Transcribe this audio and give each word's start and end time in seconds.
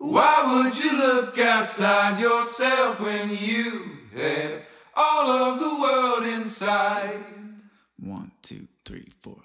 Why 0.00 0.44
would 0.46 0.78
you 0.78 0.92
look 0.92 1.38
outside 1.38 2.20
yourself 2.20 3.00
when 3.00 3.30
you 3.30 3.82
have 4.14 4.62
all 4.94 5.28
of 5.28 5.58
the 5.58 5.70
world 5.80 6.40
inside? 6.40 7.24
One, 7.98 8.30
two, 8.42 8.66
three, 8.86 9.10
four. 9.22 9.42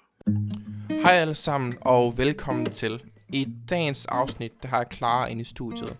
Hej 0.90 1.12
alle 1.12 1.34
sammen, 1.34 1.74
og 1.80 2.18
velkommen 2.18 2.66
til. 2.70 3.02
I 3.28 3.48
dagens 3.70 4.06
afsnit, 4.06 4.62
der 4.62 4.68
har 4.68 4.78
jeg 4.78 4.86
Clara 4.92 5.26
inde 5.26 5.40
i 5.40 5.44
studiet. 5.44 5.96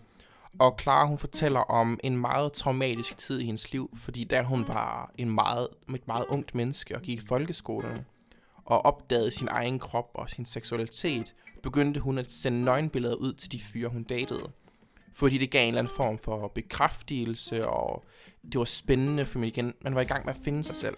Og 0.59 0.79
Clara, 0.81 1.07
hun 1.07 1.19
fortæller 1.19 1.61
om 1.61 2.01
en 2.05 2.17
meget 2.17 2.53
traumatisk 2.53 3.19
tid 3.19 3.41
i 3.41 3.45
hendes 3.45 3.73
liv, 3.73 3.91
fordi 3.97 4.25
da 4.25 4.43
hun 4.43 4.69
var 4.69 5.11
en 5.19 5.31
meget, 5.31 5.69
et 5.95 6.07
meget 6.07 6.27
ungt 6.29 6.55
menneske 6.55 6.97
og 6.97 7.03
gik 7.03 7.19
i 7.19 7.27
folkeskolen, 7.27 8.07
og 8.65 8.85
opdagede 8.85 9.31
sin 9.31 9.49
egen 9.51 9.79
krop 9.79 10.11
og 10.15 10.31
sin 10.31 10.45
seksualitet, 10.45 11.35
begyndte 11.65 12.01
hun 12.01 12.19
at 12.19 12.33
sende 12.33 12.65
nøgenbilleder 12.65 13.15
ud 13.15 13.33
til 13.33 13.53
de 13.53 13.61
fyre, 13.61 13.89
hun 13.89 14.03
datede. 14.03 14.51
Fordi 15.13 15.39
det 15.39 15.51
gav 15.51 15.63
en 15.63 15.69
eller 15.69 15.79
anden 15.79 15.95
form 15.97 16.19
for 16.19 16.49
bekræftelse, 16.49 17.69
og 17.69 18.05
det 18.53 18.59
var 18.59 18.65
spændende, 18.65 19.27
for 19.27 19.39
man, 19.39 19.49
igen, 19.49 19.75
man 19.81 19.95
var 19.95 20.01
i 20.01 20.05
gang 20.05 20.25
med 20.27 20.35
at 20.35 20.41
finde 20.45 20.65
sig 20.65 20.77
selv. 20.77 20.97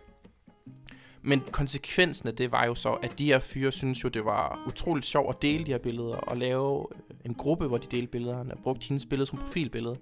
Men 1.22 1.42
konsekvensen 1.52 2.28
af 2.28 2.34
det 2.34 2.52
var 2.52 2.66
jo 2.66 2.74
så, 2.74 2.92
at 2.92 3.18
de 3.18 3.26
her 3.26 3.38
fyre 3.38 3.72
synes 3.72 4.04
jo, 4.04 4.08
det 4.08 4.24
var 4.24 4.64
utroligt 4.66 5.06
sjovt 5.06 5.36
at 5.36 5.42
dele 5.42 5.66
de 5.66 5.70
her 5.70 5.78
billeder, 5.78 6.16
og 6.16 6.36
lave 6.36 6.86
en 7.24 7.34
gruppe, 7.34 7.66
hvor 7.66 7.78
de 7.78 7.86
delte 7.90 8.10
billederne, 8.10 8.54
og 8.54 8.58
brugte 8.62 8.86
hendes 8.88 9.06
billede 9.06 9.26
som 9.26 9.38
profilbillede. 9.38 9.96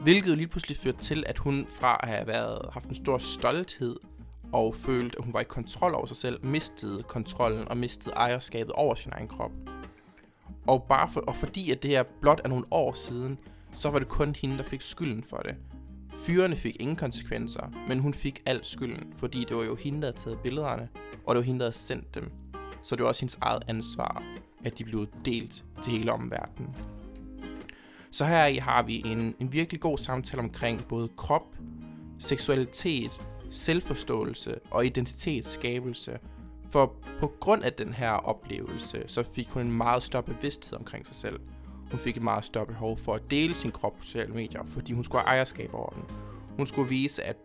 Hvilket 0.00 0.30
jo 0.30 0.34
lige 0.34 0.48
pludselig 0.48 0.76
førte 0.76 0.98
til, 0.98 1.24
at 1.26 1.38
hun 1.38 1.66
fra 1.70 2.00
at 2.02 2.08
have 2.08 2.26
været, 2.26 2.72
haft 2.72 2.88
en 2.88 2.94
stor 2.94 3.18
stolthed, 3.18 3.96
og 4.52 4.74
følte, 4.74 5.18
at 5.18 5.24
hun 5.24 5.34
var 5.34 5.40
i 5.40 5.44
kontrol 5.44 5.94
over 5.94 6.06
sig 6.06 6.16
selv, 6.16 6.46
mistede 6.46 7.02
kontrollen 7.02 7.68
og 7.68 7.76
mistede 7.76 8.14
ejerskabet 8.14 8.72
over 8.72 8.94
sin 8.94 9.12
egen 9.12 9.28
krop. 9.28 9.52
Og, 10.66 10.82
bare 10.82 11.12
for, 11.12 11.20
og 11.20 11.36
fordi 11.36 11.70
at 11.70 11.82
det 11.82 11.90
her 11.90 12.02
blot 12.20 12.40
er 12.44 12.48
nogle 12.48 12.64
år 12.70 12.92
siden, 12.92 13.38
så 13.72 13.90
var 13.90 13.98
det 13.98 14.08
kun 14.08 14.34
hende, 14.34 14.58
der 14.58 14.64
fik 14.64 14.80
skylden 14.80 15.22
for 15.22 15.36
det. 15.36 15.54
Fyrene 16.14 16.56
fik 16.56 16.76
ingen 16.80 16.96
konsekvenser, 16.96 17.72
men 17.88 17.98
hun 17.98 18.14
fik 18.14 18.38
al 18.46 18.60
skylden, 18.62 19.12
fordi 19.16 19.44
det 19.48 19.56
var 19.56 19.64
jo 19.64 19.74
hende, 19.74 20.00
der 20.00 20.06
havde 20.06 20.16
taget 20.16 20.38
billederne, 20.38 20.88
og 21.26 21.34
det 21.34 21.40
var 21.40 21.46
hende, 21.46 21.60
der 21.60 21.66
havde 21.66 21.76
sendt 21.76 22.14
dem. 22.14 22.32
Så 22.82 22.96
det 22.96 23.02
var 23.02 23.08
også 23.08 23.22
hendes 23.22 23.38
eget 23.40 23.62
ansvar, 23.68 24.22
at 24.64 24.78
de 24.78 24.84
blev 24.84 25.06
delt 25.24 25.64
til 25.82 25.92
hele 25.92 26.12
omverdenen. 26.12 26.76
Så 28.10 28.24
her 28.24 28.46
i 28.46 28.56
har 28.56 28.82
vi 28.82 29.02
en, 29.06 29.34
en 29.38 29.52
virkelig 29.52 29.80
god 29.80 29.98
samtale 29.98 30.42
omkring 30.42 30.88
både 30.88 31.08
krop, 31.16 31.56
seksualitet, 32.18 33.20
selvforståelse 33.50 34.54
og 34.70 34.86
identitetsskabelse. 34.86 36.18
For 36.70 36.94
på 37.20 37.32
grund 37.40 37.64
af 37.64 37.72
den 37.72 37.94
her 37.94 38.10
oplevelse, 38.10 39.04
så 39.06 39.22
fik 39.34 39.48
hun 39.48 39.62
en 39.62 39.72
meget 39.72 40.02
større 40.02 40.22
bevidsthed 40.22 40.78
omkring 40.78 41.06
sig 41.06 41.16
selv. 41.16 41.40
Hun 41.90 42.00
fik 42.00 42.16
et 42.16 42.22
meget 42.22 42.44
større 42.44 42.66
behov 42.66 42.98
for 42.98 43.14
at 43.14 43.22
dele 43.30 43.54
sin 43.54 43.70
krop 43.70 43.96
på 43.98 44.02
sociale 44.04 44.32
medier, 44.32 44.62
fordi 44.66 44.92
hun 44.92 45.04
skulle 45.04 45.22
have 45.22 45.34
ejerskab 45.34 45.74
over 45.74 45.90
den. 45.90 46.02
Hun 46.56 46.66
skulle 46.66 46.88
vise, 46.88 47.22
at 47.22 47.36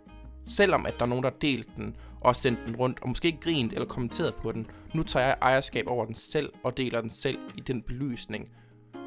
selvom 0.47 0.85
at 0.85 0.93
der 0.99 1.05
er 1.05 1.09
nogen, 1.09 1.23
der 1.23 1.29
har 1.29 1.37
delt 1.37 1.75
den 1.75 1.95
og 2.21 2.35
sendt 2.35 2.59
den 2.65 2.75
rundt, 2.75 2.99
og 3.01 3.09
måske 3.09 3.25
ikke 3.25 3.39
grint 3.39 3.73
eller 3.73 3.85
kommenteret 3.85 4.35
på 4.35 4.51
den, 4.51 4.67
nu 4.93 5.03
tager 5.03 5.25
jeg 5.25 5.37
ejerskab 5.41 5.87
over 5.87 6.05
den 6.05 6.15
selv 6.15 6.53
og 6.63 6.77
deler 6.77 7.01
den 7.01 7.09
selv 7.09 7.37
i 7.57 7.59
den 7.59 7.81
belysning, 7.81 8.49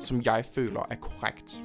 som 0.00 0.22
jeg 0.24 0.44
føler 0.54 0.86
er 0.90 0.96
korrekt. 0.96 1.62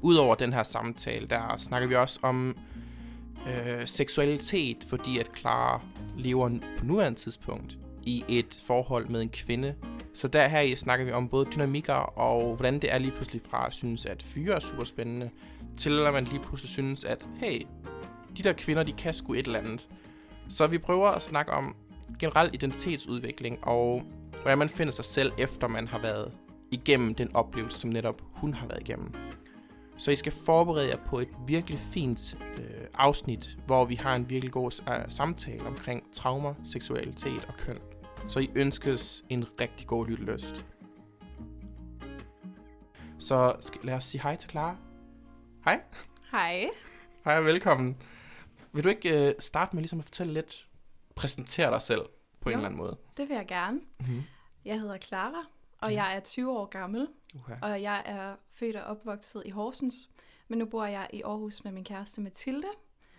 Udover 0.00 0.34
den 0.34 0.52
her 0.52 0.62
samtale, 0.62 1.26
der 1.26 1.56
snakker 1.56 1.88
vi 1.88 1.94
også 1.94 2.18
om 2.22 2.56
øh, 3.48 3.86
seksualitet, 3.86 4.84
fordi 4.88 5.18
at 5.18 5.30
Clara 5.36 5.80
lever 6.16 6.48
på 6.78 6.84
nuværende 6.84 7.18
tidspunkt 7.18 7.78
i 8.02 8.24
et 8.28 8.62
forhold 8.66 9.08
med 9.08 9.22
en 9.22 9.28
kvinde. 9.28 9.74
Så 10.14 10.28
der 10.28 10.48
her 10.48 10.60
i 10.60 10.76
snakker 10.76 11.04
vi 11.04 11.12
om 11.12 11.28
både 11.28 11.46
dynamikker 11.54 11.94
og 11.94 12.56
hvordan 12.56 12.78
det 12.78 12.92
er 12.92 12.98
lige 12.98 13.10
pludselig 13.10 13.42
fra 13.50 13.66
at 13.66 13.72
synes, 13.72 14.06
at 14.06 14.22
fyre 14.22 14.54
er 14.54 14.60
super 14.60 14.84
spændende, 14.84 15.30
til 15.76 16.06
at 16.06 16.12
man 16.12 16.24
lige 16.24 16.40
pludselig 16.40 16.70
synes, 16.70 17.04
at 17.04 17.26
hey, 17.36 17.66
de 18.36 18.42
der 18.42 18.52
kvinder, 18.52 18.82
de 18.82 18.92
kan 18.92 19.14
sgu 19.14 19.34
et 19.34 19.46
eller 19.46 19.58
andet. 19.58 19.88
Så 20.48 20.66
vi 20.66 20.78
prøver 20.78 21.08
at 21.08 21.22
snakke 21.22 21.52
om 21.52 21.76
generel 22.18 22.50
identitetsudvikling 22.52 23.58
og 23.62 24.02
hvordan 24.42 24.58
man 24.58 24.68
finder 24.68 24.92
sig 24.92 25.04
selv, 25.04 25.32
efter 25.38 25.68
man 25.68 25.88
har 25.88 25.98
været 25.98 26.32
igennem 26.70 27.14
den 27.14 27.36
oplevelse, 27.36 27.78
som 27.78 27.90
netop 27.90 28.22
hun 28.32 28.54
har 28.54 28.66
været 28.66 28.80
igennem. 28.80 29.14
Så 29.98 30.10
I 30.10 30.16
skal 30.16 30.32
forberede 30.32 30.88
jer 30.88 30.96
på 31.06 31.18
et 31.18 31.28
virkelig 31.46 31.78
fint 31.78 32.38
øh, 32.58 32.86
afsnit, 32.94 33.58
hvor 33.66 33.84
vi 33.84 33.94
har 33.94 34.14
en 34.16 34.30
virkelig 34.30 34.52
god 34.52 34.82
øh, 34.90 35.12
samtale 35.12 35.66
omkring 35.66 36.12
traumer, 36.12 36.54
seksualitet 36.64 37.44
og 37.44 37.54
køn. 37.58 37.78
Så 38.28 38.40
I 38.40 38.50
ønskes 38.54 39.24
en 39.28 39.44
rigtig 39.60 39.86
god 39.86 40.06
lyttelyst. 40.06 40.66
Så 43.18 43.56
skal, 43.60 43.80
lad 43.84 43.94
os 43.94 44.04
sige 44.04 44.22
hej 44.22 44.36
til 44.36 44.50
Clara. 44.50 44.76
Hej. 45.64 45.80
Hej. 46.32 46.66
Hej 47.24 47.38
og 47.38 47.44
velkommen. 47.44 47.96
Vil 48.72 48.84
du 48.84 48.88
ikke 48.88 49.28
øh, 49.28 49.34
starte 49.38 49.76
med 49.76 49.82
ligesom 49.82 49.98
at 49.98 50.04
fortælle 50.04 50.32
lidt, 50.32 50.66
præsentere 51.14 51.70
dig 51.70 51.82
selv 51.82 52.02
på 52.40 52.50
jo, 52.50 52.52
en 52.52 52.58
eller 52.58 52.66
anden 52.66 52.78
måde? 52.78 52.96
det 53.16 53.28
vil 53.28 53.34
jeg 53.34 53.46
gerne. 53.46 53.80
Mm-hmm. 54.00 54.22
Jeg 54.64 54.80
hedder 54.80 54.98
Clara, 54.98 55.46
og 55.80 55.94
jeg 55.94 56.16
er 56.16 56.20
20 56.20 56.58
år 56.58 56.66
gammel, 56.66 57.08
Uh-huh. 57.34 57.58
og 57.62 57.82
jeg 57.82 58.02
er 58.06 58.36
født 58.50 58.76
og 58.76 58.82
opvokset 58.82 59.42
i 59.46 59.50
Horsens. 59.50 60.10
Men 60.48 60.58
nu 60.58 60.64
bor 60.64 60.84
jeg 60.84 61.10
i 61.12 61.22
Aarhus 61.22 61.64
med 61.64 61.72
min 61.72 61.84
kæreste 61.84 62.20
Mathilde. 62.20 62.68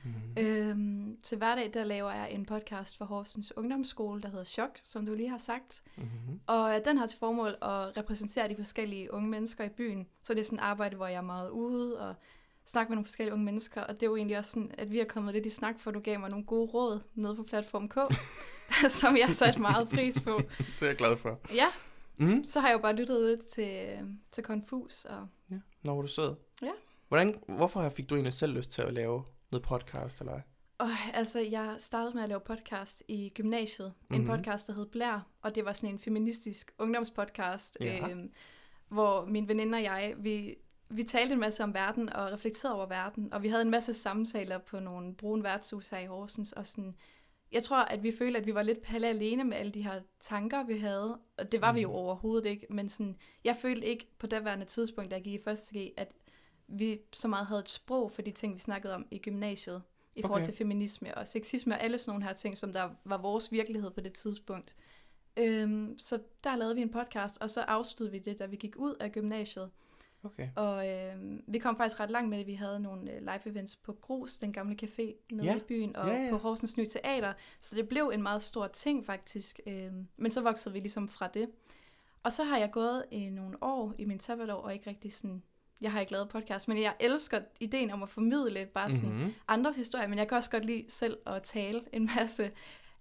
Mm-hmm. 0.04 0.46
Øhm, 0.46 1.18
til 1.24 1.38
hverdag 1.38 1.72
der 1.74 1.84
laver 1.84 2.12
jeg 2.12 2.32
en 2.32 2.46
podcast 2.46 2.98
for 2.98 3.06
Horsens 3.06 3.58
Ungdomsskole, 3.58 4.22
der 4.22 4.30
hedder 4.30 4.44
Chok, 4.44 4.80
som 4.84 5.06
du 5.06 5.14
lige 5.14 5.30
har 5.30 5.38
sagt. 5.38 5.84
Mm-hmm. 5.96 6.40
Og 6.48 6.82
den 6.86 6.98
har 6.98 7.06
til 7.06 7.20
formål 7.20 7.50
at 7.50 7.98
repræsentere 7.98 8.50
de 8.50 8.56
forskellige 8.56 9.14
unge 9.14 9.30
mennesker 9.30 9.64
i 9.64 9.70
byen. 9.70 10.08
Så 10.24 10.34
det 10.34 10.40
er 10.40 10.44
sådan 10.44 10.60
et 10.60 10.64
arbejde, 10.64 10.96
hvor 10.96 11.08
jeg 11.08 11.18
er 11.18 11.22
meget 11.22 11.50
ude 11.50 12.00
og 12.00 12.16
snakker 12.66 12.90
med 12.90 12.96
nogle 12.96 13.06
forskellige 13.06 13.34
unge 13.34 13.46
mennesker. 13.46 13.82
Og 13.82 13.94
det 13.94 14.04
er 14.04 14.08
jo 14.08 14.16
egentlig 14.16 14.38
også 14.38 14.52
sådan, 14.52 14.72
at 14.78 14.92
vi 14.92 15.00
er 15.00 15.06
kommet 15.06 15.34
lidt 15.34 15.46
i 15.46 15.50
snak, 15.50 15.80
for 15.80 15.92
du 15.92 16.00
gav 16.00 16.20
mig 16.20 16.30
nogle 16.30 16.46
gode 16.46 16.72
råd 16.72 17.00
nede 17.16 17.36
på 17.36 17.44
platform 17.44 17.90
K, 17.90 17.98
som 19.00 19.18
jeg 19.18 19.30
satte 19.30 19.62
meget 19.62 19.90
pris 19.90 20.20
på. 20.20 20.42
Det 20.80 20.82
er 20.82 20.86
jeg 20.86 20.96
glad 20.96 21.16
for. 21.16 21.40
Ja, 21.54 21.68
Mm. 22.18 22.46
så 22.46 22.60
har 22.60 22.68
jeg 22.68 22.76
jo 22.76 22.82
bare 22.82 22.96
lyttet 22.96 23.30
lidt 23.30 23.46
til, 23.46 23.88
til 24.32 24.44
Confus. 24.44 25.06
Og 25.06 25.28
Ja, 25.52 25.56
når 25.84 26.02
du 26.02 26.08
sød. 26.08 26.36
Ja. 26.62 26.72
Hvordan, 27.08 27.44
hvorfor 27.48 27.90
fik 27.90 28.10
du 28.10 28.16
egentlig 28.16 28.34
selv 28.34 28.54
lyst 28.54 28.70
til 28.72 28.82
at 28.82 28.94
lave 28.94 29.24
noget 29.52 29.64
podcast, 29.64 30.20
eller? 30.22 30.40
Og 30.78 30.90
altså, 31.14 31.40
jeg 31.40 31.76
startede 31.78 32.14
med 32.16 32.24
at 32.24 32.30
lave 32.30 32.40
podcast 32.42 33.04
i 33.08 33.30
gymnasiet. 33.36 33.94
Mm-hmm. 34.10 34.22
Mhm. 34.22 34.32
En 34.32 34.38
podcast, 34.38 34.68
der 34.68 34.74
hed 34.74 34.86
Blær, 34.86 35.28
og 35.42 35.56
det 35.56 35.66
var 35.66 35.74
sådan 35.74 35.90
en 35.96 36.00
feministisk 36.00 36.72
ungdomspodcast, 36.80 37.78
Ja. 37.82 38.10
øhm, 38.10 38.32
hvor 38.88 39.26
min 39.26 39.48
veninde 39.48 39.76
og 39.78 39.84
jeg, 39.84 40.14
vi, 40.18 40.56
vi 40.90 41.04
talte 41.04 41.34
en 41.34 41.40
masse 41.40 41.64
om 41.64 41.74
verden 41.74 42.14
og 42.14 42.32
reflekterede 42.32 42.76
over 42.76 42.86
verden, 42.86 43.34
og 43.34 43.44
vi 43.44 43.48
havde 43.48 43.62
en 43.62 43.70
masse 43.70 43.94
samtaler 43.94 44.58
på 44.58 44.80
nogle 44.80 45.14
brune 45.16 45.44
værtshus 45.44 45.90
her 45.90 46.00
i 46.00 46.06
Horsens, 46.06 46.52
og 46.52 46.66
sådan, 46.66 46.96
jeg 47.56 47.64
tror, 47.64 47.78
at 47.78 48.04
vi 48.04 48.12
følte, 48.12 48.40
at 48.40 48.46
vi 48.46 48.54
var 48.56 48.62
lidt 48.62 48.82
palle 48.82 49.08
alene 49.08 49.44
med 49.44 49.58
alle 49.58 49.72
de 49.72 49.82
her 49.84 50.02
tanker, 50.20 50.64
vi 50.64 50.78
havde, 50.78 51.20
og 51.38 51.52
det 51.52 51.62
var 51.62 51.72
mm. 51.72 51.76
vi 51.76 51.82
jo 51.82 51.88
Mhm. 51.88 51.96
overhovedet 51.98 52.50
ikke, 52.50 52.68
men 52.70 52.90
sådan, 52.90 53.18
jeg 53.44 53.56
følte 53.56 53.88
ikke 53.88 54.08
på 54.20 54.28
daværende 54.28 54.66
tidspunkt, 54.66 55.12
da 55.12 55.16
jeg 55.16 55.24
gik 55.24 55.34
i 55.34 55.44
første 55.44 55.80
G, 55.80 55.92
at 55.98 56.12
vi 56.68 57.00
så 57.14 57.28
meget 57.28 57.48
havde 57.48 57.60
et 57.60 57.70
sprog 57.70 58.12
for 58.12 58.22
de 58.22 58.32
ting, 58.32 58.54
vi 58.54 58.60
snakkede 58.60 58.96
om 58.96 59.06
i 59.12 59.18
gymnasiet 59.20 59.82
i 60.16 60.22
forhold 60.22 60.42
Okay. 60.42 60.46
til 60.46 60.58
feminisme 60.58 61.18
og 61.18 61.28
sexisme 61.28 61.74
og 61.74 61.84
alle 61.84 61.98
sådan 61.98 62.12
nogle 62.12 62.26
her 62.26 62.34
ting, 62.34 62.58
som 62.58 62.74
der 62.74 62.90
var 63.06 63.18
vores 63.18 63.52
virkelighed 63.52 63.92
på 63.92 64.02
det 64.02 64.14
tidspunkt. 64.14 64.76
Øhm, 65.38 66.00
så 66.00 66.20
der 66.44 66.56
lavede 66.56 66.76
vi 66.76 66.82
en 66.82 66.90
podcast, 66.92 67.38
og 67.42 67.50
så 67.50 67.62
afsluttede 67.62 68.12
vi 68.12 68.20
det, 68.20 68.40
da 68.40 68.46
vi 68.46 68.56
gik 68.56 68.76
ud 68.78 68.96
af 69.00 69.12
gymnasiet. 69.12 69.70
Okay. 70.26 70.50
Og 70.56 70.90
øhm, 70.90 71.44
vi 71.48 71.60
kom 71.60 71.78
faktisk 71.78 72.00
ret 72.00 72.10
langt 72.12 72.30
med 72.30 72.38
det. 72.38 72.48
Vi 72.48 72.54
havde 72.54 72.80
nogle 72.80 73.12
øh, 73.12 73.20
live 73.22 73.48
events 73.48 73.76
på 73.76 73.94
Grus, 73.94 74.38
den 74.38 74.54
gamle 74.54 74.78
café 74.84 75.26
nede 75.32 75.46
Ja. 75.48 75.56
i 75.56 75.60
byen, 75.60 75.96
og 75.96 76.08
Ja, 76.08 76.24
ja. 76.24 76.30
på 76.30 76.38
Horsens 76.38 76.78
Ny 76.78 76.86
Teater. 76.86 77.34
Så 77.60 77.76
det 77.76 77.88
blev 77.90 78.12
en 78.14 78.24
meget 78.24 78.44
stor 78.44 78.68
ting 78.68 79.06
faktisk. 79.06 79.60
Øhm, 79.68 80.08
men 80.18 80.32
så 80.32 80.42
voksede 80.42 80.74
vi 80.74 80.80
ligesom 80.80 81.10
fra 81.10 81.28
det. 81.28 81.50
Og 82.24 82.32
så 82.32 82.44
har 82.44 82.58
jeg 82.58 82.72
gået 82.72 83.06
i 83.12 83.30
nogle 83.30 83.64
år 83.64 83.94
i 83.98 84.06
min 84.06 84.20
sabbatår, 84.20 84.54
og 84.62 84.74
ikke 84.74 84.90
rigtig 84.90 85.14
sådan... 85.14 85.44
Jeg 85.82 85.92
har 85.92 86.00
ikke 86.00 86.12
lavet 86.12 86.30
podcast, 86.30 86.68
men 86.68 86.82
jeg 86.82 86.94
elsker 87.00 87.42
ideen 87.60 87.92
om 87.92 88.04
at 88.04 88.10
formidle 88.10 88.66
bare 88.66 88.92
sådan 88.92 89.10
Mm-hmm. 89.10 89.34
andres 89.48 89.76
historie, 89.76 90.08
men 90.08 90.18
jeg 90.20 90.28
kan 90.28 90.38
også 90.38 90.52
godt 90.52 90.66
lide 90.66 90.86
selv 90.90 91.18
at 91.26 91.44
tale 91.44 91.82
en 91.94 92.10
masse. 92.18 92.52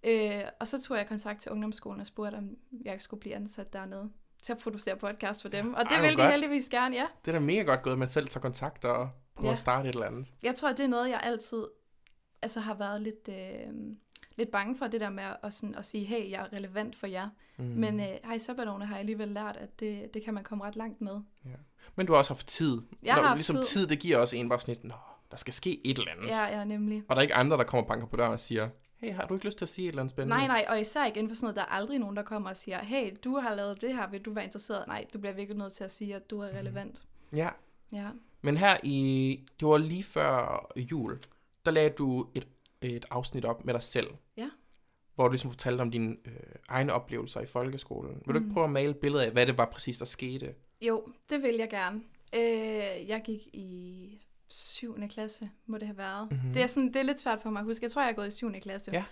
Øh, 0.05 0.43
og 0.61 0.69
så 0.69 0.83
tog 0.83 0.97
jeg 0.97 1.07
kontakt 1.07 1.41
til 1.41 1.53
ungdomsskolen 1.53 2.01
og 2.01 2.07
spurgte, 2.07 2.37
om 2.37 2.57
jeg 2.85 3.01
skulle 3.01 3.21
blive 3.21 3.35
ansat 3.35 3.73
dernede 3.73 4.11
til 4.45 4.53
at 4.53 4.59
producere 4.59 4.97
podcast 4.97 5.43
for 5.43 5.49
dem. 5.49 5.75
Og 5.75 5.85
det 5.85 5.93
Ej, 5.93 6.01
ville 6.01 6.17
de 6.17 6.23
godt. 6.23 6.31
heldigvis 6.33 6.69
gerne, 6.71 6.97
ja. 6.97 7.07
Det 7.25 7.35
er 7.35 7.39
da 7.39 7.45
mega 7.45 7.63
godt 7.63 7.83
gået, 7.83 7.93
at 7.93 7.99
man 7.99 8.09
selv 8.09 8.29
tager 8.29 8.43
kontakt 8.43 8.85
og 8.85 9.11
prøver 9.37 9.49
Ja. 9.49 9.53
at 9.53 9.59
starte 9.59 9.89
et 9.89 9.95
eller 9.95 10.07
andet. 10.07 10.27
Jeg 10.43 10.55
tror, 10.55 10.69
at 10.69 10.77
det 10.77 10.85
er 10.85 10.89
noget, 10.89 11.11
jeg 11.11 11.21
altid 11.23 11.65
altså, 12.43 12.61
har 12.61 12.75
været 12.75 13.03
lidt, 13.03 13.29
øh, 13.29 13.73
lidt 14.37 14.51
bange 14.51 14.77
for, 14.79 14.87
det 14.87 15.01
der 15.01 15.11
med 15.11 15.25
at, 15.43 15.53
sådan, 15.53 15.75
at 15.75 15.85
sige, 15.85 16.05
hey, 16.05 16.31
jeg 16.31 16.41
er 16.53 16.57
relevant 16.57 16.97
for 16.97 17.07
jer. 17.07 17.29
Mm. 17.57 17.65
Men 17.65 18.01
øh, 18.01 18.07
her 18.25 18.35
i 18.35 18.39
sabbatårene 18.39 18.87
har 18.87 18.95
jeg 18.95 19.01
alligevel 19.01 19.29
lært, 19.29 19.57
at 19.57 19.81
det, 19.81 20.15
det 20.15 20.25
kan 20.25 20.35
man 20.35 20.45
komme 20.45 20.65
ret 20.65 20.77
langt 20.77 21.01
med. 21.01 21.21
Men 21.97 22.07
du 22.07 22.13
har 22.13 22.19
også 22.19 22.33
haft 22.35 22.47
tid. 22.47 22.83
Jeg 23.03 23.15
har 23.15 23.23
haft 23.23 23.39
ligesom 23.39 23.57
tid. 23.57 23.63
tid, 23.65 23.87
det 23.87 23.99
giver 23.99 24.19
også 24.19 24.37
en 24.37 24.49
bare 24.49 24.59
sådan 24.61 24.75
lidt, 24.75 24.85
Nå, 24.85 24.95
der 25.31 25.37
skal 25.37 25.55
ske 25.55 25.81
et 25.87 25.99
eller 25.99 26.11
andet. 26.13 26.29
Ja, 26.29 26.47
ja, 26.59 26.65
nemlig. 26.65 27.03
Og 27.09 27.17
der 27.17 27.21
er 27.21 27.23
ikke 27.23 27.35
andre, 27.35 27.57
der 27.57 27.65
kommer 27.65 27.87
banker 27.89 28.07
på 28.07 28.17
døren 28.17 28.33
og 28.33 28.41
siger, 28.41 28.69
hey, 28.97 29.13
har 29.13 29.27
du 29.27 29.35
ikke 29.35 29.47
lyst 29.47 29.59
til 29.59 29.65
at 29.65 29.69
sige 29.69 29.85
et 29.85 29.89
eller 29.89 30.03
andet 30.03 30.11
spændende? 30.11 30.37
Nej, 30.37 30.47
nej, 30.47 30.65
og 30.69 30.81
især 30.81 31.05
ikke 31.07 31.19
inden 31.19 31.31
for 31.31 31.35
sådan 31.37 31.45
noget, 31.45 31.57
der 31.57 31.63
er 31.63 31.67
aldrig 31.67 31.99
nogen, 31.99 32.17
der 32.17 32.23
kommer 32.23 32.51
og 32.51 32.57
siger, 32.57 32.79
hey, 32.85 33.17
du 33.25 33.37
har 33.37 33.55
lavet 33.55 33.81
det 33.81 33.95
her, 33.95 34.11
vil 34.11 34.21
du 34.23 34.33
være 34.33 34.45
interesseret? 34.45 34.87
Nej, 34.89 35.05
du 35.15 35.19
bliver 35.19 35.33
virkelig 35.35 35.59
nødt 35.59 35.73
til 35.73 35.85
at 35.85 35.91
sige, 35.91 36.15
at 36.15 36.31
du 36.31 36.41
er 36.41 36.47
relevant. 36.49 37.07
Ja, 37.33 37.49
Ja. 37.93 38.09
men 38.43 38.57
her 38.57 38.77
i, 38.83 39.41
det 39.61 39.69
var 39.69 39.79
lige 39.79 40.05
før 40.05 40.67
jul, 40.77 41.19
der 41.65 41.71
lagde 41.71 41.91
du 41.91 42.27
et, 42.35 42.47
et 42.83 43.05
afsnit 43.11 43.45
op 43.45 43.65
med 43.65 43.75
dig 43.75 43.83
selv. 43.83 44.09
Ja. 44.37 44.49
Hvor 45.15 45.25
du 45.25 45.31
ligesom 45.33 45.51
fortalte 45.51 45.81
om 45.83 45.91
dine 45.91 46.17
øh, 46.25 46.33
egne 46.69 46.93
oplevelser 46.93 47.41
i 47.41 47.47
folkeskolen. 47.47 48.23
Vil 48.27 48.35
du 48.35 48.39
ikke 48.39 48.49
Mm. 48.49 48.53
prøve 48.55 48.65
at 48.65 48.71
male 48.71 48.91
et 48.91 48.97
billede 48.97 49.25
af, 49.25 49.31
hvad 49.31 49.47
det 49.47 49.59
var 49.59 49.65
præcis, 49.65 49.99
der 49.99 50.05
skete? 50.05 50.55
Jo, 50.81 51.09
det 51.31 51.43
vil 51.43 51.55
jeg 51.57 51.71
gerne. 51.71 52.01
Øh, 52.35 53.09
jeg 53.09 53.23
gik 53.25 53.41
i 53.53 54.21
7. 54.55 55.09
klasse, 55.09 55.51
må 55.67 55.79
det 55.79 55.87
have 55.87 55.99
været. 55.99 56.31
Mhm. 56.31 56.41
Mm-hmm. 56.41 56.53
Det, 56.53 56.63
er 56.63 56.67
sådan, 56.67 56.89
det 56.89 56.97
er 56.97 57.03
lidt 57.03 57.21
svært 57.21 57.41
for 57.41 57.51
mig 57.51 57.61
at 57.61 57.67
huske. 57.67 57.85
Jeg 57.85 57.91
tror, 57.91 58.03
jeg 58.03 58.11
er 58.11 58.15
gået 58.15 58.27
i 58.27 58.31
7. 58.31 58.53
klasse. 58.53 58.93
Ja. 58.93 59.05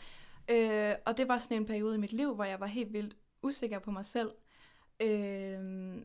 Øh, 0.50 0.96
og 1.06 1.16
det 1.16 1.28
var 1.28 1.38
sådan 1.38 1.56
en 1.56 1.66
periode 1.66 1.94
i 1.94 1.98
mit 1.98 2.12
liv, 2.12 2.34
hvor 2.34 2.44
jeg 2.44 2.60
var 2.60 2.66
helt 2.66 2.92
vildt 2.92 3.16
usikker 3.42 3.78
på 3.78 3.90
mig 3.90 4.04
selv. 4.04 4.30
Øh, 5.00 6.02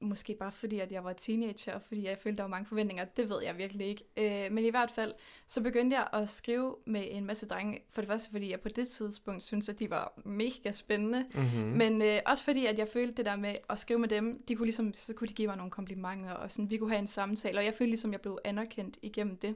måske 0.00 0.34
bare 0.34 0.52
fordi, 0.52 0.80
at 0.80 0.92
jeg 0.92 1.04
var 1.04 1.12
teenager, 1.12 1.74
og 1.74 1.82
fordi 1.82 2.08
jeg 2.08 2.18
følte, 2.18 2.36
der 2.36 2.42
var 2.42 2.50
mange 2.50 2.66
forventninger. 2.66 3.04
Det 3.04 3.28
ved 3.28 3.42
jeg 3.42 3.58
virkelig 3.58 3.86
ikke. 3.86 4.04
Øh, 4.16 4.52
men 4.52 4.64
i 4.64 4.70
hvert 4.70 4.90
fald, 4.90 5.14
så 5.46 5.62
begyndte 5.62 5.96
jeg 5.96 6.08
at 6.12 6.28
skrive 6.28 6.76
med 6.86 7.06
en 7.10 7.24
masse 7.24 7.46
drenge. 7.46 7.80
For 7.90 8.00
det 8.00 8.08
første, 8.08 8.30
fordi 8.30 8.50
jeg 8.50 8.60
på 8.60 8.68
det 8.68 8.88
tidspunkt 8.88 9.42
syntes, 9.42 9.68
at 9.68 9.78
de 9.78 9.90
var 9.90 10.20
mega 10.24 10.72
spændende. 10.72 11.26
Mm-hmm. 11.34 11.60
Men 11.60 12.02
øh, 12.02 12.20
også 12.26 12.44
fordi, 12.44 12.66
at 12.66 12.78
jeg 12.78 12.88
følte 12.88 13.14
det 13.14 13.24
der 13.24 13.36
med 13.36 13.56
at 13.70 13.78
skrive 13.78 13.98
med 13.98 14.08
dem, 14.08 14.42
de 14.48 14.54
kunne 14.54 14.66
ligesom, 14.66 14.94
så 14.94 15.14
kunne 15.14 15.28
de 15.28 15.34
give 15.34 15.48
mig 15.48 15.56
nogle 15.56 15.70
komplimenter, 15.70 16.30
og 16.30 16.50
sådan, 16.50 16.70
vi 16.70 16.76
kunne 16.76 16.90
have 16.90 17.00
en 17.00 17.06
samtale, 17.06 17.58
og 17.58 17.64
jeg 17.64 17.74
følte 17.74 17.90
ligesom, 17.90 18.12
jeg 18.12 18.20
blev 18.20 18.38
anerkendt 18.44 18.98
igennem 19.02 19.36
det. 19.36 19.54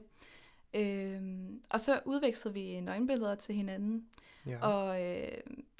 Øhm, 0.73 1.61
og 1.69 1.79
så 1.79 1.99
udvekslede 2.05 2.53
vi 2.53 2.79
nøgenbilleder 2.79 3.35
til 3.35 3.55
hinanden, 3.55 4.05
ja. 4.45 4.67
og 4.67 5.01
øh, 5.03 5.27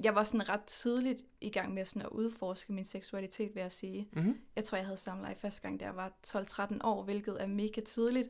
jeg 0.04 0.14
var 0.14 0.24
sådan 0.24 0.48
ret 0.48 0.64
tidligt 0.64 1.22
i 1.40 1.50
gang 1.50 1.74
med 1.74 1.84
sådan 1.84 2.02
at 2.02 2.08
udforske 2.08 2.72
min 2.72 2.84
seksualitet, 2.84 3.54
vil 3.54 3.60
jeg 3.60 3.72
sige. 3.72 4.08
mm-hmm. 4.12 4.40
Jeg 4.56 4.64
tror, 4.64 4.76
jeg 4.78 4.84
havde 4.86 4.98
samleje 4.98 5.34
første 5.34 5.62
gang, 5.62 5.80
da 5.80 5.84
jeg 5.84 5.96
var 5.96 6.12
12-13 6.26 6.78
år, 6.84 7.02
hvilket 7.02 7.42
er 7.42 7.46
mega 7.46 7.80
tidligt, 7.80 8.28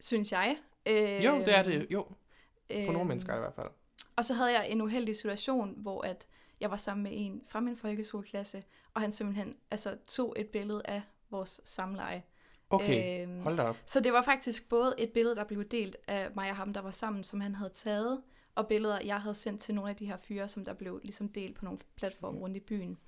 synes 0.00 0.32
jeg. 0.32 0.56
Øh, 0.86 1.24
Jo, 1.24 1.38
det 1.38 1.58
er 1.58 1.62
det. 1.62 1.86
Jo, 1.90 2.02
for 2.02 2.78
øhm, 2.82 2.92
nogle 2.92 3.08
mennesker 3.08 3.32
er 3.32 3.36
det 3.36 3.40
i 3.42 3.44
hvert 3.44 3.54
fald. 3.54 3.68
og 4.16 4.24
så 4.24 4.34
havde 4.34 4.52
jeg 4.52 4.68
en 4.68 4.80
uheldig 4.80 5.16
situation, 5.16 5.74
hvor 5.76 6.02
at 6.02 6.26
jeg 6.60 6.70
var 6.70 6.76
sammen 6.76 7.02
med 7.02 7.12
en 7.14 7.42
fra 7.48 7.60
min 7.60 7.76
folkeskoleklasse, 7.76 8.64
og 8.94 9.00
han 9.00 9.12
simpelthen 9.12 9.54
altså, 9.70 9.96
tog 10.08 10.34
et 10.38 10.48
billede 10.48 10.82
af 10.84 11.02
vores 11.30 11.60
samleje. 11.64 12.22
Okay, 12.70 13.22
Øhm, 13.22 13.40
hold 13.42 13.56
da 13.56 13.62
op. 13.62 13.76
Så 13.86 14.00
det 14.00 14.12
var 14.12 14.22
faktisk 14.22 14.68
både 14.68 14.94
et 14.98 15.10
billede, 15.12 15.36
der 15.36 15.44
blev 15.44 15.64
delt 15.64 15.96
af 16.08 16.30
mig 16.34 16.50
og 16.50 16.56
ham, 16.56 16.72
der 16.72 16.80
var 16.80 16.90
sammen, 16.90 17.24
som 17.24 17.40
han 17.40 17.54
havde 17.54 17.70
taget, 17.70 18.22
og 18.54 18.66
billeder, 18.68 19.00
jeg 19.04 19.20
havde 19.20 19.34
sendt 19.34 19.60
til 19.60 19.74
nogle 19.74 19.90
af 19.90 19.96
de 19.96 20.06
her 20.06 20.16
fyre, 20.16 20.48
som 20.48 20.64
der 20.64 20.72
blev 20.74 21.00
ligesom 21.04 21.28
delt 21.28 21.56
på 21.56 21.64
nogle 21.64 21.78
platforme 21.96 22.38
rundt 22.38 22.56
i 22.56 22.60
byen. 22.60 22.98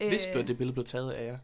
Vidste 0.00 0.32
du, 0.32 0.38
Øh, 0.38 0.42
at 0.42 0.48
det 0.48 0.56
billede 0.58 0.72
blev 0.74 0.84
taget 0.86 1.12
af 1.12 1.26
jer? 1.26 1.38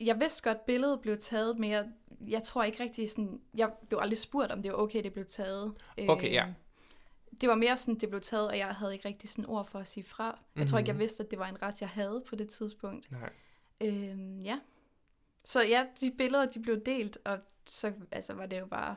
Jeg 0.00 0.20
vidste 0.20 0.42
godt, 0.42 0.66
billedet 0.66 1.00
blev 1.00 1.18
taget, 1.18 1.58
men 1.58 1.70
jeg, 1.70 1.88
jeg 2.28 2.42
tror 2.42 2.62
ikke 2.64 2.82
rigtig 2.82 3.10
sådan... 3.10 3.40
Jeg 3.54 3.72
blev 3.88 3.98
aldrig 4.02 4.18
spurgt, 4.18 4.52
om 4.52 4.62
det 4.62 4.72
var 4.72 4.78
okay, 4.78 5.02
det 5.02 5.12
blev 5.12 5.24
taget. 5.24 5.74
Okay, 6.08 6.32
ja. 6.32 6.46
Øh, 6.46 6.52
Det 7.40 7.48
var 7.48 7.54
mere 7.54 7.76
sådan, 7.76 7.98
det 8.00 8.08
blev 8.08 8.20
taget, 8.20 8.48
og 8.48 8.58
jeg 8.58 8.66
havde 8.68 8.92
ikke 8.92 9.08
rigtig 9.08 9.28
sådan 9.28 9.46
ord 9.46 9.66
for 9.66 9.78
at 9.78 9.86
sige 9.86 10.04
fra. 10.04 10.38
Jeg 10.56 10.68
tror 10.68 10.78
ikke, 10.78 10.88
jeg 10.88 10.94
Mhm. 10.94 11.00
vidste, 11.00 11.24
at 11.24 11.30
det 11.30 11.38
var 11.38 11.46
en 11.48 11.62
ret, 11.62 11.80
jeg 11.80 11.88
havde 11.88 12.22
på 12.28 12.36
det 12.36 12.48
tidspunkt. 12.48 13.10
Nej. 13.12 13.30
Øhm, 13.80 14.40
ja. 14.40 14.58
Så 15.44 15.62
ja, 15.62 15.86
de 16.00 16.10
billeder, 16.18 16.46
de 16.46 16.60
blev 16.62 16.80
delt, 16.86 17.18
og 17.24 17.38
så 17.66 17.92
altså, 18.12 18.34
var 18.34 18.46
det 18.46 18.60
jo 18.60 18.66
bare 18.66 18.96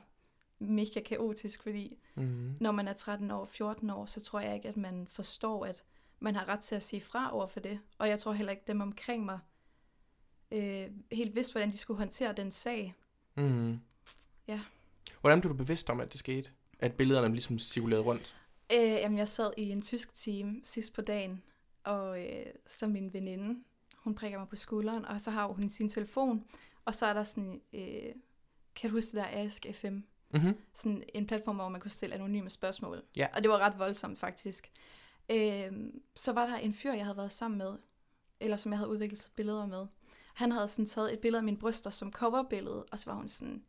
mega 0.59 0.99
kaotisk, 1.01 1.63
fordi 1.63 1.97
Mm-hmm. 2.15 2.55
når 2.59 2.71
man 2.71 2.87
er 2.87 2.93
13 2.93 3.31
år, 3.31 3.45
14 3.45 3.89
år, 3.89 4.05
så 4.05 4.21
tror 4.21 4.39
jeg 4.39 4.55
ikke, 4.55 4.67
at 4.69 4.77
man 4.77 5.07
forstår, 5.09 5.65
at 5.65 5.83
man 6.19 6.35
har 6.35 6.47
ret 6.47 6.59
til 6.59 6.75
at 6.75 6.83
sige 6.83 7.01
fra 7.01 7.33
over 7.33 7.47
for 7.47 7.59
det. 7.59 7.79
Og 7.97 8.09
jeg 8.09 8.19
tror 8.19 8.33
heller 8.33 8.51
ikke, 8.51 8.63
dem 8.67 8.81
omkring 8.81 9.25
mig 9.25 9.39
øh, 10.51 10.87
helt 11.11 11.35
vidste, 11.35 11.53
hvordan 11.53 11.71
de 11.71 11.77
skulle 11.77 11.97
håndtere 11.97 12.33
den 12.33 12.51
sag. 12.51 12.93
Mm-hmm. 13.35 13.79
Ja. 14.47 14.61
Hvordan 15.21 15.41
blev 15.41 15.53
du 15.53 15.57
bevidst 15.57 15.89
om, 15.89 15.99
at 15.99 16.11
det 16.11 16.19
skete? 16.19 16.49
At 16.79 16.93
billederne 16.93 17.33
ligesom 17.33 17.59
cirkulerede 17.59 18.05
rundt? 18.05 18.35
Øh, 18.73 18.79
jamen, 18.79 19.17
jeg 19.17 19.27
sad 19.27 19.51
i 19.57 19.69
en 19.69 19.81
tysk 19.81 20.13
team 20.13 20.59
sidst 20.63 20.93
på 20.93 21.01
dagen, 21.01 21.43
og 21.83 22.23
øh, 22.25 22.45
så 22.67 22.87
min 22.87 23.13
veninde, 23.13 23.59
hun 23.97 24.15
prikker 24.15 24.39
mig 24.39 24.47
på 24.47 24.55
skulderen, 24.55 25.05
og 25.05 25.21
så 25.21 25.31
har 25.31 25.47
hun 25.47 25.69
sin 25.69 25.89
telefon, 25.89 26.45
og 26.85 26.95
så 26.95 27.05
er 27.05 27.13
der 27.13 27.23
sådan, 27.23 27.61
øh, 27.73 28.13
kan 28.75 28.89
du 28.89 28.95
huske 28.95 29.17
det 29.17 29.23
der 29.23 29.27
Ask 29.43 29.65
FM? 29.73 29.97
Mm-hmm. 30.35 30.57
Sådan 30.73 31.03
en 31.13 31.27
platform, 31.27 31.55
hvor 31.55 31.69
man 31.69 31.81
kunne 31.81 31.91
stille 31.91 32.15
anonyme 32.15 32.49
spørgsmål. 32.49 33.03
Ja. 33.15 33.27
Og 33.35 33.41
det 33.41 33.49
var 33.49 33.57
ret 33.57 33.79
voldsomt 33.79 34.19
faktisk. 34.19 34.71
Øh, 35.29 35.71
så 36.15 36.33
var 36.33 36.45
der 36.45 36.55
en 36.55 36.73
fyr, 36.73 36.93
jeg 36.93 37.05
havde 37.05 37.17
været 37.17 37.31
sammen 37.31 37.57
med, 37.57 37.73
eller 38.39 38.57
som 38.57 38.71
jeg 38.71 38.79
havde 38.79 38.91
udviklet 38.91 39.31
billeder 39.35 39.65
med. 39.65 39.87
Han 40.33 40.51
havde 40.51 40.67
sådan 40.67 40.85
taget 40.85 41.13
et 41.13 41.19
billede 41.19 41.39
af 41.39 41.43
mine 41.43 41.57
bryster 41.57 41.89
som 41.89 42.11
coverbillede, 42.11 42.85
og 42.91 42.99
så 42.99 43.09
var 43.09 43.17
hun 43.17 43.27
sådan, 43.27 43.63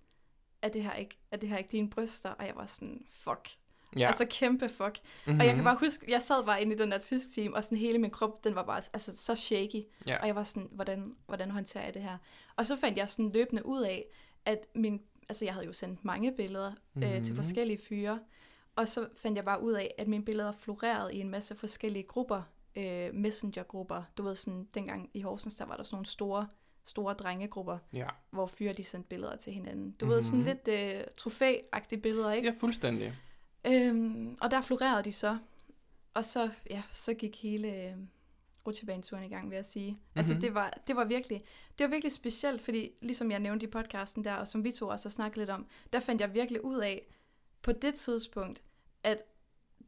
er 0.63 0.69
det 0.69 0.83
her 0.83 0.93
ikke, 0.93 1.19
er 1.31 1.37
det 1.37 1.49
her 1.49 1.57
ikke 1.57 1.73
dine 1.73 1.91
bryster? 1.91 2.31
Og 2.31 2.47
jeg 2.47 2.57
var 2.57 2.67
sådan, 2.67 3.07
fuck. 3.11 3.49
Ja. 3.97 4.07
Altså 4.07 4.27
kæmpe 4.31 4.69
fuck. 4.69 4.81
mm-hmm. 4.81 5.03
Mm-hmm. 5.27 5.41
Og 5.41 5.47
jeg 5.47 5.55
kan 5.55 5.65
bare 5.65 5.77
huske, 5.81 6.11
jeg 6.11 6.23
sad 6.23 6.45
bare 6.45 6.62
inde 6.62 6.75
i 6.75 6.79
den 6.79 6.91
der 6.91 6.99
tysk 6.99 7.35
team, 7.35 7.53
og 7.53 7.65
sådan 7.65 7.79
hele 7.79 7.99
min 7.99 8.11
krop, 8.11 8.45
den 8.45 8.55
var 8.55 8.62
bare 8.62 8.77
altså, 8.77 9.17
så 9.17 9.35
shaky. 9.35 9.83
Ja. 10.07 10.21
Og 10.21 10.27
jeg 10.27 10.35
var 10.35 10.43
sådan, 10.43 10.69
hvordan, 10.73 11.17
hvordan 11.27 11.51
håndterer 11.51 11.85
jeg 11.85 11.95
det 11.95 12.03
her? 12.03 12.19
Og 12.57 12.67
så 12.67 12.77
fandt 12.77 12.99
jeg 12.99 13.11
sådan 13.11 13.33
løbende 13.33 13.67
ud 13.67 13.83
af, 13.83 14.05
at 14.45 14.67
min, 14.75 15.01
altså 15.28 15.44
jeg 15.44 15.55
havde 15.55 15.67
jo 15.67 15.73
sendt 15.73 16.05
mange 16.05 16.32
billeder 16.32 16.70
mm-hmm. 16.94 17.25
til 17.25 17.32
Mhm. 17.34 17.37
forskellige 17.43 17.78
fyre, 17.88 18.20
og 18.76 18.88
så 18.88 19.08
fandt 19.17 19.37
jeg 19.37 19.44
bare 19.44 19.62
ud 19.62 19.73
af, 19.73 19.94
at 19.99 20.08
mine 20.08 20.25
billeder 20.25 20.52
florerede 20.52 21.14
i 21.14 21.20
en 21.20 21.28
masse 21.31 21.55
forskellige 21.55 22.02
grupper, 22.02 22.43
øh, 22.76 23.14
messengergrupper. 23.14 24.02
Du 24.19 24.23
ved 24.23 24.34
sådan, 24.34 24.69
dengang 24.75 25.11
i 25.14 25.20
Horsens, 25.20 25.55
der 25.56 25.64
var 25.64 25.76
der 25.76 25.82
sådan 25.82 25.94
nogle 25.96 26.06
store, 26.06 26.49
store 26.84 27.14
drengegrupper, 27.14 27.78
Ja. 27.93 28.06
hvor 28.31 28.46
fyre 28.46 28.73
de 28.73 28.84
sendte 28.84 29.08
billeder 29.08 29.37
til 29.37 29.52
hinanden. 29.52 29.90
Du 29.90 30.05
mm-hmm. 30.05 30.14
ved, 30.14 30.23
sådan 30.23 30.38
Mhm. 30.38 30.49
lidt 30.49 30.69
øh, 30.69 31.05
trofæagtige 31.17 32.00
billeder, 32.00 32.32
ikke? 32.32 32.49
ja, 32.49 32.55
fuldstændig. 32.61 33.14
Øhm, 33.64 34.37
og 34.40 34.50
der 34.50 34.61
florerede 34.61 35.02
de 35.05 35.12
så. 35.12 35.38
Og 36.14 36.25
så, 36.25 36.50
ja, 36.70 36.82
så 36.90 37.14
gik 37.14 37.43
hele 37.43 37.69
øh, 37.84 37.93
rutsjebaneturen 38.67 39.25
i 39.25 39.29
gang, 39.29 39.51
vil 39.51 39.57
jeg 39.57 39.65
sige. 39.65 39.91
Mm-hmm. 39.93 40.13
Altså, 40.19 40.33
Mhm. 40.33 40.41
det 40.41 40.55
var, 40.55 40.71
det 40.87 40.97
var 40.97 41.05
virkelig, 41.05 41.43
det 41.79 41.85
var 41.85 41.91
virkelig 41.91 42.13
specielt, 42.13 42.63
fordi 42.63 42.91
ligesom 43.03 43.31
jeg 43.31 43.41
nævnte 43.41 43.67
i 43.67 43.71
podcasten 43.71 44.25
der, 44.25 44.35
og 44.35 44.49
som 44.49 44.65
vi 44.65 44.73
to 44.73 44.89
også 44.89 45.09
har 45.09 45.11
snakket 45.11 45.37
lidt 45.37 45.51
om, 45.51 45.67
der 45.93 46.01
fandt 46.01 46.21
jeg 46.21 46.35
virkelig 46.35 46.65
ud 46.65 46.79
af, 46.79 47.07
på 47.63 47.73
det 47.73 47.95
tidspunkt, 47.95 48.63
at 49.03 49.23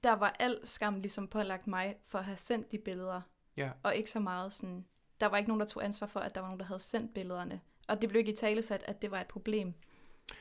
der 0.05 0.13
var 0.13 0.37
al 0.39 0.59
skam 0.65 1.01
ligesom 1.01 1.29
pålagt 1.29 1.67
mig 1.67 1.97
for 2.05 2.19
at 2.19 2.25
have 2.25 2.37
sendt 2.37 2.73
de 2.73 2.79
billeder, 2.79 3.21
Ja. 3.57 3.71
og 3.83 3.95
ikke 3.97 4.11
så 4.11 4.21
meget 4.21 4.53
sådan, 4.53 4.85
der 5.21 5.27
var 5.27 5.37
ikke 5.37 5.49
nogen, 5.51 5.61
der 5.61 5.67
tog 5.67 5.85
ansvar 5.85 6.07
for, 6.07 6.21
at 6.21 6.35
der 6.35 6.41
var 6.41 6.49
nogen, 6.49 6.61
der 6.61 6.67
havde 6.67 6.81
sendt 6.81 7.15
billederne. 7.15 7.61
Og 7.89 8.01
det 8.01 8.09
blev 8.09 8.19
ikke 8.21 8.33
i 8.33 8.37
talesat, 8.37 8.83
at 8.87 9.03
det 9.03 9.11
var 9.11 9.21
et 9.21 9.27
problem. 9.27 9.75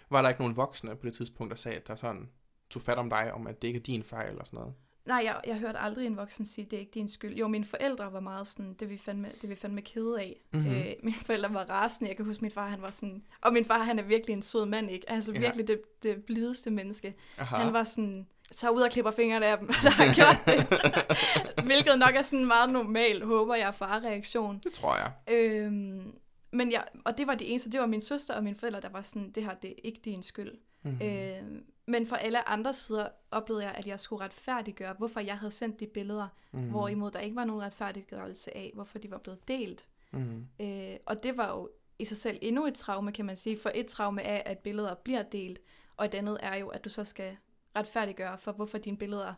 Var 0.10 0.22
der 0.22 0.30
ikke 0.30 0.42
nogen 0.42 0.56
voksne 0.56 0.96
på 0.96 1.06
det 1.06 1.14
tidspunkt, 1.16 1.52
der 1.52 1.58
sagde, 1.58 1.78
at 1.78 1.88
der 1.88 1.96
sådan 1.96 2.30
tog 2.70 2.82
fat 2.82 2.98
om 2.98 3.10
dig, 3.10 3.34
om 3.34 3.48
at 3.48 3.62
det 3.62 3.68
ikke 3.68 3.78
er 3.80 3.84
din 3.84 4.04
fejl 4.04 4.30
eller 4.30 4.44
sådan 4.44 4.60
noget? 4.60 4.74
Nej, 5.08 5.22
jeg, 5.26 5.42
jeg 5.48 5.58
hørte 5.58 5.80
aldrig 5.80 6.06
en 6.08 6.18
voksen 6.18 6.46
sige, 6.46 6.66
det 6.66 6.74
er 6.74 6.80
ikke 6.80 6.92
din 6.92 7.08
skyld. 7.08 7.36
Jo, 7.36 7.48
mine 7.48 7.66
forældre 7.66 8.14
var 8.14 8.20
meget 8.20 8.48
sådan, 8.48 8.74
det 8.74 8.90
vi 8.90 8.98
fandme, 8.98 9.32
det 9.42 9.50
vi 9.50 9.56
fandme 9.56 9.82
kede 9.82 10.20
af. 10.20 10.42
Mhm. 10.54 10.62
Mm-hmm. 10.64 10.78
Øh, 10.78 10.94
mine 11.04 11.18
forældre 11.18 11.54
var 11.54 11.64
rasende. 11.70 12.10
Jeg 12.10 12.18
kan 12.18 12.26
huske, 12.26 12.42
min 12.42 12.52
far, 12.52 12.68
han 12.70 12.82
var 12.82 12.92
sådan... 12.92 13.24
Og 13.42 13.54
min 13.54 13.66
far, 13.66 13.84
han 13.84 14.00
er 14.00 14.04
virkelig 14.04 14.34
en 14.34 14.42
sød 14.42 14.66
mand, 14.66 14.92
ikke? 14.92 15.10
Altså 15.12 15.34
Ja. 15.34 15.40
virkelig 15.40 15.68
det, 15.68 15.82
det 16.04 16.24
blideste 16.26 16.72
menneske. 16.72 17.16
Aha. 17.38 17.56
Han 17.56 17.74
var 17.74 17.84
sådan, 17.84 18.28
så 18.52 18.70
ud 18.70 18.82
og 18.82 18.92
klipper 18.92 19.12
fingrene 19.12 19.46
af 19.46 19.58
dem, 19.58 19.68
der 19.84 19.90
har 19.90 20.14
gjort 20.20 20.40
det. 20.46 21.64
Hvilket 21.66 22.00
nok 22.00 22.16
er 22.16 22.22
sådan 22.22 22.46
meget 22.46 22.72
normal, 22.72 23.24
håber 23.26 23.56
jeg, 23.56 23.76
far-reaktion. 23.76 24.60
Det 24.64 24.74
tror 24.74 24.96
jeg. 24.96 25.12
Øhm, 25.36 26.14
men 26.52 26.72
jeg, 26.72 26.84
og 27.06 27.18
det 27.18 27.28
var 27.28 27.36
det 27.36 27.50
eneste, 27.50 27.70
det 27.72 27.80
var 27.80 27.86
min 27.86 28.02
søster 28.02 28.34
og 28.34 28.44
mine 28.44 28.56
forældre, 28.56 28.82
der 28.82 28.90
var 28.90 29.02
sådan, 29.02 29.32
det 29.32 29.44
her, 29.44 29.54
det 29.54 29.70
er 29.70 29.76
ikke 29.84 30.00
din 30.06 30.24
skyld. 30.24 30.52
Mm-hmm. 30.84 31.08
Øh, 31.08 31.62
men 31.88 32.06
for 32.06 32.16
alle 32.16 32.50
andre 32.50 32.74
sider 32.74 33.08
oplevede 33.32 33.66
jeg, 33.66 33.76
at 33.76 33.88
jeg 33.88 34.00
skulle 34.00 34.24
retfærdiggøre, 34.24 34.94
hvorfor 34.98 35.20
jeg 35.20 35.38
havde 35.38 35.52
sendt 35.52 35.80
de 35.80 35.88
billeder, 35.88 36.28
mm. 36.52 36.70
hvorimod 36.70 37.12
der 37.12 37.20
ikke 37.20 37.36
var 37.36 37.46
nogen 37.46 37.62
retfærdiggørelse 37.62 38.58
af, 38.58 38.72
hvorfor 38.74 39.00
de 39.00 39.12
var 39.12 39.18
blevet 39.18 39.48
delt. 39.48 39.88
Mm-hmm. 40.12 40.48
Øh, 40.60 40.98
og 41.06 41.24
det 41.24 41.38
var 41.38 41.50
jo 41.50 41.70
i 42.00 42.06
sig 42.06 42.18
selv 42.18 42.40
endnu 42.42 42.66
et 42.66 42.74
traume, 42.74 43.12
kan 43.12 43.26
man 43.26 43.36
sige, 43.36 43.60
for 43.60 43.72
et 43.76 43.88
traume 43.88 44.22
er, 44.22 44.44
at 44.52 44.60
billeder 44.60 44.94
bliver 44.94 45.24
delt, 45.24 45.60
og 45.98 46.06
et 46.06 46.14
andet 46.16 46.38
er 46.42 46.56
jo, 46.56 46.68
at 46.68 46.86
du 46.86 46.90
så 46.90 47.04
skal 47.04 47.38
retfærdiggøre 47.76 48.38
for, 48.38 48.52
hvorfor 48.52 48.78
dine 48.78 48.98
billeder 48.98 49.34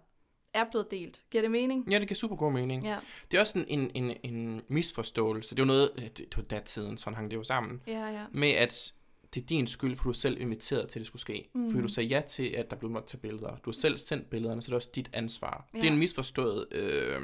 er 0.54 0.66
blevet 0.72 0.92
delt. 0.92 1.24
Giver 1.32 1.42
det 1.42 1.52
mening? 1.52 1.92
Ja, 1.92 2.00
det 2.00 2.08
giver 2.08 2.16
super 2.16 2.36
god 2.36 2.52
mening. 2.52 2.84
Ja, 2.84 2.98
Det 3.32 3.38
er 3.38 3.42
også 3.42 3.66
en, 3.68 3.92
en, 3.96 4.18
en 4.24 4.62
misforståelse. 4.68 5.56
Det 5.56 5.60
er 5.60 5.64
jo 5.64 5.68
noget, 5.68 5.92
det, 5.96 6.18
det 6.18 6.38
var 6.38 6.44
datiden, 6.44 6.98
sådan 6.98 7.16
hang 7.16 7.32
det 7.32 7.38
jo 7.38 7.44
sammen. 7.44 7.82
ja, 7.88 8.08
ja. 8.08 8.26
Med 8.32 8.50
at 8.52 8.94
det 9.34 9.42
er 9.42 9.46
din 9.46 9.68
skyld, 9.68 9.96
for 9.96 10.04
du 10.04 10.14
selv 10.14 10.42
inviteret 10.42 10.90
til, 10.90 11.00
at 11.00 11.02
det 11.02 11.08
skulle 11.08 11.22
ske. 11.22 11.50
Mm. 11.54 11.70
Fordi 11.70 11.82
du 11.82 11.88
sagde 11.88 12.10
ja 12.10 12.22
til, 12.22 12.48
at 12.48 12.72
der 12.72 12.76
blev 12.76 12.92
måttet 12.92 13.10
tage 13.10 13.22
billeder. 13.22 13.58
Du 13.58 13.70
har 13.70 13.74
selv 13.74 13.98
sendt 13.98 14.30
billederne, 14.30 14.62
så 14.62 14.66
det 14.66 14.72
er 14.72 14.76
også 14.76 14.90
dit 14.96 15.10
ansvar. 15.14 15.70
Ja. 15.74 15.80
Det 15.80 15.88
er 15.88 15.92
en 15.92 16.00
misforstået 16.00 16.74
øh, 16.74 17.22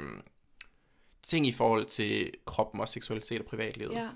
ting 1.22 1.46
i 1.46 1.52
forhold 1.52 1.86
til 1.86 2.30
kroppen 2.44 2.80
og 2.80 2.88
seksualitet 2.88 3.40
og 3.40 3.46
privatlivet. 3.46 3.94
ja. 3.94 4.08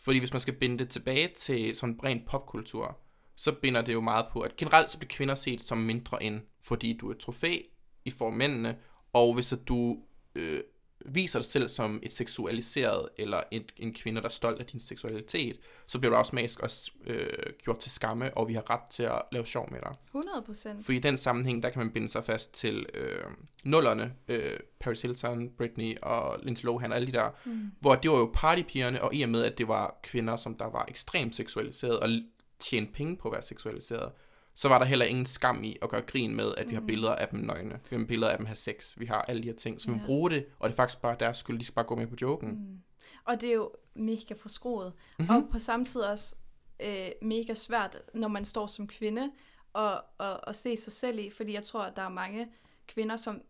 Fordi 0.00 0.18
hvis 0.18 0.32
man 0.32 0.40
skal 0.40 0.54
binde 0.54 0.78
det 0.78 0.88
tilbage 0.88 1.28
til 1.36 1.76
sådan 1.76 2.00
rent 2.04 2.26
popkultur, 2.26 2.98
så 3.36 3.52
binder 3.52 3.82
det 3.82 3.92
jo 3.92 4.00
meget 4.00 4.26
på, 4.32 4.40
at 4.40 4.56
generelt 4.56 4.90
så 4.90 4.98
bliver 4.98 5.08
kvinder 5.08 5.34
set 5.34 5.62
som 5.62 5.78
mindre 5.78 6.22
end, 6.22 6.40
fordi 6.62 6.96
du 6.96 7.08
er 7.08 7.12
et 7.12 7.18
trofæ 7.18 7.58
i 8.04 8.10
for 8.10 8.30
mændene, 8.30 8.78
og 9.12 9.34
hvis 9.34 9.54
du 9.68 9.98
øh, 10.34 10.60
viser 11.14 11.38
dig 11.38 11.46
selv 11.46 11.68
som 11.68 12.00
et 12.02 12.12
seksualiseret, 12.12 13.08
eller 13.18 13.40
et, 13.50 13.72
en 13.76 13.94
kvinde, 13.94 14.20
der 14.20 14.26
er 14.26 14.30
stolt 14.30 14.60
af 14.60 14.66
din 14.66 14.80
seksualitet, 14.80 15.56
så 15.86 15.98
bliver 15.98 16.10
du 16.10 16.16
automatisk 16.16 16.60
også 16.60 16.90
øh, 17.06 17.28
gjort 17.64 17.78
til 17.78 17.90
skamme, 17.90 18.36
og 18.36 18.48
vi 18.48 18.54
har 18.54 18.70
ret 18.70 18.90
til 18.90 19.02
at 19.02 19.22
lave 19.32 19.46
sjov 19.46 19.70
med 19.70 19.80
dig. 19.80 19.92
100 20.06 20.42
procent. 20.46 20.86
For 20.86 20.92
i 20.92 20.98
den 20.98 21.16
sammenhæng, 21.16 21.62
der 21.62 21.70
kan 21.70 21.78
man 21.78 21.90
binde 21.90 22.08
sig 22.08 22.24
fast 22.24 22.54
til 22.54 22.86
øh, 22.94 23.24
nullerne, 23.64 24.14
øh, 24.28 24.60
Paris 24.80 25.02
Hilton, 25.02 25.50
Britney 25.58 25.96
og 26.02 26.38
Lindsay 26.42 26.64
Lohan 26.64 26.90
og 26.90 26.96
alle 26.96 27.06
de 27.06 27.12
der, 27.12 27.30
mm. 27.44 27.70
hvor 27.80 27.94
det 27.94 28.10
var 28.10 28.18
jo 28.18 28.30
partypigerne, 28.34 29.02
og 29.02 29.14
i 29.14 29.22
og 29.22 29.28
med, 29.28 29.44
at 29.44 29.58
det 29.58 29.68
var 29.68 29.98
kvinder, 30.02 30.36
som 30.36 30.54
der 30.54 30.66
var 30.66 30.84
ekstremt 30.88 31.36
seksualiseret 31.36 32.00
og 32.00 32.08
tjente 32.60 32.92
penge 32.92 33.16
på 33.16 33.28
at 33.28 33.32
være 33.32 33.42
seksualiseret, 33.42 34.12
så 34.60 34.68
var 34.68 34.78
der 34.78 34.86
heller 34.86 35.04
ingen 35.04 35.26
skam 35.26 35.64
i 35.64 35.76
at 35.82 35.88
gøre 35.88 36.00
grin 36.00 36.36
med, 36.36 36.54
at 36.56 36.68
vi 36.68 36.74
har 36.74 36.80
billeder 36.80 37.14
af 37.14 37.28
dem 37.28 37.38
nøgne. 37.40 37.80
Vi 37.90 37.96
har 37.96 38.04
billeder 38.04 38.32
af 38.32 38.36
dem 38.38 38.46
have 38.46 38.56
sex. 38.56 38.94
Vi 38.96 39.06
har 39.06 39.22
alle 39.22 39.42
de 39.42 39.48
her 39.48 39.54
ting. 39.56 39.80
Så 39.80 39.90
vi 39.90 39.96
Ja. 39.98 40.06
bruger 40.06 40.28
det, 40.28 40.46
og 40.58 40.68
det 40.68 40.74
er 40.74 40.76
faktisk 40.76 41.02
bare 41.02 41.16
deres 41.20 41.38
skyld. 41.38 41.58
De 41.58 41.64
skal 41.64 41.74
bare 41.74 41.84
gå 41.84 41.96
med 41.96 42.06
på 42.06 42.16
joken. 42.22 42.48
Mm. 42.48 42.78
Og 43.24 43.40
det 43.40 43.50
er 43.50 43.54
jo 43.54 43.70
mega 43.94 44.34
forskroet. 44.34 44.92
Mhm. 45.18 45.26
Mm-hmm. 45.28 45.44
Og 45.44 45.48
på 45.52 45.58
samme 45.58 45.84
tid 45.84 46.00
også 46.00 46.36
øh, 46.80 47.08
mega 47.22 47.54
svært, 47.54 47.96
når 48.14 48.28
man 48.28 48.44
står 48.44 48.66
som 48.66 48.86
kvinde, 48.88 49.30
og, 49.72 50.04
og, 50.18 50.40
og 50.46 50.54
se 50.54 50.76
sig 50.76 50.92
selv 50.92 51.18
i. 51.18 51.30
Fordi 51.30 51.52
jeg 51.54 51.64
tror, 51.64 51.82
at 51.82 51.96
der 51.96 52.02
er 52.02 52.08
mange 52.08 52.48
kvinder, 52.86 53.16
som 53.16 53.40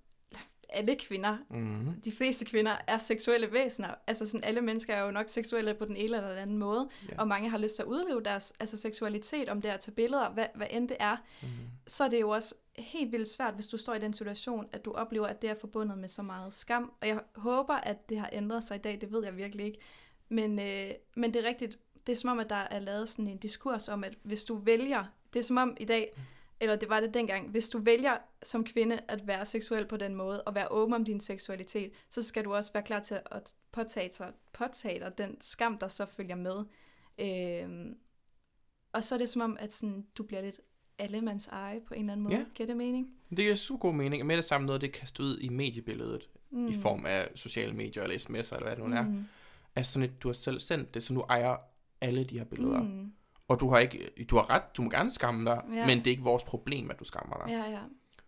alle 0.70 0.96
kvinder, 0.96 1.36
Mm-hmm. 1.50 2.00
de 2.00 2.12
fleste 2.12 2.44
kvinder 2.44 2.76
er 2.86 2.98
seksuelle 2.98 3.52
væsener. 3.52 3.94
Altså 4.06 4.26
sådan, 4.26 4.44
alle 4.44 4.60
mennesker 4.60 4.94
er 4.94 5.04
jo 5.04 5.10
nok 5.10 5.28
seksuelle 5.28 5.74
på 5.74 5.84
den 5.84 5.96
ene 5.96 6.04
eller 6.04 6.28
den 6.28 6.38
anden 6.38 6.58
måde. 6.58 6.88
Ja. 7.08 7.20
Og 7.20 7.28
mange 7.28 7.50
har 7.50 7.58
lyst 7.58 7.74
til 7.74 7.82
at 7.82 7.86
udleve 7.88 8.22
deres 8.22 8.52
altså 8.60 8.76
seksualitet, 8.76 9.48
om 9.48 9.62
det 9.62 9.68
er 9.68 9.74
at 9.74 9.80
tage 9.80 9.94
billeder, 9.94 10.30
hvad, 10.30 10.46
hvad 10.54 10.66
end 10.70 10.88
det 10.88 10.96
er. 11.00 11.16
Mm-hmm. 11.42 11.56
Så 11.86 12.04
er 12.04 12.08
det 12.08 12.20
jo 12.20 12.28
også 12.28 12.54
helt 12.78 13.12
vildt 13.12 13.28
svært, 13.28 13.54
hvis 13.54 13.66
du 13.66 13.76
står 13.76 13.94
i 13.94 13.98
den 13.98 14.12
situation, 14.12 14.66
at 14.72 14.84
du 14.84 14.92
oplever, 14.92 15.26
at 15.26 15.42
det 15.42 15.50
er 15.50 15.54
forbundet 15.54 15.98
med 15.98 16.08
så 16.08 16.22
meget 16.22 16.52
skam. 16.54 16.92
Og 17.00 17.08
jeg 17.08 17.20
håber, 17.34 17.74
at 17.74 18.08
det 18.08 18.18
har 18.18 18.30
ændret 18.32 18.64
sig 18.64 18.74
i 18.76 18.80
dag, 18.80 18.98
det 19.00 19.12
ved 19.12 19.24
jeg 19.24 19.36
virkelig 19.36 19.66
ikke. 19.66 19.78
Men, 20.28 20.60
øh, 20.60 20.90
men 21.14 21.34
det 21.34 21.44
er 21.44 21.48
rigtigt, 21.48 21.78
det 22.06 22.12
er 22.12 22.16
som 22.16 22.30
om, 22.30 22.38
at 22.38 22.50
der 22.50 22.56
er 22.70 22.78
lavet 22.78 23.08
sådan 23.08 23.28
en 23.28 23.38
diskurs 23.38 23.88
om, 23.88 24.04
at 24.04 24.14
hvis 24.22 24.44
du 24.44 24.56
vælger, 24.56 25.04
det 25.32 25.38
er 25.38 25.44
som 25.44 25.56
om 25.56 25.76
i 25.80 25.84
dag, 25.84 26.12
eller 26.60 26.76
det 26.76 26.88
var 26.88 27.00
det 27.00 27.14
dengang, 27.14 27.50
hvis 27.50 27.68
du 27.68 27.78
vælger 27.78 28.16
som 28.42 28.64
kvinde 28.64 29.00
at 29.08 29.26
være 29.26 29.46
seksuel 29.46 29.86
på 29.86 29.96
den 29.96 30.14
måde, 30.14 30.42
og 30.42 30.54
være 30.54 30.68
åben 30.70 30.94
om 30.94 31.04
din 31.04 31.20
seksualitet, 31.20 31.92
så 32.08 32.22
skal 32.22 32.44
du 32.44 32.54
også 32.54 32.72
være 32.72 32.82
klar 32.82 33.00
til 33.00 33.20
at 33.30 33.54
påtage, 33.72 34.12
sig, 34.12 34.32
påtage 34.52 35.00
dig 35.00 35.18
den 35.18 35.40
skam, 35.40 35.78
der 35.78 35.88
så 35.88 36.06
følger 36.06 36.36
med. 36.36 36.64
Øhm, 37.18 37.96
og 38.92 39.04
så 39.04 39.14
er 39.14 39.18
det 39.18 39.28
som 39.28 39.42
om, 39.42 39.56
at 39.60 39.72
sådan, 39.72 40.06
du 40.18 40.22
bliver 40.22 40.42
lidt 40.42 40.60
allemands 40.98 41.48
eje 41.48 41.80
på 41.80 41.94
en 41.94 42.00
eller 42.00 42.12
anden 42.12 42.24
måde. 42.24 42.36
Ja. 42.36 42.44
Giver 42.54 42.66
det 42.66 42.76
mening? 42.76 43.08
Det 43.30 43.38
giver 43.38 43.54
super 43.54 43.78
god 43.78 43.94
mening. 43.94 44.26
Med 44.26 44.36
det 44.36 44.44
samme 44.44 44.66
noget, 44.66 44.80
det 44.80 44.88
er 44.88 44.92
kastet 44.92 45.24
ud 45.24 45.38
i 45.38 45.48
mediebilledet, 45.48 46.28
mm. 46.50 46.68
i 46.68 46.74
form 46.74 47.06
af 47.06 47.28
sociale 47.34 47.72
medier 47.72 48.02
eller 48.02 48.16
sms'er, 48.16 48.54
eller 48.54 48.66
hvad 48.66 48.76
det 48.76 48.90
nu 48.90 48.96
er. 48.96 49.02
Mm. 49.02 49.24
Altså 49.76 49.92
sådan 49.92 50.08
et, 50.08 50.22
du 50.22 50.28
har 50.28 50.32
selv 50.32 50.60
sendt 50.60 50.94
det, 50.94 51.02
så 51.02 51.14
nu 51.14 51.20
ejer 51.20 51.56
alle 52.00 52.24
de 52.24 52.38
her 52.38 52.44
billeder. 52.44 52.82
Mm. 52.82 53.12
Og 53.48 53.60
du 53.60 53.70
har 53.70 53.78
ikke, 53.78 54.10
du 54.30 54.36
har 54.36 54.50
ret, 54.50 54.62
du 54.76 54.82
må 54.82 54.90
gerne 54.90 55.10
skamme 55.10 55.50
dig, 55.50 55.62
Ja. 55.74 55.86
men 55.86 55.98
det 55.98 56.06
er 56.06 56.10
ikke 56.10 56.22
vores 56.22 56.42
problem, 56.42 56.90
at 56.90 56.98
du 56.98 57.04
skammer 57.04 57.36
dig. 57.36 57.52
Ja, 57.52 57.70
ja. 57.70 57.80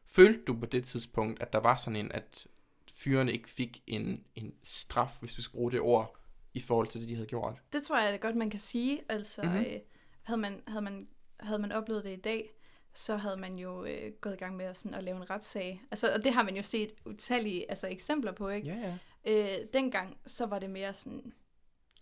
Følte 0.06 0.44
du 0.44 0.54
på 0.58 0.66
det 0.66 0.84
tidspunkt, 0.84 1.42
at 1.42 1.52
der 1.52 1.58
var 1.58 1.76
sådan 1.76 1.96
en, 1.96 2.12
at 2.12 2.46
fyrene 2.94 3.32
ikke 3.32 3.48
fik 3.50 3.82
en, 3.86 4.24
en 4.34 4.54
straf, 4.62 5.10
hvis 5.20 5.36
vi 5.38 5.42
skal 5.42 5.56
bruge 5.56 5.72
det 5.72 5.80
ord, 5.80 6.16
i 6.54 6.60
forhold 6.60 6.86
til 6.88 7.00
det, 7.00 7.08
de 7.08 7.14
havde 7.14 7.26
gjort? 7.26 7.54
Det 7.72 7.82
tror 7.82 7.98
jeg 8.00 8.20
godt, 8.20 8.36
man 8.36 8.50
kan 8.50 8.60
sige. 8.60 9.00
Altså, 9.08 9.42
Mhm. 9.42 9.50
mm-hmm. 9.52 9.66
øh, 9.66 9.80
havde, 10.22 10.40
man, 10.40 10.62
havde, 10.66 10.82
man, 10.82 11.08
havde 11.40 11.58
man 11.58 11.72
oplevet 11.72 12.04
det 12.04 12.10
i 12.12 12.20
dag, 12.20 12.50
så 12.94 13.16
havde 13.16 13.36
man 13.36 13.54
jo 13.54 13.84
øh, 13.84 14.12
gået 14.20 14.34
i 14.34 14.36
gang 14.36 14.56
med 14.56 14.64
at, 14.64 14.76
sådan, 14.76 14.94
at 14.98 15.04
lave 15.04 15.16
en 15.16 15.30
retssag. 15.30 15.82
Altså, 15.90 16.14
og 16.14 16.24
det 16.24 16.32
har 16.32 16.42
man 16.42 16.56
jo 16.56 16.62
set 16.62 16.92
utallige 17.06 17.70
altså, 17.70 17.86
eksempler 17.88 18.32
på, 18.32 18.48
ikke? 18.48 18.68
Ja, 18.68 18.96
ja. 19.26 19.58
Øh, 19.60 19.66
dengang, 19.72 20.16
så 20.26 20.46
var 20.46 20.58
det 20.58 20.70
mere 20.70 20.94
sådan, 20.94 21.32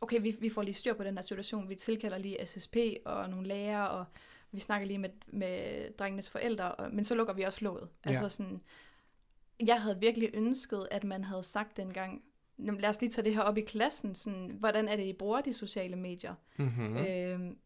okay, 0.01 0.21
vi, 0.23 0.37
vi 0.41 0.51
får 0.51 0.63
lige 0.63 0.75
styr 0.75 0.95
på 0.95 1.05
den 1.05 1.15
her 1.15 1.23
situation, 1.23 1.69
vi 1.69 1.75
tilkalder 1.75 2.19
lige 2.19 2.47
SSP 2.47 2.77
og 3.05 3.31
nogle 3.31 3.49
lærere, 3.49 3.89
og 3.91 4.05
vi 4.53 4.61
snakker 4.61 4.87
lige 4.87 4.99
med, 4.99 5.11
med 5.27 5.91
drengenes 5.97 6.31
forældre, 6.31 6.73
og, 6.73 6.95
men 6.95 7.05
så 7.05 7.15
lukker 7.15 7.35
vi 7.35 7.43
også 7.43 7.65
låget. 7.65 7.89
Ja. 8.05 8.11
Altså 8.11 8.29
sådan, 8.29 8.61
jeg 9.67 9.83
havde 9.83 9.99
virkelig 10.01 10.31
ønsket, 10.35 10.89
at 10.91 11.05
man 11.05 11.25
havde 11.25 11.43
sagt 11.43 11.77
dengang, 11.77 12.23
"Jamen, 12.59 12.81
lad 12.81 12.91
os 12.91 13.01
lige 13.01 13.11
tage 13.11 13.25
det 13.25 13.35
her 13.35 13.43
op 13.43 13.59
i 13.59 13.61
klassen, 13.61 14.15
sådan, 14.15 14.57
hvordan 14.59 14.89
er 14.89 14.97
det, 14.97 15.05
I 15.05 15.13
bruger 15.13 15.41
de 15.41 15.53
sociale 15.53 15.97
medier? 15.97 16.35
Mm-hmm. 16.57 16.87
Mm. 16.89 16.97
Øhm, 16.97 17.59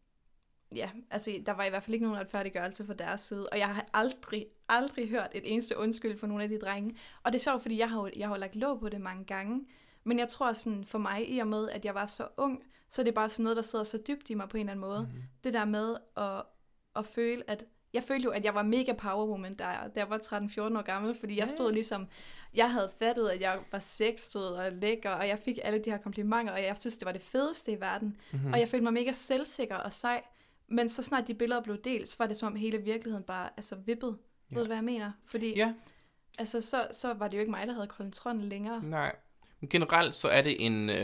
ja, 0.75 0.89
altså 1.11 1.41
der 1.45 1.51
var 1.51 1.63
i 1.63 1.69
hvert 1.69 1.83
fald 1.83 1.93
ikke 1.93 2.05
nogen 2.05 2.19
retfærdiggørelse 2.19 2.85
fra 2.85 2.93
deres 2.93 3.21
side, 3.21 3.49
og 3.49 3.57
jeg 3.59 3.75
har 3.75 3.85
aldrig, 3.93 4.47
aldrig 4.69 5.09
hørt 5.09 5.31
et 5.35 5.53
eneste 5.53 5.77
undskyld 5.77 6.17
for 6.17 6.27
nogle 6.27 6.43
af 6.43 6.49
de 6.49 6.59
drenge. 6.59 6.95
Og 7.23 7.31
det 7.31 7.39
er 7.39 7.43
sjovt, 7.43 7.61
fordi 7.61 7.77
jeg 7.77 7.89
har, 7.89 8.09
jeg 8.15 8.27
har 8.27 8.37
lagt 8.37 8.55
låg 8.55 8.79
på 8.79 8.89
det 8.89 9.01
mange 9.01 9.25
gange, 9.25 9.65
men 10.03 10.19
jeg 10.19 10.27
tror 10.27 10.53
sådan, 10.53 10.85
for 10.85 10.97
mig, 10.97 11.29
i 11.29 11.39
og 11.39 11.47
med, 11.47 11.69
at 11.69 11.85
jeg 11.85 11.95
var 11.95 12.05
så 12.05 12.27
ung, 12.37 12.63
så 12.89 13.01
er 13.01 13.03
det 13.03 13.13
bare 13.13 13.29
sådan 13.29 13.43
noget, 13.43 13.57
der 13.57 13.63
sidder 13.63 13.85
så 13.85 13.99
dybt 14.07 14.29
i 14.29 14.33
mig 14.33 14.49
på 14.49 14.57
en 14.57 14.61
eller 14.69 14.71
anden 14.71 14.89
måde. 14.89 15.01
Mm-hmm. 15.01 15.23
Det 15.43 15.53
der 15.53 15.65
med 15.65 15.95
at, 16.17 16.43
at 16.95 17.05
føle, 17.05 17.43
at 17.49 17.65
jeg 17.93 18.03
følte 18.03 18.23
jo, 18.23 18.29
at 18.31 18.45
jeg 18.45 18.55
var 18.55 18.63
mega 18.63 18.93
powerwoman, 18.93 19.53
da 19.55 19.67
jeg, 19.67 19.89
da 19.95 19.99
jeg 19.99 20.09
var 20.09 20.17
13-14 20.17 20.77
år 20.77 20.81
gammel, 20.81 21.15
fordi 21.15 21.39
jeg 21.39 21.49
stod 21.49 21.71
ligesom, 21.71 22.07
jeg 22.53 22.71
havde 22.71 22.91
fattet, 22.99 23.29
at 23.29 23.41
jeg 23.41 23.59
var 23.71 23.79
sexet 23.79 24.57
og 24.57 24.71
lækker, 24.71 25.09
og 25.09 25.27
jeg 25.27 25.39
fik 25.39 25.59
alle 25.63 25.79
de 25.79 25.91
her 25.91 25.97
komplimenter, 25.97 26.53
og 26.53 26.63
jeg 26.63 26.77
synes, 26.77 26.97
det 26.97 27.05
var 27.05 27.11
det 27.11 27.21
fedeste 27.21 27.71
i 27.71 27.81
verden. 27.81 28.17
Mm-hmm. 28.31 28.53
Og 28.53 28.59
jeg 28.59 28.67
følte 28.67 28.83
mig 28.83 28.93
mega 28.93 29.11
selvsikker 29.11 29.75
og 29.75 29.93
sej. 29.93 30.23
Men 30.67 30.89
så 30.89 31.03
snart 31.03 31.27
de 31.27 31.33
billeder 31.33 31.61
blev 31.61 31.77
delt, 31.77 32.09
så 32.09 32.15
var 32.19 32.27
det 32.27 32.37
som 32.37 32.47
om 32.47 32.55
hele 32.55 32.77
virkeligheden 32.77 33.23
bare 33.23 33.49
altså, 33.57 33.75
vippede. 33.75 34.17
Ja. 34.51 34.55
Ved 34.55 34.63
du, 34.63 34.67
hvad 34.67 34.77
jeg 34.77 34.83
mener? 34.83 35.11
Fordi 35.25 35.55
Ja, 35.55 35.73
altså, 36.39 36.61
så, 36.61 36.87
så 36.91 37.13
var 37.13 37.27
det 37.27 37.37
jo 37.37 37.39
ikke 37.39 37.51
mig, 37.51 37.67
der 37.67 37.73
havde 37.73 37.87
kontrollen 37.87 38.43
længere. 38.43 38.83
nej. 38.83 39.15
Men 39.63 39.69
generelt 39.69 40.15
så 40.15 40.27
er 40.27 40.41
det 40.41 40.65
en... 40.65 40.89
Øh, 40.89 40.95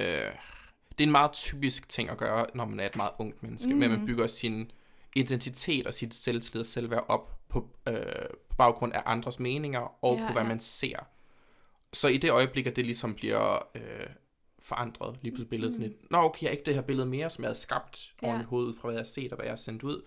det 0.91 1.03
er 1.03 1.07
en 1.07 1.11
meget 1.11 1.31
typisk 1.31 1.89
ting 1.89 2.09
at 2.09 2.17
gøre, 2.17 2.45
når 2.53 2.65
man 2.65 2.79
er 2.79 2.85
et 2.85 2.95
meget 2.95 3.11
ungt 3.19 3.43
menneske. 3.43 3.69
Mm. 3.73 3.75
Men 3.79 3.89
man 3.89 3.97
Mhm. 3.99 4.07
bygger 4.07 4.27
sin 4.27 4.71
identitet 5.15 5.87
og 5.87 5.93
sit 5.93 6.13
selvtillid 6.13 6.59
og 6.61 6.65
selvværd 6.65 7.05
op 7.07 7.39
på, 7.49 7.69
øh, 7.87 7.95
på 8.49 8.55
baggrund 8.57 8.93
af 8.93 9.01
andres 9.05 9.39
meninger 9.39 10.03
og 10.05 10.17
Ja, 10.17 10.27
på 10.27 10.33
hvad 10.33 10.41
ja. 10.41 10.47
man 10.47 10.59
ser. 10.59 10.97
Så 11.93 12.07
i 12.07 12.17
det 12.17 12.31
øjeblik, 12.31 12.67
at 12.67 12.75
det 12.75 12.85
ligesom 12.85 13.15
bliver 13.15 13.67
øh, 13.75 14.07
forandret, 14.59 15.17
lige 15.21 15.31
pludselig 15.31 15.49
billedet 15.49 15.73
sådan 15.75 15.87
et, 15.91 15.97
Nå 16.11 16.17
okay, 16.17 16.41
jeg 16.43 16.47
er 16.47 16.51
ikke 16.51 16.65
det 16.65 16.75
her 16.75 16.81
billede 16.81 17.07
mere, 17.07 17.29
som 17.29 17.43
jeg 17.43 17.47
havde 17.47 17.59
skabt 17.59 18.13
Ja. 18.23 18.37
mit 18.37 18.45
hoved, 18.45 18.73
fra 18.73 18.81
hvad 18.87 18.93
jeg 18.95 18.99
har 18.99 19.05
set 19.05 19.31
og 19.31 19.35
hvad 19.35 19.45
jeg 19.45 19.51
har 19.51 19.55
sendt 19.55 19.83
ud. 19.83 20.01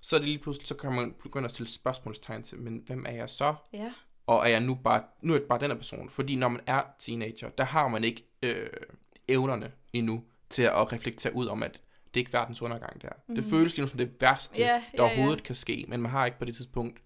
Så 0.00 0.16
er 0.16 0.20
det 0.20 0.28
lige 0.28 0.38
pludselig, 0.38 0.66
så 0.68 0.74
kan 0.74 0.92
man 0.92 1.14
begynde 1.22 1.44
at 1.44 1.52
stille 1.52 1.70
spørgsmålstegn 1.70 2.42
til, 2.42 2.58
men 2.58 2.82
hvem 2.86 3.04
er 3.08 3.12
jeg 3.12 3.30
så? 3.30 3.54
Ja, 3.72 3.92
og 4.38 4.46
er 4.46 4.50
jeg 4.50 4.60
nu 4.60 4.74
bare, 4.74 5.02
nu 5.22 5.32
er 5.32 5.38
jeg 5.38 5.46
bare 5.48 5.60
den 5.60 5.70
her 5.70 5.76
person. 5.76 6.10
Fordi 6.10 6.36
når 6.36 6.48
man 6.48 6.60
er 6.66 6.82
teenager, 6.98 7.48
der 7.48 7.64
har 7.64 7.88
man 7.88 8.04
ikke 8.04 8.24
øh, 8.42 8.66
evnerne 9.28 9.72
endnu 9.92 10.24
til 10.50 10.62
at 10.62 10.92
reflektere 10.92 11.34
ud 11.34 11.46
om, 11.46 11.62
at 11.62 11.72
det 12.14 12.20
er 12.20 12.22
ikke 12.22 12.32
verdens 12.32 12.62
undergang 12.62 13.02
der. 13.02 13.08
Mm. 13.28 13.34
Det 13.34 13.44
føles 13.44 13.76
lige 13.76 13.84
nu 13.84 13.88
som 13.88 13.98
det 13.98 14.10
værste, 14.20 14.60
Ja, 14.60 14.82
der 14.96 15.02
overhovedet 15.02 15.42
kan 15.42 15.54
ske, 15.54 15.84
men 15.88 16.02
man 16.02 16.10
har 16.10 16.26
ikke 16.26 16.38
på 16.38 16.44
det 16.44 16.56
tidspunkt 16.56 17.02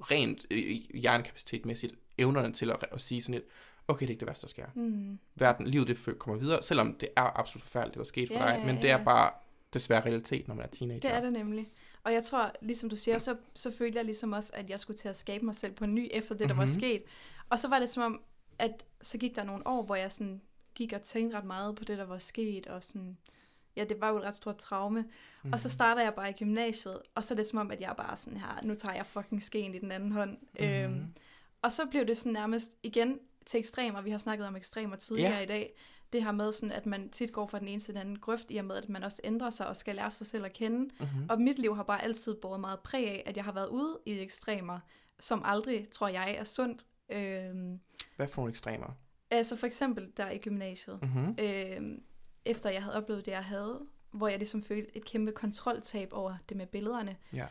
rent 0.00 0.46
øh, 0.50 0.60
hjernekapacitetmæssigt 0.94 1.94
evnerne 2.18 2.52
til 2.52 2.70
at, 2.70 2.84
at 2.92 3.00
sige 3.00 3.22
sådan 3.22 3.34
et, 3.34 3.44
okay, 3.88 4.00
det 4.00 4.10
er 4.10 4.10
ikke 4.10 4.20
det 4.20 4.28
værste, 4.28 4.42
der 4.42 4.50
sker. 4.50 4.66
mm. 4.74 5.18
Verden, 5.34 5.66
livet 5.66 5.88
det 5.88 6.18
kommer 6.18 6.40
videre, 6.40 6.62
selvom 6.62 6.94
det 7.00 7.08
er 7.16 7.38
absolut 7.38 7.62
forfærdeligt, 7.62 7.92
det 7.92 7.98
der 7.98 8.00
er 8.00 8.04
sket 8.04 8.28
for 8.28 8.38
dig, 8.38 8.62
men 8.66 8.76
det 8.76 8.84
ja. 8.84 8.98
er 8.98 9.04
bare 9.04 9.30
desværre 9.74 10.04
realitet, 10.04 10.48
når 10.48 10.54
man 10.54 10.64
er 10.64 10.68
teenager. 10.68 11.00
det 11.00 11.14
er 11.14 11.20
det 11.20 11.32
nemlig. 11.32 11.68
Og 12.02 12.12
jeg 12.12 12.24
tror, 12.24 12.52
ligesom 12.62 12.88
du 12.88 12.96
siger, 12.96 13.18
så, 13.18 13.36
så 13.54 13.70
følte 13.70 13.96
jeg 13.96 14.04
ligesom 14.04 14.32
også, 14.32 14.50
at 14.54 14.70
jeg 14.70 14.80
skulle 14.80 14.96
til 14.96 15.08
at 15.08 15.16
skabe 15.16 15.44
mig 15.44 15.54
selv 15.54 15.72
på 15.72 15.86
ny, 15.86 16.08
efter 16.10 16.34
det, 16.34 16.48
der 16.48 16.54
var 16.54 16.64
Mhm. 16.64 16.72
sket. 16.74 17.02
Og 17.48 17.58
så 17.58 17.68
var 17.68 17.78
det 17.78 17.88
som 17.90 18.02
om, 18.02 18.20
at 18.58 18.84
så 19.02 19.18
gik 19.18 19.36
der 19.36 19.44
nogle 19.44 19.66
år, 19.66 19.82
hvor 19.82 19.94
jeg 19.96 20.12
sådan 20.12 20.40
gik 20.74 20.92
og 20.92 21.02
tænkte 21.02 21.36
ret 21.38 21.44
meget 21.44 21.76
på 21.76 21.84
det, 21.84 21.98
der 21.98 22.04
var 22.04 22.18
sket, 22.18 22.66
og 22.66 22.84
sådan, 22.84 23.18
ja, 23.76 23.84
det 23.84 24.00
var 24.00 24.08
jo 24.08 24.16
et 24.16 24.22
ret 24.24 24.34
stort 24.34 24.56
traume. 24.56 25.04
Mm. 25.42 25.52
Og 25.52 25.60
så 25.60 25.68
starter 25.68 26.02
jeg 26.02 26.14
bare 26.14 26.30
i 26.30 26.32
gymnasiet, 26.32 26.98
og 27.14 27.24
så 27.24 27.34
er 27.34 27.36
det 27.36 27.46
som 27.46 27.58
om, 27.58 27.70
at 27.70 27.80
jeg 27.80 27.94
bare 27.96 28.16
sådan 28.16 28.38
her, 28.40 28.58
nu 28.62 28.74
tager 28.74 28.94
jeg 28.94 29.06
fucking 29.06 29.42
skeen 29.42 29.74
i 29.74 29.78
den 29.78 29.92
anden 29.92 30.12
hånd. 30.12 30.30
Mm-hmm. 30.30 30.66
Øhm, 30.66 31.14
og 31.62 31.72
så 31.72 31.86
blev 31.90 32.06
det 32.06 32.16
sådan 32.16 32.32
nærmest 32.32 32.76
igen 32.82 33.18
til 33.46 33.58
ekstremer. 33.60 34.00
Vi 34.02 34.10
har 34.10 34.18
snakket 34.18 34.46
om 34.46 34.56
ekstremer 34.56 34.96
tidligere 34.96 35.32
Ja. 35.34 35.40
i 35.40 35.46
dag. 35.46 35.72
Det 36.12 36.24
her 36.24 36.32
med, 36.32 36.52
sådan, 36.52 36.72
at 36.72 36.86
man 36.86 37.10
tit 37.10 37.32
går 37.32 37.46
fra 37.46 37.58
den 37.58 37.68
ene 37.68 37.80
til 37.80 37.94
den 37.94 38.00
anden 38.00 38.18
grøft, 38.18 38.46
i 38.50 38.56
og 38.56 38.64
med, 38.64 38.76
at 38.76 38.88
man 38.88 39.02
også 39.04 39.20
ændrer 39.24 39.50
sig 39.50 39.66
og 39.66 39.76
skal 39.76 39.94
lære 39.96 40.10
sig 40.10 40.26
selv 40.26 40.44
at 40.44 40.52
kende. 40.52 40.78
Mm-hmm. 40.78 41.26
Og 41.28 41.40
mit 41.40 41.58
liv 41.58 41.76
har 41.76 41.82
bare 41.82 42.02
altid 42.04 42.34
båret 42.34 42.60
meget 42.60 42.80
præg 42.80 43.08
af, 43.08 43.22
at 43.26 43.36
jeg 43.36 43.44
har 43.44 43.52
været 43.52 43.68
ude 43.68 43.98
i 44.06 44.18
ekstremer, 44.20 44.80
som 45.20 45.42
aldrig, 45.44 45.88
tror 45.90 46.08
jeg, 46.08 46.34
er 46.38 46.44
sundt. 46.44 46.86
Øhm, 47.08 47.80
Hvad 48.16 48.28
for 48.28 48.42
nogle 48.42 48.50
ekstremer? 48.50 48.86
altså 49.30 49.56
for 49.56 49.66
eksempel 49.66 50.12
der 50.16 50.30
i 50.30 50.38
gymnasiet, 50.38 50.98
Mm-hmm. 51.02 51.36
øhm, 51.40 52.02
efter 52.44 52.70
jeg 52.70 52.82
havde 52.82 52.96
oplevet 52.96 53.26
det, 53.26 53.32
jeg 53.32 53.44
havde, 53.44 53.80
hvor 54.10 54.28
jeg 54.28 54.38
ligesom 54.38 54.62
følte 54.62 54.96
et 54.96 55.04
kæmpe 55.04 55.32
kontroltab 55.32 56.08
over 56.12 56.36
det 56.48 56.56
med 56.56 56.66
billederne, 56.66 57.16
Ja. 57.32 57.46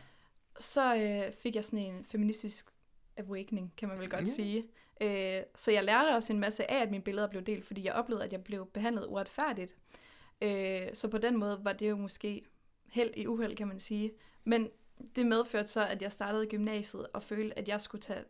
så 0.60 0.96
øh, 0.96 1.32
fik 1.32 1.54
jeg 1.54 1.64
sådan 1.64 1.78
en 1.84 2.04
feministisk 2.04 2.70
awakening, 3.16 3.72
kan 3.76 3.88
man 3.88 3.98
vel 3.98 4.10
godt 4.10 4.20
Ja. 4.20 4.26
sige. 4.26 4.64
Øh, 5.00 5.42
så 5.54 5.72
jeg 5.72 5.84
lærte 5.84 6.14
også 6.14 6.32
en 6.32 6.38
masse 6.38 6.70
af, 6.70 6.82
at 6.82 6.90
mine 6.90 7.02
billeder 7.02 7.26
blev 7.26 7.42
delt, 7.42 7.64
fordi 7.64 7.84
jeg 7.84 7.92
oplevede, 7.92 8.24
at 8.24 8.32
jeg 8.32 8.44
blev 8.44 8.66
behandlet 8.66 9.06
uretfærdigt. 9.06 9.76
Øh, 10.42 10.88
så 10.92 11.08
på 11.08 11.18
den 11.18 11.36
måde 11.36 11.60
var 11.62 11.72
det 11.72 11.88
jo 11.90 11.96
måske 11.96 12.44
held 12.90 13.10
i 13.16 13.26
uheld, 13.26 13.56
kan 13.56 13.68
man 13.68 13.78
sige. 13.78 14.12
Men 14.44 14.68
det 15.16 15.26
medførte 15.26 15.68
så, 15.68 15.86
at 15.86 16.02
jeg 16.02 16.12
startede 16.12 16.44
i 16.44 16.48
gymnasiet 16.48 17.06
og 17.12 17.22
følte, 17.22 17.58
at 17.58 17.68
jeg 17.68 17.80
skulle 17.80 18.02
tage 18.02 18.24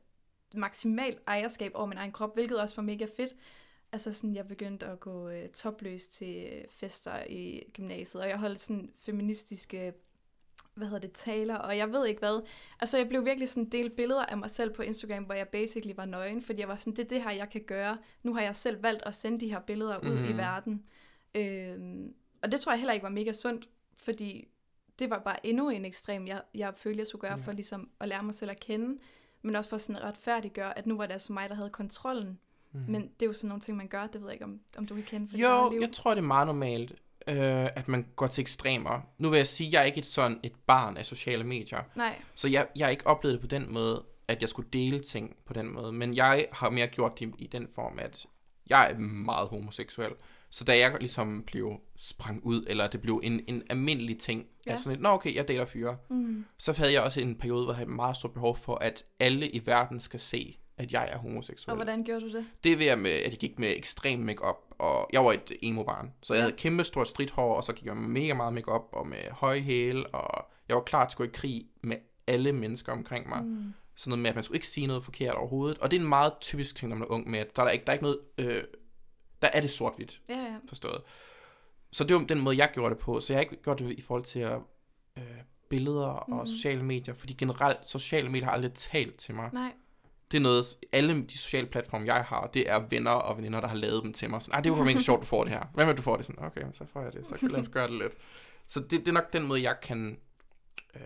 maksimalt 0.55 1.19
ejerskab 1.27 1.73
over 1.75 1.87
min 1.87 1.99
egen 1.99 2.13
krop, 2.13 2.35
hvilket 2.35 2.61
også 2.61 2.77
var 2.77 2.83
mega 2.83 3.07
fedt. 3.17 3.35
Altså 3.93 4.13
sådan, 4.13 4.35
jeg 4.35 4.49
begyndte 4.49 4.87
at 4.87 5.01
gå 5.01 5.29
øh, 5.29 5.49
topløs 5.49 6.09
til 6.09 6.49
øh, 6.53 6.65
fester 6.71 7.25
i 7.29 7.63
gymnasiet, 7.73 8.23
og 8.23 8.29
jeg 8.29 8.39
holdt 8.39 8.61
sådan 8.61 8.93
feministiske, 8.97 9.93
hvad 10.79 10.87
hedder 10.89 11.01
det, 11.01 11.13
taler, 11.13 11.55
og 11.55 11.77
jeg 11.77 11.93
ved 11.93 12.07
ikke 12.07 12.19
hvad. 12.19 12.43
Altså 12.81 12.99
jeg 12.99 13.09
blev 13.09 13.25
virkelig 13.25 13.49
sådan 13.49 13.69
delt 13.69 13.97
billeder 13.97 14.25
af 14.25 14.39
mig 14.39 14.51
selv 14.51 14.71
på 14.75 14.83
Instagram, 14.83 15.25
hvor 15.25 15.35
jeg 15.35 15.49
basically 15.49 15.95
var 15.97 16.05
nøgen, 16.05 16.43
fordi 16.43 16.61
jeg 16.61 16.69
var 16.69 16.77
sådan, 16.77 16.97
det 16.97 17.05
er 17.05 17.09
det 17.09 17.23
her, 17.23 17.31
jeg 17.31 17.49
kan 17.51 17.61
gøre. 17.67 17.99
Nu 18.23 18.35
har 18.35 18.41
jeg 18.43 18.57
selv 18.57 18.83
valgt 18.83 19.03
at 19.07 19.15
sende 19.15 19.41
de 19.41 19.51
her 19.51 19.61
billeder 19.61 19.99
ud 19.99 20.17
Mhm. 20.21 20.25
i 20.25 20.37
verden. 20.37 20.83
Øhm, 21.35 22.15
og 22.43 22.53
det 22.53 22.61
tror 22.61 22.73
jeg 22.73 22.79
heller 22.79 22.93
ikke 22.93 23.05
var 23.05 23.11
mega 23.11 23.33
sundt, 23.33 23.69
fordi 23.97 24.49
det 24.99 25.11
var 25.11 25.19
bare 25.19 25.47
endnu 25.47 25.69
en 25.71 25.85
ekstrem, 25.85 26.27
jeg, 26.27 26.43
jeg 26.55 26.75
følte, 26.77 26.99
jeg 26.99 27.07
skulle 27.07 27.21
gøre 27.21 27.31
Ja. 27.33 27.37
for 27.45 27.53
ligesom 27.53 27.91
at 28.01 28.09
lære 28.09 28.23
mig 28.23 28.35
selv 28.35 28.51
at 28.51 28.61
kende, 28.61 28.99
men 29.43 29.57
også 29.57 29.71
for 29.71 29.79
sådan 29.79 30.03
at 30.03 30.09
retfærdiggøre, 30.09 30.79
at 30.79 30.87
nu 30.87 30.97
var 30.97 31.07
det 31.07 31.13
altså 31.13 31.33
mig, 31.33 31.49
der 31.49 31.55
havde 31.55 31.71
kontrollen. 31.71 32.39
Mm. 32.73 32.81
Men 32.89 33.03
det 33.03 33.23
er 33.23 33.27
jo 33.27 33.33
sådan 33.33 33.49
nogle 33.49 33.61
ting, 33.61 33.77
man 33.77 33.89
gør, 33.89 34.07
det 34.07 34.21
ved 34.21 34.29
jeg 34.29 34.35
ikke, 34.35 34.45
om, 34.45 34.61
om 34.79 34.87
du 34.87 34.95
kan 34.95 35.05
kende 35.05 35.29
eget 35.35 35.43
Jo, 35.75 35.81
jeg 35.81 35.93
tror, 35.93 36.11
det 36.15 36.19
er 36.23 36.27
meget 36.27 36.47
normalt, 36.47 36.95
øh, 37.29 37.69
at 37.77 37.89
man 37.89 38.07
går 38.17 38.27
til 38.27 38.43
ekstremer. 38.43 39.01
Nu 39.19 39.31
vil 39.31 39.37
jeg 39.37 39.47
sige, 39.47 39.67
at 39.67 39.73
jeg 39.73 39.81
er 39.81 39.85
ikke 39.85 39.99
et 39.99 40.07
sådan 40.07 40.41
et 40.43 40.53
barn 40.67 40.97
af 40.97 41.07
sociale 41.07 41.45
medier. 41.45 41.83
Nej, 41.95 42.23
Så 42.35 42.49
jeg, 42.49 42.67
jeg 42.77 42.87
har 42.87 42.91
ikke 42.91 43.07
oplevet 43.07 43.35
det 43.35 43.41
på 43.41 43.47
den 43.47 43.73
måde, 43.73 44.05
at 44.29 44.41
jeg 44.41 44.49
skulle 44.49 44.69
dele 44.73 45.01
ting 45.01 45.37
på 45.47 45.53
den 45.53 45.75
måde. 45.75 45.93
Men 45.93 46.17
jeg 46.17 46.47
har 46.53 46.71
mere 46.71 46.87
gjort 46.87 47.19
det 47.19 47.35
i 47.39 47.47
den 47.47 47.69
form, 47.75 47.99
at 47.99 48.27
jeg 48.71 48.91
er 48.91 48.99
meget 48.99 49.49
homoseksuel. 49.49 50.13
Så 50.51 50.65
da 50.65 50.79
jeg 50.79 50.97
ligesom 51.01 51.43
blev 51.47 51.81
sprang 51.97 52.41
ud, 52.45 52.65
eller 52.67 52.89
det 52.89 53.01
blev 53.01 53.21
en, 53.25 53.41
en 53.47 53.63
almindelig 53.71 54.19
ting, 54.19 54.47
ja. 54.67 54.73
At 54.73 54.81
sådan 54.81 54.99
nå 54.99 55.09
okay, 55.09 55.35
jeg 55.35 55.49
deler 55.49 55.65
fyre, 55.65 55.97
mm. 56.11 56.45
så 56.59 56.73
havde 56.73 56.93
jeg 56.93 57.03
også 57.03 57.21
en 57.21 57.35
periode, 57.35 57.65
hvor 57.65 57.73
jeg 57.73 57.77
havde 57.77 57.91
meget 57.91 58.17
stort 58.17 58.33
behov 58.33 58.57
for, 58.57 58.75
at 58.75 59.05
alle 59.21 59.51
i 59.51 59.67
verden 59.67 60.01
skal 60.01 60.21
se, 60.21 60.59
at 60.79 60.93
jeg 60.93 61.09
er 61.13 61.19
homoseksuel. 61.19 61.71
og 61.73 61.77
hvordan 61.77 62.05
gjorde 62.05 62.21
du 62.21 62.33
det? 62.33 62.47
Det 62.65 62.73
er 62.73 62.77
ved, 62.77 62.87
at 62.87 62.99
med, 62.99 63.11
at 63.11 63.31
jeg 63.31 63.39
gik 63.39 63.59
med 63.59 63.73
ekstrem 63.77 64.19
makeup 64.19 64.57
og 64.71 65.11
jeg 65.13 65.25
var 65.25 65.33
et 65.33 65.53
emo-barn, 65.63 66.13
så 66.23 66.35
jeg 66.35 66.39
Ja. 66.41 66.43
havde 66.45 66.57
kæmpe 66.57 66.85
stort 66.85 67.09
stridt 67.09 67.31
hår, 67.31 67.55
og 67.55 67.65
så 67.65 67.73
gik 67.73 67.87
jeg 67.87 67.97
med 67.97 68.09
mega 68.09 68.35
meget 68.35 68.53
makeup 68.53 68.83
og 68.93 69.07
med 69.07 69.19
høje 69.33 69.61
hæle, 69.61 70.07
og 70.07 70.47
jeg 70.69 70.77
var 70.77 70.83
klar 70.83 71.07
til 71.09 71.15
at 71.15 71.19
gå 71.19 71.25
i 71.25 71.31
krig 71.33 71.67
med 71.83 71.97
alle 72.27 72.53
mennesker 72.53 72.93
omkring 72.93 73.29
mig. 73.29 73.43
Mm. 73.45 73.75
Sådan 73.97 74.11
noget 74.11 74.23
med, 74.23 74.31
at 74.31 74.35
man 74.35 74.45
skulle 74.45 74.57
ikke 74.57 74.67
sige 74.67 74.87
noget 74.87 75.05
forkert 75.05 75.35
overhovedet. 75.35 75.79
Og 75.79 75.91
det 75.91 75.97
er 75.97 76.01
en 76.01 76.09
meget 76.09 76.33
typisk 76.41 76.77
ting, 76.77 76.89
når 76.89 76.97
man 76.97 77.07
er 77.09 77.13
ung 77.13 77.31
med, 77.31 77.39
at 77.39 77.57
der 77.57 77.63
er, 77.63 77.71
ikke, 77.71 77.85
der 77.85 77.91
er 77.91 77.95
ikke 77.95 78.03
noget... 78.05 78.19
Øh, 78.39 78.65
der 79.43 79.49
er 79.53 79.61
det 79.61 79.71
sort-hvidt, 79.71 80.21
Ja, 80.29 80.35
ja. 80.39 80.55
forstået. 80.69 81.01
Så 81.93 82.05
det 82.05 82.17
var 82.17 82.23
den 82.23 82.41
måde, 82.41 82.57
jeg 82.57 82.71
gjorde 82.75 82.91
det 82.95 82.99
på. 82.99 83.21
Så 83.21 83.33
jeg 83.33 83.37
har 83.39 83.41
ikke 83.43 83.63
gjort 83.63 83.79
det 83.79 83.93
i 83.93 84.01
forhold 84.01 84.25
til 84.25 84.41
at, 84.41 84.59
øh, 85.17 85.23
billeder 85.69 86.07
og 86.07 86.37
Mhm. 86.37 86.47
sociale 86.47 86.83
medier, 86.83 87.15
fordi 87.15 87.33
generelt, 87.33 87.89
sociale 87.89 88.29
medier 88.29 88.45
har 88.45 88.53
aldrig 88.53 88.73
talt 88.75 89.17
til 89.17 89.35
mig. 89.35 89.51
Nej, 89.53 89.73
Det 90.31 90.37
er 90.39 90.43
noget, 90.43 90.65
alle 90.93 91.23
de 91.23 91.39
sociale 91.39 91.67
platforme, 91.67 92.07
jeg 92.15 92.25
har, 92.25 92.47
det 92.47 92.71
er 92.71 92.79
venner 92.91 93.11
og 93.11 93.37
veninder, 93.37 93.61
der 93.61 93.69
har 93.69 93.77
lavet 93.77 94.03
dem 94.05 94.13
til 94.13 94.31
mig. 94.31 94.43
Sådan, 94.43 94.65
det 94.65 94.73
var 94.73 94.89
ikke 94.89 95.01
sjovt, 95.03 95.21
du 95.21 95.27
får 95.27 95.45
det 95.45 95.53
her. 95.53 95.63
Hvad 95.75 95.87
med, 95.87 95.95
du 95.95 96.03
får 96.03 96.17
det? 96.17 96.25
Sådan, 96.27 96.45
okay, 96.45 96.63
så 96.73 96.85
får 96.93 97.03
jeg 97.03 97.13
det. 97.13 97.27
Så 97.27 97.35
kan 97.35 97.51
lad 97.51 97.61
os 97.61 97.69
gøre 97.69 97.87
det 97.89 97.99
lidt. 97.99 98.13
Så 98.67 98.81
det, 98.81 98.91
det 98.91 99.09
er 99.09 99.13
nok 99.13 99.33
den 99.33 99.43
måde, 99.43 99.63
jeg 99.63 99.77
kan 99.83 100.19
øh, 100.95 101.01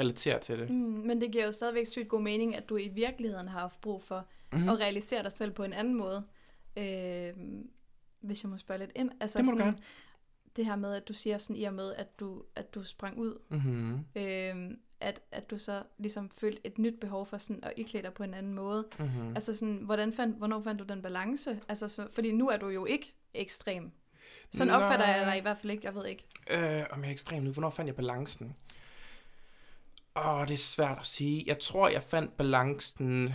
relatere 0.00 0.40
til 0.40 0.58
det. 0.58 0.70
mm. 0.70 0.76
men 0.76 1.20
det 1.20 1.32
giver 1.32 1.44
jo 1.46 1.52
stadigvæk 1.52 1.86
sygt 1.86 2.08
god 2.08 2.20
mening, 2.20 2.56
at 2.56 2.68
du 2.68 2.76
i 2.76 2.88
virkeligheden 2.88 3.48
har 3.48 3.60
haft 3.60 3.80
brug 3.80 4.02
for 4.02 4.26
Mm. 4.52 4.68
at 4.68 4.80
realisere 4.80 5.22
dig 5.22 5.32
selv 5.32 5.50
på 5.50 5.64
en 5.64 5.72
anden 5.72 5.94
måde. 5.94 6.24
Øh, 6.76 7.32
hvis 8.20 8.42
jeg 8.42 8.50
må 8.50 8.56
spørge 8.56 8.78
lidt 8.80 8.90
ind. 8.94 9.10
Altså 9.20 9.38
Det 9.38 9.44
må 9.46 9.50
du 9.52 9.58
sådan, 9.58 9.72
gerne. 9.72 9.82
Det 10.56 10.66
her 10.66 10.76
med, 10.76 10.94
at 10.94 11.08
du 11.08 11.12
siger 11.12 11.38
sådan 11.38 11.56
i 11.56 11.64
og 11.64 11.74
med, 11.74 11.94
at 11.94 12.20
du, 12.20 12.42
at 12.56 12.74
du 12.74 12.84
sprang 12.84 13.18
ud, 13.18 13.38
Mm-hmm. 13.48 13.98
øh, 14.16 14.70
at, 15.00 15.20
at 15.32 15.50
du 15.50 15.58
så 15.58 15.82
ligesom 15.98 16.30
følte 16.30 16.60
et 16.66 16.78
nyt 16.78 17.00
behov 17.00 17.26
for 17.26 17.38
sådan 17.38 17.64
at 17.64 17.72
iklæde 17.76 18.02
dig 18.04 18.12
på 18.14 18.22
en 18.22 18.34
anden 18.34 18.54
måde. 18.54 18.86
Mm-hmm. 18.98 19.28
Altså 19.34 19.54
sådan, 19.54 19.80
hvordan 19.84 20.12
fandt, 20.12 20.36
hvornår 20.38 20.60
fandt 20.60 20.78
du 20.80 20.84
den 20.84 21.02
balance? 21.02 21.60
Altså 21.68 21.88
så, 21.88 22.06
fordi 22.14 22.32
nu 22.32 22.48
er 22.48 22.56
du 22.56 22.68
jo 22.68 22.84
ikke 22.84 23.14
ekstrem. 23.34 23.90
Sådan 24.50 24.66
Nej. 24.72 24.76
opfatter 24.82 25.06
jeg 25.16 25.26
dig 25.26 25.38
i 25.38 25.40
hvert 25.40 25.58
fald 25.58 25.70
ikke, 25.70 25.86
jeg 25.86 25.94
ved 25.94 26.06
ikke. 26.06 26.24
Øh, 26.50 26.84
om 26.90 27.00
jeg 27.02 27.08
er 27.08 27.12
ekstrem 27.12 27.42
nu. 27.42 27.50
Hvornår 27.50 27.70
fandt 27.70 27.86
jeg 27.86 27.96
balancen? 27.96 28.56
Åh, 30.16 30.46
det 30.48 30.54
er 30.54 30.58
svært 30.58 30.98
at 30.98 31.06
sige. 31.06 31.44
Jeg 31.46 31.58
tror, 31.58 31.88
jeg 31.88 32.02
fandt 32.02 32.36
balancen... 32.36 33.34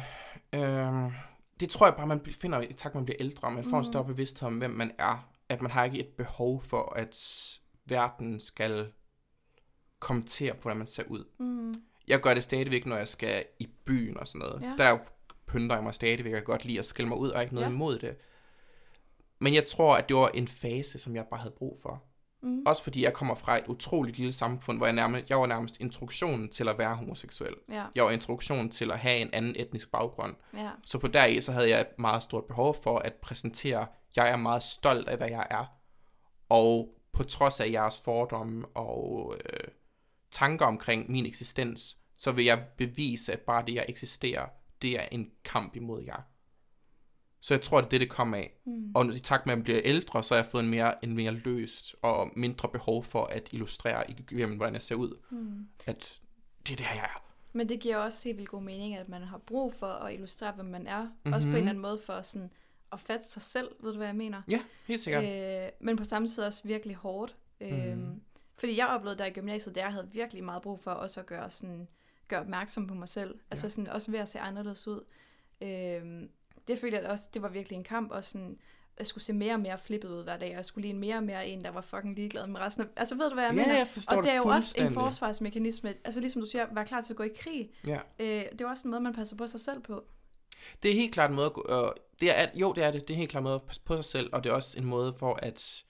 Øh, 0.53 1.11
det 1.59 1.69
tror 1.69 1.85
jeg 1.87 1.95
bare, 1.95 2.07
man 2.07 2.25
finder 2.41 2.61
i 2.61 2.73
takt, 2.73 2.95
man 2.95 3.05
bliver 3.05 3.17
ældre, 3.19 3.47
og 3.47 3.53
man 3.53 3.63
får 3.63 3.77
en 3.77 3.83
Mhm. 3.83 3.91
større 3.93 4.05
bevidsthed 4.05 4.47
om, 4.47 4.57
hvem 4.57 4.71
man 4.71 4.91
er. 4.97 5.29
At 5.49 5.61
man 5.61 5.71
har 5.71 5.83
ikke 5.83 5.99
et 5.99 6.07
behov 6.07 6.61
for, 6.61 6.93
at 6.95 7.19
verden 7.85 8.39
skal 8.39 8.91
kommentere 9.99 10.53
på, 10.53 10.61
hvordan 10.61 10.77
man 10.77 10.87
ser 10.87 11.03
ud. 11.07 11.23
Mm. 11.39 11.81
Jeg 12.07 12.19
gør 12.19 12.33
det 12.33 12.43
stadigvæk, 12.43 12.85
når 12.85 12.97
jeg 12.97 13.07
skal 13.07 13.45
i 13.59 13.69
byen 13.85 14.17
og 14.17 14.27
sådan 14.27 14.39
noget. 14.39 14.61
Ja. 14.61 14.73
Der 14.83 14.97
pynter 15.47 15.75
jeg 15.75 15.83
mig 15.83 15.93
stadigvæk, 15.95 16.31
jeg 16.31 16.39
kan 16.39 16.45
godt 16.45 16.65
lide 16.65 16.79
at 16.79 16.85
skille 16.85 17.09
mig 17.09 17.17
ud, 17.17 17.29
og 17.29 17.35
jeg 17.35 17.43
ikke 17.43 17.55
noget 17.55 17.67
Ja. 17.67 17.71
imod 17.73 17.99
det. 17.99 18.15
Men 19.39 19.53
jeg 19.53 19.65
tror, 19.65 19.95
at 19.95 20.09
det 20.09 20.17
var 20.17 20.27
en 20.27 20.47
fase, 20.47 20.99
som 20.99 21.15
jeg 21.15 21.25
bare 21.29 21.39
havde 21.39 21.53
brug 21.57 21.79
for. 21.81 22.03
Mm. 22.41 22.63
Også 22.65 22.83
fordi 22.83 23.03
jeg 23.03 23.13
kommer 23.13 23.35
fra 23.35 23.57
et 23.57 23.63
utroligt 23.67 24.17
lille 24.17 24.33
samfund, 24.33 24.77
hvor 24.77 24.85
jeg, 24.85 24.95
nærmest, 24.95 25.29
jeg 25.29 25.39
var 25.39 25.45
nærmest 25.45 25.77
introduktionen 25.79 26.49
til 26.49 26.69
at 26.69 26.77
være 26.77 26.95
homoseksuel. 26.95 27.55
Ja, 27.71 27.85
Jeg 27.95 28.03
var 28.03 28.11
introduktionen 28.11 28.69
til 28.71 28.91
at 28.91 28.99
have 28.99 29.17
en 29.17 29.29
anden 29.33 29.55
etnisk 29.57 29.91
baggrund. 29.91 30.35
ja. 30.53 30.69
Så 30.85 30.97
på 30.97 31.07
deri, 31.07 31.41
så 31.41 31.51
havde 31.51 31.69
jeg 31.69 31.81
et 31.81 31.99
meget 31.99 32.23
stort 32.23 32.45
behov 32.45 32.75
for 32.83 32.99
at 32.99 33.13
præsentere, 33.13 33.87
jeg 34.15 34.29
er 34.29 34.35
meget 34.37 34.63
stolt 34.63 35.07
af, 35.07 35.17
hvad 35.17 35.29
jeg 35.29 35.47
er. 35.49 35.65
Og 36.49 36.95
på 37.13 37.23
trods 37.23 37.59
af 37.59 37.71
jeres 37.71 37.97
fordomme 37.97 38.65
og 38.67 39.35
øh, 39.45 39.67
tanker 40.31 40.65
omkring 40.65 41.11
min 41.11 41.25
eksistens, 41.25 41.97
så 42.17 42.31
vil 42.31 42.45
jeg 42.45 42.65
bevise, 42.77 43.33
at 43.33 43.39
bare 43.39 43.65
det, 43.67 43.73
jeg 43.75 43.85
eksisterer, 43.89 44.47
det 44.81 44.99
er 44.99 45.05
en 45.11 45.31
kamp 45.43 45.75
imod 45.75 46.03
jer. 46.03 46.21
Så 47.41 47.53
jeg 47.53 47.61
tror, 47.61 47.77
det 47.81 47.85
er 47.85 47.89
det, 47.89 48.01
det 48.01 48.09
kom 48.09 48.33
af. 48.33 48.59
Mm. 48.65 48.91
Og 48.95 49.05
i 49.05 49.19
takt 49.19 49.45
med, 49.45 49.53
at 49.53 49.57
jeg 49.57 49.63
bliver 49.63 49.81
ældre, 49.83 50.23
så 50.23 50.33
har 50.33 50.41
jeg 50.41 50.51
fået 50.51 50.63
en 50.63 50.69
mere, 50.69 51.05
en 51.05 51.13
mere 51.15 51.31
løst 51.31 51.95
og 52.01 52.31
mindre 52.35 52.69
behov 52.69 53.03
for 53.03 53.25
at 53.25 53.49
illustrere 53.51 54.11
igennem, 54.11 54.55
hvordan 54.57 54.73
jeg 54.73 54.81
ser 54.81 54.95
ud. 54.95 55.17
Mm. 55.29 55.67
At 55.85 56.19
det 56.67 56.71
er 56.71 56.75
det 56.77 56.85
her, 56.85 56.95
jeg 56.95 57.03
er. 57.15 57.25
Men 57.53 57.69
det 57.69 57.79
giver 57.79 57.97
også 57.97 58.23
helt 58.23 58.37
vildt 58.37 58.49
god 58.49 58.61
mening, 58.61 58.95
at 58.95 59.09
man 59.09 59.21
har 59.21 59.37
brug 59.37 59.73
for 59.73 59.87
at 59.87 60.13
illustrere, 60.13 60.51
hvem 60.51 60.65
man 60.65 60.87
er. 60.87 61.03
Mm-hmm. 61.03 61.33
Også 61.33 61.47
på 61.47 61.49
Mhm. 61.49 61.55
en 61.55 61.57
eller 61.57 61.69
anden 61.69 61.81
måde 61.81 61.99
for 62.05 62.21
sådan 62.21 62.49
at 62.91 62.99
fatte 62.99 63.25
sig 63.27 63.41
selv, 63.41 63.67
ved 63.79 63.91
du 63.91 63.97
hvad 63.97 64.07
jeg 64.07 64.15
mener? 64.15 64.41
Ja, 64.47 64.59
helt 64.85 65.01
sikkert. 65.01 65.23
Øh, 65.65 65.69
men 65.79 65.97
på 65.97 66.03
samme 66.03 66.27
tid 66.27 66.43
også 66.43 66.61
virkelig 66.67 66.95
hårdt. 66.95 67.35
Øh, 67.61 67.97
Mhm. 67.97 68.21
Fordi 68.59 68.77
jeg 68.77 68.87
oplevede 68.87 69.19
der 69.19 69.25
i 69.25 69.31
gymnasiet, 69.31 69.75
der 69.75 69.81
jeg 69.81 69.93
havde 69.93 70.09
virkelig 70.11 70.43
meget 70.43 70.61
brug 70.61 70.79
for 70.79 70.91
også 70.91 71.19
at 71.19 71.25
gøre, 71.25 71.49
sådan, 71.49 71.87
gøre 72.27 72.39
opmærksom 72.39 72.87
på 72.87 72.93
mig 72.93 73.09
selv. 73.09 73.39
Altså 73.51 73.69
sådan, 73.69 73.87
også 73.87 74.11
ved 74.11 74.19
at 74.19 74.29
se 74.29 74.39
anderledes 74.39 74.87
ud. 74.87 75.01
Øh, 75.61 76.29
det 76.67 76.79
følte 76.79 76.97
jeg 76.97 77.05
også, 77.05 77.29
det 77.33 77.41
var 77.41 77.49
virkelig 77.49 77.77
en 77.77 77.83
kamp, 77.83 78.11
og 78.11 78.23
sådan, 78.23 78.57
jeg 78.99 79.07
skulle 79.07 79.23
se 79.23 79.33
mere 79.33 79.53
og 79.53 79.59
mere 79.59 79.77
flippet 79.77 80.09
ud 80.09 80.23
hver 80.23 80.37
dag, 80.37 80.49
og 80.49 80.55
jeg 80.55 80.65
skulle 80.65 80.87
ligne 80.87 80.99
mere 80.99 81.15
og 81.15 81.23
mere 81.23 81.47
en, 81.47 81.63
der 81.63 81.69
var 81.69 81.81
fucking 81.81 82.15
ligeglad 82.15 82.47
med 82.47 82.59
resten 82.59 82.83
af... 82.83 82.87
Altså 82.95 83.15
ved 83.15 83.29
du, 83.29 83.33
hvad 83.33 83.43
jeg 83.43 83.53
ja, 83.53 83.61
mener? 83.61 83.77
jeg 83.77 83.87
Og 84.17 84.23
det 84.23 84.31
er 84.31 84.35
jo 84.35 84.43
også 84.43 84.75
en 84.77 84.93
forsvarsmekanisme, 84.93 85.93
altså 86.03 86.19
ligesom 86.19 86.41
du 86.41 86.47
siger, 86.47 86.67
være 86.71 86.85
klar 86.85 87.01
til 87.01 87.13
at 87.13 87.17
gå 87.17 87.23
i 87.23 87.31
krig. 87.37 87.69
Ja. 87.87 87.99
Øh, 88.19 88.45
det 88.51 88.61
er 88.61 88.69
også 88.69 88.87
en 88.87 88.91
måde, 88.91 89.01
man 89.01 89.13
passer 89.13 89.35
på 89.35 89.47
sig 89.47 89.59
selv 89.59 89.79
på. 89.79 90.03
Det 90.83 90.91
er 90.91 90.95
helt 90.95 91.13
klart 91.13 91.29
en 91.29 91.35
måde 91.35 91.45
at 91.45 91.53
gå, 91.53 91.65
øh, 91.69 91.91
det 92.21 92.39
er, 92.39 92.47
jo, 92.55 92.73
det 92.73 92.83
er 92.83 92.91
det. 92.91 93.07
Det 93.07 93.13
er 93.13 93.17
helt 93.17 93.29
klart 93.29 93.41
en 93.41 93.43
måde 93.43 93.55
at 93.55 93.63
passe 93.63 93.81
på 93.81 93.95
sig 93.95 94.05
selv, 94.05 94.29
og 94.33 94.43
det 94.43 94.49
er 94.49 94.53
også 94.53 94.77
en 94.77 94.85
måde 94.85 95.13
for 95.13 95.39
at 95.41 95.83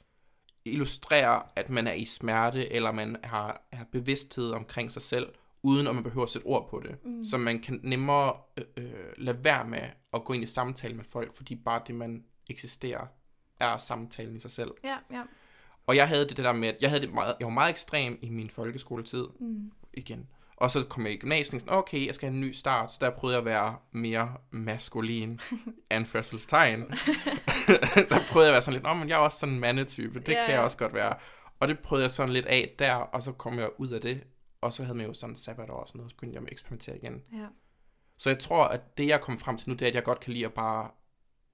illustrere, 0.70 1.44
at 1.56 1.70
man 1.70 1.88
er 1.88 1.94
i 1.94 2.06
smerte, 2.06 2.74
eller 2.74 2.92
man 2.92 3.18
har, 3.24 3.62
har 3.74 3.86
bevidsthed 3.92 4.52
omkring 4.52 4.92
sig 4.92 5.02
selv, 5.02 5.28
uden 5.64 5.88
at 5.88 5.96
man 5.96 6.04
behøver 6.04 6.24
at 6.26 6.30
sætte 6.30 6.46
ord 6.46 6.70
på 6.70 6.80
det. 6.80 7.06
Mm. 7.06 7.26
Så 7.26 7.38
man 7.38 7.60
kan 7.60 7.80
nemmere 7.84 8.34
øh, 8.58 8.66
øh, 8.78 8.94
lade 9.18 9.44
være 9.44 9.66
med 9.68 9.82
at 10.14 10.24
gå 10.24 10.34
ind 10.34 10.44
i 10.44 10.48
samtale 10.48 10.94
med 10.96 11.04
folk, 11.04 11.36
fordi 11.36 11.56
bare 11.56 11.82
det, 11.88 11.96
man 11.96 12.24
eksisterer, 12.50 13.06
er 13.60 13.78
samtalen 13.78 14.36
i 14.36 14.40
sig 14.40 14.52
selv. 14.52 14.72
Ja, 14.84 14.98
ja. 15.12 15.24
Og 15.88 15.96
jeg 15.96 16.08
havde 16.08 16.30
det 16.30 16.38
der 16.38 16.54
med, 16.54 16.68
at 16.68 16.78
jeg, 16.82 16.90
havde 16.90 17.02
det 17.02 17.14
meget, 17.14 17.36
jeg 17.40 17.46
var 17.46 17.54
meget 17.54 17.70
ekstrem 17.70 18.20
i 18.22 18.30
min 18.30 18.50
folkeskoletid, 18.50 19.28
Mm. 19.40 19.72
igen. 19.94 20.28
Og 20.60 20.72
så 20.72 20.84
kom 20.89 21.06
jeg 21.06 21.13
i 21.13 21.17
gymnasiet 21.17 21.54
og 21.54 21.60
sådan, 21.62 21.74
okay, 21.74 22.06
jeg 22.08 22.15
skal 22.15 22.30
have 22.30 22.36
en 22.36 22.41
ny 22.41 22.52
start. 22.52 22.93
Så 22.93 22.98
der 23.02 23.10
prøvede 23.10 23.36
jeg 23.36 23.39
at 23.39 23.45
være 23.45 23.76
mere 23.91 24.34
maskulin. 24.52 25.39
Anførselstegn. 25.89 26.82
der 28.10 28.19
prøvede 28.32 28.48
jeg 28.48 28.48
at 28.48 28.54
være 28.54 28.62
sådan 28.62 28.74
lidt, 28.82 28.98
men 28.98 29.10
jeg 29.10 29.15
er 29.15 29.19
også 29.19 29.38
sådan 29.39 29.54
en 29.56 29.60
mandetype. 29.62 30.19
Det 30.19 30.28
Ja, 30.32 30.45
kan 30.45 30.54
jeg 30.54 30.62
også 30.63 30.78
godt 30.78 30.93
være. 30.93 31.15
Og 31.60 31.67
det 31.67 31.80
prøvede 31.80 32.04
jeg 32.04 32.12
sådan 32.12 32.34
lidt 32.34 32.45
af 32.45 32.76
der, 32.80 32.93
og 32.93 33.24
så 33.24 33.32
kom 33.32 33.60
jeg 33.60 33.69
ud 33.78 33.89
af 33.89 34.02
det. 34.02 34.24
Og 34.62 34.74
så 34.74 34.84
havde 34.84 34.98
man 34.98 35.06
jo 35.06 35.13
sådan 35.13 35.36
sabbatår 35.36 35.74
og 35.74 35.88
sådan 35.88 36.00
noget, 36.00 36.12
så 36.12 36.15
begyndte 36.15 36.36
jeg 36.36 36.43
at 36.48 36.52
eksperimentere 36.52 36.98
igen. 36.98 37.22
Ja. 37.34 37.45
Så 38.17 38.30
jeg 38.30 38.39
tror, 38.39 38.63
at 38.65 38.98
det 38.98 39.08
jeg 39.08 39.22
kom 39.22 39.39
frem 39.39 39.58
til 39.58 39.69
nu, 39.69 39.76
det 39.76 39.82
er, 39.82 39.88
at 39.88 39.95
jeg 39.95 40.04
godt 40.04 40.19
kan 40.19 40.34
lide 40.34 40.45
at 40.45 40.54
bare... 40.54 40.89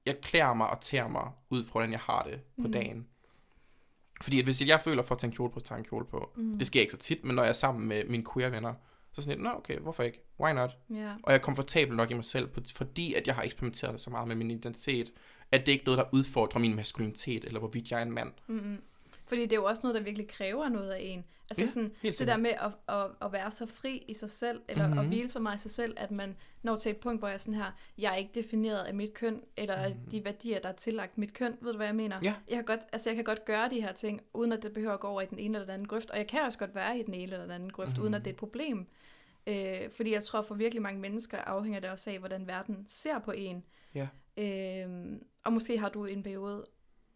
Jeg 0.05 0.21
klæder 0.21 0.53
mig 0.53 0.69
og 0.69 0.81
tærer 0.81 1.07
mig 1.07 1.31
ud 1.49 1.65
fra, 1.65 1.71
hvordan 1.71 1.91
jeg 1.91 1.99
har 1.99 2.23
det 2.23 2.39
på 2.55 2.61
Mhm. 2.61 2.71
dagen. 2.71 3.07
Fordi 4.21 4.39
at 4.39 4.45
hvis 4.45 4.61
jeg 4.61 4.81
føler 4.81 5.03
for 5.03 5.15
at 5.15 5.19
tage 5.19 5.29
en 5.29 5.35
kjole 5.35 5.51
på, 5.51 5.59
så 5.59 5.65
tager 5.65 5.79
en 5.79 5.85
kjole 5.85 6.05
på. 6.05 6.31
Mm. 6.35 6.57
Det 6.57 6.67
sker 6.67 6.81
ikke 6.81 6.91
så 6.91 6.97
tit, 6.97 7.23
men 7.25 7.35
når 7.35 7.43
jeg 7.43 7.49
er 7.49 7.53
sammen 7.53 7.87
med 7.87 8.03
mine 8.05 8.23
queer-venner, 8.33 8.73
så 9.15 9.21
sådan 9.21 9.37
lidt, 9.37 9.43
nå 9.43 9.49
okay, 9.49 9.79
hvorfor 9.79 10.03
ikke? 10.03 10.21
Why 10.39 10.51
not? 10.53 10.77
Ja. 10.89 11.09
Og 11.23 11.31
jeg 11.31 11.33
er 11.33 11.37
komfortabel 11.41 11.95
nok 11.95 12.11
i 12.11 12.13
mig 12.13 12.25
selv, 12.25 12.49
fordi 12.75 13.13
at 13.13 13.27
jeg 13.27 13.35
har 13.35 13.43
eksperimenteret 13.43 14.01
så 14.01 14.09
meget 14.09 14.27
med 14.27 14.35
min 14.35 14.51
identitet, 14.51 15.11
at 15.51 15.65
det 15.65 15.71
ikke 15.71 15.81
er 15.81 15.85
noget, 15.85 15.97
der 15.97 16.17
udfordrer 16.17 16.59
min 16.59 16.75
maskulinitet, 16.75 17.43
eller 17.43 17.59
hvorvidt 17.59 17.91
jeg 17.91 17.99
er 17.99 18.03
en 18.03 18.11
mand. 18.11 18.31
Mm-hmm. 18.47 18.77
Fordi 19.27 19.41
det 19.41 19.51
er 19.51 19.55
jo 19.55 19.65
også 19.65 19.81
noget, 19.83 19.95
der 19.95 20.01
virkelig 20.03 20.27
kræver 20.27 20.69
noget 20.69 20.89
af 20.91 20.99
en. 21.01 21.25
Altså 21.49 21.61
Ja, 21.63 21.67
sådan, 21.67 21.91
det 22.19 22.27
der 22.27 22.37
med 22.37 22.49
at, 22.49 22.95
at, 22.95 23.05
at 23.21 23.31
være 23.31 23.51
så 23.51 23.65
fri 23.65 24.03
i 24.07 24.13
sig 24.13 24.29
selv, 24.29 24.61
eller 24.67 24.83
mm-hmm. 24.87 24.99
Mhm. 24.99 25.05
at 25.11 25.15
hvile 25.15 25.29
så 25.29 25.39
meget 25.39 25.59
i 25.59 25.61
sig 25.61 25.71
selv, 25.71 25.93
at 25.97 26.11
man 26.11 26.35
når 26.63 26.75
til 26.75 26.89
et 26.89 26.97
punkt, 26.97 27.21
hvor 27.21 27.27
jeg 27.27 27.33
er 27.33 27.37
sådan 27.37 27.53
her, 27.53 27.71
jeg 27.97 28.11
er 28.11 28.15
ikke 28.15 28.31
defineret 28.35 28.83
af 28.83 28.93
mit 28.93 29.13
køn, 29.13 29.41
eller 29.57 29.89
Mhm. 29.89 29.97
de 30.11 30.25
værdier, 30.25 30.59
der 30.59 30.69
er 30.69 30.73
tillagt 30.73 31.17
mit 31.17 31.33
køn. 31.33 31.55
Ved 31.61 31.71
du, 31.71 31.77
hvad 31.77 31.87
jeg 31.87 31.95
mener? 31.95 32.19
Ja. 32.23 32.33
Jeg 32.49 32.55
kan, 32.55 32.65
godt, 32.65 32.79
altså 32.91 33.09
jeg 33.09 33.15
kan 33.15 33.23
godt 33.25 33.45
gøre 33.45 33.69
de 33.69 33.81
her 33.81 33.91
ting, 33.93 34.21
uden 34.33 34.51
at 34.51 34.63
det 34.63 34.73
behøver 34.73 34.93
at 34.93 34.99
gå 34.99 35.07
over 35.07 35.21
i 35.21 35.25
den 35.25 35.39
ene 35.39 35.57
eller 35.57 35.65
den 35.65 35.73
anden 35.73 35.87
grøft, 35.87 36.11
og 36.11 36.17
jeg 36.17 36.27
kan 36.27 36.41
også 36.41 36.59
godt 36.59 36.75
være 36.75 36.99
i 36.99 37.03
den 37.03 37.13
ene 37.13 37.23
eller 37.23 37.41
den 37.41 37.51
anden 37.51 37.71
grøft, 37.71 37.89
mm-hmm. 37.89 38.03
uden 38.03 38.13
at 38.13 38.21
det 38.21 38.27
er 38.27 38.33
et 38.33 38.39
problem. 38.39 38.87
Øh, 39.47 39.91
fordi 39.91 40.13
jeg 40.13 40.23
tror, 40.23 40.41
for 40.41 40.55
virkelig 40.55 40.81
mange 40.81 41.01
mennesker 41.01 41.37
afhænger 41.37 41.79
det 41.79 41.89
også 41.89 42.09
af, 42.09 42.19
hvordan 42.19 42.47
verden 42.47 42.85
ser 42.87 43.19
på 43.19 43.31
en. 43.31 43.63
Ja. 43.95 44.07
Øh, 44.37 45.19
og 45.45 45.53
måske 45.53 45.77
har 45.77 45.89
du 45.89 46.05
i 46.05 46.13
en 46.13 46.23
periode, 46.23 46.65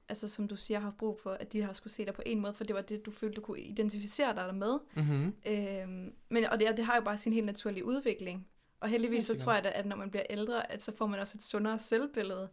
altså 0.10 0.28
som 0.28 0.48
du 0.48 0.56
siger, 0.56 0.80
haft 0.80 0.98
brug 0.98 1.20
for, 1.24 1.32
at 1.32 1.54
de 1.54 1.62
har 1.62 1.74
skulle 1.74 1.94
se 1.94 2.06
dig 2.06 2.14
på 2.14 2.22
en 2.26 2.40
måde, 2.40 2.54
for 2.54 2.64
det 2.64 2.76
var 2.76 2.82
det, 2.82 3.06
du 3.06 3.12
følte, 3.12 3.36
du 3.36 3.42
kunne 3.42 3.60
identificere 3.60 4.36
dig 4.36 4.56
med. 4.56 4.80
Mm-hmm. 4.96 5.34
Øhm, 5.46 6.14
men, 6.30 6.46
og 6.46 6.60
det, 6.60 6.70
og 6.70 6.78
det 6.78 6.86
har 6.86 6.96
jo 6.96 7.02
bare 7.02 7.18
sin 7.18 7.34
helt 7.34 7.46
naturlige 7.46 7.86
udvikling. 7.86 8.48
Og 8.80 8.90
heldigvis 8.90 9.24
så 9.24 9.38
tror 9.38 9.54
jeg, 9.54 9.64
da, 9.64 9.72
at 9.76 9.86
når 9.86 9.96
man 9.96 10.10
bliver 10.10 10.26
ældre, 10.30 10.72
at 10.72 10.82
så 10.82 10.96
får 10.96 11.06
man 11.06 11.20
også 11.20 11.38
et 11.38 11.44
sundere 11.44 11.78
selvbillede. 11.78 12.50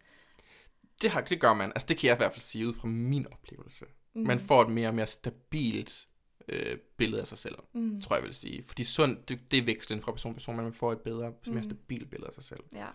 Det, 1.02 1.10
har, 1.10 1.20
det 1.20 1.40
gør 1.40 1.54
man. 1.54 1.68
Altså, 1.68 1.86
det 1.86 1.98
kan 1.98 2.08
jeg 2.08 2.16
i 2.16 2.16
hvert 2.16 2.32
fald 2.32 2.40
sige 2.40 2.68
ud 2.68 2.74
fra 2.74 2.88
min 2.88 3.26
oplevelse. 3.32 3.84
Mm. 4.14 4.26
Man 4.26 4.40
får 4.40 4.62
et 4.62 4.70
mere 4.70 4.88
og 4.88 4.94
mere 4.94 5.06
stabilt 5.06 6.08
øh, 6.48 6.78
billede 6.96 7.20
af 7.20 7.26
sig 7.28 7.38
selv, 7.38 7.54
Mm. 7.72 8.00
tror 8.00 8.16
jeg 8.16 8.24
vil 8.24 8.34
sige. 8.34 8.62
Fordi 8.62 8.84
sund, 8.84 9.18
det, 9.28 9.50
det 9.50 9.58
er 9.58 9.62
vekslen 9.64 10.00
fra 10.02 10.12
person 10.12 10.32
til 10.32 10.36
person, 10.36 10.56
men 10.56 10.64
man 10.64 10.72
får 10.74 10.92
et 10.92 11.00
bedre, 11.00 11.32
mere 11.46 11.54
Mm. 11.56 11.62
stabilt 11.62 12.10
billede 12.10 12.28
af 12.28 12.34
sig 12.34 12.44
selv. 12.44 12.60
Ja. 12.72 12.86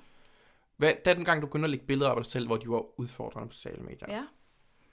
Hvad, 0.78 0.94
da 1.06 1.14
den 1.14 1.26
gang, 1.26 1.42
du 1.42 1.48
begyndte 1.48 1.66
at 1.66 1.70
lægge 1.72 1.86
billeder 1.86 2.10
op 2.10 2.18
af 2.18 2.24
dig 2.24 2.32
selv, 2.32 2.48
hvor 2.48 2.58
de 2.58 2.70
var 2.70 3.00
udfordrende 3.00 3.48
på 3.48 3.54
sociale 3.54 3.82
medier, 3.84 4.06
ja. 4.16 4.26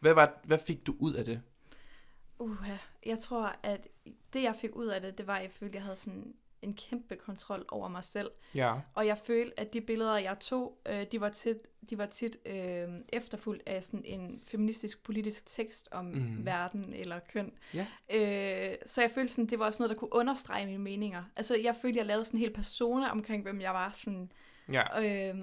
hvad, 0.00 0.14
var, 0.14 0.40
hvad 0.44 0.58
fik 0.66 0.86
du 0.86 0.94
ud 0.98 1.14
af 1.14 1.24
det? 1.24 1.42
Uha. 2.38 2.76
Jeg 3.06 3.18
tror, 3.18 3.56
at 3.62 3.88
det, 4.32 4.42
jeg 4.42 4.56
fik 4.60 4.76
ud 4.76 4.86
af 4.86 5.00
det, 5.00 5.18
det 5.18 5.26
var, 5.26 5.36
at 5.36 5.42
jeg 5.42 5.50
følte, 5.50 5.70
at 5.70 5.74
jeg 5.74 5.82
havde 5.82 5.96
sådan 5.96 6.34
en 6.62 6.74
kæmpe 6.74 7.16
kontrol 7.16 7.64
over 7.68 7.88
mig 7.88 8.04
selv. 8.04 8.30
Ja. 8.54 8.74
Og 8.94 9.06
jeg 9.06 9.18
følte, 9.18 9.60
at 9.60 9.72
de 9.72 9.80
billeder, 9.80 10.16
jeg 10.18 10.38
tog, 10.40 10.78
øh, 10.86 11.06
de 11.12 11.20
var 11.20 11.28
tit, 11.28 11.56
de 11.90 11.98
var 11.98 12.06
tit 12.06 12.36
øh, 12.46 12.88
efterfulgt 13.12 13.62
af 13.66 13.84
sådan 13.84 14.04
en 14.04 14.42
feministisk 14.46 15.02
politisk 15.02 15.46
tekst 15.46 15.88
om 15.90 16.04
Mhm. 16.04 16.18
mm. 16.38 16.46
verden 16.46 16.92
eller 16.94 17.18
køn. 17.32 17.52
Ja. 17.74 17.86
Øh, 18.10 18.76
så 18.86 19.00
jeg 19.02 19.10
følte 19.10 19.32
sådan, 19.32 19.46
det 19.48 19.58
var 19.58 19.66
også 19.66 19.82
noget, 19.82 19.90
der 19.90 19.96
kunne 19.96 20.14
understrege 20.14 20.66
mine 20.66 20.78
meninger. 20.82 21.24
Altså 21.36 21.56
jeg 21.56 21.76
følte, 21.76 21.98
jeg 21.98 22.06
lavede 22.06 22.24
sådan 22.24 22.38
en 22.38 22.44
hel 22.44 22.52
persona 22.54 23.10
omkring, 23.10 23.42
hvem 23.42 23.60
jeg 23.60 23.72
var. 23.72 23.90
Sådan, 23.90 24.32
Ja. 24.72 24.84
øh, 25.32 25.36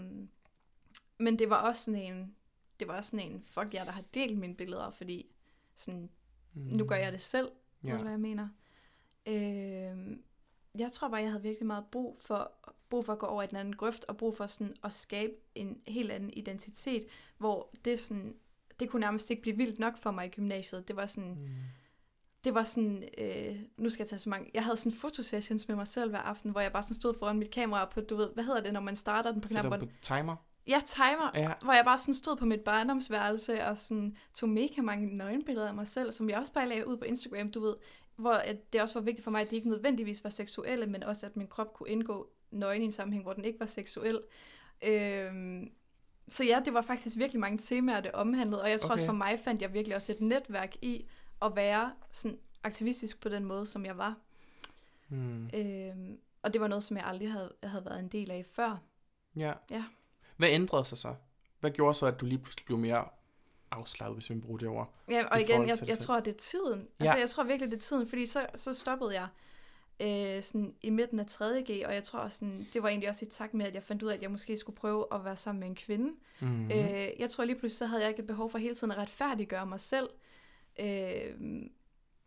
men 1.17 1.39
det 1.39 1.49
var 1.49 1.67
også 1.67 1.83
sådan 1.83 2.01
en, 2.01 2.35
det 2.79 2.87
var 2.87 2.97
også 2.97 3.09
sådan 3.11 3.31
en, 3.31 3.43
fuck 3.43 3.73
jer, 3.73 3.83
der 3.83 3.91
har 3.91 4.03
delt 4.13 4.37
mine 4.37 4.55
billeder, 4.55 4.91
fordi 4.91 5.25
sådan, 5.75 6.09
nu 6.53 6.85
gør 6.85 6.95
jeg 6.95 7.11
det 7.11 7.21
selv. 7.21 7.51
Ja. 7.83 7.89
Ved 7.89 7.97
du, 7.97 8.01
hvad 8.03 8.11
jeg 8.11 8.19
mener? 8.19 8.47
Øh, 9.25 10.17
jeg 10.79 10.91
tror 10.91 11.07
bare, 11.07 11.21
jeg 11.21 11.29
havde 11.29 11.43
virkelig 11.43 11.67
meget 11.67 11.85
brug 11.91 12.17
for, 12.21 12.51
brug 12.89 13.05
for 13.05 13.13
at 13.13 13.19
gå 13.19 13.25
over 13.25 13.43
i 13.43 13.47
den 13.47 13.57
anden 13.57 13.75
grøft, 13.75 14.05
og 14.07 14.17
brug 14.17 14.37
for 14.37 14.47
sådan 14.47 14.75
at 14.83 14.93
skabe 14.93 15.33
en 15.55 15.77
helt 15.87 16.11
anden 16.11 16.29
identitet, 16.33 17.05
hvor 17.37 17.69
det 17.85 17.99
sådan, 17.99 18.35
det 18.79 18.89
kunne 18.89 18.99
nærmest 18.99 19.29
ikke 19.29 19.41
blive 19.41 19.57
vildt 19.57 19.79
nok 19.79 19.97
for 19.97 20.11
mig 20.11 20.25
i 20.25 20.29
gymnasiet. 20.29 20.87
Det 20.87 20.95
var 20.95 21.05
sådan, 21.05 21.29
Mm. 21.29 21.47
det 22.43 22.53
var 22.53 22.63
sådan, 22.63 23.03
øh, 23.17 23.55
nu 23.77 23.89
skal 23.89 24.03
jeg 24.03 24.09
tage 24.09 24.19
så 24.19 24.29
mange, 24.29 24.51
jeg 24.53 24.63
havde 24.63 24.77
sådan 24.77 24.97
fotosessions 24.97 25.67
med 25.67 25.75
mig 25.75 25.87
selv 25.87 26.09
hver 26.09 26.19
aften, 26.19 26.51
hvor 26.51 26.61
jeg 26.61 26.71
bare 26.71 26.83
sådan 26.83 26.95
stod 26.95 27.13
foran 27.19 27.37
mit 27.39 27.51
kamera 27.51 27.85
på, 27.85 28.01
du 28.01 28.15
ved, 28.15 28.29
hvad 28.33 28.43
hedder 28.43 28.61
det, 28.61 28.73
når 28.73 28.79
man 28.81 28.95
starter 28.95 29.31
den 29.31 29.41
på 29.41 29.47
Sætter 29.47 29.61
knappen? 29.69 29.89
på 29.89 29.95
timer? 30.01 30.35
Ja, 30.67 30.81
timer, 30.85 31.31
Ja. 31.33 31.53
hvor 31.63 31.73
jeg 31.73 31.85
bare 31.85 31.97
sådan 31.97 32.13
stod 32.13 32.35
på 32.35 32.45
mit 32.45 32.61
barndomsværelse 32.61 33.63
og 33.65 33.77
sådan 33.77 34.17
tog 34.33 34.49
mega 34.49 34.81
mange 34.81 35.17
nøgenbilleder 35.17 35.67
af 35.67 35.73
mig 35.73 35.87
selv, 35.87 36.11
som 36.11 36.29
jeg 36.29 36.37
også 36.39 36.53
bare 36.53 36.67
lagde 36.67 36.87
ud 36.87 36.97
på 36.97 37.05
Instagram, 37.05 37.51
du 37.51 37.59
ved, 37.61 37.75
hvor 38.15 38.33
at 38.33 38.73
det 38.73 38.81
også 38.81 38.93
var 38.93 39.01
vigtigt 39.01 39.23
for 39.23 39.31
mig, 39.31 39.41
at 39.41 39.51
de 39.51 39.55
ikke 39.55 39.69
nødvendigvis 39.69 40.23
var 40.23 40.29
seksuelle, 40.29 40.85
men 40.85 41.03
også 41.03 41.25
at 41.25 41.35
min 41.35 41.47
krop 41.47 41.73
kunne 41.73 41.89
indgå 41.89 42.29
nøgen 42.51 42.81
i 42.81 42.85
en 42.85 42.91
sammenhæng, 42.91 43.23
hvor 43.23 43.33
den 43.33 43.45
ikke 43.45 43.59
var 43.59 43.65
seksuel. 43.65 44.21
Øhm, 44.83 45.71
så 46.29 46.43
ja, 46.43 46.61
det 46.65 46.73
var 46.73 46.81
faktisk 46.81 47.17
virkelig 47.17 47.39
mange 47.39 47.57
temaer, 47.57 48.01
det 48.01 48.11
omhandlede, 48.11 48.61
og 48.61 48.69
jeg 48.69 48.79
tror 48.79 48.87
okay. 48.87 48.93
også 48.93 49.05
for 49.05 49.13
mig 49.13 49.39
fandt 49.39 49.61
jeg 49.61 49.73
virkelig 49.73 49.95
også 49.95 50.11
et 50.11 50.21
netværk 50.21 50.75
i 50.81 51.05
at 51.41 51.55
være 51.55 51.93
sådan 52.11 52.39
aktivistisk 52.63 53.21
på 53.21 53.29
den 53.29 53.45
måde, 53.45 53.65
som 53.65 53.85
jeg 53.85 53.97
var. 53.97 54.15
Mm. 55.09 55.49
Øhm, 55.53 56.19
og 56.41 56.53
det 56.53 56.61
var 56.61 56.67
noget, 56.67 56.83
som 56.83 56.97
jeg 56.97 57.05
aldrig 57.05 57.31
havde, 57.31 57.53
havde 57.63 57.85
været 57.85 57.99
en 57.99 58.07
del 58.07 58.31
af 58.31 58.45
før. 58.45 58.77
Ja. 59.35 59.53
Ja. 59.69 59.83
Hvad 60.37 60.49
ændrede 60.49 60.85
sig 60.85 60.97
så? 60.97 61.15
Hvad 61.59 61.71
gjorde 61.71 61.93
så, 61.93 62.05
at 62.05 62.19
du 62.19 62.25
lige 62.25 62.39
pludselig 62.39 62.65
blev 62.65 62.77
mere 62.77 63.07
afslappet, 63.71 64.17
hvis 64.17 64.29
vi 64.29 64.35
bruger 64.35 64.57
det 64.57 64.67
ord? 64.67 64.93
Ja, 65.09 65.25
og 65.25 65.41
igen, 65.41 65.67
jeg, 65.67 65.87
jeg 65.87 65.97
tror, 65.97 66.19
det 66.19 66.33
er 66.33 66.37
tiden. 66.37 66.87
Ja. 66.99 67.03
Altså, 67.03 67.17
jeg 67.17 67.29
tror 67.29 67.43
virkelig, 67.43 67.71
det 67.71 67.77
er 67.77 67.81
tiden, 67.81 68.07
fordi 68.07 68.25
så, 68.25 68.45
så 68.55 68.73
stoppede 68.73 69.13
jeg 69.13 69.27
øh, 69.99 70.43
sådan 70.43 70.73
i 70.81 70.89
midten 70.89 71.19
af 71.19 71.25
3.G, 71.29 71.85
og 71.85 71.93
jeg 71.93 72.03
tror 72.03 72.27
sådan, 72.27 72.67
det 72.73 72.83
var 72.83 72.89
egentlig 72.89 73.09
også 73.09 73.25
i 73.25 73.29
takt 73.29 73.53
med, 73.53 73.65
at 73.65 73.75
jeg 73.75 73.83
fandt 73.83 74.03
ud 74.03 74.09
af, 74.09 74.13
at 74.13 74.21
jeg 74.21 74.31
måske 74.31 74.57
skulle 74.57 74.75
prøve 74.75 75.05
at 75.11 75.25
være 75.25 75.35
sammen 75.35 75.59
med 75.59 75.67
en 75.67 75.75
kvinde. 75.75 76.13
Mm. 76.39 76.47
Mm. 76.47 76.71
Øh, 76.71 77.09
jeg 77.19 77.29
tror 77.29 77.43
lige 77.43 77.55
pludselig, 77.55 77.77
så 77.77 77.85
havde 77.85 78.01
jeg 78.01 78.09
ikke 78.09 78.19
et 78.19 78.27
behov 78.27 78.49
for 78.49 78.57
hele 78.57 78.75
tiden 78.75 78.91
at 78.91 78.97
retfærdiggøre 78.97 79.65
mig 79.65 79.79
selv. 79.79 80.09
Øh, 80.79 81.33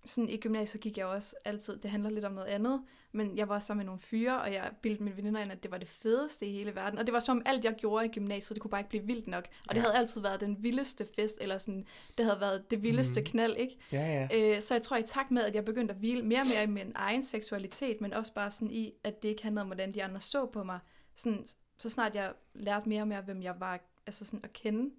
sådan 0.04 0.28
i 0.28 0.36
gymnasiet 0.36 0.82
gik 0.82 0.98
jeg 0.98 1.06
også 1.06 1.36
altid, 1.44 1.76
det 1.76 1.90
handler 1.90 2.10
lidt 2.10 2.24
om 2.24 2.32
noget 2.32 2.46
andet, 2.46 2.82
men 3.12 3.36
jeg 3.36 3.48
var 3.48 3.58
sammen 3.58 3.78
med 3.78 3.86
nogle 3.86 4.00
fyre, 4.00 4.40
og 4.40 4.52
jeg 4.52 4.70
bildte 4.82 5.02
mine 5.02 5.16
veninder 5.16 5.40
ind, 5.40 5.52
at 5.52 5.62
det 5.62 5.70
var 5.70 5.78
det 5.78 5.88
fedeste 5.88 6.46
i 6.46 6.52
hele 6.52 6.74
verden. 6.74 6.98
Og 6.98 7.06
det 7.06 7.14
var 7.14 7.20
som 7.20 7.36
om 7.36 7.42
alt, 7.46 7.64
jeg 7.64 7.74
gjorde 7.74 8.06
i 8.06 8.08
gymnasiet, 8.08 8.54
det 8.54 8.60
kunne 8.62 8.70
bare 8.70 8.80
ikke 8.80 8.88
blive 8.88 9.04
vildt 9.06 9.26
nok. 9.26 9.44
Og 9.68 9.74
det 9.74 9.80
Ja. 9.80 9.80
havde 9.80 9.94
altid 9.94 10.20
været 10.20 10.40
den 10.40 10.56
vildeste 10.62 11.06
fest, 11.16 11.38
eller 11.40 11.58
sådan, 11.58 11.86
det 12.18 12.24
havde 12.26 12.40
været 12.40 12.70
det 12.70 12.82
vildeste 12.82 13.20
mm. 13.20 13.26
knald, 13.26 13.56
ikke? 13.56 13.76
Ja, 13.92 14.28
ja. 14.32 14.54
Øh, 14.56 14.60
så 14.62 14.74
jeg 14.74 14.82
tror 14.82 14.96
i 14.96 15.02
takt 15.02 15.30
med, 15.30 15.42
at 15.44 15.54
jeg 15.54 15.64
begyndte 15.64 15.92
at 15.94 15.98
hvile 16.00 16.22
mere 16.22 16.40
og 16.40 16.46
mere 16.46 16.62
i 16.62 16.66
min 16.66 16.92
egen 16.94 17.22
seksualitet, 17.22 18.00
men 18.00 18.12
også 18.12 18.34
bare 18.34 18.50
sådan 18.50 18.70
i, 18.70 18.92
at 19.04 19.22
det 19.22 19.28
ikke 19.28 19.42
handlede 19.42 19.62
om, 19.62 19.68
hvordan 19.68 19.94
de 19.94 20.04
andre 20.04 20.20
så 20.20 20.46
på 20.46 20.64
mig. 20.64 20.78
Sådan, 21.14 21.46
så 21.78 21.90
snart 21.90 22.14
jeg 22.14 22.32
lærte 22.54 22.88
mere 22.88 23.02
og 23.02 23.08
mere, 23.08 23.20
hvem 23.20 23.42
jeg 23.42 23.54
var 23.58 23.80
altså 24.06 24.24
sådan 24.24 24.40
at 24.42 24.52
kende, 24.52 24.90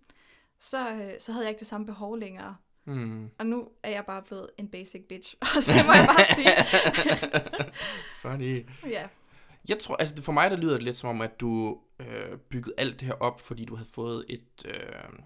så, 0.59 0.89
øh, 0.89 1.13
så 1.19 1.31
havde 1.31 1.45
jeg 1.45 1.49
ikke 1.49 1.59
det 1.59 1.67
samme 1.67 1.85
behov 1.85 2.17
længere. 2.17 2.55
Mm. 2.93 3.29
Og 3.39 3.45
nu 3.45 3.67
er 3.83 3.89
jeg 3.89 4.05
bare 4.05 4.21
blevet 4.21 4.49
en 4.57 4.67
basic 4.67 5.01
bitch. 5.09 5.35
Og 5.41 5.47
det 5.65 5.85
må 5.85 5.93
jeg 5.93 6.07
bare 6.17 6.25
sige. 6.35 6.55
Funny. 8.21 8.65
ja. 8.89 9.07
Jeg 9.69 9.79
tror, 9.79 9.95
altså 9.95 10.23
for 10.23 10.31
mig 10.31 10.51
der 10.51 10.57
lyder 10.57 10.73
det 10.73 10.81
lidt 10.83 10.97
som 10.97 11.09
om, 11.09 11.21
at 11.21 11.39
du 11.39 11.79
øh, 11.99 12.37
byggede 12.49 12.73
alt 12.77 12.99
det 12.99 13.07
her 13.07 13.13
op, 13.15 13.41
fordi 13.41 13.65
du 13.65 13.75
havde 13.75 13.89
fået 13.93 14.25
et 14.29 14.65
øh, 14.65 15.19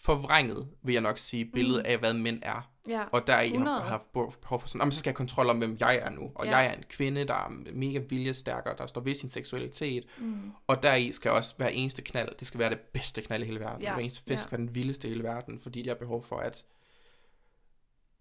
forvrænget, 0.00 0.68
vil 0.82 0.92
jeg 0.92 1.02
nok 1.02 1.18
sige, 1.18 1.44
billede 1.44 1.78
Mm. 1.78 1.84
af, 1.86 1.98
hvad 1.98 2.14
mænd 2.14 2.38
er. 2.42 2.70
Ja. 2.88 3.02
Og 3.12 3.26
der 3.26 3.40
i 3.40 3.48
har 3.48 3.54
100. 3.54 3.80
haft 3.80 4.12
behov 4.12 4.60
for 4.60 4.68
sådan, 4.68 4.78
"Nå, 4.78 4.84
men 4.84 4.92
så 4.92 4.98
skal 4.98 5.08
jeg 5.08 5.12
have 5.12 5.16
kontrol 5.16 5.46
om, 5.50 5.58
hvem 5.58 5.76
jeg 5.80 5.98
er 6.02 6.10
nu. 6.10 6.30
Og 6.34 6.46
Ja. 6.46 6.56
jeg 6.56 6.66
er 6.66 6.72
en 6.72 6.82
kvinde, 6.88 7.24
der 7.26 7.34
er 7.34 7.48
mega 7.74 7.98
viljestærk, 7.98 8.66
og 8.66 8.78
der 8.78 8.86
står 8.86 9.00
ved 9.00 9.14
sin 9.14 9.28
seksualitet. 9.28 10.04
Mm. 10.18 10.52
Og 10.66 10.82
deri 10.82 11.12
skal 11.12 11.30
også 11.30 11.54
hver 11.56 11.68
eneste 11.68 12.02
knald, 12.02 12.28
det 12.38 12.46
skal 12.46 12.60
være 12.60 12.70
det 12.70 12.80
bedste 12.80 13.22
knald 13.22 13.42
i 13.42 13.46
hele 13.46 13.60
verden. 13.60 13.82
Ja, 13.82 13.92
Hver 13.92 14.00
eneste 14.00 14.20
fest 14.20 14.30
ja. 14.30 14.36
skal 14.36 14.58
være 14.58 14.66
den 14.66 14.74
vildeste 14.74 15.08
i 15.08 15.10
hele 15.10 15.22
verden, 15.24 15.60
fordi 15.60 15.86
jeg 15.86 15.90
har 15.90 15.98
behov 15.98 16.22
for 16.24 16.36
at 16.36 16.64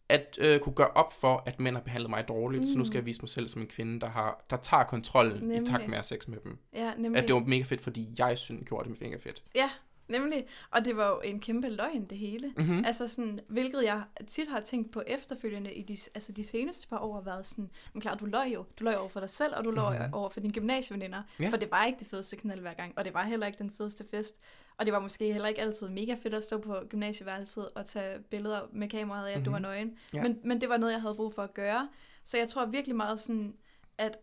at 0.10 0.38
øh, 0.42 0.60
kunne 0.60 0.76
gøre 0.76 0.88
op 0.88 1.14
for, 1.14 1.44
at 1.46 1.60
mænd 1.60 1.76
har 1.76 1.84
behandlet 1.84 2.10
mig 2.10 2.28
dårligt, 2.28 2.62
mm. 2.62 2.68
så 2.68 2.78
nu 2.78 2.84
skal 2.86 2.94
Mm. 2.94 2.98
jeg 2.98 3.06
vise 3.06 3.22
mig 3.22 3.30
selv 3.30 3.48
som 3.50 3.62
en 3.62 3.68
kvinde, 3.68 4.00
der, 4.00 4.08
har, 4.10 4.46
der 4.50 4.58
tager 4.58 4.84
kontrollen 4.84 5.40
Nemlig. 5.40 5.62
i 5.62 5.66
takt 5.66 5.88
med 5.90 5.98
at 5.98 6.06
sex 6.06 6.28
med 6.28 6.38
dem. 6.44 6.58
Ja, 6.74 6.92
nemlig. 6.98 7.22
At 7.22 7.28
det 7.28 7.36
var 7.36 7.42
mega 7.42 7.64
fedt, 7.64 7.82
fordi 7.82 8.10
jeg 8.20 8.38
synes, 8.38 8.68
gjorde 8.70 8.90
det 8.90 9.02
mega 9.02 9.16
fedt. 9.18 9.44
Ja, 9.56 9.70
nemlig. 10.08 10.46
Og 10.72 10.86
det 10.86 10.98
var 10.98 11.08
jo 11.10 11.20
en 11.24 11.40
kæmpe 11.40 11.70
løgn, 11.70 12.06
det 12.06 12.18
hele. 12.18 12.54
Mm-hmm. 12.58 12.84
Altså 12.86 13.08
sådan, 13.08 13.40
hvilket 13.48 13.84
jeg 13.84 14.04
tit 14.28 14.48
har 14.48 14.60
tænkt 14.60 14.92
på 14.92 15.04
efterfølgende 15.08 15.74
i 15.74 15.82
de, 15.82 15.98
altså 16.16 16.32
de 16.32 16.44
seneste 16.44 16.88
par 16.88 16.98
år, 17.00 17.14
har 17.14 17.22
været 17.22 17.46
sådan, 17.46 17.70
men 17.94 18.02
klart, 18.02 18.20
du 18.20 18.26
løg 18.26 18.54
jo. 18.54 18.66
Du 18.80 18.84
løg 18.84 18.98
over 18.98 19.10
for 19.10 19.20
dig 19.20 19.30
selv, 19.30 19.54
og 19.56 19.64
du 19.66 19.72
løg 19.72 20.00
Mhm. 20.02 20.14
over 20.14 20.30
for 20.30 20.40
dine 20.40 20.54
gymnasieveninder. 20.54 21.22
Ja. 21.40 21.50
For 21.50 21.58
det 21.58 21.72
var 21.72 21.86
ikke 21.86 22.00
det 22.00 22.08
fedeste 22.08 22.36
knald 22.36 22.60
hver 22.60 22.74
gang, 22.74 22.94
og 22.98 23.06
det 23.06 23.14
var 23.14 23.24
heller 23.24 23.48
ikke 23.48 23.58
den 23.60 23.72
fedeste 23.78 24.06
fest. 24.12 24.40
Og 24.78 24.86
det 24.86 24.94
var 24.94 25.00
måske 25.00 25.32
heller 25.34 25.48
ikke 25.48 25.62
altid 25.62 25.90
mega 25.90 26.16
fedt 26.24 26.34
at 26.34 26.44
stå 26.44 26.58
på 26.58 26.76
gymnasieværelset 26.90 27.68
og 27.76 27.86
tage 27.86 28.20
billeder 28.20 28.62
med 28.72 28.90
kameraet 28.90 29.28
af, 29.28 29.32
at 29.32 29.38
mm-hmm. 29.38 29.46
du 29.46 29.52
var 29.52 29.58
Mhm. 29.60 29.64
nøgen. 29.64 29.98
Ja. 30.14 30.22
Men, 30.24 30.40
men 30.44 30.62
det 30.62 30.70
var 30.70 30.78
noget, 30.78 30.94
jeg 30.94 31.02
havde 31.02 31.14
brug 31.16 31.34
for 31.34 31.42
at 31.44 31.54
gøre. 31.54 31.90
Så 32.24 32.38
jeg 32.38 32.50
tror 32.50 32.66
virkelig 32.66 32.96
meget 32.96 33.20
sådan, 33.20 33.54
at, 33.98 34.18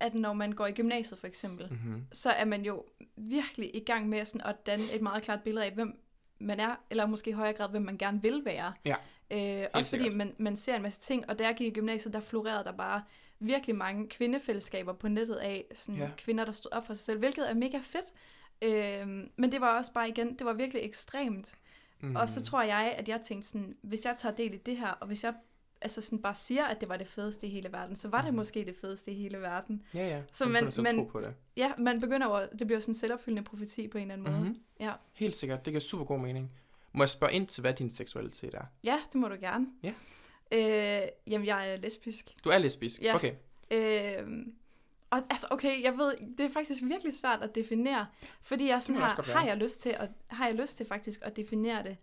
at 0.00 0.14
når 0.14 0.32
man 0.32 0.52
går 0.52 0.66
i 0.66 0.72
gymnasiet 0.72 1.20
for 1.20 1.26
eksempel, 1.26 1.66
Mm-hmm. 1.70 2.06
så 2.12 2.30
er 2.30 2.44
man 2.44 2.64
jo 2.64 2.84
virkelig 3.16 3.76
i 3.76 3.80
gang 3.80 4.08
med 4.08 4.24
sådan 4.24 4.46
at 4.46 4.66
danne 4.66 4.84
et 4.92 5.02
meget 5.02 5.22
klart 5.22 5.42
billede 5.42 5.64
af, 5.66 5.72
hvem 5.72 6.00
man 6.38 6.60
er, 6.60 6.74
eller 6.90 7.06
måske 7.06 7.30
i 7.30 7.32
højere 7.32 7.52
grad, 7.52 7.68
hvem 7.70 7.82
man 7.82 7.98
gerne 7.98 8.22
vil 8.22 8.42
være. 8.44 8.72
Ja, 8.84 8.94
Øh, 9.30 9.66
også 9.72 9.90
fordi 9.90 10.02
sikkert. 10.02 10.16
man, 10.16 10.34
man 10.38 10.56
ser 10.56 10.76
en 10.76 10.82
masse 10.82 11.00
ting, 11.00 11.30
og 11.30 11.38
da 11.38 11.44
jeg 11.44 11.54
gik 11.56 11.66
i 11.66 11.70
gymnasiet, 11.74 12.14
der 12.14 12.20
florerede 12.20 12.64
der 12.64 12.72
bare 12.72 13.02
virkelig 13.38 13.76
mange 13.76 14.08
kvindefællesskaber 14.08 14.92
på 14.92 15.08
nettet 15.08 15.34
af 15.36 15.64
sådan 15.72 16.00
Ja. 16.00 16.10
kvinder, 16.18 16.44
der 16.44 16.52
stod 16.52 16.72
op 16.72 16.86
for 16.86 16.94
sig 16.94 17.04
selv, 17.04 17.18
hvilket 17.18 17.50
er 17.50 17.54
mega 17.54 17.78
fedt. 17.82 18.04
Øh, 18.62 19.06
men 19.36 19.52
det 19.52 19.60
var 19.60 19.78
også 19.78 19.92
bare 19.92 20.08
igen, 20.08 20.34
det 20.38 20.44
var 20.46 20.52
virkelig 20.52 20.82
ekstremt. 20.82 21.54
Mm. 22.00 22.08
Mm. 22.08 22.16
Og 22.16 22.28
så 22.30 22.42
tror 22.44 22.62
jeg, 22.62 22.94
at 22.98 23.08
jeg 23.08 23.20
tænkte 23.20 23.48
sådan, 23.48 23.76
hvis 23.82 24.04
jeg 24.04 24.14
tager 24.18 24.34
del 24.34 24.54
i 24.54 24.58
det 24.58 24.76
her, 24.76 24.88
og 24.90 25.06
hvis 25.06 25.24
jeg 25.24 25.34
altså 25.80 26.00
sådan 26.00 26.18
bare 26.22 26.34
siger, 26.34 26.64
at 26.64 26.80
det 26.80 26.88
var 26.88 26.96
det 26.96 27.06
fedeste 27.06 27.46
i 27.46 27.50
hele 27.50 27.72
verden, 27.72 27.96
så 27.96 28.08
var 28.08 28.20
det 28.20 28.28
Mhm. 28.30 28.36
måske 28.36 28.64
det 28.64 28.76
fedeste 28.80 29.10
i 29.12 29.14
hele 29.14 29.38
verden. 29.40 29.82
Ja, 29.94 30.08
ja. 30.08 30.22
Så 30.32 30.44
man, 30.44 30.52
man- 30.64 30.72
selv 30.72 30.82
man- 30.82 30.96
tro 30.96 31.04
på 31.04 31.20
det. 31.20 31.34
Ja, 31.56 31.72
man 31.78 32.00
begynder 32.00 32.26
over, 32.26 32.46
det 32.46 32.66
bliver 32.66 32.80
sådan 32.80 32.90
en 32.90 32.98
selvopfyldende 32.98 33.42
profeti 33.48 33.88
på 33.88 33.98
en 33.98 34.02
eller 34.10 34.14
anden 34.14 34.32
måde. 34.32 34.40
Mm-hmm. 34.44 34.60
Ja. 34.80 34.92
Helt 35.12 35.34
sikkert. 35.34 35.64
Det 35.64 35.72
giver 35.72 35.80
super 35.80 36.04
god 36.04 36.18
mening. 36.18 36.50
Må 36.92 37.02
jeg 37.02 37.10
spørge 37.10 37.32
ind 37.32 37.46
til, 37.46 37.60
hvad 37.60 37.74
din 37.74 37.90
seksualitet 37.90 38.54
er? 38.54 38.64
Ja, 38.84 38.98
det 39.12 39.20
må 39.20 39.28
du 39.28 39.36
gerne. 39.40 39.66
Ja. 39.82 39.92
Øh, 40.52 41.08
jamen, 41.26 41.46
jeg 41.46 41.72
er 41.72 41.76
lesbisk. 41.76 42.36
Du 42.44 42.48
er 42.48 42.58
lesbisk? 42.58 43.02
Ja. 43.02 43.14
Okay. 43.14 43.32
Øh, 43.70 44.46
og 45.10 45.18
altså, 45.30 45.46
okay, 45.50 45.82
jeg 45.82 45.98
ved, 45.98 46.14
det 46.38 46.46
er 46.46 46.50
faktisk 46.52 46.82
virkelig 46.84 47.14
svært 47.14 47.42
at 47.42 47.54
definere, 47.54 48.06
fordi 48.42 48.68
jeg 48.68 48.82
sådan 48.82 49.00
har, 49.02 49.22
har 49.32 49.46
jeg 49.46 49.56
lyst 49.56 49.80
til 49.80 49.90
at, 49.90 50.08
har 50.26 50.46
jeg 50.46 50.54
lyst 50.56 50.76
til 50.76 50.86
faktisk 50.86 51.20
at 51.22 51.36
definere 51.36 51.82
det. 51.82 51.96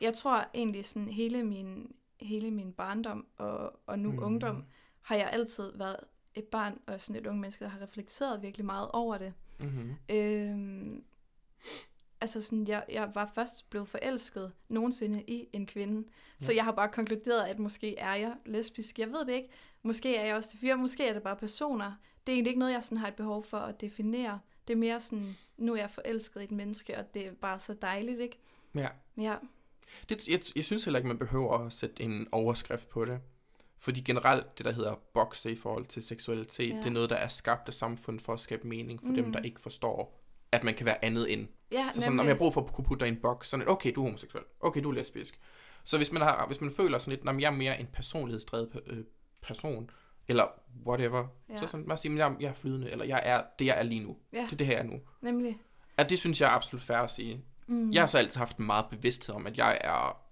Jeg 0.00 0.14
tror 0.14 0.46
egentlig 0.54 0.84
sådan 0.84 1.08
hele 1.08 1.42
min, 1.42 1.92
hele 2.20 2.50
min 2.50 2.72
barndom 2.72 3.26
og, 3.36 3.80
og 3.86 3.98
nu 3.98 4.12
mm. 4.12 4.22
ungdom, 4.22 4.64
har 5.02 5.16
jeg 5.16 5.30
altid 5.32 5.72
været 5.74 5.96
et 6.34 6.44
barn 6.44 6.80
og 6.86 7.00
sådan 7.00 7.22
et 7.22 7.26
unge 7.26 7.40
menneske, 7.40 7.64
der 7.64 7.70
har 7.70 7.82
reflekteret 7.82 8.42
virkelig 8.42 8.66
meget 8.66 8.88
over 8.92 9.18
det. 9.18 9.32
Mm-hmm. 9.60 9.94
Øhm, 10.08 11.04
altså 12.20 12.40
sådan, 12.40 12.68
jeg, 12.68 12.84
jeg 12.88 13.10
var 13.14 13.30
først 13.34 13.70
blevet 13.70 13.88
forelsket 13.88 14.52
nogensinde 14.68 15.22
i 15.22 15.48
en 15.52 15.66
kvinde, 15.66 16.08
ja. 16.40 16.44
så 16.44 16.52
jeg 16.52 16.64
har 16.64 16.72
bare 16.72 16.88
konkluderet, 16.88 17.46
at 17.46 17.58
måske 17.58 17.98
er 17.98 18.14
jeg 18.14 18.34
lesbisk. 18.46 18.98
Jeg 18.98 19.08
ved 19.08 19.24
det 19.26 19.32
ikke. 19.32 19.48
Måske 19.82 20.16
er 20.16 20.24
jeg 20.24 20.36
også 20.36 20.48
det 20.52 20.60
fyre, 20.60 20.76
måske 20.76 21.08
er 21.08 21.12
det 21.12 21.22
bare 21.22 21.36
personer. 21.36 21.92
Det 22.26 22.32
er 22.32 22.36
egentlig 22.36 22.50
ikke 22.50 22.60
noget, 22.60 22.72
jeg 22.72 22.82
sådan 22.82 22.98
har 22.98 23.08
et 23.08 23.14
behov 23.14 23.44
for 23.44 23.58
at 23.58 23.80
definere. 23.80 24.40
Det 24.68 24.72
er 24.74 24.78
mere 24.78 25.00
sådan, 25.00 25.36
nu 25.56 25.72
er 25.72 25.76
jeg 25.76 25.90
forelsket 25.90 26.40
i 26.40 26.44
et 26.44 26.50
menneske, 26.50 26.98
og 26.98 27.14
det 27.14 27.26
er 27.26 27.32
bare 27.32 27.58
så 27.58 27.74
dejligt, 27.74 28.20
ikke? 28.20 28.38
Ja. 28.74 28.88
Ja, 29.16 29.34
Det, 30.08 30.28
jeg, 30.28 30.40
jeg 30.56 30.64
synes 30.64 30.84
heller 30.84 30.98
ikke, 30.98 31.08
man 31.08 31.18
behøver 31.18 31.58
at 31.58 31.72
sætte 31.72 32.02
en 32.02 32.28
overskrift 32.32 32.88
på 32.88 33.04
det. 33.04 33.20
Fordi 33.80 34.00
generelt, 34.00 34.58
det 34.58 34.64
der 34.66 34.72
hedder 34.72 34.94
bokse 35.14 35.52
i 35.52 35.56
forhold 35.56 35.86
til 35.86 36.02
seksualitet, 36.02 36.70
Ja. 36.70 36.76
det 36.76 36.86
er 36.86 36.90
noget, 36.90 37.10
der 37.10 37.16
er 37.16 37.28
skabt 37.28 37.68
af 37.68 37.74
samfundet 37.74 38.22
for 38.22 38.32
at 38.32 38.40
skabe 38.40 38.68
mening 38.68 39.00
for 39.00 39.08
mm. 39.08 39.14
dem, 39.14 39.24
Mm. 39.24 39.32
der 39.32 39.40
ikke 39.40 39.60
forstår, 39.60 40.20
at 40.52 40.64
man 40.64 40.74
kan 40.74 40.86
være 40.86 41.04
andet 41.04 41.32
end. 41.32 41.48
ja 41.72 41.88
Så 41.94 42.00
sådan, 42.00 42.20
om 42.20 42.26
jeg 42.26 42.34
har 42.34 42.38
brug 42.38 42.54
for 42.54 42.60
at 42.60 42.72
kunne 42.72 42.84
putte 42.84 43.04
dig 43.04 43.12
i 43.12 43.14
en 43.16 43.20
boks, 43.22 43.48
sådan 43.48 43.62
et, 43.62 43.68
okay, 43.68 43.92
du 43.94 44.00
er 44.00 44.04
homoseksuel, 44.04 44.44
okay, 44.60 44.82
du 44.82 44.90
er 44.90 44.94
lesbisk. 44.94 45.38
Så 45.84 45.96
hvis 45.96 46.12
man, 46.12 46.22
har, 46.22 46.46
hvis 46.46 46.60
man 46.60 46.70
føler 46.70 46.98
sådan 46.98 47.10
lidt, 47.18 47.28
at 47.28 47.40
jeg 47.40 47.46
er 47.52 47.56
mere 47.56 47.80
en 47.80 47.86
personlighedsdrevet 47.92 48.68
pe- 48.74 48.92
øh, 48.92 49.04
person, 49.42 49.90
eller 50.28 50.46
whatever, 50.86 51.26
ja. 51.48 51.54
Ja. 51.54 51.60
så 51.60 51.66
sådan, 51.66 51.86
bare 51.86 51.98
sige, 51.98 52.12
at 52.12 52.18
jeg, 52.18 52.36
jeg 52.40 52.48
er 52.48 52.54
flydende, 52.54 52.90
eller 52.90 53.04
jeg 53.04 53.20
er 53.24 53.42
det, 53.58 53.64
jeg 53.66 53.78
er 53.78 53.82
lige 53.82 54.00
nu. 54.04 54.16
Ja. 54.34 54.42
Det 54.42 54.52
er 54.52 54.56
det 54.56 54.66
her, 54.66 54.74
jeg 54.74 54.82
er 54.84 54.86
nu. 54.90 55.00
Nemlig. 55.20 55.58
At 55.96 56.10
det 56.10 56.18
synes 56.18 56.40
jeg 56.40 56.46
er 56.46 56.50
absolut 56.50 56.82
fair 56.82 56.96
at 56.98 57.10
sige. 57.10 57.44
Mm. 57.68 57.92
Jeg 57.92 58.02
har 58.02 58.06
så 58.06 58.18
altid 58.18 58.38
haft 58.38 58.56
en 58.56 58.66
meget 58.66 58.86
bevidsthed 58.90 59.34
om, 59.34 59.46
at 59.46 59.58
jeg 59.58 59.78
er 59.80 60.22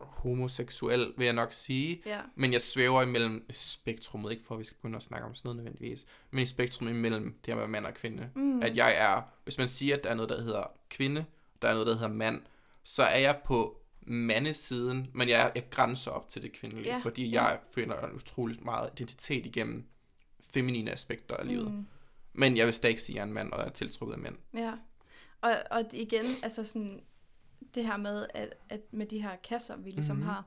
homoseksuel, 0.00 1.12
vil 1.16 1.24
jeg 1.24 1.32
nok 1.34 1.52
sige. 1.52 2.02
Ja, 2.06 2.20
Men 2.34 2.52
jeg 2.52 2.60
svæver 2.60 3.02
imellem 3.02 3.46
spektrummet, 3.52 4.30
ikke 4.32 4.44
for 4.44 4.54
at 4.54 4.58
vi 4.58 4.64
skal 4.64 4.76
begynde 4.76 4.96
at 4.96 5.02
snakke 5.02 5.26
om 5.26 5.34
sådan 5.34 5.48
noget 5.48 5.56
nødvendigvis, 5.56 6.04
men 6.30 6.42
i 6.42 6.46
spektrum 6.46 6.88
imellem 6.88 7.38
det 7.44 7.54
her 7.54 7.60
med 7.60 7.68
mand 7.68 7.86
og 7.86 7.94
kvinde. 7.94 8.30
Mm. 8.34 8.62
At 8.62 8.76
jeg 8.76 8.94
er, 8.96 9.22
hvis 9.44 9.58
man 9.58 9.68
siger, 9.68 9.96
at 9.96 10.04
der 10.04 10.10
er 10.10 10.14
noget, 10.14 10.28
der 10.30 10.42
hedder 10.42 10.64
kvinde, 10.90 11.24
der 11.62 11.68
er 11.68 11.72
noget, 11.72 11.86
der 11.86 11.94
hedder 11.94 12.08
mand, 12.08 12.42
så 12.84 13.02
er 13.02 13.18
jeg 13.18 13.40
på 13.44 13.80
mandesiden, 14.06 15.10
men 15.12 15.28
jeg, 15.28 15.52
jeg 15.54 15.70
grænser 15.70 16.10
op 16.10 16.28
til 16.28 16.42
det 16.42 16.52
kvindelige, 16.52 16.92
Ja, 16.94 17.00
fordi 17.02 17.30
ja. 17.30 17.44
jeg 17.44 17.58
finder 17.74 18.00
en 18.06 18.14
utrolig 18.14 18.64
meget 18.64 18.90
identitet 18.92 19.46
igennem 19.46 19.84
feminine 20.50 20.90
aspekter 20.92 21.36
af 21.36 21.46
livet. 21.46 21.72
Mm. 21.72 21.86
Men 22.32 22.56
jeg 22.56 22.66
vil 22.66 22.74
stadig 22.74 22.90
ikke 22.90 23.02
sige, 23.02 23.14
at 23.14 23.16
jeg 23.16 23.22
er 23.22 23.26
en 23.26 23.32
mand, 23.32 23.52
og 23.52 23.58
jeg 23.58 23.66
er 23.66 23.70
tiltrukket 23.70 24.14
af 24.14 24.20
mænd. 24.20 24.36
Ja, 24.54 24.72
og, 25.44 25.52
og 25.70 25.84
igen, 25.92 26.24
altså 26.42 26.64
sådan, 26.64 27.02
det 27.74 27.86
her 27.86 27.96
med, 27.96 28.26
at, 28.34 28.54
at 28.68 28.80
med 28.90 29.06
de 29.06 29.22
her 29.22 29.36
kasser, 29.36 29.76
vi 29.76 29.90
ligesom 29.90 30.16
Mhm. 30.16 30.22
mm-hmm. 30.22 30.34
har, 30.34 30.44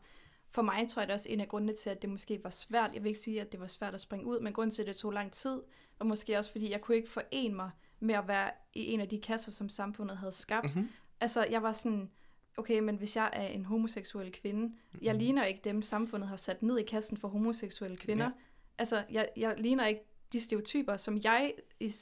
for 0.50 0.62
mig 0.62 0.90
tror 0.90 1.02
jeg 1.02 1.08
det 1.08 1.14
også 1.14 1.30
en 1.30 1.40
af 1.42 1.48
grundene 1.48 1.74
til, 1.74 1.90
at 1.90 2.02
det 2.02 2.10
måske 2.10 2.44
var 2.44 2.50
svært. 2.50 2.92
Jeg 2.94 3.04
vil 3.04 3.08
ikke 3.10 3.20
sige, 3.20 3.42
at 3.42 3.52
det 3.52 3.60
var 3.60 3.68
svært 3.68 3.94
at 3.94 4.02
springe 4.02 4.26
ud, 4.26 4.40
men 4.40 4.54
grunden 4.54 4.72
til, 4.72 4.82
at 4.82 4.88
det 4.88 4.96
tog 4.96 5.12
lang 5.12 5.32
tid, 5.32 5.62
var 6.00 6.06
måske 6.06 6.38
også, 6.38 6.52
fordi 6.52 6.72
jeg 6.72 6.82
kunne 6.82 6.98
ikke 6.98 7.10
forene 7.10 7.56
mig 7.56 7.72
med 8.00 8.16
at 8.16 8.28
være 8.28 8.52
i 8.74 8.86
en 8.86 9.02
af 9.02 9.10
de 9.10 9.20
kasser, 9.22 9.52
som 9.52 9.70
samfundet 9.70 10.18
havde 10.18 10.32
skabt. 10.32 10.76
Mhm. 10.76 10.90
Altså, 11.22 11.46
jeg 11.50 11.64
var 11.64 11.74
sådan, 11.74 12.12
okay, 12.58 12.80
men 12.80 12.96
hvis 12.96 13.16
jeg 13.16 13.30
er 13.34 13.48
en 13.48 13.66
homoseksuel 13.66 14.32
kvinde, 14.32 14.76
jeg 15.02 15.14
Mhm. 15.14 15.20
ligner 15.20 15.46
ikke 15.46 15.62
dem, 15.64 15.82
samfundet 15.82 16.30
har 16.30 16.36
sat 16.36 16.64
ned 16.64 16.78
i 16.80 16.84
kassen 16.84 17.18
for 17.18 17.28
homoseksuelle 17.28 17.98
kvinder. 17.98 18.26
Ja. 18.26 18.32
Altså, 18.78 19.04
jeg, 19.12 19.30
jeg 19.38 19.56
ligner 19.58 19.86
ikke 19.88 20.02
de 20.34 20.40
stereotyper, 20.40 20.98
som 20.98 21.18
jeg 21.24 21.54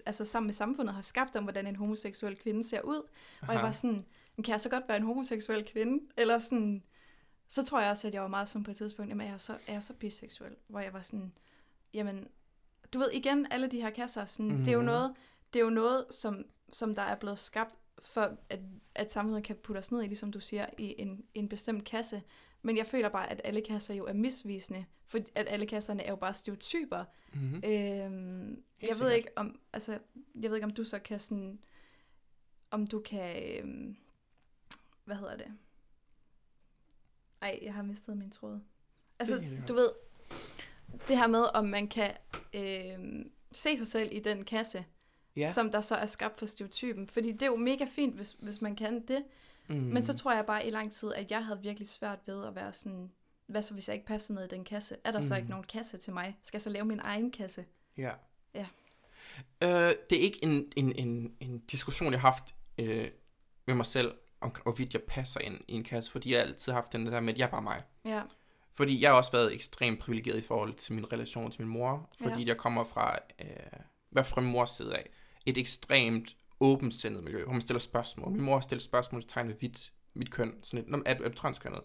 altså, 0.05 0.25
sammen 0.25 0.47
med 0.47 0.53
samfundet 0.53 0.95
har 0.95 1.01
skabt 1.01 1.35
om, 1.35 1.43
hvordan 1.43 1.67
en 1.67 1.75
homoseksuel 1.75 2.37
kvinde 2.37 2.63
ser 2.63 2.81
ud. 2.81 2.95
Og 3.41 3.47
jeg 3.47 3.55
Aha. 3.55 3.61
var 3.65 3.71
sådan, 3.71 4.05
"Men 4.35 4.43
kan 4.43 4.51
jeg 4.51 4.59
så 4.61 4.69
godt 4.69 4.83
være 4.87 4.97
en 4.97 5.03
homoseksuel 5.03 5.65
kvinde? 5.65 6.03
Eller 6.17 6.39
sådan, 6.39 6.83
så 7.47 7.63
tror 7.63 7.81
jeg 7.81 7.91
også, 7.91 8.07
at 8.07 8.13
jeg 8.13 8.21
var 8.21 8.27
meget 8.27 8.49
sådan 8.49 8.63
på 8.63 8.71
et 8.71 8.77
tidspunkt, 8.77 9.09
jamen 9.09 9.27
er 9.27 9.31
jeg 9.31 9.41
så, 9.41 9.53
er 9.67 9.73
jeg 9.73 9.83
så 9.83 9.93
biseksuel? 9.93 10.55
Hvor 10.67 10.79
jeg 10.79 10.93
var 10.93 11.01
sådan, 11.01 11.31
jamen, 11.93 12.27
du 12.93 12.99
ved 12.99 13.09
igen, 13.13 13.47
alle 13.51 13.67
de 13.67 13.81
her 13.81 13.89
kasser, 13.89 14.25
sådan, 14.25 14.51
mm. 14.51 14.57
det 14.57 14.67
er 14.67 14.71
jo 14.73 14.79
Mhm. 14.79 14.85
noget, 14.85 15.13
det 15.53 15.59
er 15.59 15.63
jo 15.63 15.69
noget, 15.69 16.05
som, 16.11 16.45
som 16.73 16.95
der 16.95 17.01
er 17.01 17.15
blevet 17.15 17.39
skabt 17.39 17.75
for, 17.99 18.37
at, 18.49 18.59
at 18.95 19.11
samfundet 19.11 19.43
kan 19.43 19.55
putte 19.55 19.79
os 19.79 19.91
ned 19.91 20.03
i, 20.03 20.07
ligesom 20.07 20.31
du 20.31 20.39
siger, 20.39 20.65
i 20.77 20.95
en, 20.97 21.25
en 21.33 21.49
bestemt 21.49 21.83
kasse. 21.83 22.21
Men 22.65 22.77
jeg 22.77 22.87
føler 22.87 23.09
bare, 23.09 23.31
at 23.31 23.41
alle 23.43 23.61
kasser 23.61 23.93
jo 23.93 24.05
er 24.05 24.13
misvisende, 24.13 24.85
for 25.05 25.19
at 25.35 25.47
alle 25.49 25.65
kasserne 25.65 26.03
er 26.03 26.09
jo 26.09 26.15
bare 26.15 26.33
stereotyper. 26.33 27.05
Mhm. 27.33 27.55
Øhm, 27.55 27.63
jeg 28.81 28.89
ved 28.89 28.93
sikkert. 28.95 29.13
ikke 29.13 29.29
om, 29.35 29.59
altså, 29.73 29.99
jeg 30.41 30.49
ved 30.49 30.55
ikke 30.57 30.65
om 30.65 30.73
du 30.73 30.83
så 30.83 30.99
kan 30.99 31.19
sådan, 31.19 31.59
om 32.71 32.87
du 32.87 32.99
kan, 32.99 33.43
øhm, 33.59 33.97
hvad 35.05 35.15
hedder 35.15 35.37
det? 35.37 35.47
Ej, 37.41 37.59
jeg 37.61 37.73
har 37.73 37.83
mistet 37.83 38.17
min 38.17 38.31
tråd. 38.31 38.59
Altså, 39.19 39.43
du 39.67 39.73
ved, 39.73 39.89
det 41.07 41.17
her 41.17 41.27
med, 41.27 41.45
om 41.53 41.65
man 41.65 41.87
kan 41.87 42.11
øhm, 42.53 43.31
se 43.51 43.77
sig 43.77 43.87
selv 43.87 44.09
i 44.11 44.19
den 44.19 44.45
kasse, 44.45 44.85
Ja. 45.35 45.51
som 45.51 45.71
der 45.71 45.81
så 45.81 45.95
er 45.95 46.05
skabt 46.05 46.39
for 46.39 46.45
stereotypen. 46.45 47.07
Fordi 47.09 47.31
det 47.31 47.41
er 47.41 47.45
jo 47.47 47.55
mega 47.55 47.85
fint, 47.85 48.15
hvis, 48.15 48.31
hvis 48.31 48.61
man 48.61 48.75
kan 48.75 49.07
det. 49.07 49.23
Mm. 49.67 49.75
Men 49.75 50.03
så 50.05 50.17
tror 50.17 50.33
jeg 50.33 50.45
bare 50.45 50.67
i 50.67 50.69
lang 50.69 50.91
tid, 50.91 51.13
at 51.13 51.31
jeg 51.31 51.45
havde 51.45 51.61
virkelig 51.61 51.87
svært 51.89 52.19
ved 52.25 52.45
at 52.45 52.55
være 52.55 52.73
sådan, 52.73 53.11
hvad 53.47 53.61
så 53.61 53.73
hvis 53.73 53.87
jeg 53.87 53.93
ikke 53.95 54.07
passer 54.07 54.33
ned 54.33 54.43
i 54.45 54.47
den 54.47 54.63
kasse? 54.63 54.95
Er 55.03 55.11
der 55.11 55.21
så 55.21 55.33
Mm. 55.33 55.37
ikke 55.37 55.49
nogen 55.49 55.65
kasse 55.65 55.97
til 55.97 56.13
mig? 56.13 56.37
Skal 56.41 56.57
jeg 56.57 56.61
så 56.61 56.69
lave 56.69 56.85
min 56.85 56.99
egen 57.03 57.31
kasse? 57.31 57.65
Ja. 57.97 58.11
Ja. 58.53 58.65
Øh, 59.63 59.93
det 60.09 60.17
er 60.17 60.21
ikke 60.21 60.43
en, 60.43 60.71
en, 60.75 60.95
en, 60.95 61.35
en 61.39 61.59
diskussion, 61.59 62.11
jeg 62.13 62.21
har 62.21 62.31
haft 62.31 62.55
øh, 62.77 63.09
med 63.67 63.75
mig 63.75 63.85
selv, 63.85 64.13
om 64.41 64.55
hvorvidt 64.63 64.93
jeg 64.93 65.01
passer 65.07 65.39
ind 65.39 65.59
i 65.67 65.73
en 65.73 65.83
kasse, 65.83 66.11
fordi 66.11 66.31
jeg 66.31 66.39
har 66.39 66.47
altid 66.47 66.73
haft 66.73 66.93
den 66.93 67.05
der 67.05 67.19
med, 67.19 67.33
at 67.33 67.39
jeg 67.39 67.45
er 67.45 67.49
bare 67.51 67.61
mig. 67.61 67.83
Ja, 68.05 68.21
Fordi 68.73 69.01
jeg 69.01 69.09
har 69.11 69.17
også 69.17 69.31
været 69.31 69.53
ekstremt 69.53 69.99
privilegeret 69.99 70.37
i 70.37 70.41
forhold 70.41 70.73
til 70.73 70.93
min 70.93 71.13
relation 71.13 71.51
til 71.51 71.61
min 71.61 71.69
mor, 71.71 72.09
fordi 72.23 72.41
Ja. 72.41 72.47
jeg 72.47 72.57
kommer 72.57 72.83
fra, 72.83 73.17
øh, 73.41 73.47
fald 74.13 74.25
fra 74.25 74.41
min 74.41 74.51
mors 74.51 74.69
side 74.69 74.95
af, 74.95 75.09
et 75.45 75.57
ekstremt 75.57 76.35
åbensindet 76.59 77.23
miljø, 77.23 77.43
hvor 77.43 77.53
man 77.53 77.61
stiller 77.61 77.79
spørgsmål. 77.79 78.31
Min 78.31 78.41
mor 78.41 78.59
stiller 78.59 78.81
spørgsmål 78.81 79.21
til 79.21 79.29
tegn 79.29 79.47
ved 79.47 79.55
hvidt, 79.55 79.91
mit 80.13 80.31
køn. 80.31 80.53
Sådan 80.63 80.79
et, 80.85 80.89
"Nå, 80.89 80.97
men 80.97 81.03
er, 81.05 81.13
du, 81.13 81.23
er 81.23 81.27
du 81.29 81.35
transkønnet? 81.35 81.81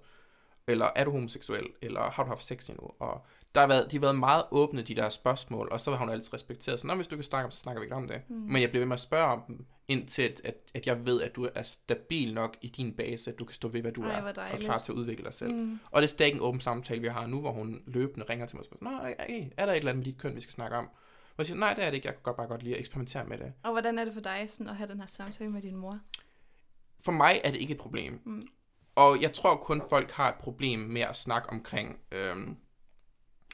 Eller 0.66 0.90
er 0.96 1.04
du 1.04 1.11
homoseksuel? 1.11 1.66
Eller 1.83 2.11
har 2.11 2.22
du 2.22 2.28
haft 2.28 2.44
sex 2.44 2.68
endnu? 2.68 2.90
Og 2.98 3.26
der 3.54 3.61
har 3.61 3.68
været, 3.68 3.90
de 3.90 3.96
har 3.96 4.00
været 4.00 4.18
meget 4.18 4.44
åbne, 4.50 4.83
de 4.83 4.94
der 4.94 5.11
spørgsmål, 5.11 5.68
og 5.72 5.80
så 5.80 5.90
har 5.90 5.98
hun 5.98 6.09
altid 6.09 6.35
respekteret. 6.35 6.80
Så 6.80 6.94
hvis 6.94 7.06
du 7.06 7.16
kan 7.16 7.22
snakke 7.22 7.44
om, 7.44 7.50
så 7.50 7.59
snakker 7.59 7.80
vi 7.80 7.85
ikke 7.85 7.94
om 7.96 8.09
det. 8.09 8.22
Mm. 8.28 8.35
Men 8.37 8.62
jeg 8.62 8.70
bliver 8.70 8.80
ved 8.80 8.87
med 8.87 8.96
at 8.96 9.00
spørge 9.00 9.26
om 9.26 9.42
dem, 9.48 9.66
indtil 9.88 10.22
at, 10.22 10.40
at, 10.44 10.54
at 10.74 10.87
jeg 10.87 11.06
ved, 11.06 11.22
at 11.22 11.37
du 11.37 11.48
er 11.54 11.62
stabil 11.62 12.35
nok 12.35 12.56
i 12.62 12.68
din 12.68 12.92
base, 12.92 13.30
at 13.30 13.38
du 13.38 13.44
kan 13.44 13.54
stå 13.54 13.68
ved, 13.68 13.80
hvad 13.80 13.92
du 13.92 14.02
Ej, 14.02 14.18
er, 14.18 14.22
og 14.52 14.59
klar 14.59 14.78
til 14.78 14.92
at 14.92 14.96
udvikle 14.96 15.24
dig 15.24 15.35
selv. 15.35 15.52
Mm. 15.54 15.80
Og 15.90 16.02
det 16.02 16.06
er 16.06 16.11
stadig 16.11 16.33
en 16.35 16.40
åben 16.40 16.61
samtale, 16.61 17.00
vi 17.00 17.09
har 17.09 17.26
nu, 17.26 17.40
hvor 17.40 17.52
hun 17.52 17.83
løbende 17.87 18.26
ringer 18.30 18.46
til 18.46 18.56
mig 18.56 18.61
og 18.61 18.66
spørger, 18.66 18.85
Nå, 18.85 19.06
ej, 19.18 19.50
er 19.56 19.66
der 19.66 19.72
et 19.72 19.76
eller 19.76 19.92
andet 19.92 20.06
med 20.06 20.12
dit 20.12 20.20
køn, 20.20 20.37
vi 20.37 20.40
skal 20.40 20.52
snakke 20.52 20.76
om? 20.76 20.88
Og 21.40 21.46
siger, 21.46 21.59
nej, 21.59 21.74
det 21.74 21.85
er 21.85 21.90
det 21.90 21.94
ikke, 21.96 22.07
jeg 22.07 22.14
kan 22.14 22.22
godt 22.22 22.37
bare 22.37 22.46
godt 22.46 22.62
lide 22.62 22.74
at 22.74 22.81
eksperimentere 22.81 23.24
med 23.24 23.38
det. 23.38 23.53
Og 23.62 23.72
hvordan 23.72 23.98
er 23.98 24.05
det 24.05 24.14
for 24.14 24.20
dig 24.20 24.46
sådan, 24.48 24.66
at 24.68 24.76
have 24.76 24.88
den 24.88 24.98
her 24.98 25.07
samtale 25.07 25.50
med 25.50 25.62
din 25.62 25.76
mor? 25.76 25.98
For 27.00 27.12
mig 27.12 27.40
er 27.44 27.50
det 27.50 27.59
ikke 27.61 27.74
et 27.74 27.81
problem. 27.81 28.20
Mm. 28.24 28.42
Og 28.94 29.20
jeg 29.22 29.33
tror 29.33 29.57
kun, 29.57 29.83
folk 29.88 30.11
har 30.11 30.29
et 30.29 30.35
problem 30.35 30.79
med 30.81 31.03
at 31.03 31.16
snakke 31.16 31.50
omkring 31.50 32.00
øhm, 32.12 32.57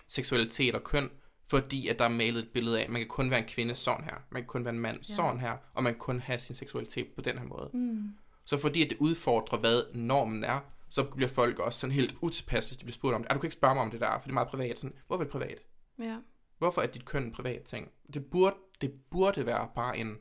seksualitet 0.09 0.75
og 0.75 0.85
køn, 0.85 1.11
fordi 1.47 1.89
at 1.89 1.99
der 1.99 2.05
er 2.05 2.09
malet 2.09 2.43
et 2.43 2.49
billede 2.49 2.79
af, 2.81 2.85
at 2.85 2.91
man 2.91 3.01
kan 3.01 3.09
kun 3.09 3.31
være 3.31 3.39
en 3.39 3.47
kvinde 3.49 3.75
sådan 3.75 4.05
her, 4.05 4.15
man 4.31 4.43
kan 4.43 4.47
kun 4.47 4.65
være 4.65 4.75
en 4.75 4.81
mand 4.81 4.97
Ja. 5.09 5.15
sådan 5.15 5.41
her, 5.41 5.57
og 5.75 5.83
man 5.83 5.93
kan 5.93 6.01
kun 6.01 6.21
have 6.21 6.39
sin 6.39 6.55
seksualitet 6.55 7.07
på 7.15 7.21
den 7.21 7.39
her 7.39 7.45
måde. 7.45 7.71
Mm. 7.75 8.15
Så 8.45 8.59
fordi 8.59 8.85
at 8.85 8.91
det 8.91 8.99
udfordrer, 9.01 9.59
hvad 9.59 9.95
normen 9.95 10.45
er, 10.45 10.61
så 10.91 11.05
bliver 11.05 11.29
folk 11.29 11.59
også 11.59 11.81
sådan 11.81 11.95
helt 11.95 12.17
utilpas, 12.21 12.67
hvis 12.67 12.77
de 12.77 12.85
bliver 12.85 12.95
spurgt 12.95 13.15
om 13.15 13.23
det. 13.23 13.31
Ah, 13.31 13.35
du 13.35 13.41
kan 13.41 13.47
ikke 13.49 13.57
spørge 13.57 13.75
mig 13.75 13.83
om 13.83 13.91
det 13.91 14.01
der, 14.01 14.11
for 14.13 14.21
det 14.21 14.29
er 14.29 14.35
meget 14.35 14.49
privat. 14.49 14.79
Sådan, 14.79 14.97
hvorfor 15.07 15.25
er 15.25 15.25
det 15.25 15.33
privat? 15.33 15.59
Ja. 15.99 16.17
Hvorfor 16.59 16.83
er 16.83 16.87
dit 16.87 17.05
køn 17.05 17.23
en 17.23 17.33
privat 17.33 17.63
ting? 17.63 17.91
Det 18.15 18.27
burde, 18.31 18.57
det 18.81 18.93
burde 19.11 19.47
være 19.47 19.69
bare 19.75 19.99
en, 19.99 20.17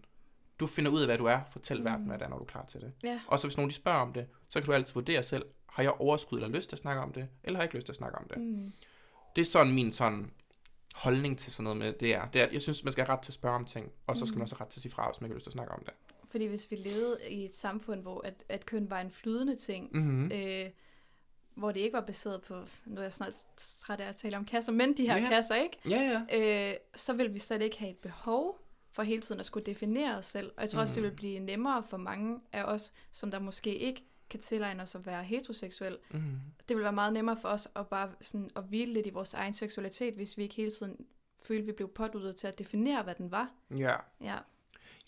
du 0.59 0.67
finder 0.67 0.91
ud 0.91 0.99
af, 1.01 1.07
hvad 1.07 1.17
du 1.17 1.25
er, 1.25 1.39
fortæl 1.51 1.77
mm. 1.79 1.85
Verden, 1.85 2.05
hvad 2.05 2.17
det 2.17 2.25
er, 2.25 2.29
når 2.29 2.37
du 2.37 2.43
er 2.43 2.47
klar 2.47 2.65
til 2.65 2.81
det. 2.81 2.93
Ja. 3.03 3.19
Og 3.27 3.39
så 3.39 3.47
hvis 3.47 3.57
nogen 3.57 3.69
de 3.69 3.75
spørger 3.75 3.99
om 3.99 4.13
det, 4.13 4.27
så 4.49 4.59
kan 4.59 4.65
du 4.65 4.73
altid 4.73 4.93
vurdere 4.93 5.23
selv, 5.23 5.45
har 5.69 5.83
jeg 5.83 5.91
overskud 5.91 6.37
eller 6.37 6.49
lyst 6.57 6.69
til 6.69 6.75
at 6.75 6.79
snakke 6.79 7.01
om 7.01 7.13
det, 7.13 7.27
eller 7.43 7.57
har 7.57 7.63
jeg 7.63 7.65
ikke 7.65 7.75
lyst 7.75 7.85
til 7.85 7.91
at 7.91 7.97
snakke 7.97 8.17
om 8.17 8.27
det. 8.27 8.37
Mm. 8.41 8.71
Det 9.35 9.41
er 9.41 9.45
sådan 9.45 9.73
min 9.73 9.91
sådan 9.91 10.31
holdning 10.93 11.37
til 11.39 11.53
sådan 11.53 11.63
noget 11.63 11.77
med 11.77 11.93
det 11.93 12.13
er. 12.15 12.27
Det 12.27 12.41
er, 12.41 12.45
at 12.45 12.53
jeg 12.53 12.61
synes, 12.61 12.83
man 12.83 12.91
skal 12.91 13.05
have 13.05 13.17
ret 13.17 13.23
til 13.23 13.29
at 13.29 13.33
spørge 13.33 13.55
om 13.55 13.65
ting, 13.65 13.91
og 14.07 14.17
så 14.17 14.25
skal 14.25 14.33
Mm. 14.35 14.37
man 14.39 14.43
også 14.43 14.55
have 14.55 14.65
ret 14.65 14.71
til 14.71 14.79
at 14.79 14.81
sige 14.81 14.91
fra, 14.91 15.09
hvis 15.11 15.21
man 15.21 15.25
ikke 15.27 15.33
har 15.33 15.35
lyst 15.37 15.43
til 15.43 15.49
at 15.49 15.53
snakke 15.53 15.73
om 15.73 15.83
det. 15.85 15.93
Fordi 16.29 16.45
hvis 16.45 16.71
vi 16.71 16.75
levede 16.75 17.17
i 17.29 17.45
et 17.45 17.53
samfund, 17.53 18.01
hvor 18.01 18.21
at, 18.27 18.33
at 18.49 18.65
køn 18.65 18.89
var 18.89 19.01
en 19.01 19.11
flydende 19.11 19.55
ting, 19.55 19.89
Mm-hmm. 19.93 20.31
øh, 20.31 20.69
hvor 21.55 21.71
det 21.71 21.79
ikke 21.79 21.93
var 21.93 22.01
baseret 22.05 22.41
på, 22.41 22.53
nu 22.85 22.97
er 22.97 23.01
jeg 23.03 23.13
snart 23.13 23.33
træt 23.57 23.99
af 24.01 24.07
at 24.09 24.15
tale 24.15 24.37
om 24.37 24.45
kasser, 24.45 24.71
men 24.71 24.97
de 24.97 25.09
her 25.09 25.17
Ja. 25.17 25.27
kasser, 25.29 25.55
ikke? 25.55 25.77
Ja, 25.89 26.23
ja. 26.31 26.71
Øh, 26.71 26.77
så 26.95 27.13
vil 27.13 27.33
vi 27.33 27.39
slet 27.39 27.61
ikke 27.61 27.79
have 27.79 27.91
et 27.91 27.97
behov 27.97 28.59
for 28.91 29.03
hele 29.03 29.21
tiden 29.21 29.39
at 29.39 29.45
skulle 29.45 29.65
definere 29.65 30.17
os 30.17 30.25
selv. 30.25 30.51
Og 30.57 30.61
jeg 30.61 30.69
tror 30.69 30.81
også, 30.81 30.93
det 30.95 31.03
Mm. 31.03 31.09
vil 31.09 31.15
blive 31.15 31.39
nemmere 31.39 31.83
for 31.83 31.97
mange 31.97 32.39
af 32.53 32.63
os, 32.63 32.93
som 33.11 33.31
der 33.31 33.39
måske 33.39 33.75
ikke 33.75 34.05
kan 34.29 34.39
tilegne 34.39 34.81
os 34.83 34.95
at 34.95 35.05
være 35.05 35.23
heteroseksuel. 35.23 35.97
Mm. 36.11 36.19
Det 36.69 36.75
vil 36.75 36.83
være 36.83 36.93
meget 36.93 37.13
nemmere 37.13 37.37
for 37.41 37.49
os 37.49 37.67
at 37.75 37.87
bare 37.87 38.11
sådan, 38.21 38.49
at 38.55 38.63
hvile 38.63 38.93
lidt 38.93 39.07
i 39.07 39.09
vores 39.09 39.33
egen 39.33 39.53
seksualitet, 39.53 40.13
hvis 40.15 40.37
vi 40.37 40.43
ikke 40.43 40.55
hele 40.55 40.71
tiden 40.71 41.05
følte, 41.43 41.65
vi 41.65 41.71
blev 41.71 41.89
påduttet 41.93 42.35
til 42.35 42.47
at 42.47 42.59
definere, 42.59 43.03
hvad 43.03 43.15
den 43.15 43.31
var. 43.31 43.51
Ja. 43.77 43.95
Ja. 44.21 44.37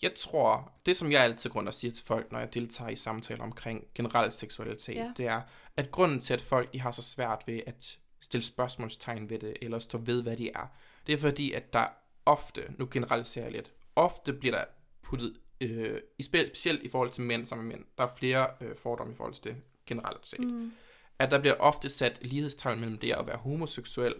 Jeg 0.02 0.14
tror, 0.14 0.72
det 0.86 0.96
som 0.96 1.12
jeg 1.12 1.22
altid 1.24 1.50
grund 1.50 1.68
og 1.68 1.74
siger 1.74 1.92
til 1.92 2.04
folk, 2.06 2.32
når 2.32 2.38
jeg 2.38 2.54
deltager 2.54 2.90
i 2.90 2.96
samtaler 2.96 3.42
omkring 3.42 3.84
generel 3.94 4.32
seksualitet, 4.32 4.94
Ja. 4.96 5.12
det 5.16 5.26
er, 5.26 5.40
at 5.76 5.90
grunden 5.90 6.20
til, 6.20 6.34
at 6.34 6.40
folk 6.42 6.72
de 6.72 6.80
har 6.80 6.90
så 6.90 7.02
svært 7.02 7.42
ved 7.46 7.60
at 7.66 7.98
stille 8.20 8.44
spørgsmålstegn 8.44 9.30
ved 9.30 9.38
det, 9.38 9.56
eller 9.62 9.78
stå 9.78 9.98
ved, 9.98 10.22
hvad 10.22 10.36
de 10.36 10.50
er, 10.50 10.66
det 11.06 11.12
er 11.12 11.18
fordi, 11.18 11.52
at 11.52 11.72
der 11.72 11.86
ofte, 12.26 12.64
nu 12.78 12.88
generaliserer 12.90 13.44
jeg 13.44 13.52
lidt, 13.52 13.72
ofte 13.96 14.32
bliver 14.32 14.56
der 14.58 14.64
puttet, 15.02 15.36
øh, 15.60 16.00
specielt 16.20 16.82
i 16.82 16.88
forhold 16.88 17.10
til 17.10 17.22
mænd 17.22 17.46
som 17.46 17.58
er 17.58 17.62
mænd, 17.62 17.84
der 17.98 18.04
er 18.04 18.14
flere 18.18 18.46
øh, 18.60 18.76
fordomme 18.76 19.12
i 19.12 19.16
forhold 19.16 19.34
til 19.34 19.44
det 19.44 19.56
generelt 19.86 20.28
set, 20.28 20.40
Mm. 20.40 20.72
at 21.18 21.30
der 21.30 21.38
bliver 21.38 21.54
ofte 21.54 21.88
sat 21.88 22.18
lighedstegn 22.20 22.80
mellem 22.80 22.98
det 22.98 23.12
at 23.12 23.26
være 23.26 23.36
homoseksuel, 23.36 24.14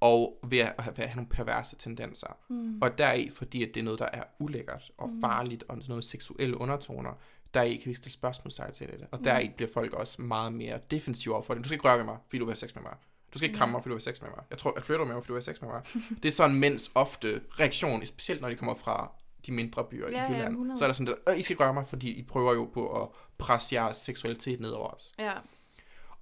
og 0.00 0.38
ved 0.48 0.58
at 0.58 0.74
have, 0.78 0.96
ved 0.96 1.04
at 1.04 1.10
have 1.10 1.16
nogle 1.16 1.28
perverse 1.28 1.76
tendenser. 1.76 2.36
Mm. 2.48 2.78
Og 2.82 2.98
deri, 2.98 3.30
fordi 3.34 3.62
at 3.62 3.74
det 3.74 3.80
er 3.80 3.84
noget, 3.84 3.98
der 3.98 4.08
er 4.12 4.22
ulækkert 4.38 4.90
og 4.98 5.10
Mm. 5.10 5.20
farligt, 5.20 5.64
og 5.68 5.76
sådan 5.76 5.90
noget 5.90 6.04
seksuelle 6.04 6.60
undertoner, 6.60 7.12
deri 7.54 7.76
kan 7.76 7.90
vi 7.90 7.94
stille 7.94 8.12
spørgsmålstegn 8.12 8.72
til 8.72 8.86
det. 8.86 9.06
Og 9.12 9.18
Mm. 9.18 9.24
deri 9.24 9.50
bliver 9.56 9.70
folk 9.74 9.92
også 9.92 10.22
meget 10.22 10.52
mere 10.52 10.78
defensive 10.90 11.34
over 11.34 11.42
for 11.42 11.54
det. 11.54 11.64
Du 11.64 11.68
skal 11.68 11.74
ikke 11.74 11.88
røre 11.88 11.98
ved 11.98 12.04
mig, 12.04 12.16
fordi 12.26 12.38
du 12.38 12.44
vil 12.44 12.50
have 12.52 12.56
sex 12.56 12.74
med 12.74 12.82
mig. 12.82 12.94
Du 13.34 13.38
skal 13.38 13.48
ikke 13.48 13.58
kramme 13.58 13.70
Mm. 13.70 13.72
mig, 13.72 13.82
fordi 13.82 13.88
du 13.90 13.94
vil 13.94 14.02
have 14.06 14.14
sex 14.14 14.22
med 14.22 14.30
mig. 14.30 14.44
Jeg 14.50 14.58
tror, 14.58 14.72
at 14.76 14.82
flytter 14.84 15.04
med 15.04 15.14
mig, 15.14 15.22
fordi 15.22 15.28
du 15.28 15.32
vil 15.34 15.42
have 15.46 15.54
sex 15.54 15.60
med 15.60 15.68
mig. 15.70 15.82
det 16.22 16.28
er 16.28 16.32
sådan 16.32 16.56
mænds 16.56 16.90
ofte 16.94 17.40
reaktion, 17.60 18.06
specielt 18.06 18.40
når 18.40 18.48
de 18.48 18.56
kommer 18.56 18.74
fra 18.74 19.12
de 19.46 19.52
mindre 19.52 19.84
byer 19.84 20.08
Ja, 20.10 20.22
ja, 20.22 20.28
i 20.28 20.32
Jylland. 20.32 20.52
100. 20.52 20.78
så 20.78 20.84
er 20.84 20.88
der 20.88 20.94
sådan, 20.94 21.14
at 21.26 21.38
I 21.38 21.42
skal 21.42 21.56
røre 21.56 21.74
mig, 21.74 21.86
fordi 21.88 22.10
I 22.10 22.22
prøver 22.22 22.54
jo 22.54 22.64
på 22.74 23.02
at 23.02 23.08
presse 23.38 23.74
jeres 23.74 23.96
seksualitet 23.96 24.60
ned 24.60 24.70
over 24.70 24.88
os. 24.88 25.12
Ja. 25.18 25.32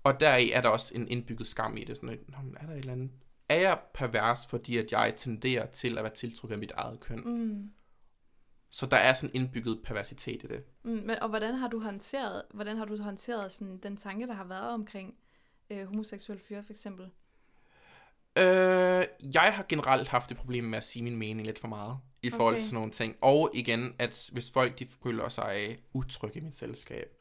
Og 0.05 0.21
deri 0.21 0.51
er 0.53 0.61
der 0.61 0.69
også 0.69 0.93
en 0.95 1.09
indbygget 1.09 1.47
skam 1.49 1.77
i 1.77 1.85
det. 1.85 1.97
Sådan, 1.97 2.09
at, 2.11 2.19
"Nå, 2.29 2.37
er 2.61 2.67
der 2.67 2.73
et 2.73 2.79
eller 2.79 2.93
andet? 2.93 3.11
Er 3.49 3.61
jeg 3.61 3.79
pervers, 3.95 4.47
fordi 4.47 4.77
at 4.79 4.93
jeg 4.93 5.15
tenderer 5.17 5.67
til 5.67 5.99
at 5.99 6.05
være 6.05 6.15
tiltrukket 6.15 6.55
af 6.55 6.59
mit 6.59 6.73
eget 6.77 7.01
køn? 7.01 7.21
Mm. 7.25 7.71
Så 8.71 8.87
der 8.87 8.97
er 8.97 9.13
sådan 9.13 9.35
indbygget 9.35 9.81
perversitet 9.85 10.43
i 10.45 10.47
det. 10.47 10.65
Mm. 10.83 10.91
Men, 10.91 11.11
og 11.11 11.29
hvordan 11.29 11.55
har 11.55 11.69
du 11.69 11.81
håndteret, 11.81 12.43
hvordan 12.55 12.77
har 12.77 12.85
du 12.85 13.03
håndteret 13.03 13.53
sådan, 13.53 13.79
den 13.79 13.97
tanke, 13.97 14.27
der 14.27 14.35
har 14.35 14.45
været 14.45 14.71
omkring 14.71 15.15
øh, 15.71 15.87
homoseksuelle 15.87 16.43
fyre, 16.49 16.63
for 16.63 16.73
eksempel? 16.73 17.11
Øh, 18.39 19.05
jeg 19.35 19.53
har 19.55 19.65
generelt 19.69 20.09
haft 20.09 20.31
et 20.31 20.37
problem 20.37 20.65
med 20.65 20.79
at 20.79 20.85
sige 20.85 21.03
min 21.03 21.17
mening 21.17 21.47
lidt 21.47 21.59
for 21.59 21.69
meget 21.69 21.99
i 22.23 22.31
forhold 22.31 22.55
Okay. 22.55 22.61
til 22.61 22.67
sådan 22.67 22.75
nogle 22.77 22.91
ting. 22.91 23.17
Og 23.21 23.51
igen, 23.55 23.95
at 23.99 24.31
hvis 24.33 24.51
folk 24.51 24.79
de 24.79 24.87
føler 25.03 25.29
sig 25.29 25.79
utrygge 25.93 26.41
i 26.41 26.43
mit 26.43 26.57
selskab, 26.57 27.15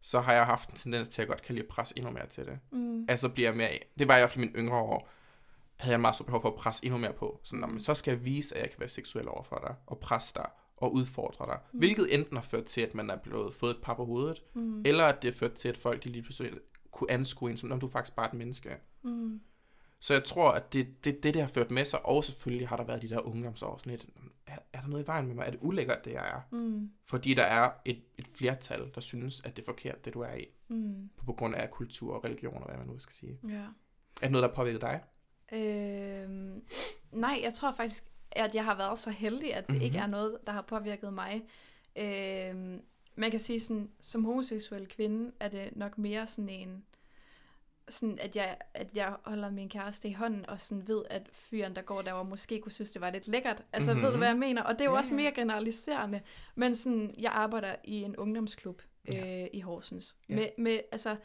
så 0.00 0.20
har 0.20 0.32
jeg 0.32 0.46
haft 0.46 0.70
en 0.70 0.76
tendens 0.76 1.08
til 1.08 1.22
at 1.22 1.28
godt 1.28 1.42
kan 1.42 1.54
lide 1.54 1.64
at 1.64 1.68
presse 1.68 1.94
endnu 1.98 2.12
mere 2.12 2.26
til 2.26 2.46
det. 2.46 2.58
Mm. 2.72 3.06
Altså 3.08 3.28
bliver 3.28 3.48
jeg 3.48 3.56
mere, 3.56 3.78
det 3.98 4.08
var 4.08 4.16
i 4.16 4.20
hvert 4.20 4.30
fald 4.30 4.44
i 4.44 4.46
mine 4.46 4.58
yngre 4.58 4.76
år, 4.76 5.10
havde 5.78 5.92
jeg 5.92 6.00
meget 6.00 6.14
stort 6.14 6.26
behov 6.26 6.40
for 6.42 6.48
at 6.48 6.54
presse 6.54 6.84
endnu 6.84 6.98
mere 6.98 7.12
på. 7.12 7.40
Sådan, 7.42 7.60
"Nå, 7.60 7.66
men 7.66 7.80
så 7.80 7.94
skal 7.94 8.10
jeg 8.12 8.24
vise, 8.24 8.54
at 8.56 8.62
jeg 8.62 8.70
kan 8.70 8.80
være 8.80 8.88
seksuel 8.88 9.28
over 9.28 9.42
for 9.42 9.64
dig, 9.66 9.74
og 9.86 9.98
presse 9.98 10.34
dig, 10.34 10.46
og 10.76 10.92
udfordre 10.94 11.46
dig. 11.46 11.58
Mm. 11.72 11.78
Hvilket 11.78 12.14
enten 12.14 12.36
har 12.36 12.42
ført 12.44 12.64
til, 12.64 12.80
at 12.80 12.94
man 12.94 13.10
er 13.10 13.16
blevet 13.16 13.54
fået 13.54 13.70
et 13.70 13.82
par 13.82 13.94
på 13.94 14.04
hovedet, 14.04 14.42
Mm. 14.54 14.82
eller 14.86 15.04
at 15.04 15.22
det 15.22 15.34
har 15.34 15.38
ført 15.38 15.52
til, 15.52 15.68
at 15.68 15.76
folk 15.76 16.04
de 16.04 16.08
lige 16.08 16.22
pludselig 16.22 16.52
kunne 16.90 17.10
anskue 17.10 17.50
en 17.50 17.56
som, 17.56 17.72
om 17.72 17.80
du 17.80 17.86
er 17.86 17.90
faktisk 17.90 18.16
bare 18.16 18.26
et 18.26 18.34
menneske. 18.34 18.76
Mm. 19.02 19.40
Så 20.00 20.14
jeg 20.14 20.24
tror, 20.24 20.50
at 20.50 20.72
det, 20.72 21.04
det, 21.04 21.22
det, 21.22 21.34
det 21.34 21.42
har 21.42 21.48
ført 21.48 21.70
med 21.70 21.84
sig, 21.84 22.06
og 22.06 22.24
selvfølgelig 22.24 22.68
har 22.68 22.76
der 22.76 22.84
været 22.84 23.02
de 23.02 23.08
der 23.10 23.20
ungdomsår, 23.20 23.76
sådan 23.78 23.90
lidt, 23.90 24.06
er, 24.46 24.58
er 24.72 24.80
der 24.80 24.88
noget 24.88 25.04
i 25.04 25.06
vejen 25.06 25.26
med 25.26 25.34
mig? 25.34 25.46
Er 25.46 25.50
det 25.50 25.58
ulækkert, 25.62 26.04
det 26.04 26.12
jeg 26.12 26.28
er? 26.28 26.40
Mm. 26.56 26.90
Fordi 27.04 27.34
der 27.34 27.42
er 27.42 27.70
et, 27.84 28.02
et 28.18 28.26
flertal, 28.34 28.90
der 28.94 29.00
synes, 29.00 29.40
at 29.44 29.56
det 29.56 29.62
er 29.62 29.66
forkert, 29.66 30.04
det 30.04 30.14
du 30.14 30.20
er 30.20 30.34
i, 30.34 30.46
Mm. 30.68 31.08
på, 31.16 31.24
på 31.24 31.32
grund 31.32 31.54
af 31.54 31.70
kultur 31.70 32.14
og 32.14 32.24
religion, 32.24 32.54
og 32.62 32.68
hvad 32.68 32.76
man 32.78 32.86
nu 32.86 32.98
skal 32.98 33.14
sige. 33.14 33.38
Ja. 33.48 33.54
Er 33.54 33.66
det 34.22 34.30
noget, 34.30 34.42
der 34.42 34.48
har 34.48 34.54
påvirket 34.54 34.80
dig? 34.80 35.00
Øhm, 35.52 36.62
nej, 37.12 37.40
jeg 37.42 37.52
tror 37.54 37.72
faktisk, 37.72 38.04
at 38.32 38.54
jeg 38.54 38.64
har 38.64 38.74
været 38.76 38.98
så 38.98 39.10
heldig, 39.10 39.54
at 39.54 39.66
det 39.66 39.70
mm-hmm. 39.70 39.84
ikke 39.84 39.98
er 39.98 40.06
noget, 40.06 40.38
der 40.46 40.52
har 40.52 40.62
påvirket 40.62 41.12
mig. 41.12 41.42
Øhm, 41.96 42.82
man 43.14 43.30
kan 43.30 43.40
sige 43.40 43.60
sådan, 43.60 43.90
som 44.00 44.24
homoseksuel 44.24 44.88
kvinde, 44.88 45.32
er 45.40 45.48
det 45.48 45.76
nok 45.76 45.98
mere 45.98 46.26
sådan 46.26 46.48
en, 46.48 46.84
sådan 47.88 48.18
at 48.22 48.36
jeg, 48.36 48.56
at 48.74 48.88
jeg 48.94 49.14
holder 49.24 49.50
min 49.50 49.68
kæreste 49.68 50.08
i 50.08 50.12
hånden, 50.12 50.46
og 50.48 50.60
sådan 50.60 50.88
ved, 50.88 51.02
at 51.10 51.22
fyren, 51.32 51.76
der 51.76 51.82
går 51.82 52.02
derovre, 52.02 52.24
måske 52.24 52.60
kunne 52.60 52.72
synes, 52.72 52.90
det 52.90 53.00
var 53.00 53.10
lidt 53.10 53.28
lækkert. 53.28 53.62
Altså, 53.72 53.90
mm-hmm. 53.90 54.02
ved 54.02 54.08
du, 54.10 54.16
Mhm. 54.16 54.20
hvad 54.20 54.28
jeg 54.28 54.38
mener? 54.38 54.62
Og 54.62 54.72
det 54.72 54.80
er 54.80 54.84
jo 54.84 54.90
Ja, 54.92 54.98
også 54.98 55.14
mere 55.14 55.32
generaliserende. 55.32 56.20
Men 56.54 56.74
sådan, 56.74 57.14
jeg 57.18 57.30
arbejder 57.32 57.74
i 57.84 58.02
en 58.02 58.16
ungdomsklub 58.16 58.82
øh, 59.08 59.14
Ja. 59.14 59.46
i 59.52 59.60
Horsens. 59.60 60.16
Ja. 60.28 60.34
Med, 60.34 60.46
med, 60.58 60.80
altså, 60.92 61.16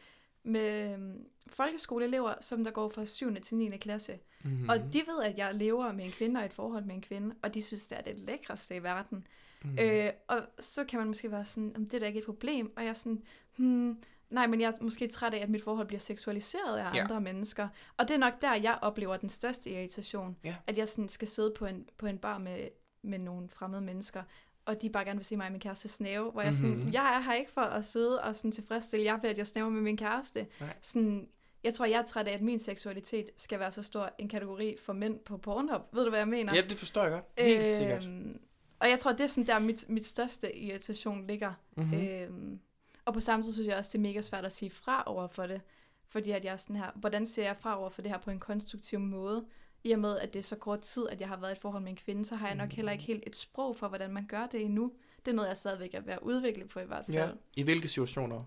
med 0.43 0.93
øhm, 0.93 1.25
folkeskoleelever, 1.47 2.34
som 2.41 2.63
der 2.63 2.71
går 2.71 2.89
fra 2.89 3.06
7. 3.06 3.36
til 3.41 3.58
9. 3.58 3.77
klasse. 3.77 4.19
Mm-hmm. 4.43 4.69
Og 4.69 4.77
de 4.93 5.01
ved, 5.08 5.23
at 5.23 5.38
jeg 5.38 5.56
lever 5.56 5.91
med 5.91 6.06
en 6.06 6.12
kvinde 6.12 6.39
og 6.39 6.45
et 6.45 6.53
forhold 6.53 6.86
med 6.86 6.95
en 6.95 7.01
kvinde, 7.01 7.36
og 7.41 7.53
de 7.53 7.62
synes, 7.62 7.88
det 7.88 7.97
er 7.97 8.01
det 8.01 8.19
lækreste 8.19 8.75
i 8.75 8.84
verden. 8.84 9.27
mm. 9.63 9.69
Mm. 9.69 9.77
Øh, 9.79 10.10
og 10.27 10.39
så 10.60 10.84
kan 10.84 10.99
man 10.99 11.08
måske 11.08 11.32
være 11.32 11.45
sådan, 11.45 11.73
om 11.75 11.86
det 11.86 11.93
er 11.93 11.99
da 11.99 12.06
ikke 12.06 12.19
et 12.19 12.25
problem, 12.25 12.73
og 12.77 12.84
jeg 12.84 12.89
er 12.89 12.93
sådan, 12.93 13.23
hmm, 13.56 13.97
nej, 14.29 14.47
men 14.47 14.62
jeg 14.62 14.67
er 14.67 14.84
måske 14.84 15.08
træt 15.08 15.34
af, 15.34 15.38
at 15.38 15.49
mit 15.49 15.63
forhold 15.63 15.88
bliver 15.88 15.99
seksualiseret 15.99 16.77
af 16.77 16.93
Ja. 16.95 17.03
andre 17.03 17.21
mennesker. 17.21 17.67
Og 17.97 18.08
det 18.08 18.13
er 18.13 18.17
nok 18.17 18.41
der, 18.41 18.56
jeg 18.56 18.77
oplever 18.82 19.17
den 19.17 19.29
største 19.29 19.69
irritation, 19.69 20.38
Ja. 20.43 20.56
at 20.67 20.77
jeg 20.77 20.88
sådan 20.88 21.10
skal 21.10 21.27
sidde 21.27 21.53
på 21.58 21.65
en, 21.65 21.89
på 21.97 22.08
en 22.08 22.17
bar 22.17 22.38
med, 22.38 22.67
med 23.01 23.19
nogle 23.19 23.49
fremmede 23.49 23.82
mennesker, 23.82 24.23
og 24.65 24.82
de 24.82 24.89
bare 24.89 25.06
gerne 25.06 25.17
vil 25.17 25.26
se 25.26 25.38
mig 25.38 25.45
og 25.45 25.52
min 25.52 25.62
kæreste 25.62 25.88
snæve, 25.88 26.32
hvor 26.32 26.41
jeg 26.41 26.54
sådan, 26.54 26.71
Mhm. 26.76 26.93
jeg 26.93 27.15
er 27.15 27.19
her 27.19 27.34
ikke 27.34 27.52
for 27.52 27.62
at 27.62 27.86
sidde 27.86 28.21
og 28.21 28.36
sådan 28.36 28.52
tilfredsstille 28.52 29.06
jer 29.06 29.17
ved, 29.21 29.30
at 29.30 29.38
jeg 29.38 29.47
snæver 29.47 29.69
med 29.69 29.82
min 29.82 29.97
kæreste. 29.97 30.47
Nej. 30.60 30.73
Sådan, 30.82 31.28
jeg 31.63 31.73
tror, 31.73 31.86
jeg 31.86 31.99
er 31.99 32.06
træt 32.06 32.28
af, 32.28 32.34
at 32.34 32.41
min 32.41 32.60
seksualitet 32.60 33.30
skal 33.38 33.60
være 33.60 33.71
så 33.71 33.84
stor 33.84 34.10
en 34.17 34.30
kategori 34.30 34.78
for 34.86 34.93
mænd 34.93 35.19
på 35.19 35.38
Pornhub. 35.38 35.82
Ved 35.93 36.04
du, 36.04 36.10
hvad 36.10 36.19
jeg 36.19 36.28
mener? 36.28 36.56
Ja, 36.56 36.62
det 36.62 36.78
forstår 36.78 37.02
jeg 37.04 37.12
godt. 37.12 37.26
Helt 37.38 37.67
sikkert. 37.67 38.06
Øhm, 38.06 38.39
og 38.80 38.89
jeg 38.89 38.99
tror, 38.99 39.12
det 39.12 39.21
er 39.21 39.28
sådan 39.28 39.47
der, 39.47 39.60
mit, 39.60 39.86
mit 39.89 40.06
største 40.06 40.56
irritation 40.58 41.28
ligger. 41.28 41.54
Mm-hmm. 41.78 41.97
Mm. 41.97 42.04
Øhm, 42.08 42.60
og 43.06 43.13
på 43.13 43.19
samme 43.19 43.43
tid 43.43 43.54
synes 43.54 43.67
jeg 43.67 43.78
også, 43.78 43.89
det 43.93 43.97
er 43.97 44.02
mega 44.02 44.21
svært 44.21 44.45
at 44.45 44.52
sige 44.52 44.69
fra 44.69 45.04
over 45.06 45.28
for 45.28 45.47
det. 45.47 45.62
Fordi 46.08 46.32
at 46.32 46.45
jeg 46.45 46.54
er 46.54 46.58
sådan 46.58 46.76
her, 46.76 46.91
hvordan 46.95 47.26
ser 47.26 47.43
jeg 47.43 47.58
fra 47.58 47.80
over 47.80 47.89
for 47.89 48.02
det 48.02 48.12
her 48.12 48.17
på 48.17 48.32
en 48.32 48.39
konstruktiv 48.39 48.99
måde? 48.99 49.45
I 49.83 49.91
og 49.91 49.99
med, 49.99 50.17
at 50.19 50.33
det 50.33 50.39
er 50.39 50.43
så 50.43 50.55
kort 50.55 50.79
tid, 50.79 51.07
at 51.09 51.21
jeg 51.21 51.29
har 51.29 51.37
været 51.37 51.51
i 51.51 51.51
et 51.51 51.57
forhold 51.57 51.83
med 51.83 51.91
en 51.91 51.97
kvinde, 51.97 52.25
så 52.25 52.35
har 52.35 52.47
jeg 52.47 52.55
nok 52.55 52.71
heller 52.71 52.91
ikke 52.91 53.03
helt 53.03 53.23
et 53.27 53.35
sprog 53.35 53.75
for, 53.75 53.87
hvordan 53.87 54.11
man 54.11 54.25
gør 54.25 54.45
det 54.45 54.61
endnu. 54.61 54.91
Det 55.25 55.31
er 55.31 55.35
noget, 55.35 55.47
jeg 55.47 55.57
stadigvæk 55.57 55.93
er 55.93 56.01
ved 56.01 56.13
at 56.13 56.19
udvikle 56.21 56.67
på 56.67 56.79
i 56.79 56.85
hvert 56.85 57.05
fald. 57.05 57.17
Ja. 57.17 57.29
I 57.53 57.63
hvilke 57.63 57.87
situationer 57.87 58.43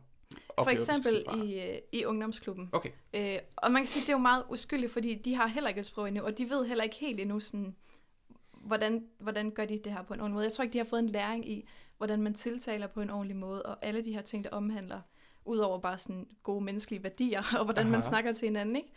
For 0.59 0.69
eksempel 0.69 1.25
i, 1.45 1.81
i 1.93 2.05
ungdomsklubben. 2.05 2.69
Okay. 2.73 2.91
Øh, 3.15 3.39
og 3.57 3.73
man 3.73 3.83
kan 3.83 3.87
sige, 3.87 4.03
at 4.03 4.07
det 4.07 4.13
er 4.13 4.17
jo 4.17 4.23
meget 4.23 4.45
uskyldigt, 4.49 4.93
fordi 4.93 5.15
de 5.15 5.35
har 5.35 5.47
heller 5.47 5.69
ikke 5.69 5.79
et 5.79 5.87
sprog 5.87 6.09
endnu, 6.09 6.23
og 6.23 6.39
de 6.39 6.51
ved 6.51 6.67
heller 6.67 6.85
ikke 6.85 6.97
helt 6.97 7.21
endnu, 7.21 7.41
sådan, 7.41 7.77
hvordan, 8.53 9.07
hvordan 9.19 9.51
gør 9.51 9.65
de 9.65 9.79
det 9.85 9.93
her 9.93 10.03
på 10.03 10.15
en 10.15 10.21
ordentlig 10.21 10.35
måde. 10.35 10.45
Jeg 10.45 10.53
tror 10.53 10.63
ikke, 10.63 10.73
de 10.73 10.79
har 10.79 10.85
fået 10.85 11.01
en 11.01 11.09
læring 11.09 11.49
i, 11.49 11.69
hvordan 11.97 12.23
man 12.23 12.35
tiltaler 12.35 12.87
på 12.87 13.01
en 13.01 13.11
ordentlig 13.11 13.37
måde, 13.37 13.63
og 13.63 13.79
alle 13.83 14.05
de 14.05 14.13
her 14.13 14.23
ting, 14.23 14.45
der 14.45 14.51
omhandler, 14.51 15.01
udover 15.45 15.79
bare 15.79 15.99
sådan 15.99 16.29
gode 16.43 16.65
menneskelige 16.65 17.03
værdier, 17.03 17.43
og 17.59 17.65
hvordan 17.65 17.87
Aha. 17.87 17.93
man 17.93 18.03
snakker 18.03 18.33
til 18.33 18.49
hinanden, 18.49 18.77
ikke? 18.77 18.93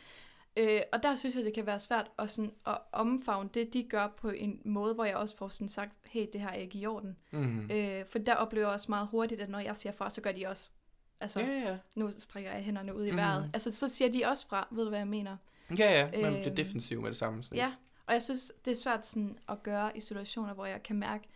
Øh, 0.58 0.82
og 0.94 1.04
der 1.04 1.16
synes 1.16 1.36
jeg, 1.36 1.46
det 1.46 1.54
kan 1.54 1.66
være 1.66 1.80
svært 1.80 2.12
at, 2.20 2.30
sådan, 2.30 2.52
at 2.68 2.78
omfavne 2.92 3.50
det, 3.54 3.74
de 3.74 3.84
gør 3.84 4.08
på 4.18 4.30
en 4.30 4.62
måde, 4.66 4.94
hvor 4.94 5.06
jeg 5.06 5.16
også 5.16 5.38
får 5.38 5.48
sådan 5.48 5.70
sagt, 5.70 5.98
hey, 6.10 6.26
det 6.34 6.42
her 6.42 6.50
er 6.50 6.54
ikke 6.54 6.78
i 6.80 6.86
orden. 6.86 7.18
Mm. 7.32 7.72
Øh, 7.72 8.06
for 8.06 8.20
der 8.20 8.36
oplever 8.36 8.66
jeg 8.68 8.74
også 8.74 8.86
meget 8.90 9.08
hurtigt, 9.08 9.42
at 9.42 9.50
når 9.50 9.60
jeg 9.60 9.78
siger 9.78 9.94
fra, 9.94 10.10
så 10.10 10.22
gør 10.22 10.32
de 10.32 10.48
også. 10.48 10.72
Altså, 11.20 11.40
Ja, 11.40 11.48
ja. 11.48 11.78
nu 11.96 12.12
strækker 12.12 12.52
jeg 12.52 12.62
hænderne 12.64 12.96
ud 12.96 13.06
i 13.06 13.10
Mhm. 13.12 13.18
vejret. 13.18 13.50
Altså, 13.54 13.72
så 13.72 13.88
siger 13.88 14.12
de 14.12 14.24
også 14.26 14.48
fra, 14.48 14.68
ved 14.72 14.84
du, 14.84 14.90
hvad 14.90 15.00
jeg 15.00 15.08
mener? 15.08 15.38
Ja, 15.78 15.92
ja. 16.00 16.04
Man 16.22 16.34
bliver 16.34 16.46
Øhm, 16.48 16.56
defensiv 16.56 17.02
med 17.02 17.10
det 17.10 17.18
samme. 17.18 17.44
Sådan. 17.44 17.58
Ja, 17.58 17.74
og 18.06 18.14
jeg 18.14 18.24
synes, 18.24 18.52
det 18.66 18.72
er 18.72 18.76
svært 18.76 19.06
sådan 19.06 19.38
at 19.50 19.64
gøre 19.64 19.98
i 19.98 20.00
situationer, 20.00 20.54
hvor 20.54 20.66
jeg 20.66 20.84
kan 20.84 20.96
mærke, 20.96 21.28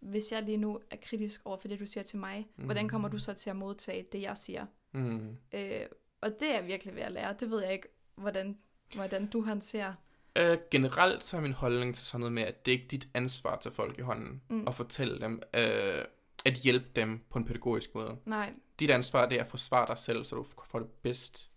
hvis 0.00 0.32
jeg 0.32 0.42
lige 0.42 0.56
nu 0.56 0.80
er 0.90 0.96
kritisk 1.02 1.40
over 1.44 1.56
for 1.58 1.68
det, 1.68 1.80
du 1.80 1.86
siger 1.86 2.04
til 2.04 2.18
mig, 2.18 2.46
mm. 2.56 2.64
hvordan 2.64 2.88
kommer 2.88 3.08
du 3.08 3.18
så 3.18 3.34
til 3.34 3.50
at 3.50 3.56
modtage 3.56 4.06
det, 4.12 4.22
jeg 4.22 4.36
siger? 4.36 4.66
Mm. 4.92 5.36
Øh, 5.52 5.80
og 6.20 6.30
det 6.40 6.50
er 6.50 6.54
jeg 6.54 6.66
virkelig 6.66 6.94
ved 6.94 7.02
at 7.02 7.12
lære. 7.12 7.34
Det 7.40 7.50
ved 7.50 7.62
jeg 7.62 7.72
ikke, 7.72 7.88
hvordan, 8.20 8.58
hvordan 8.94 9.26
du 9.26 9.42
håndterer. 9.44 9.92
Øh, 10.38 10.58
generelt 10.70 11.24
så 11.24 11.36
er 11.36 11.40
min 11.40 11.52
holdning 11.52 11.94
til 11.94 12.04
sådan 12.04 12.20
noget 12.20 12.32
med, 12.32 12.42
at 12.42 12.66
det 12.66 12.72
ikke 12.72 12.84
er 12.84 12.88
dit 12.88 13.08
ansvar 13.14 13.56
til 13.58 13.70
folk 13.70 13.98
i 13.98 14.02
hånden, 14.02 14.42
Mm. 14.48 14.64
og 14.66 14.74
fortælle 14.74 15.20
dem, 15.20 15.42
øh, 15.54 16.04
at 16.44 16.52
hjælpe 16.54 16.86
dem 16.96 17.20
på 17.30 17.38
en 17.38 17.44
pædagogisk 17.44 17.94
måde. 17.94 18.16
Nej. 18.26 18.52
Dit 18.78 18.90
ansvar 18.90 19.28
det 19.28 19.38
er 19.38 19.42
at 19.44 19.50
forsvare 19.50 19.86
dig 19.86 19.98
selv, 19.98 20.24
så 20.24 20.36
du 20.36 20.46
får 20.70 20.78
det 20.78 20.88
bedst 21.02 21.50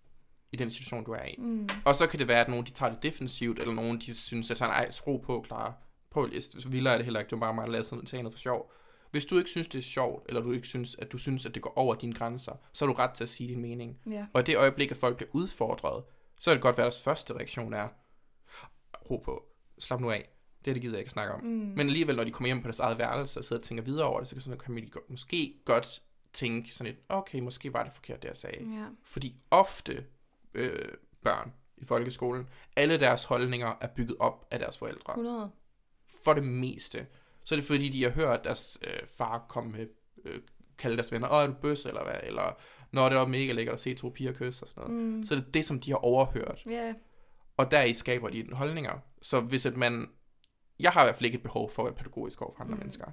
i 0.52 0.56
den 0.56 0.72
situation, 0.72 1.04
du 1.04 1.12
er 1.12 1.24
i. 1.26 1.36
Mm. 1.38 1.70
Og 1.86 1.96
så 1.96 2.08
kan 2.08 2.20
det 2.20 2.28
være, 2.28 2.42
at 2.42 2.48
nogen 2.50 2.66
de 2.66 2.72
tager 2.72 2.92
det 2.94 3.04
defensivt, 3.04 3.60
eller 3.60 3.74
nogen 3.74 4.00
de 4.00 4.14
synes, 4.16 4.52
at 4.52 4.58
sådan, 4.58 4.74
ej, 4.74 4.92
skru 4.92 5.18
på, 5.18 5.42
klar. 5.48 5.78
Prøv 6.12 6.26
lige, 6.26 6.42
så 6.42 6.70
vildere 6.70 6.94
er 6.94 6.98
det 6.98 7.06
heller 7.06 7.20
ikke, 7.20 7.30
det 7.30 7.36
er 7.36 7.40
bare 7.40 7.54
mig, 7.54 7.66
der 7.66 7.72
lader 7.72 7.84
sådan 7.84 8.04
noget 8.14 8.34
for 8.34 8.40
sjov. 8.40 8.72
Hvis 9.12 9.26
du 9.26 9.38
ikke 9.38 9.50
synes, 9.50 9.68
det 9.68 9.78
er 9.78 9.84
sjovt, 9.84 10.26
eller 10.30 10.42
du 10.42 10.52
ikke 10.52 10.68
synes, 10.68 10.96
at 11.00 11.12
du 11.12 11.18
synes, 11.18 11.46
at 11.46 11.54
det 11.54 11.62
går 11.62 11.74
over 11.78 11.96
dine 11.96 12.14
grænser, 12.14 12.52
så 12.74 12.86
har 12.86 12.94
du 12.94 12.98
ret 13.00 13.12
til 13.12 13.24
at 13.24 13.30
sige 13.30 13.50
din 13.50 13.62
mening. 13.62 14.00
Ja. 14.12 14.26
Og 14.34 14.42
i 14.42 14.44
det 14.44 14.58
øjeblik, 14.58 14.92
at 14.92 14.98
folk 14.98 15.18
bliver 15.18 15.30
udfordret, 15.34 16.04
så 16.44 16.50
er 16.50 16.54
det 16.54 16.62
godt 16.62 16.78
være, 16.78 16.88
at 16.88 16.92
deres 16.92 17.02
første 17.02 17.34
reaktion 17.34 17.74
er, 17.74 17.88
ro 19.12 19.18
på, 19.18 19.46
slap 19.80 20.02
nu 20.02 20.12
af. 20.12 20.30
Det, 20.60 20.66
her, 20.66 20.74
det 20.74 20.82
gider 20.82 20.96
jeg 20.96 21.00
ikke 21.00 21.12
snakke 21.12 21.34
om. 21.34 21.42
Mm. 21.44 21.50
Men 21.50 21.80
alligevel, 21.80 22.16
når 22.16 22.24
de 22.24 22.32
kommer 22.32 22.48
hjem 22.48 22.62
på 22.62 22.68
deres 22.68 22.80
eget 22.80 22.98
værelse 22.98 23.40
og 23.40 23.46
sidder 23.46 23.60
og 23.60 23.66
tænker 23.66 23.84
videre 23.84 24.08
over 24.08 24.20
det, 24.20 24.28
så 24.28 24.36
kan, 24.36 24.42
sådan, 24.42 24.60
kan 24.60 24.76
de 24.76 24.90
måske 25.08 25.62
godt 25.66 26.02
tænke 26.34 26.74
sådan 26.74 26.94
lidt, 26.94 27.06
okay, 27.10 27.40
måske 27.40 27.74
var 27.74 27.84
det 27.84 27.94
forkert, 27.94 28.22
det 28.22 28.28
jeg 28.28 28.38
sagde. 28.38 28.64
Ja. 28.64 28.86
Fordi 29.04 29.38
ofte 29.52 30.06
øh, 30.54 30.90
børn 31.24 31.54
i 31.78 31.86
folkeskolen, 31.86 32.50
alle 32.76 33.00
deres 33.00 33.24
holdninger 33.24 33.78
er 33.82 33.88
bygget 33.88 34.18
op 34.20 34.48
af 34.52 34.60
deres 34.60 34.78
forældre. 34.78 35.14
100. 35.14 35.52
For 36.24 36.34
det 36.34 36.44
meste. 36.44 37.08
Så 37.44 37.56
er 37.56 37.58
det 37.60 37.66
fordi, 37.66 37.90
de 37.90 38.04
har 38.04 38.12
hørt 38.12 38.44
deres 38.44 38.78
øh, 38.82 39.08
far 39.08 39.46
komme 39.50 39.72
med, 39.72 39.88
øh, 40.26 40.40
kalde 40.78 40.98
deres 40.98 41.12
venner, 41.12 41.30
åh, 41.30 41.44
er 41.44 41.48
du 41.48 41.54
bøsse, 41.54 41.90
eller 41.90 42.04
hvad? 42.04 42.20
Eller, 42.24 42.60
når 42.94 43.10
det 43.10 43.18
var 43.18 43.28
mega 43.28 43.52
lækkert 43.52 43.74
at 43.74 43.80
se 43.80 43.94
to 43.94 44.10
piger 44.10 44.34
kysse 44.34 44.64
og 44.64 44.68
sådan 44.70 44.92
noget. 44.92 45.04
Mm. 45.06 45.26
Så 45.26 45.36
er 45.36 45.40
det 45.40 45.54
det, 45.54 45.66
som 45.66 45.80
de 45.80 45.92
har 45.92 45.98
overhørt. 45.98 46.62
Ja, 46.70 46.94
Og 47.58 47.72
deri 47.72 47.94
skaber 47.94 48.30
de 48.30 48.46
holdninger. 48.54 48.94
Så 49.22 49.40
hvis 49.42 49.66
at 49.66 49.78
man... 49.78 50.08
Jeg 50.80 50.92
har 50.92 51.02
i 51.02 51.06
hvert 51.06 51.16
fald 51.16 51.26
ikke 51.26 51.36
et 51.36 51.44
behov 51.44 51.70
for 51.70 51.82
at 51.84 51.86
være 51.86 51.96
pædagogisk 51.96 52.42
over 52.42 52.54
for 52.58 52.64
andre 52.64 52.74
Mm. 52.76 52.80
mennesker. 52.80 53.06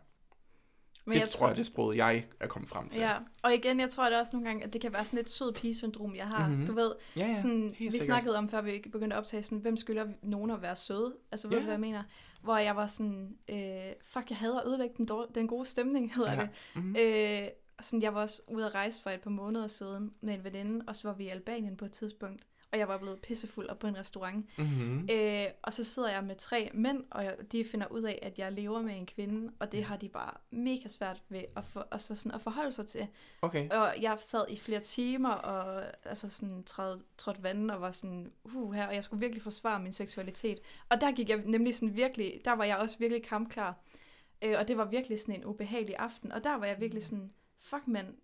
men 1.06 1.14
det 1.14 1.20
jeg 1.20 1.28
tror 1.28 1.46
jeg, 1.46 1.56
det 1.56 1.62
er 1.62 1.66
sproget, 1.66 1.96
jeg 1.96 2.24
er 2.40 2.46
kommet 2.46 2.68
frem 2.70 2.88
til. 2.88 3.00
Ja, 3.02 3.14
og 3.42 3.54
igen, 3.54 3.80
jeg 3.80 3.90
tror 3.90 4.08
det 4.10 4.18
også 4.18 4.30
nogle 4.32 4.48
gange, 4.48 4.64
at 4.64 4.72
det 4.72 4.80
kan 4.80 4.92
være 4.92 5.04
sådan 5.04 5.18
et 5.18 5.28
sød 5.30 5.52
pige-syndrom, 5.52 6.14
jeg 6.16 6.26
har. 6.28 6.42
Mhm. 6.46 6.50
Mm-hmm. 6.50 6.66
Du 6.66 6.74
ved, 6.74 6.92
ja, 7.16 7.26
ja 7.26 7.34
sådan, 7.36 7.60
helt 7.62 7.78
vi 7.78 7.84
sikkert. 7.90 8.02
snakkede 8.04 8.38
om, 8.38 8.48
før 8.48 8.60
vi 8.62 8.82
begyndte 8.92 9.16
at 9.16 9.18
optage, 9.20 9.42
sådan, 9.42 9.58
hvem 9.58 9.76
skylder 9.76 10.06
nogen 10.22 10.50
at 10.50 10.62
være 10.62 10.76
søde? 10.76 11.14
Altså, 11.32 11.48
ved 11.48 11.56
Ja. 11.56 11.60
du, 11.60 11.64
hvad 11.64 11.74
jeg 11.74 11.80
mener? 11.80 12.02
Hvor 12.42 12.56
jeg 12.56 12.76
var 12.76 12.86
sådan, 12.86 13.36
øh, 13.48 13.58
fuck, 14.02 14.30
jeg 14.30 14.38
hader 14.38 14.60
at 14.60 14.66
ødelægge 14.68 14.94
den, 14.96 15.08
dårl- 15.10 15.32
den 15.34 15.48
gode 15.48 15.64
stemning, 15.66 16.14
hedder 16.14 16.32
Ja. 16.32 16.40
det. 16.40 16.48
Mhm. 16.74 16.96
Øh, 16.98 17.48
sådan, 17.80 18.02
jeg 18.02 18.14
var 18.14 18.20
også 18.20 18.42
ude 18.48 18.66
at 18.66 18.74
rejse 18.74 19.02
for 19.02 19.10
et 19.10 19.20
par 19.20 19.30
måneder 19.30 19.66
siden 19.66 20.14
med 20.20 20.34
en 20.34 20.44
veninde, 20.44 20.84
og 20.88 20.96
så 20.96 21.08
var 21.08 21.14
vi 21.14 21.24
i 21.24 21.28
Albanien 21.28 21.76
på 21.76 21.84
et 21.84 21.92
tidspunkt, 21.92 22.42
og 22.72 22.78
jeg 22.78 22.88
var 22.88 22.98
blevet 22.98 23.20
pissefuld 23.20 23.68
op 23.68 23.78
på 23.78 23.86
en 23.86 23.98
restaurant. 23.98 24.46
Mhm. 24.58 25.08
Øh, 25.10 25.46
og 25.62 25.72
så 25.72 25.84
sidder 25.84 26.10
jeg 26.10 26.24
med 26.24 26.36
tre 26.36 26.70
mænd, 26.74 27.04
og 27.10 27.24
jeg, 27.24 27.36
de 27.52 27.64
finder 27.64 27.86
ud 27.86 28.02
af, 28.02 28.18
at 28.22 28.38
jeg 28.38 28.52
lever 28.52 28.82
med 28.82 28.96
en 28.96 29.06
kvinde, 29.06 29.52
og 29.58 29.72
det 29.72 29.84
har 29.84 29.96
de 29.96 30.08
bare 30.08 30.32
mega 30.50 30.88
svært 30.88 31.22
ved 31.28 31.44
at, 31.56 31.64
for, 31.64 31.88
altså 31.90 32.16
sådan 32.16 32.34
at 32.34 32.40
forholde 32.40 32.72
sig 32.72 32.86
til. 32.86 33.06
Okay. 33.42 33.70
Og 33.70 33.94
jeg 34.00 34.16
sad 34.20 34.44
i 34.48 34.56
flere 34.56 34.80
timer 34.80 35.30
og 35.30 35.84
altså 36.04 36.30
sådan 36.30 36.62
trådte, 36.64 37.04
trådte 37.18 37.42
vandet 37.42 37.70
og 37.70 37.80
var 37.80 37.92
sådan, 37.92 38.32
uh, 38.44 38.72
her, 38.72 38.86
og 38.86 38.94
jeg 38.94 39.04
skulle 39.04 39.20
virkelig 39.20 39.42
forsvare 39.42 39.80
min 39.80 39.92
seksualitet. 39.92 40.58
Og 40.88 41.00
der 41.00 41.12
gik 41.12 41.28
jeg 41.28 41.42
nemlig 41.46 41.74
sådan 41.74 41.96
virkelig, 41.96 42.40
der 42.44 42.52
var 42.52 42.64
jeg 42.64 42.76
også 42.76 42.98
virkelig 42.98 43.22
kampklar. 43.22 43.78
Øh, 44.42 44.54
og 44.58 44.68
det 44.68 44.76
var 44.76 44.84
virkelig 44.84 45.20
sådan 45.20 45.34
en 45.34 45.44
ubehagelig 45.44 45.96
aften. 45.98 46.32
Og 46.32 46.44
der 46.44 46.54
var 46.54 46.66
jeg 46.66 46.80
virkelig 46.80 47.02
sådan, 47.02 47.32
fuck 47.60 47.86
mand, 47.88 48.14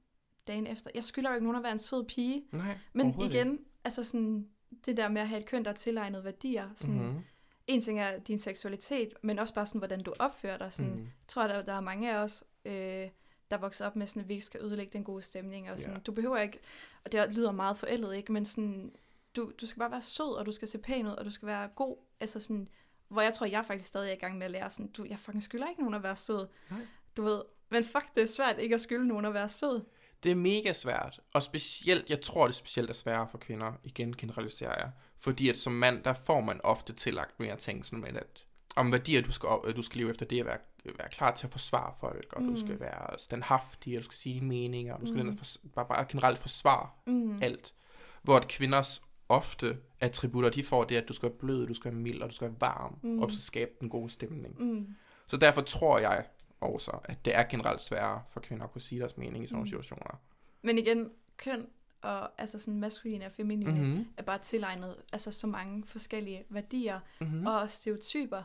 dagen 0.46 0.66
efter. 0.66 0.90
Jeg 0.94 1.04
skylder 1.04 1.30
jo 1.30 1.34
ikke 1.34 1.44
nogen 1.44 1.56
at 1.56 1.62
være 1.62 1.72
en 1.72 1.78
sød 1.78 2.04
pige. 2.04 2.44
Nej, 2.52 2.78
Men 2.92 3.20
igen, 3.20 3.58
altså 3.84 4.04
sådan, 4.04 4.48
det 4.86 4.96
der 4.96 5.08
med 5.08 5.22
at 5.22 5.28
have 5.28 5.40
et 5.40 5.46
køn, 5.46 5.64
der 5.64 5.70
er 5.70 5.74
tilegnet 5.74 6.24
værdier. 6.24 6.70
Sådan, 6.74 6.96
Mhm. 7.06 7.24
En 7.66 7.80
ting 7.80 8.00
er 8.00 8.18
din 8.18 8.38
seksualitet, 8.38 9.12
men 9.22 9.38
også 9.38 9.54
bare 9.54 9.66
sådan, 9.66 9.78
hvordan 9.78 10.02
du 10.02 10.12
opfører 10.18 10.58
dig. 10.58 10.72
Sådan, 10.72 10.90
Mhm. 10.90 11.00
jeg 11.00 11.10
tror, 11.28 11.46
der, 11.46 11.62
der 11.62 11.72
er 11.72 11.80
mange 11.80 12.12
af 12.12 12.18
os, 12.18 12.44
øh, 12.64 13.08
der 13.50 13.56
vokser 13.56 13.86
op 13.86 13.96
med 13.96 14.06
sådan, 14.06 14.22
at 14.22 14.28
vi 14.28 14.34
ikke 14.34 14.46
skal 14.46 14.60
ødelægge 14.62 14.92
den 14.92 15.04
gode 15.04 15.22
stemning. 15.22 15.70
Og 15.70 15.80
sådan. 15.80 15.94
Ja. 15.94 16.00
Du 16.00 16.12
behøver 16.12 16.38
ikke, 16.38 16.58
og 17.04 17.12
det 17.12 17.34
lyder 17.34 17.52
meget 17.52 17.76
forældet, 17.76 18.14
ikke? 18.16 18.32
Men 18.32 18.44
sådan, 18.44 18.92
du, 19.36 19.52
du 19.60 19.66
skal 19.66 19.80
bare 19.80 19.90
være 19.90 20.02
sød, 20.02 20.36
og 20.36 20.46
du 20.46 20.52
skal 20.52 20.68
se 20.68 20.78
pæn 20.78 21.06
ud, 21.06 21.10
og 21.12 21.24
du 21.24 21.30
skal 21.30 21.46
være 21.46 21.68
god. 21.68 21.96
Altså 22.20 22.40
sådan, 22.40 22.68
hvor 23.08 23.20
jeg 23.22 23.34
tror, 23.34 23.46
jeg 23.46 23.64
faktisk 23.66 23.88
stadig 23.88 24.08
er 24.10 24.12
i 24.14 24.18
gang 24.18 24.38
med 24.38 24.44
at 24.44 24.50
lære 24.50 24.70
sådan, 24.70 24.86
du, 24.92 25.04
jeg 25.04 25.18
fucking 25.18 25.42
skylder 25.42 25.68
ikke 25.68 25.80
nogen 25.80 25.94
at 25.94 26.02
være 26.02 26.16
sød. 26.16 26.46
Nej. 26.70 26.80
Du 27.16 27.22
ved, 27.22 27.42
men 27.70 27.84
fuck, 27.84 28.14
det 28.14 28.22
er 28.22 28.26
svært 28.26 28.58
ikke 28.58 28.74
at 28.74 28.80
skylde 28.80 29.08
nogen 29.08 29.24
at 29.24 29.34
være 29.34 29.48
sød. 29.48 29.84
Det 30.22 30.30
er 30.30 30.34
mega 30.36 30.72
svært, 30.72 31.20
og 31.34 31.42
specielt, 31.42 32.10
jeg 32.10 32.20
tror 32.20 32.46
det 32.46 32.54
specielt 32.54 32.90
er 32.90 32.94
sværere 32.94 33.28
for 33.28 33.38
kvinder, 33.38 33.72
igen 33.84 34.16
generaliserer 34.16 34.74
jeg, 34.78 34.90
fordi 35.18 35.48
at 35.48 35.56
som 35.56 35.72
mand, 35.72 36.02
der 36.04 36.12
får 36.12 36.40
man 36.40 36.60
ofte 36.64 36.92
tillagt 36.92 37.40
mere 37.40 37.56
ting, 37.56 37.84
sådan 37.86 38.00
med 38.00 38.08
at 38.16 38.44
om 38.76 38.92
værdier, 38.92 39.22
du 39.22 39.32
skal, 39.32 39.48
op- 39.48 39.66
du 39.76 39.82
skal 39.82 39.98
leve 39.98 40.10
efter, 40.10 40.26
det 40.26 40.38
er 40.38 40.42
at 40.42 40.46
være, 40.46 40.58
være 40.98 41.08
klar 41.10 41.34
til 41.34 41.46
at 41.46 41.52
forsvare 41.52 41.92
folk, 42.00 42.32
og 42.32 42.42
mm. 42.42 42.48
Du 42.54 42.60
skal 42.60 42.80
være 42.80 43.18
standhaftig, 43.18 43.96
og 43.96 44.00
du 44.00 44.04
skal 44.04 44.14
sige 44.16 44.34
dine 44.34 44.46
meninger, 44.46 44.94
og 44.94 45.00
du 45.00 45.06
skal 45.06 45.24
Mm. 45.24 45.38
fors- 45.42 45.56
bare, 45.74 45.86
bare 45.88 46.06
generelt 46.08 46.38
forsvare 46.38 46.88
Mm. 47.06 47.42
alt. 47.42 47.74
Hvor 48.22 48.36
at 48.36 48.48
kvinders 48.48 49.02
ofte 49.28 49.76
attributter, 50.00 50.50
de 50.50 50.64
får 50.64 50.84
det, 50.84 50.96
at 50.96 51.08
du 51.08 51.12
skal 51.12 51.28
være 51.28 51.38
blød, 51.38 51.66
du 51.66 51.74
skal 51.74 51.90
være 51.92 52.00
mild, 52.00 52.22
og 52.22 52.30
du 52.30 52.34
skal 52.34 52.48
være 52.48 52.56
varm, 52.60 52.98
mm. 53.02 53.18
og 53.22 53.30
så 53.30 53.40
skabe 53.40 53.70
den 53.80 53.88
gode 53.88 54.10
stemning. 54.10 54.62
Mm. 54.62 54.86
Så 55.26 55.36
derfor 55.36 55.60
tror 55.60 55.98
jeg 55.98 56.24
også, 56.60 56.98
at 57.04 57.24
det 57.24 57.34
er 57.34 57.42
generelt 57.42 57.82
sværere 57.82 58.22
for 58.30 58.40
kvinder 58.40 58.64
at 58.64 58.72
kunne 58.72 58.82
sige 58.82 58.98
deres 59.00 59.16
mening 59.16 59.44
i 59.44 59.46
sådan 59.46 59.54
nogle 59.54 59.64
Mm. 59.64 59.68
situationer. 59.68 60.20
Men 60.62 60.78
igen, 60.78 61.10
køn 61.36 61.66
og 62.02 62.40
altså 62.40 62.58
sådan 62.58 62.80
maskuline 62.80 63.26
og 63.26 63.32
feminine 63.32 63.72
mm. 63.72 63.78
Mm-hmm. 63.86 64.06
er 64.16 64.22
bare 64.22 64.38
tilegnet 64.38 64.96
altså 65.12 65.32
så 65.32 65.46
mange 65.46 65.84
forskellige 65.86 66.44
værdier 66.48 67.00
Mm-hmm. 67.20 67.38
mm. 67.38 67.46
og 67.46 67.70
stereotyper. 67.70 68.42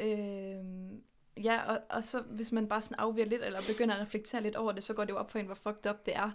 Øhm, 0.00 1.02
ja, 1.36 1.62
og, 1.62 1.78
og 1.90 2.04
så 2.04 2.22
hvis 2.22 2.52
man 2.52 2.68
bare 2.68 2.82
sådan 2.82 2.98
afviger 2.98 3.26
lidt, 3.26 3.42
eller 3.42 3.60
begynder 3.68 3.94
at 3.94 4.00
reflektere 4.00 4.42
lidt 4.42 4.56
over 4.56 4.72
det, 4.72 4.82
så 4.82 4.94
går 4.94 5.04
det 5.04 5.12
jo 5.12 5.18
op 5.18 5.30
for 5.30 5.38
en, 5.38 5.46
hvor 5.46 5.54
fucked 5.54 5.90
up 5.90 6.06
det 6.06 6.16
er. 6.16 6.30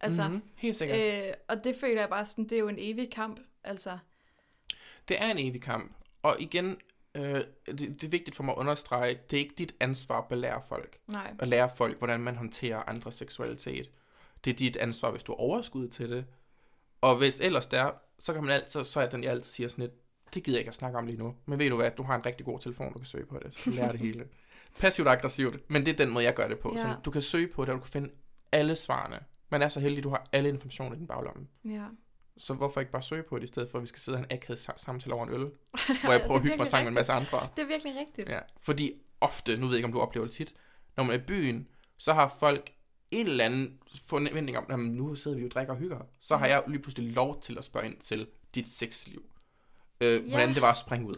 Altså, 0.00 0.28
mm-hmm. 0.28 0.42
Helt 0.56 0.76
sikkert. 0.76 0.98
Øh. 0.98 1.28
øh, 1.28 1.34
og 1.48 1.64
det 1.64 1.76
føler 1.76 2.00
jeg 2.00 2.08
bare 2.08 2.24
sådan, 2.26 2.44
det 2.44 2.52
er 2.52 2.58
jo 2.58 2.68
en 2.68 2.76
evig 2.78 3.10
kamp. 3.10 3.40
Altså, 3.64 3.98
Det 5.08 5.22
er 5.22 5.30
en 5.30 5.38
evig 5.38 5.62
kamp. 5.62 5.92
Og 6.22 6.36
igen, 6.40 6.76
øh, 7.16 7.44
det, 7.66 7.78
det 7.78 8.04
er 8.04 8.08
vigtigt 8.08 8.36
for 8.36 8.42
mig 8.42 8.52
at 8.52 8.58
understrege, 8.58 9.18
det 9.30 9.36
er 9.36 9.40
ikke 9.40 9.54
dit 9.58 9.74
ansvar 9.80 10.18
at 10.18 10.28
belære 10.28 10.62
folk. 10.68 10.98
nej. 11.06 11.34
At 11.38 11.48
lære 11.48 11.70
folk, 11.76 11.98
hvordan 11.98 12.20
man 12.20 12.36
håndterer 12.36 12.82
andres 12.86 13.14
seksualitet. 13.14 13.90
Det 14.44 14.50
er 14.50 14.54
dit 14.54 14.76
ansvar, 14.76 15.10
hvis 15.10 15.22
du 15.22 15.32
har 15.32 15.36
overskud 15.36 15.88
til 15.88 16.10
det. 16.10 16.26
Og 17.00 17.16
hvis 17.16 17.40
ellers 17.40 17.66
det 17.66 17.78
er, 17.78 17.90
så 18.18 18.32
kan 18.32 18.42
man 18.42 18.52
altid, 18.52 18.84
så 18.84 19.00
er 19.00 19.08
den, 19.08 19.24
jeg 19.24 19.30
altid 19.30 19.50
siger 19.50 19.68
sådan 19.68 19.82
lidt, 19.82 19.92
det 20.34 20.42
gider 20.42 20.56
jeg 20.56 20.60
ikke 20.60 20.68
at 20.68 20.74
snakke 20.74 20.98
om 20.98 21.06
lige 21.06 21.18
nu. 21.18 21.34
Men 21.46 21.58
ved 21.58 21.70
du 21.70 21.76
hvad, 21.76 21.90
du 21.90 22.02
har 22.02 22.14
en 22.14 22.26
rigtig 22.26 22.46
god 22.46 22.60
telefon, 22.60 22.92
du 22.92 22.98
kan 22.98 23.06
søge 23.06 23.26
på 23.26 23.38
det, 23.44 23.54
så 23.54 23.70
du 23.70 23.76
lærer 23.76 23.90
det 23.92 24.00
hele. 24.00 24.24
Passivt 24.80 25.08
og 25.08 25.14
aggressivt, 25.14 25.70
men 25.70 25.86
det 25.86 25.92
er 25.92 25.96
den 25.96 26.10
måde, 26.10 26.24
jeg 26.24 26.34
gør 26.34 26.48
det 26.48 26.58
på. 26.58 26.72
Ja. 26.76 26.82
Så 26.82 26.96
du 27.04 27.10
kan 27.10 27.22
søge 27.22 27.48
på 27.48 27.64
det, 27.64 27.70
og 27.70 27.76
du 27.76 27.80
kan 27.80 27.92
finde 27.92 28.10
alle 28.52 28.76
svarene. 28.76 29.20
Man 29.50 29.62
er 29.62 29.68
så 29.68 29.80
heldig, 29.80 30.04
du 30.04 30.08
har 30.08 30.26
alle 30.32 30.48
informationer 30.48 30.96
i 30.96 30.98
din 30.98 31.06
baglomme. 31.06 31.46
Ja. 31.64 31.84
Så 32.38 32.54
hvorfor 32.54 32.80
ikke 32.80 32.92
bare 32.92 33.02
søge 33.02 33.22
på 33.22 33.36
det, 33.38 33.44
i 33.44 33.46
stedet 33.46 33.70
for, 33.70 33.78
at 33.78 33.82
vi 33.82 33.86
skal 33.86 34.00
sidde 34.00 34.16
og 34.16 34.18
have 34.18 34.26
en 34.32 34.36
akavet 34.36 34.58
sa- 34.68 34.76
samtale 34.84 35.14
over 35.14 35.26
en 35.26 35.32
øl, 35.32 35.40
hvor 36.04 36.12
jeg 36.12 36.20
prøver 36.26 36.36
at 36.36 36.42
hygge 36.42 36.56
mig 36.56 36.66
sammen 36.68 36.84
med 36.84 36.90
en 36.90 36.94
masse 36.94 37.12
andre. 37.12 37.48
Det 37.56 37.62
er 37.62 37.66
virkelig 37.66 37.94
rigtigt. 38.00 38.28
Ja, 38.28 38.38
fordi 38.62 38.92
ofte, 39.20 39.56
nu 39.56 39.66
ved 39.66 39.72
jeg 39.74 39.78
ikke, 39.78 39.86
om 39.86 39.92
du 39.92 40.00
oplever 40.00 40.26
det 40.26 40.34
tit, 40.34 40.54
når 40.96 41.04
man 41.04 41.12
er 41.14 41.18
i 41.18 41.22
byen, 41.26 41.68
så 41.98 42.12
har 42.12 42.36
folk 42.40 42.72
en 43.10 43.26
eller 43.26 43.44
anden 43.44 43.78
forventning 44.06 44.58
om, 44.58 44.66
at 44.70 44.78
nu 44.78 45.14
sidder 45.14 45.36
vi 45.36 45.40
jo 45.42 45.46
og 45.48 45.50
drikker 45.52 45.72
og 45.72 45.78
hygger. 45.78 45.98
Så 46.20 46.36
har 46.36 46.46
jeg 46.46 46.62
lige 46.68 46.82
pludselig 46.82 47.12
lov 47.12 47.40
til 47.40 47.58
at 47.58 47.64
spørge 47.64 47.86
ind 47.86 47.96
til 47.98 48.26
dit 48.54 48.68
sexliv. 48.68 49.22
Øh, 50.00 50.28
hvordan 50.28 50.48
Ja. 50.48 50.54
det 50.54 50.62
var 50.62 50.70
at 50.70 50.76
springe 50.76 51.06
ud. 51.08 51.16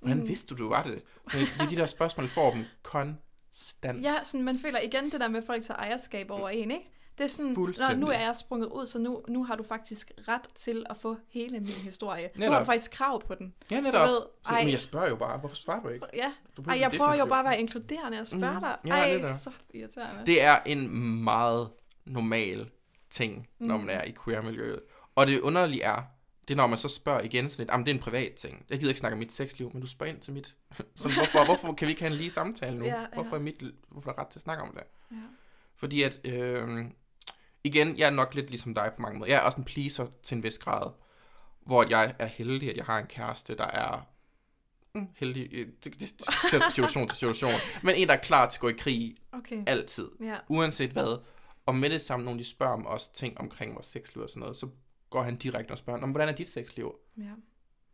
Hvordan 0.00 0.18
Mm. 0.18 0.28
vidste 0.28 0.54
du, 0.54 0.64
du 0.64 0.68
var 0.68 0.82
det? 0.82 1.02
Så 1.30 1.38
det 1.38 1.48
er 1.60 1.68
de 1.68 1.76
der 1.76 1.86
spørgsmål, 1.86 2.28
får 2.28 2.50
dem 2.50 2.64
konstant. 2.82 4.02
Ja, 4.02 4.14
sådan, 4.24 4.44
man 4.44 4.58
føler 4.58 4.80
igen 4.80 5.10
det 5.10 5.20
der 5.20 5.28
med, 5.28 5.38
at 5.40 5.46
folk 5.46 5.62
tager 5.62 5.78
ejerskab 5.78 6.30
over 6.30 6.48
en, 6.48 6.70
ikke? 6.70 6.90
Det 7.18 7.24
er 7.24 7.28
sådan, 7.28 7.52
Nå, 7.56 7.94
nu 7.96 8.06
er 8.06 8.18
jeg 8.20 8.36
sprunget 8.36 8.68
ud, 8.68 8.86
så 8.86 8.98
nu, 8.98 9.22
nu 9.28 9.44
har 9.44 9.56
du 9.56 9.62
faktisk 9.62 10.12
ret 10.28 10.40
til 10.54 10.86
at 10.90 10.96
få 10.96 11.16
hele 11.28 11.60
min 11.60 11.68
historie. 11.68 12.30
Nu 12.34 12.42
har 12.42 12.50
Netop. 12.50 12.60
du 12.60 12.64
faktisk 12.64 12.90
krav 12.90 13.22
på 13.26 13.34
den. 13.34 13.54
Ja, 13.70 13.76
Du 13.76 13.82
netop. 13.82 14.08
ved, 14.08 14.20
Så, 14.46 14.52
ej, 14.52 14.62
men 14.64 14.72
jeg 14.72 14.80
spørger 14.80 15.08
jo 15.08 15.16
bare, 15.16 15.38
hvorfor 15.38 15.56
svarer 15.56 15.82
du 15.82 15.88
ikke? 15.88 16.06
ja, 16.14 16.32
Du 16.56 16.62
ej, 16.62 16.78
jeg 16.80 16.92
prøver 16.96 17.16
jo 17.18 17.26
bare 17.26 17.38
at 17.38 17.44
være 17.44 17.60
inkluderende 17.60 18.20
og 18.20 18.26
spørge 18.26 18.52
Mhm. 18.52 18.60
dig. 18.62 18.76
Ja, 18.84 18.90
Ej, 18.90 19.18
der. 19.20 19.28
så 19.28 19.50
irriterende. 19.74 20.22
Det 20.26 20.42
er 20.42 20.58
en 20.66 20.90
meget 21.24 21.70
normal 22.04 22.70
ting, 23.10 23.48
når 23.58 23.76
man 23.76 23.84
Mm. 23.84 23.90
er 23.92 24.02
i 24.04 24.14
queer-miljøet. 24.24 24.80
Og 25.14 25.26
det 25.26 25.40
underlige 25.40 25.82
er, 25.82 26.02
det 26.48 26.54
er, 26.54 26.56
når 26.56 26.66
man 26.66 26.78
så 26.78 26.88
spørger 26.88 27.20
igen 27.20 27.50
sådan 27.50 27.62
lidt, 27.62 27.70
jamen 27.72 27.86
det 27.86 27.90
er 27.92 27.94
en 27.96 28.00
privat 28.02 28.34
ting. 28.34 28.64
Jeg 28.70 28.78
gider 28.78 28.90
ikke 28.90 29.00
snakke 29.00 29.12
om 29.14 29.18
mit 29.18 29.32
sexliv, 29.32 29.70
men 29.72 29.80
du 29.80 29.86
spørger 29.86 30.12
ind 30.12 30.20
til 30.20 30.32
mit. 30.32 30.56
så 30.96 31.08
hvorfor, 31.14 31.44
hvorfor 31.44 31.72
kan 31.72 31.86
vi 31.86 31.90
ikke 31.92 32.02
have 32.02 32.10
en 32.12 32.16
lige 32.18 32.30
samtale 32.30 32.78
nu? 32.78 32.84
Ja, 32.84 33.00
ja. 33.00 33.06
Hvorfor, 33.14 33.36
er 33.36 33.40
mit, 33.40 33.62
hvorfor 33.88 34.10
er 34.10 34.14
der 34.14 34.20
ret 34.22 34.28
til 34.28 34.38
at 34.38 34.42
snakke 34.42 34.62
om 34.62 34.70
det? 34.74 34.82
Ja. 35.10 35.16
Fordi 35.76 36.02
at, 36.02 36.20
øh, 36.24 36.68
igen, 37.66 37.98
jeg 37.98 38.06
er 38.06 38.10
nok 38.10 38.34
lidt 38.34 38.50
ligesom 38.50 38.74
dig 38.74 38.92
på 38.96 39.02
mange 39.02 39.18
måder. 39.18 39.32
Jeg 39.32 39.38
er 39.38 39.42
også 39.42 39.58
en 39.58 39.64
pleaser 39.64 40.06
til 40.22 40.36
en 40.36 40.42
vis 40.42 40.58
grad, 40.58 40.90
hvor 41.60 41.84
jeg 41.90 42.14
er 42.18 42.26
heldig, 42.26 42.70
at 42.70 42.76
jeg 42.76 42.84
har 42.84 42.98
en 42.98 43.06
kæreste, 43.06 43.56
der 43.56 43.64
er 43.66 44.06
mm, 44.94 45.08
heldig, 45.16 45.48
øh, 45.52 45.66
det, 45.84 46.00
det, 46.00 46.00
det 46.52 46.62
situation 46.72 47.08
til 47.08 47.16
situation, 47.16 47.50
men 47.82 47.94
en, 47.94 48.08
der 48.08 48.14
er 48.14 48.20
klar 48.22 48.48
til 48.48 48.56
at 48.56 48.60
gå 48.60 48.68
i 48.68 48.72
krig 48.72 49.16
Okay. 49.32 49.62
altid 49.66 50.08
Ja. 50.20 50.36
uanset 50.48 50.90
hvad. 50.90 51.18
Og 51.66 51.74
med 51.74 51.90
det 51.90 52.02
samme, 52.02 52.24
når 52.24 52.34
de 52.34 52.44
spørger 52.44 52.72
om 52.72 52.86
os 52.86 53.08
ting 53.08 53.38
omkring 53.40 53.74
vores 53.74 53.86
sexliv 53.86 54.22
og 54.22 54.28
sådan 54.30 54.40
noget, 54.40 54.56
så 54.56 54.68
går 55.10 55.22
han 55.22 55.36
direkte 55.36 55.72
og 55.72 55.78
spørger, 55.78 56.00
"Nå, 56.00 56.06
men 56.06 56.12
hvordan 56.12 56.28
er 56.28 56.32
dit 56.32 56.48
sexliv? 56.48 56.94
ja. 57.18 57.22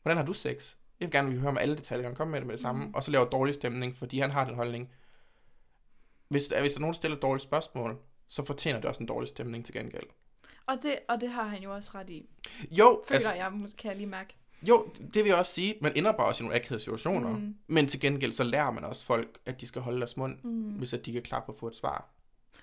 Hvordan 0.03 0.16
har 0.16 0.25
du 0.25 0.33
sex? 0.33 0.75
Jeg 1.01 1.07
vil 1.07 1.11
gerne 1.12 1.29
vil 1.31 1.39
høre 1.41 1.49
om 1.51 1.59
alle 1.59 1.77
detaljer, 1.77 2.14
kom 2.14 2.29
med 2.29 2.39
det 2.41 2.47
med 2.47 2.55
det 2.55 2.62
samme. 2.62 2.85
Mhm. 2.85 2.95
Og 2.95 3.05
så 3.05 3.11
laver 3.11 3.25
dårlig 3.25 3.55
stemning, 3.55 3.97
fordi 3.97 4.18
han 4.20 4.31
har 4.31 4.45
den 4.45 4.55
holdning. 4.55 4.91
Hvis, 6.29 6.45
der- 6.47 6.61
hvis 6.61 6.73
der 6.73 6.79
er 6.79 6.81
nogen, 6.81 6.93
der 6.93 6.97
stiller 6.97 7.16
et 7.16 7.23
dårligt 7.23 7.43
spørgsmål, 7.43 7.99
så 8.33 8.45
fortjener 8.45 8.80
det 8.80 8.89
også 8.89 9.01
en 9.01 9.07
dårlig 9.07 9.28
stemning 9.28 9.64
til 9.64 9.74
gengæld. 9.74 10.05
Og 10.66 10.78
det, 10.83 10.99
og 11.09 11.20
det 11.20 11.28
har 11.28 11.45
han 11.45 11.62
jo 11.62 11.74
også 11.74 11.91
ret 11.95 12.11
i. 12.11 12.26
Jo, 12.70 13.03
Føler 13.09 13.14
altså, 13.16 13.33
jeg, 13.33 13.53
kan 13.78 13.89
jeg 13.89 13.97
lige 13.97 14.07
mærke. 14.07 14.37
jo, 14.68 14.87
det 14.97 15.14
vil 15.14 15.26
jeg 15.26 15.37
også 15.37 15.53
sige. 15.53 15.74
Man 15.80 15.93
ender 15.97 16.12
bare 16.12 16.26
også 16.26 16.43
i 16.43 16.45
nogle 16.45 16.57
akavede 16.57 16.80
situationer. 16.80 17.28
Mm. 17.30 17.41
Mm. 17.43 17.55
Men 17.66 17.87
til 17.87 18.01
gengæld, 18.01 18.33
så 18.33 18.45
lærer 18.45 18.70
man 18.70 18.85
også 18.85 19.05
folk, 19.05 19.39
at 19.47 19.61
de 19.61 19.66
skal 19.66 19.83
holde 19.83 19.99
deres 19.99 20.16
mund, 20.16 20.39
Mm. 20.43 20.51
hvis 20.72 20.93
at 20.93 21.07
de 21.07 21.11
ikke 21.11 21.18
er 21.18 21.22
klar 21.22 21.41
på 21.41 21.53
at 21.53 21.59
få 21.59 21.66
et 21.66 21.76
svar. 21.76 22.09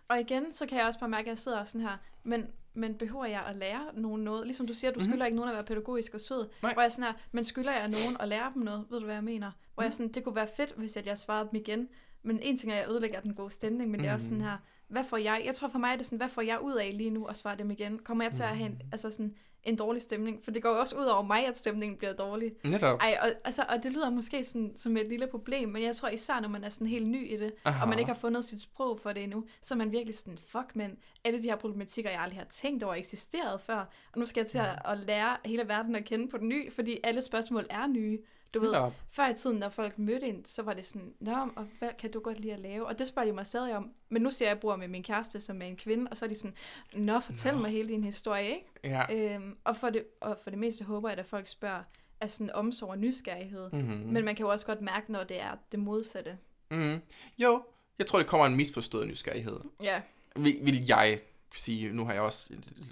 Og 0.07 0.20
igen, 0.20 0.53
så 0.53 0.65
kan 0.65 0.78
jeg 0.78 0.86
også 0.88 0.99
bare 0.99 1.09
mærke, 1.09 1.26
at 1.26 1.30
jeg 1.30 1.38
sidder 1.38 1.59
også 1.59 1.72
sådan 1.72 1.88
her, 1.88 1.97
men, 2.24 2.47
men 2.74 2.93
behøver 2.95 3.26
jeg 3.26 3.41
at 3.47 3.55
lære 3.55 3.86
nogen 3.93 4.24
noget? 4.24 4.45
Ligesom 4.45 4.67
du 4.67 4.74
siger, 4.74 4.91
du 4.91 4.99
Mhm. 4.99 5.09
skylder 5.09 5.26
ikke 5.26 5.36
nogen 5.36 5.49
at 5.49 5.55
være 5.55 5.63
pædagogisk 5.63 6.13
og 6.13 6.22
sød. 6.22 6.49
Nej. 6.63 6.74
Hvor 6.74 6.82
jeg 6.82 6.91
sådan 6.91 7.03
her, 7.03 7.13
men 7.32 7.43
skylder 7.43 7.72
jeg 7.72 7.88
nogen 7.88 8.17
at 8.20 8.28
lære 8.28 8.51
dem 8.53 8.61
noget? 8.63 8.86
Ved 8.89 8.99
du, 8.99 9.05
hvad 9.05 9.15
jeg 9.15 9.24
mener? 9.24 9.51
Hvor 9.74 9.84
jeg 9.84 9.88
Mhm. 9.88 9.91
sådan, 9.91 10.11
det 10.11 10.24
kunne 10.24 10.36
være 10.36 10.47
fedt, 10.57 10.74
hvis 10.78 10.97
jeg 11.05 11.17
svarede 11.17 11.47
dem 11.51 11.55
igen. 11.59 11.89
Men 12.24 12.39
en 12.41 12.57
ting 12.57 12.72
er, 12.72 12.76
at 12.76 12.82
jeg 12.82 12.89
ødelægger 12.91 13.20
den 13.20 13.34
gode 13.34 13.51
stemning, 13.51 13.91
men 13.91 13.99
det 13.99 14.09
er 14.09 14.13
også 14.13 14.26
sådan 14.26 14.38
Mhm. 14.38 14.47
her, 14.47 14.57
hvad 14.89 15.03
får 15.03 15.17
jeg, 15.17 15.41
jeg 15.45 15.55
tror 15.55 15.67
for 15.67 15.79
mig 15.79 15.91
er 15.91 15.95
det 15.95 16.05
sådan, 16.05 16.17
hvad 16.17 16.29
får 16.29 16.41
jeg 16.41 16.61
ud 16.61 16.73
af 16.73 16.97
lige 16.97 17.09
nu, 17.09 17.27
og 17.27 17.35
svare 17.35 17.57
dem 17.57 17.71
igen. 17.71 17.99
Kommer 17.99 18.23
jeg 18.23 18.33
til 18.33 18.43
at 18.43 18.57
have 18.57 18.69
en, 18.69 18.81
altså 18.91 19.11
sådan, 19.11 19.35
en 19.63 19.75
dårlig 19.75 20.01
stemning? 20.01 20.43
For 20.43 20.51
det 20.51 20.63
går 20.63 20.69
jo 20.69 20.79
også 20.79 20.95
ud 20.95 21.05
over 21.05 21.23
mig, 21.23 21.47
at 21.47 21.57
stemningen 21.57 21.97
bliver 21.97 22.13
dårlig. 22.13 22.51
Netop. 22.63 22.99
Ej, 22.99 23.17
og, 23.21 23.29
altså, 23.43 23.65
og 23.69 23.83
det 23.83 23.91
lyder 23.91 24.09
måske 24.09 24.43
sådan, 24.43 24.73
som 24.75 24.97
et 24.97 25.07
lille 25.07 25.27
problem, 25.27 25.69
men 25.69 25.83
jeg 25.83 25.95
tror 25.95 26.09
især, 26.09 26.39
når 26.39 26.49
man 26.49 26.63
er 26.63 26.69
sådan 26.69 26.87
helt 26.87 27.07
ny 27.07 27.33
i 27.33 27.37
det, 27.37 27.53
Aha. 27.65 27.81
og 27.81 27.89
man 27.89 27.99
ikke 27.99 28.11
har 28.11 28.19
fundet 28.19 28.43
sit 28.43 28.61
sprog 28.61 28.99
for 28.99 29.13
det 29.13 29.23
endnu, 29.23 29.45
så 29.61 29.73
er 29.73 29.77
man 29.77 29.91
virkelig 29.91 30.15
sådan, 30.15 30.37
fuck 30.47 30.75
men, 30.75 30.97
alle 31.23 31.43
de 31.43 31.49
her 31.49 31.55
problematikker, 31.55 32.11
jeg 32.11 32.21
aldrig 32.21 32.39
har 32.39 32.47
tænkt 32.49 32.83
over, 32.83 32.95
eksisterede 32.95 33.59
før, 33.65 33.79
og 34.13 34.19
nu 34.19 34.25
skal 34.25 34.41
jeg 34.41 34.47
til 34.47 34.57
at, 34.57 34.79
at 34.85 34.97
lære 34.97 35.37
hele 35.45 35.67
verden 35.67 35.95
at 35.95 36.05
kende 36.05 36.29
på 36.29 36.37
den 36.37 36.49
ny, 36.49 36.73
fordi 36.73 36.97
alle 37.03 37.21
spørgsmål 37.21 37.65
er 37.69 37.87
nye. 37.87 38.19
Du 38.53 38.59
ved, 38.59 38.71
Netop. 38.71 38.93
før 39.11 39.29
i 39.29 39.33
tiden, 39.33 39.57
når 39.57 39.69
folk 39.69 39.99
mødte 39.99 40.25
en, 40.27 40.45
så 40.45 40.63
var 40.63 40.73
det 40.73 40.85
sådan, 40.85 41.13
Nå, 41.19 41.35
og 41.55 41.67
hvad 41.79 41.89
kan 41.99 42.11
du 42.11 42.19
godt 42.19 42.39
lide 42.39 42.53
at 42.53 42.59
lave? 42.59 42.87
Og 42.87 42.99
det 42.99 43.07
spørger 43.07 43.27
de 43.29 43.33
mig 43.35 43.47
stadig 43.47 43.75
om. 43.77 43.91
Men 44.09 44.21
nu 44.21 44.31
siger 44.31 44.47
jeg, 44.47 44.51
at 44.51 44.55
jeg 44.55 44.61
bor 44.61 44.75
med 44.75 44.87
min 44.87 45.03
kæreste, 45.03 45.39
som 45.39 45.61
er 45.61 45.65
en 45.65 45.75
kvinde, 45.77 46.07
og 46.11 46.17
så 46.17 46.25
er 46.25 46.29
de 46.29 46.35
sådan, 46.35 46.55
Nå, 46.93 47.19
fortæl 47.19 47.53
Nå. 47.53 47.59
mig 47.61 47.71
hele 47.71 47.89
din 47.89 48.03
historie, 48.03 48.49
ikke? 48.49 48.65
Ja. 48.83 49.33
Øhm, 49.35 49.57
og, 49.63 49.75
for 49.75 49.89
det, 49.89 50.03
og 50.21 50.37
for 50.43 50.49
det 50.49 50.59
meste 50.59 50.83
håber 50.83 51.09
jeg, 51.09 51.19
at 51.19 51.25
folk 51.25 51.47
spørger 51.47 51.83
af 52.21 52.31
sådan 52.31 52.51
omsorg 52.53 52.89
og 52.89 52.97
nysgerrighed. 52.99 53.69
Mm-hmm. 53.73 54.07
Men 54.13 54.25
man 54.25 54.35
kan 54.35 54.43
jo 54.45 54.51
også 54.51 54.65
godt 54.65 54.81
mærke, 54.81 55.11
når 55.11 55.23
det 55.23 55.41
er 55.41 55.51
det 55.71 55.79
modsatte. 55.79 56.37
Mm. 56.71 57.01
Jo, 57.37 57.63
jeg 57.99 58.07
tror, 58.07 58.19
det 58.19 58.27
kommer 58.27 58.45
en 58.45 58.55
misforstået 58.55 59.07
nysgerrighed. 59.07 59.59
Ja, 59.83 60.01
Vil, 60.35 60.57
vil 60.61 60.85
jeg 60.87 61.19
sige, 61.53 61.93
nu 61.93 62.05
har 62.05 62.13
jeg 62.13 62.21
også 62.21 62.49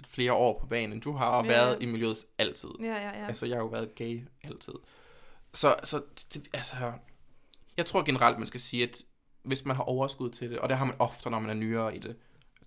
flere 0.08 0.32
år 0.32 0.58
på 0.60 0.66
banen, 0.66 0.92
end 0.92 1.02
du 1.02 1.12
har 1.12 1.36
Ja. 1.44 1.48
været 1.48 1.82
i 1.82 1.86
miljøet 1.86 2.24
altid. 2.38 2.68
ja, 2.80 2.86
ja, 2.86 3.18
ja. 3.20 3.26
Altså, 3.26 3.46
jeg 3.46 3.56
har 3.56 3.62
jo 3.62 3.68
været 3.68 3.94
gay 3.94 4.20
altid. 4.44 4.74
Så, 5.58 5.76
så 5.84 6.02
det, 6.34 6.48
altså, 6.52 6.92
jeg 7.76 7.86
tror 7.86 8.02
generelt, 8.04 8.38
man 8.38 8.46
skal 8.46 8.60
sige, 8.60 8.82
at 8.82 9.02
hvis 9.42 9.64
man 9.64 9.76
har 9.76 9.82
overskud 9.82 10.30
til 10.30 10.50
det, 10.50 10.58
og 10.58 10.68
det 10.68 10.76
har 10.76 10.84
man 10.84 10.94
ofte, 10.98 11.30
når 11.30 11.38
man 11.38 11.50
er 11.50 11.54
nyere 11.54 11.96
i 11.96 11.98
det, 11.98 12.16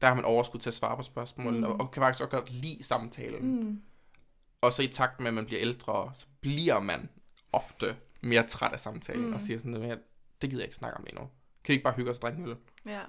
der 0.01 0.07
har 0.07 0.15
man 0.15 0.25
overskud 0.25 0.59
til 0.59 0.69
at 0.69 0.73
svare 0.73 0.97
på 0.97 1.03
spørgsmålene, 1.03 1.67
Mm. 1.67 1.73
og, 1.73 1.79
og 1.79 1.91
kan 1.91 2.01
faktisk 2.01 2.23
også 2.23 2.37
godt 2.37 2.49
lide 2.51 2.83
samtalen. 2.83 3.59
Mm. 3.61 3.81
Og 4.61 4.73
så 4.73 4.83
i 4.83 4.87
takt 4.87 5.19
med, 5.19 5.27
at 5.27 5.33
man 5.33 5.45
bliver 5.45 5.61
ældre, 5.61 6.11
så 6.15 6.25
bliver 6.41 6.79
man 6.79 7.09
ofte 7.51 7.85
mere 8.21 8.47
træt 8.47 8.71
af 8.73 8.79
samtalen, 8.79 9.25
Mm. 9.27 9.33
og 9.33 9.41
siger 9.41 9.57
sådan 9.57 9.71
noget 9.71 9.87
mere, 9.87 9.97
det 10.41 10.49
gider 10.49 10.61
jeg 10.61 10.67
ikke 10.67 10.75
snakke 10.75 10.97
om 10.97 11.03
lige 11.03 11.15
nu. 11.15 11.21
Kan 11.63 11.73
I 11.73 11.75
ikke 11.75 11.83
bare 11.83 11.93
hygge 11.93 12.11
os 12.11 12.17
og 12.17 12.21
drikke? 12.21 12.55
Ja. 12.85 13.01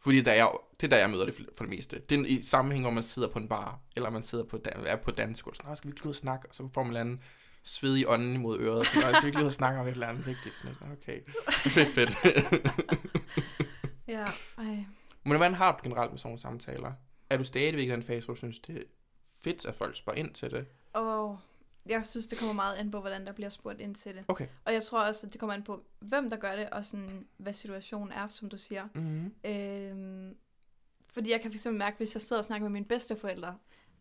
Fordi 0.00 0.20
der 0.20 0.32
er, 0.32 0.46
det 0.80 0.86
er 0.86 0.90
der, 0.90 0.96
jeg 0.96 1.10
møder 1.10 1.24
det 1.24 1.34
for, 1.56 1.64
det 1.64 1.68
meste. 1.70 1.98
Det 1.98 2.20
er 2.20 2.24
i 2.26 2.42
sammenhæng, 2.42 2.84
hvor 2.84 2.90
man 2.92 3.02
sidder 3.02 3.28
på 3.28 3.38
en 3.38 3.48
bar, 3.48 3.78
eller 3.96 4.10
man 4.10 4.22
sidder 4.22 4.44
på, 4.44 4.60
er 4.64 4.96
på 4.96 5.10
dansegulv. 5.10 5.56
Sådan, 5.56 5.68
"Nå, 5.70 5.74
skal 5.74 5.90
vi 5.90 5.92
ikke 5.94 6.04
ud 6.06 6.10
og 6.10 6.16
snakke? 6.16 6.48
Og 6.48 6.54
så 6.54 6.68
får 6.74 6.82
man 6.82 6.92
en 6.92 6.96
anden 6.96 7.20
sved 7.62 7.96
i 7.96 8.04
ånden 8.06 8.34
imod 8.34 8.58
øret. 8.58 8.86
Så 8.86 9.00
skal 9.00 9.22
vi 9.22 9.26
ikke 9.26 9.38
lige 9.38 9.44
ud 9.44 9.46
og 9.46 9.52
snakke 9.52 9.80
om 9.80 9.86
et 9.86 9.92
eller 9.92 10.06
andet 10.06 10.26
vigtigt? 10.26 10.54
Sådan, 10.54 10.92
okay, 10.92 11.20
fedt, 11.70 11.90
fedt. 11.90 12.12
Ja, 14.08 14.26
ej. 14.58 14.84
Men 15.24 15.36
hvordan 15.36 15.54
har 15.54 15.72
du 15.72 15.78
generelt 15.82 16.10
med 16.10 16.18
sådan 16.18 16.28
nogle 16.28 16.40
samtaler? 16.40 16.92
Er 17.30 17.36
du 17.36 17.44
stadigvæk 17.44 17.88
i 17.88 17.90
den 17.90 18.02
fase, 18.02 18.26
hvor 18.26 18.34
du 18.34 18.38
synes, 18.38 18.58
det 18.58 18.76
er 18.76 18.82
fedt, 19.40 19.66
at 19.66 19.74
folk 19.74 19.96
spørger 19.96 20.18
ind 20.18 20.34
til 20.34 20.50
det? 20.50 20.66
Og 20.92 21.38
jeg 21.88 22.06
synes, 22.06 22.26
det 22.26 22.38
kommer 22.38 22.54
meget 22.54 22.76
an 22.76 22.90
på, 22.90 23.00
hvordan 23.00 23.26
der 23.26 23.32
bliver 23.32 23.48
spurgt 23.48 23.80
ind 23.80 23.94
til 23.94 24.14
det. 24.14 24.24
Okay. 24.28 24.46
Og 24.64 24.72
jeg 24.72 24.82
tror 24.82 25.02
også, 25.02 25.26
at 25.26 25.32
det 25.32 25.40
kommer 25.40 25.54
an 25.54 25.62
på, 25.62 25.84
hvem 26.00 26.30
der 26.30 26.36
gør 26.36 26.56
det, 26.56 26.70
og 26.70 26.84
sådan, 26.84 27.26
hvad 27.36 27.52
situationen 27.52 28.12
er, 28.12 28.28
som 28.28 28.48
du 28.48 28.58
siger. 28.58 28.88
Mm-hmm. 28.94 29.34
Øhm, 29.44 30.36
fordi 31.14 31.30
jeg 31.30 31.40
kan 31.40 31.52
fx 31.52 31.66
mærke, 31.66 31.96
hvis 31.96 32.14
jeg 32.14 32.20
sidder 32.20 32.40
og 32.40 32.44
snakker 32.44 32.68
med 32.68 32.72
mine 32.72 32.84
bedsteforældre, 32.84 33.56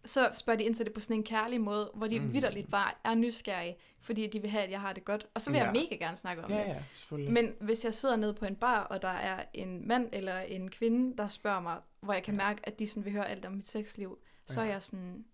så 0.06 0.30
spørger 0.34 0.58
de 0.58 0.64
ind 0.64 0.76
til 0.76 0.86
det 0.86 0.94
på 0.94 1.00
sådan 1.02 1.16
en 1.16 1.24
kærlig 1.24 1.62
måde, 1.62 1.92
hvor 1.94 2.08
de 2.08 2.20
Mm. 2.20 2.26
mm. 2.26 2.34
vidderligt 2.34 2.72
bare 2.72 2.92
er 3.04 3.16
nysgerrige, 3.16 3.76
fordi 4.02 4.28
de 4.28 4.42
vil 4.42 4.50
have, 4.50 4.64
at 4.64 4.72
jeg 4.72 4.82
har 4.82 4.94
det 4.94 5.06
godt. 5.06 5.28
Og 5.34 5.42
så 5.42 5.52
vil 5.52 5.58
ja. 5.58 5.64
Jeg 5.64 5.74
mega 5.74 5.96
gerne 6.06 6.16
snakke 6.18 6.44
om 6.44 6.52
Ja, 6.52 6.58
det. 6.60 6.66
ja, 6.66 6.84
selvfølgelig. 6.96 7.34
Men 7.34 7.54
hvis 7.60 7.86
jeg 7.86 7.94
sidder 7.94 8.16
nede 8.16 8.34
på 8.34 8.46
en 8.46 8.56
bar, 8.56 8.84
og 8.84 9.02
der 9.02 9.08
er 9.08 9.44
en 9.54 9.88
mand 9.88 10.10
eller 10.14 10.40
en 10.40 10.70
kvinde, 10.72 11.18
der 11.18 11.28
spørger 11.28 11.60
mig, 11.62 11.78
hvor 12.02 12.14
jeg 12.14 12.24
kan 12.24 12.34
Ja. 12.34 12.38
mærke, 12.38 12.62
at 12.64 12.80
de 12.80 12.88
sådan 12.88 13.06
vil 13.06 13.14
høre 13.14 13.30
alt 13.30 13.46
om 13.46 13.52
mit 13.54 13.68
sexliv, 13.70 14.18
så 14.46 14.62
Ja. 14.62 14.68
er 14.68 14.72
jeg 14.72 14.84
sådan, 14.84 15.26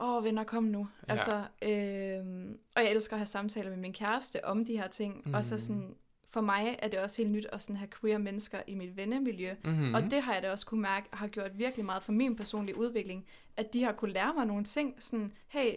åh 0.00 0.24
venner, 0.24 0.44
kom 0.44 0.64
nu. 0.64 0.88
Ja. 1.08 1.12
Altså, 1.12 1.44
øhm, 1.62 2.58
og 2.76 2.82
jeg 2.82 2.90
elsker 2.90 3.14
at 3.14 3.18
have 3.20 3.26
samtaler 3.26 3.70
med 3.70 3.78
min 3.78 3.92
kæreste 3.92 4.44
om 4.44 4.64
de 4.64 4.76
her 4.76 4.88
ting, 4.88 5.22
mm. 5.24 5.34
og 5.34 5.44
så 5.44 5.54
Mhm. 5.54 5.60
sådan, 5.60 5.94
for 6.30 6.40
mig 6.40 6.76
er 6.78 6.88
det 6.88 6.98
også 6.98 7.22
helt 7.22 7.32
nyt 7.32 7.46
at 7.52 7.62
sådan 7.62 7.76
have 7.76 7.88
queer 8.00 8.18
mennesker 8.18 8.62
i 8.66 8.74
mit 8.74 8.96
vennemiljø, 8.96 9.54
mm-hmm. 9.64 9.94
og 9.94 10.02
det 10.02 10.22
har 10.22 10.34
jeg 10.34 10.42
da 10.42 10.50
også 10.50 10.66
kunne 10.66 10.82
mærke 10.82 11.08
har 11.12 11.28
gjort 11.28 11.58
virkelig 11.58 11.84
meget 11.84 12.02
for 12.02 12.12
min 12.12 12.36
personlige 12.36 12.76
udvikling, 12.76 13.26
at 13.56 13.72
de 13.72 13.82
har 13.82 13.92
kunne 13.92 14.12
lære 14.12 14.34
mig 14.34 14.46
nogle 14.46 14.64
ting, 14.64 14.94
sådan, 14.98 15.32
hey, 15.48 15.74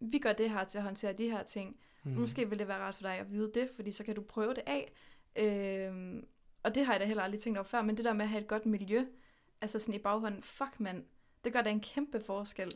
vi 0.00 0.18
gør 0.18 0.32
det 0.32 0.50
her 0.50 0.64
til 0.64 0.78
at 0.78 0.84
håndtere 0.84 1.12
de 1.12 1.30
her 1.30 1.42
ting. 1.42 1.76
mm. 2.02 2.10
Mm. 2.10 2.20
Måske 2.20 2.48
vil 2.50 2.58
det 2.58 2.68
være 2.68 2.78
rart 2.78 2.94
for 2.94 3.02
dig 3.02 3.18
at 3.18 3.30
vide 3.30 3.50
det, 3.54 3.70
fordi 3.76 3.90
så 3.90 4.04
kan 4.04 4.14
du 4.14 4.22
prøve 4.22 4.54
det 4.54 4.62
af. 4.66 4.92
Øhm, 5.36 6.26
og 6.62 6.74
det 6.74 6.86
har 6.86 6.92
jeg 6.92 7.00
da 7.00 7.06
heller 7.06 7.22
aldrig 7.22 7.40
tænkt 7.40 7.58
over 7.58 7.64
før, 7.64 7.82
men 7.82 7.96
det 7.96 8.04
der 8.04 8.12
med 8.12 8.24
at 8.24 8.28
have 8.28 8.40
et 8.40 8.48
godt 8.48 8.66
miljø, 8.66 9.06
altså 9.60 9.78
sådan 9.78 9.94
i 9.94 9.98
baghånden, 9.98 10.42
fuck 10.42 10.80
mand, 10.80 11.04
det 11.44 11.52
gør 11.52 11.62
da 11.62 11.70
en 11.70 11.80
kæmpe 11.80 12.20
forskel. 12.26 12.72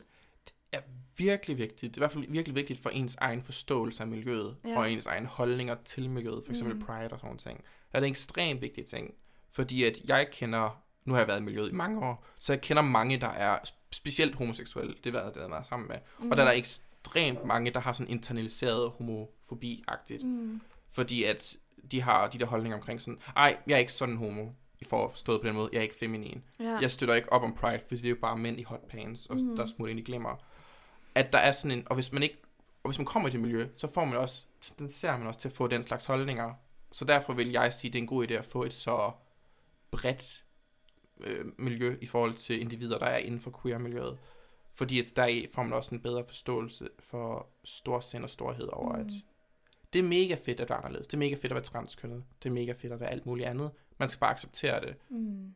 Er 0.71 0.79
virkelig 1.17 1.57
vigtigt. 1.57 1.81
Det 1.81 1.89
er 1.89 1.97
i 1.97 2.01
hvert 2.01 2.11
fald 2.11 2.25
virkelig 2.29 2.55
vigtigt 2.55 2.79
for 2.81 2.89
ens 2.89 3.15
egen 3.15 3.43
forståelse 3.43 4.03
af 4.03 4.07
miljøet, 4.07 4.55
Ja. 4.65 4.77
og 4.77 4.91
ens 4.91 5.05
egen 5.05 5.25
holdninger 5.25 5.75
til 5.85 6.09
miljøet, 6.09 6.43
for 6.45 6.51
eksempel 6.51 6.73
Mm. 6.75 6.79
mm. 6.79 6.85
Pride 6.85 7.07
og 7.11 7.19
sådan 7.19 7.37
ting. 7.37 7.63
Er 7.93 7.99
det 7.99 8.07
en 8.07 8.11
ekstremt 8.11 8.61
vigtig 8.61 8.85
ting, 8.85 9.13
fordi 9.51 9.83
at 9.83 10.01
jeg 10.07 10.27
kender, 10.31 10.83
nu 11.05 11.13
har 11.13 11.19
jeg 11.19 11.27
været 11.27 11.39
i 11.39 11.43
miljøet 11.43 11.69
i 11.69 11.73
mange 11.73 11.99
år, 12.05 12.25
så 12.39 12.53
jeg 12.53 12.61
kender 12.61 12.81
mange, 12.83 13.17
der 13.17 13.27
er 13.29 13.59
specielt 13.91 14.35
homoseksuelle, 14.35 14.95
det 15.03 15.13
har 15.13 15.21
jeg 15.35 15.49
været 15.51 15.65
sammen 15.65 15.87
med, 15.87 15.97
mm. 16.19 16.31
og 16.31 16.37
der 16.37 16.43
er 16.43 16.47
der 16.47 16.53
ekstremt 16.57 17.45
mange, 17.45 17.71
der 17.71 17.79
har 17.79 17.93
sådan 17.93 18.11
internaliseret 18.11 18.89
homofobi-agtigt, 18.89 20.23
mm. 20.23 20.29
Mm. 20.29 20.61
fordi 20.91 21.23
at 21.23 21.57
de 21.91 22.01
har 22.01 22.27
de 22.27 22.39
der 22.39 22.45
holdninger 22.45 22.77
omkring 22.77 23.01
sådan, 23.01 23.19
ej, 23.35 23.57
jeg 23.67 23.73
er 23.73 23.79
ikke 23.79 23.93
sådan 23.93 24.17
homo, 24.17 24.45
i 24.79 24.85
for 24.85 25.09
forstået 25.09 25.41
på 25.41 25.47
den 25.47 25.55
måde, 25.55 25.69
jeg 25.73 25.79
er 25.79 25.83
ikke 25.83 25.95
feminin. 25.95 26.43
Ja. 26.59 26.77
Jeg 26.81 26.91
støtter 26.91 27.15
ikke 27.15 27.33
op 27.33 27.43
om 27.43 27.53
Pride, 27.55 27.79
fordi 27.87 28.01
det 28.01 28.05
er 28.05 28.09
jo 28.09 28.17
bare 28.21 28.37
mænd 28.37 28.59
i 28.59 28.63
hotpants, 28.63 29.25
og 29.25 29.35
Mhm. 29.35 29.45
mm. 29.45 29.55
der 29.55 29.63
er 29.63 29.67
smut 29.67 29.89
ind 29.89 29.99
i 29.99 30.03
glimmer. 30.03 30.43
At 31.17 31.33
der 31.33 31.39
er 31.39 31.51
sådan 31.51 31.77
en, 31.77 31.87
og 31.89 31.95
hvis 31.95 32.13
man 32.13 32.23
ikke, 32.23 32.37
og 32.83 32.89
hvis 32.89 32.99
man 32.99 33.05
kommer 33.05 33.29
i 33.29 33.31
det 33.31 33.39
miljø, 33.39 33.67
så 33.75 33.87
får 33.87 34.05
man 34.05 34.17
også, 34.17 34.45
den 34.79 34.89
ser 34.89 35.17
man 35.17 35.27
også 35.27 35.39
til 35.39 35.47
at 35.47 35.55
få 35.55 35.67
den 35.67 35.83
slags 35.83 36.05
holdninger. 36.05 36.53
Så 36.91 37.05
derfor 37.05 37.33
vil 37.33 37.51
jeg 37.51 37.73
sige, 37.73 37.89
at 37.89 37.93
det 37.93 37.99
er 37.99 38.03
en 38.03 38.07
god 38.07 38.27
idé 38.27 38.33
at 38.33 38.45
få 38.45 38.63
et 38.63 38.73
så 38.73 39.11
bredt 39.91 40.43
øh, 41.19 41.45
miljø 41.57 41.97
i 42.01 42.05
forhold 42.05 42.33
til 42.33 42.61
individer, 42.61 42.97
der 42.99 43.05
er 43.05 43.17
inden 43.17 43.39
for 43.39 43.59
queer-miljøet. 43.61 44.17
Fordi 44.73 44.99
at 44.99 45.13
der 45.15 45.45
får 45.53 45.63
man 45.63 45.73
også 45.73 45.95
en 45.95 46.01
bedre 46.01 46.23
forståelse 46.27 46.89
for 46.99 47.47
storsind 47.63 48.23
og 48.23 48.29
storhed 48.29 48.69
over, 48.73 48.93
mm. 48.93 49.01
at 49.01 49.11
det 49.93 49.99
er 49.99 50.03
mega 50.03 50.35
fedt 50.45 50.59
at 50.59 50.69
være 50.69 50.77
anderledes. 50.77 51.07
Det 51.07 51.13
er 51.13 51.17
mega 51.17 51.35
fedt 51.35 51.45
at 51.45 51.55
være 51.55 51.63
transkønnet. 51.63 52.23
Det 52.43 52.49
er 52.49 52.53
mega 52.53 52.71
fedt 52.71 52.93
at 52.93 52.99
være 52.99 53.09
alt 53.09 53.25
muligt 53.25 53.47
andet. 53.47 53.71
Man 53.97 54.09
skal 54.09 54.19
bare 54.19 54.31
acceptere 54.31 54.81
det. 54.81 54.95
Mm. 55.09 55.55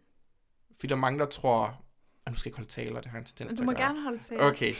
Fordi 0.75 0.87
der 0.87 0.95
er 0.95 0.99
mange, 0.99 1.19
der 1.19 1.25
tror, 1.25 1.81
at 2.25 2.31
nu 2.31 2.37
skal 2.37 2.49
jeg 2.49 2.55
holde 2.55 2.69
taler, 2.69 3.01
det 3.01 3.11
har 3.11 3.17
en 3.17 3.25
tendens 3.25 3.59
du 3.59 3.63
må 3.63 3.71
gerne 3.71 4.01
holde 4.03 4.19
til. 4.19 4.41
Okay. 4.41 4.73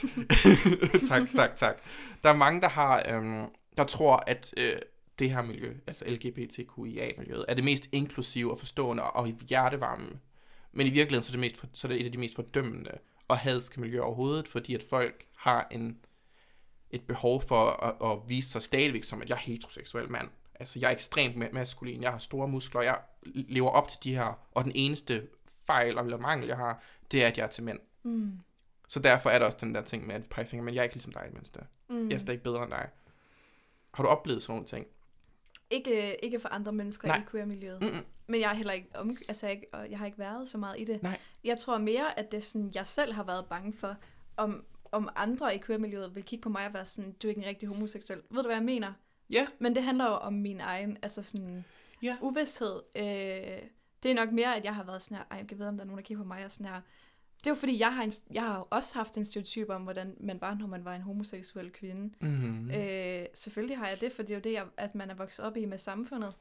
tak, 1.08 1.22
tak, 1.34 1.56
tak. 1.56 1.76
Der 2.24 2.30
er 2.30 2.36
mange, 2.36 2.60
der 2.60 2.68
har, 2.68 3.04
øhm, 3.08 3.46
der 3.76 3.84
tror, 3.84 4.22
at 4.26 4.54
øh, 4.56 4.76
det 5.18 5.30
her 5.30 5.42
miljø, 5.42 5.74
altså 5.86 6.04
LGBTQIA-miljøet, 6.04 7.44
er 7.48 7.54
det 7.54 7.64
mest 7.64 7.88
inklusive 7.92 8.50
og 8.52 8.58
forstående 8.58 9.02
og 9.02 9.26
hjertevarme. 9.26 10.20
Men 10.72 10.86
i 10.86 10.90
virkeligheden 10.90 11.22
så 11.22 11.30
er 11.30 11.32
det, 11.32 11.40
mest, 11.40 11.64
så 11.72 11.86
er 11.86 11.88
det 11.92 12.00
et 12.00 12.06
af 12.06 12.12
de 12.12 12.18
mest 12.18 12.34
fordømmende 12.34 12.98
og 13.28 13.38
hadske 13.38 13.80
miljøer 13.80 14.02
overhovedet, 14.02 14.48
fordi 14.48 14.74
at 14.74 14.82
folk 14.90 15.26
har 15.36 15.68
en, 15.70 15.98
et 16.90 17.02
behov 17.02 17.42
for 17.42 17.70
at, 17.70 18.12
at 18.12 18.18
vise 18.28 18.48
sig 18.50 18.62
stadigvæk 18.62 19.04
som, 19.04 19.22
at 19.22 19.28
jeg 19.28 19.34
er 19.34 19.38
heteroseksuel 19.38 20.10
mand. 20.10 20.28
Altså, 20.54 20.78
jeg 20.78 20.88
er 20.88 20.92
ekstremt 20.92 21.36
ma- 21.36 21.52
maskulin, 21.52 22.02
jeg 22.02 22.10
har 22.10 22.18
store 22.18 22.48
muskler, 22.48 22.82
jeg 22.82 22.98
lever 23.24 23.70
op 23.70 23.88
til 23.88 23.98
de 24.04 24.14
her, 24.14 24.38
og 24.52 24.64
den 24.64 24.72
eneste 24.74 25.28
fejl 25.66 25.98
eller 25.98 26.18
mangel, 26.18 26.48
jeg 26.48 26.56
har, 26.56 26.82
det 27.12 27.22
er, 27.22 27.26
at 27.28 27.38
jeg 27.38 27.44
er 27.44 27.48
til 27.48 27.64
mænd. 27.64 27.78
Mm. 28.02 28.38
Så 28.88 29.00
derfor 29.00 29.30
er 29.30 29.38
der 29.38 29.46
også 29.46 29.58
den 29.60 29.74
der 29.74 29.82
ting 29.82 30.06
med 30.06 30.14
at 30.14 30.28
pege 30.30 30.46
fingre, 30.46 30.64
men 30.64 30.74
jeg 30.74 30.80
er 30.80 30.84
ikke 30.84 30.94
ligesom 30.94 31.12
dig 31.12 31.28
i 31.32 31.34
det. 31.34 31.64
Mm. 31.88 32.08
Jeg 32.08 32.14
er 32.14 32.18
stadig 32.18 32.34
ikke 32.34 32.44
bedre 32.44 32.62
end 32.62 32.70
dig. 32.70 32.88
Har 33.94 34.02
du 34.04 34.08
oplevet 34.08 34.42
sådan 34.42 34.52
nogle 34.52 34.66
ting? 34.66 34.86
Ikke, 35.70 36.24
ikke 36.24 36.40
for 36.40 36.48
andre 36.48 36.72
mennesker 36.72 37.08
Nej. 37.08 37.16
i 37.18 37.22
queer-miljøet. 37.30 37.80
Mm-mm. 37.80 38.04
Men 38.26 38.40
jeg 38.40 38.50
er 38.50 38.54
heller 38.54 38.72
ikke 38.72 38.88
om, 38.94 39.16
altså 39.28 39.46
jeg, 39.46 39.62
og 39.72 39.90
jeg 39.90 39.98
har 39.98 40.06
ikke 40.06 40.18
været 40.18 40.48
så 40.48 40.58
meget 40.58 40.80
i 40.80 40.84
det. 40.84 41.02
Nej. 41.02 41.18
Jeg 41.44 41.58
tror 41.58 41.78
mere, 41.78 42.18
at 42.18 42.30
det 42.30 42.36
er 42.36 42.42
sådan, 42.42 42.70
jeg 42.74 42.86
selv 42.86 43.12
har 43.12 43.22
været 43.24 43.46
bange 43.46 43.72
for, 43.72 43.96
om, 44.36 44.64
om 44.92 45.08
andre 45.16 45.54
i 45.54 45.58
queer-miljøet 45.58 46.14
vil 46.14 46.24
kigge 46.24 46.42
på 46.42 46.48
mig 46.48 46.66
og 46.66 46.74
være 46.74 46.84
sådan, 46.86 47.12
du 47.12 47.26
er 47.26 47.28
ikke 47.28 47.40
en 47.42 47.48
rigtig 47.48 47.68
homoseksuel. 47.68 48.20
Ved 48.30 48.42
du, 48.42 48.48
hvad 48.48 48.56
jeg 48.56 48.64
mener? 48.64 48.92
Ja. 49.30 49.46
Men 49.58 49.74
det 49.74 49.82
handler 49.82 50.04
jo 50.06 50.12
om 50.14 50.32
min 50.32 50.60
egen, 50.60 50.98
altså 51.02 51.22
sådan, 51.22 51.64
Ja. 52.02 52.16
uvidshed. 52.20 52.82
Øh, 52.96 53.68
det 54.02 54.10
er 54.10 54.14
nok 54.14 54.32
mere, 54.32 54.56
at 54.56 54.64
jeg 54.64 54.74
har 54.74 54.84
været 54.84 55.02
sådan 55.02 55.16
her, 55.16 55.24
ej, 55.30 55.38
jeg 55.38 55.46
kan 55.46 55.58
vide, 55.58 55.68
om 55.68 55.76
der 55.76 55.82
er 55.82 55.86
nogen, 55.86 55.98
der 55.98 56.04
kigger 56.04 56.24
på 56.24 56.28
mig 56.28 56.44
og 56.44 56.50
sådan 56.50 56.66
her. 56.66 56.80
Det 57.38 57.46
er 57.46 57.50
jo 57.50 57.54
fordi, 57.54 57.78
jeg 57.80 57.94
har, 57.94 58.02
en, 58.02 58.12
jeg 58.32 58.42
har 58.42 58.66
også 58.70 58.94
haft 58.94 59.16
en 59.16 59.24
stereotyp 59.24 59.68
om, 59.70 59.82
hvordan 59.82 60.14
man 60.20 60.40
var, 60.40 60.54
når 60.54 60.66
man 60.66 60.84
var 60.84 60.94
en 60.94 61.02
homoseksuel 61.02 61.70
kvinde. 61.72 62.14
Mm-hmm. 62.20 62.62
Mm. 62.62 62.70
Øh, 62.70 63.26
selvfølgelig 63.34 63.78
har 63.78 63.88
jeg 63.88 64.00
det, 64.00 64.12
for 64.12 64.22
det 64.22 64.30
er 64.30 64.34
jo 64.34 64.40
det, 64.40 64.52
jeg, 64.52 64.64
at 64.76 64.94
man 64.94 65.10
er 65.10 65.14
vokset 65.14 65.44
op 65.44 65.56
i 65.56 65.64
med 65.64 65.78
samfundet. 65.78 66.34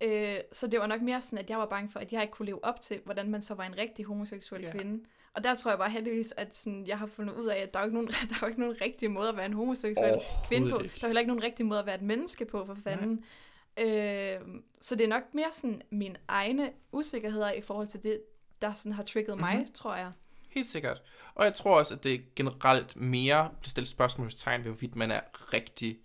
Øh, 0.00 0.36
så 0.52 0.66
det 0.66 0.80
var 0.80 0.86
nok 0.86 1.02
mere 1.02 1.22
sådan, 1.22 1.44
at 1.44 1.50
jeg 1.50 1.58
var 1.58 1.66
bange 1.66 1.90
for, 1.90 2.00
at 2.00 2.12
jeg 2.12 2.22
ikke 2.22 2.32
kunne 2.32 2.46
leve 2.46 2.64
op 2.64 2.80
til, 2.80 3.00
hvordan 3.04 3.30
man 3.30 3.42
så 3.42 3.54
var 3.54 3.64
en 3.64 3.78
rigtig 3.78 4.04
homoseksuel 4.04 4.62
Ja. 4.62 4.70
kvinde. 4.70 5.04
Og 5.34 5.44
der 5.44 5.54
tror 5.54 5.70
jeg 5.70 5.78
bare 5.78 5.90
heldigvis, 5.90 6.34
at 6.36 6.54
sådan, 6.54 6.86
jeg 6.86 6.98
har 6.98 7.06
fundet 7.06 7.34
ud 7.34 7.46
af, 7.46 7.56
at 7.58 7.74
der 7.74 7.80
er 7.80 7.84
jo 7.84 7.86
ikke 7.86 7.94
nogen, 7.94 8.08
der 8.30 8.34
er 8.34 8.38
jo 8.42 8.46
ikke 8.46 8.60
nogen 8.60 8.76
rigtig 8.80 9.10
måde 9.10 9.28
at 9.28 9.36
være 9.36 9.46
en 9.46 9.52
homoseksuel 9.52 10.20
kvinde 10.48 10.70
på. 10.70 10.78
Der 10.78 10.84
er 11.02 11.06
heller 11.06 11.20
ikke 11.20 11.28
nogen 11.32 11.42
rigtig 11.42 11.66
måde 11.66 11.80
at 11.80 11.86
være 11.86 11.94
et 11.94 12.02
menneske 12.02 12.44
på, 12.44 12.66
for 12.66 12.74
fanden. 12.74 13.24
Øh, 13.78 14.38
så 14.80 14.94
det 14.94 15.04
er 15.04 15.08
nok 15.08 15.34
mere 15.34 15.48
sådan 15.52 15.82
mine 15.90 16.16
egne 16.28 16.72
usikkerheder 16.92 17.52
i 17.52 17.60
forhold 17.60 17.86
til 17.86 18.02
det, 18.02 18.20
der 18.62 18.74
sådan 18.74 18.92
har 18.92 19.02
trigget 19.02 19.38
mig, 19.38 19.56
mm-hmm. 19.56 19.72
tror 19.72 19.96
jeg. 19.96 20.12
Helt 20.52 20.66
sikkert. 20.66 21.02
Og 21.34 21.44
jeg 21.44 21.54
tror 21.54 21.78
også, 21.78 21.94
at 21.94 22.04
det 22.04 22.34
generelt 22.34 22.96
mere 22.96 23.50
bliver 23.60 23.70
stillet 23.70 23.88
spørgsmålstegn 23.88 24.64
ved, 24.64 24.70
hvorvidt 24.70 24.96
man 24.96 25.10
er 25.10 25.20
rigtig 25.52 25.98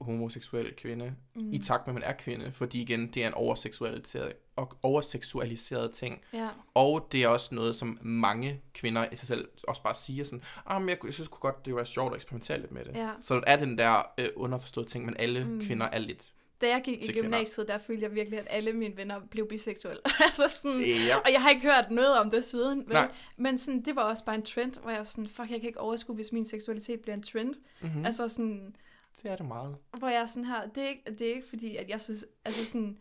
homoseksuel 0.00 0.76
kvinde, 0.76 1.14
mm. 1.34 1.52
i 1.52 1.58
takt 1.58 1.86
med, 1.86 1.94
at 1.94 2.00
man 2.00 2.10
er 2.10 2.12
kvinde. 2.12 2.52
Fordi 2.52 2.82
igen, 2.82 3.06
det 3.12 3.22
er 3.22 3.26
en 3.26 3.34
overseksualiseret, 3.34 4.32
og 4.56 4.78
overseksualiseret 4.82 5.90
ting. 5.92 6.20
Ja. 6.32 6.48
Og 6.74 7.08
det 7.12 7.22
er 7.22 7.28
også 7.28 7.54
noget, 7.54 7.76
som 7.76 7.98
mange 8.02 8.60
kvinder 8.74 9.06
i 9.12 9.16
sig 9.16 9.28
selv 9.28 9.48
også 9.68 9.82
bare 9.82 9.94
siger 9.94 10.24
sådan, 10.24 10.42
ah, 10.66 10.82
men 10.82 10.88
jeg, 10.88 10.98
jeg 11.04 11.14
synes 11.14 11.28
godt, 11.28 11.66
det 11.66 11.74
var 11.74 11.84
sjovt 11.84 12.12
at 12.12 12.16
eksperimentere 12.16 12.60
lidt 12.60 12.72
med 12.72 12.84
det. 12.84 12.94
Ja. 12.94 13.10
Så 13.22 13.34
der 13.34 13.42
er 13.46 13.56
den 13.56 13.78
der 13.78 14.12
øh, 14.18 14.28
underforståede 14.36 14.88
ting, 14.88 15.04
men 15.04 15.16
alle 15.18 15.44
mm. 15.44 15.60
kvinder 15.60 15.86
er 15.86 15.98
lidt. 15.98 16.32
Da 16.64 16.68
jeg 16.70 16.82
gik 16.84 17.02
i 17.02 17.04
Til 17.04 17.14
kvinder. 17.14 17.30
gymnasiet, 17.38 17.68
der 17.68 17.78
følte 17.78 18.02
jeg 18.02 18.14
virkelig, 18.14 18.38
at 18.38 18.46
alle 18.50 18.72
mine 18.72 18.96
venner 18.96 19.20
blev 19.30 19.48
biseksuelle. 19.48 20.00
altså 20.26 20.48
sådan, 20.48 20.80
Ja. 20.80 21.16
og 21.16 21.32
jeg 21.32 21.42
har 21.42 21.50
ikke 21.50 21.62
hørt 21.62 21.90
noget 21.90 22.18
om 22.18 22.30
det 22.30 22.44
siden. 22.44 22.78
Vel? 22.78 22.88
Nej. 22.92 23.10
Men 23.36 23.58
sådan, 23.58 23.82
det 23.84 23.96
var 23.96 24.02
også 24.02 24.24
bare 24.24 24.34
en 24.36 24.42
trend, 24.42 24.72
hvor 24.82 24.90
jeg 24.90 25.06
sådan, 25.06 25.28
fuck, 25.28 25.50
jeg 25.50 25.60
kan 25.60 25.66
ikke 25.68 25.80
overskue, 25.80 26.14
hvis 26.14 26.32
min 26.32 26.44
seksualitet 26.44 27.00
bliver 27.00 27.14
en 27.14 27.22
trend. 27.22 27.54
Mm. 27.80 27.86
Mm-hmm. 27.88 28.04
Altså 28.06 28.28
sådan, 28.28 28.76
det 29.22 29.30
er 29.30 29.36
det 29.36 29.46
meget. 29.46 29.76
hvor 29.98 30.08
jeg 30.08 30.28
sådan 30.28 30.44
her, 30.44 30.66
det 30.74 30.82
er 30.84 30.88
ikke, 30.88 31.02
det 31.18 31.30
er 31.30 31.34
ikke 31.34 31.48
fordi, 31.48 31.76
at 31.76 31.88
jeg 31.88 32.00
synes, 32.00 32.26
altså 32.44 32.64
sådan, 32.64 32.98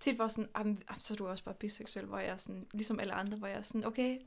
tit 0.00 0.18
var 0.18 0.28
sådan, 0.28 0.48
"Jamen, 0.58 0.82
jamen, 0.90 1.00
så 1.00 1.14
er 1.14 1.16
du 1.16 1.26
også 1.26 1.44
bare 1.44 1.54
biseksuel, 1.54 2.04
hvor 2.06 2.18
jeg 2.18 2.40
sådan, 2.40 2.66
ligesom 2.74 3.00
alle 3.00 3.12
andre, 3.12 3.38
hvor 3.38 3.46
jeg 3.46 3.64
sådan, 3.64 3.84
okay, 3.84 4.18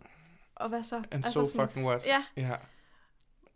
og 0.56 0.70
hvad 0.70 0.84
så? 0.84 0.96
And 0.96 1.06
altså 1.14 1.32
so 1.32 1.46
sådan, 1.46 1.68
fucking 1.68 1.86
what? 1.88 2.06
Ja, 2.06 2.24
Ja. 2.38 2.56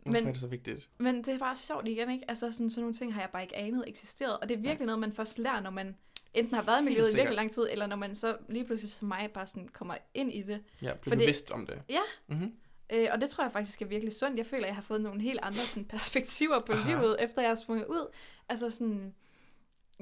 Hvorfor 0.02 0.18
Men- 0.18 0.28
er 0.28 0.32
det 0.32 0.40
så 0.40 0.46
vigtigt? 0.46 0.88
men 0.98 1.16
det 1.24 1.28
er 1.28 1.38
bare 1.38 1.56
sjovt 1.56 1.88
igen, 1.88 2.10
ikke? 2.10 2.24
Altså 2.28 2.52
sådan, 2.52 2.70
sådan 2.70 2.82
nogle 2.82 2.94
ting 2.94 3.14
har 3.14 3.20
jeg 3.20 3.30
bare 3.32 3.42
ikke 3.42 3.56
anet 3.56 3.84
eksisterede, 3.86 4.38
og 4.38 4.48
det 4.48 4.56
er 4.56 4.60
virkelig 4.60 4.86
noget, 4.86 4.98
man 5.00 5.12
først 5.12 5.38
lærer, 5.38 5.60
når 5.60 5.70
man 5.70 5.96
enten 6.34 6.54
har 6.54 6.62
været 6.62 6.80
i 6.80 6.84
miljøet 6.84 7.12
i 7.12 7.16
virkelig 7.16 7.36
lang 7.36 7.50
tid, 7.50 7.66
eller 7.70 7.86
når 7.86 7.96
man 7.96 8.14
så 8.14 8.36
lige 8.48 8.64
pludselig 8.64 8.90
som 8.90 9.08
mig 9.08 9.30
bare 9.34 9.46
sådan 9.46 9.68
kommer 9.68 9.94
ind 10.14 10.32
i 10.32 10.42
det. 10.42 10.60
Ja, 10.82 10.94
bliv 10.94 11.10
Fordi- 11.10 11.16
bevidst 11.24 11.50
om 11.50 11.66
det. 11.66 11.82
Ja. 11.88 12.00
Mm-hmm. 12.28 12.52
Øh, 12.92 13.08
og 13.12 13.20
det 13.20 13.30
tror 13.30 13.44
jeg 13.44 13.52
faktisk 13.52 13.82
er 13.82 13.86
virkelig 13.86 14.12
sundt. 14.14 14.38
Jeg 14.38 14.46
føler, 14.46 14.62
at 14.62 14.68
jeg 14.68 14.74
har 14.74 14.82
fået 14.82 15.00
nogle 15.00 15.20
helt 15.20 15.38
andre 15.42 15.60
sådan, 15.60 15.84
perspektiver 15.84 16.60
på 16.60 16.72
Aha. 16.72 16.90
livet, 16.90 17.16
efter 17.20 17.42
jeg 17.42 17.50
er 17.50 17.54
sprunget 17.54 17.86
ud. 17.86 18.06
Altså 18.48 18.70
sådan, 18.70 19.14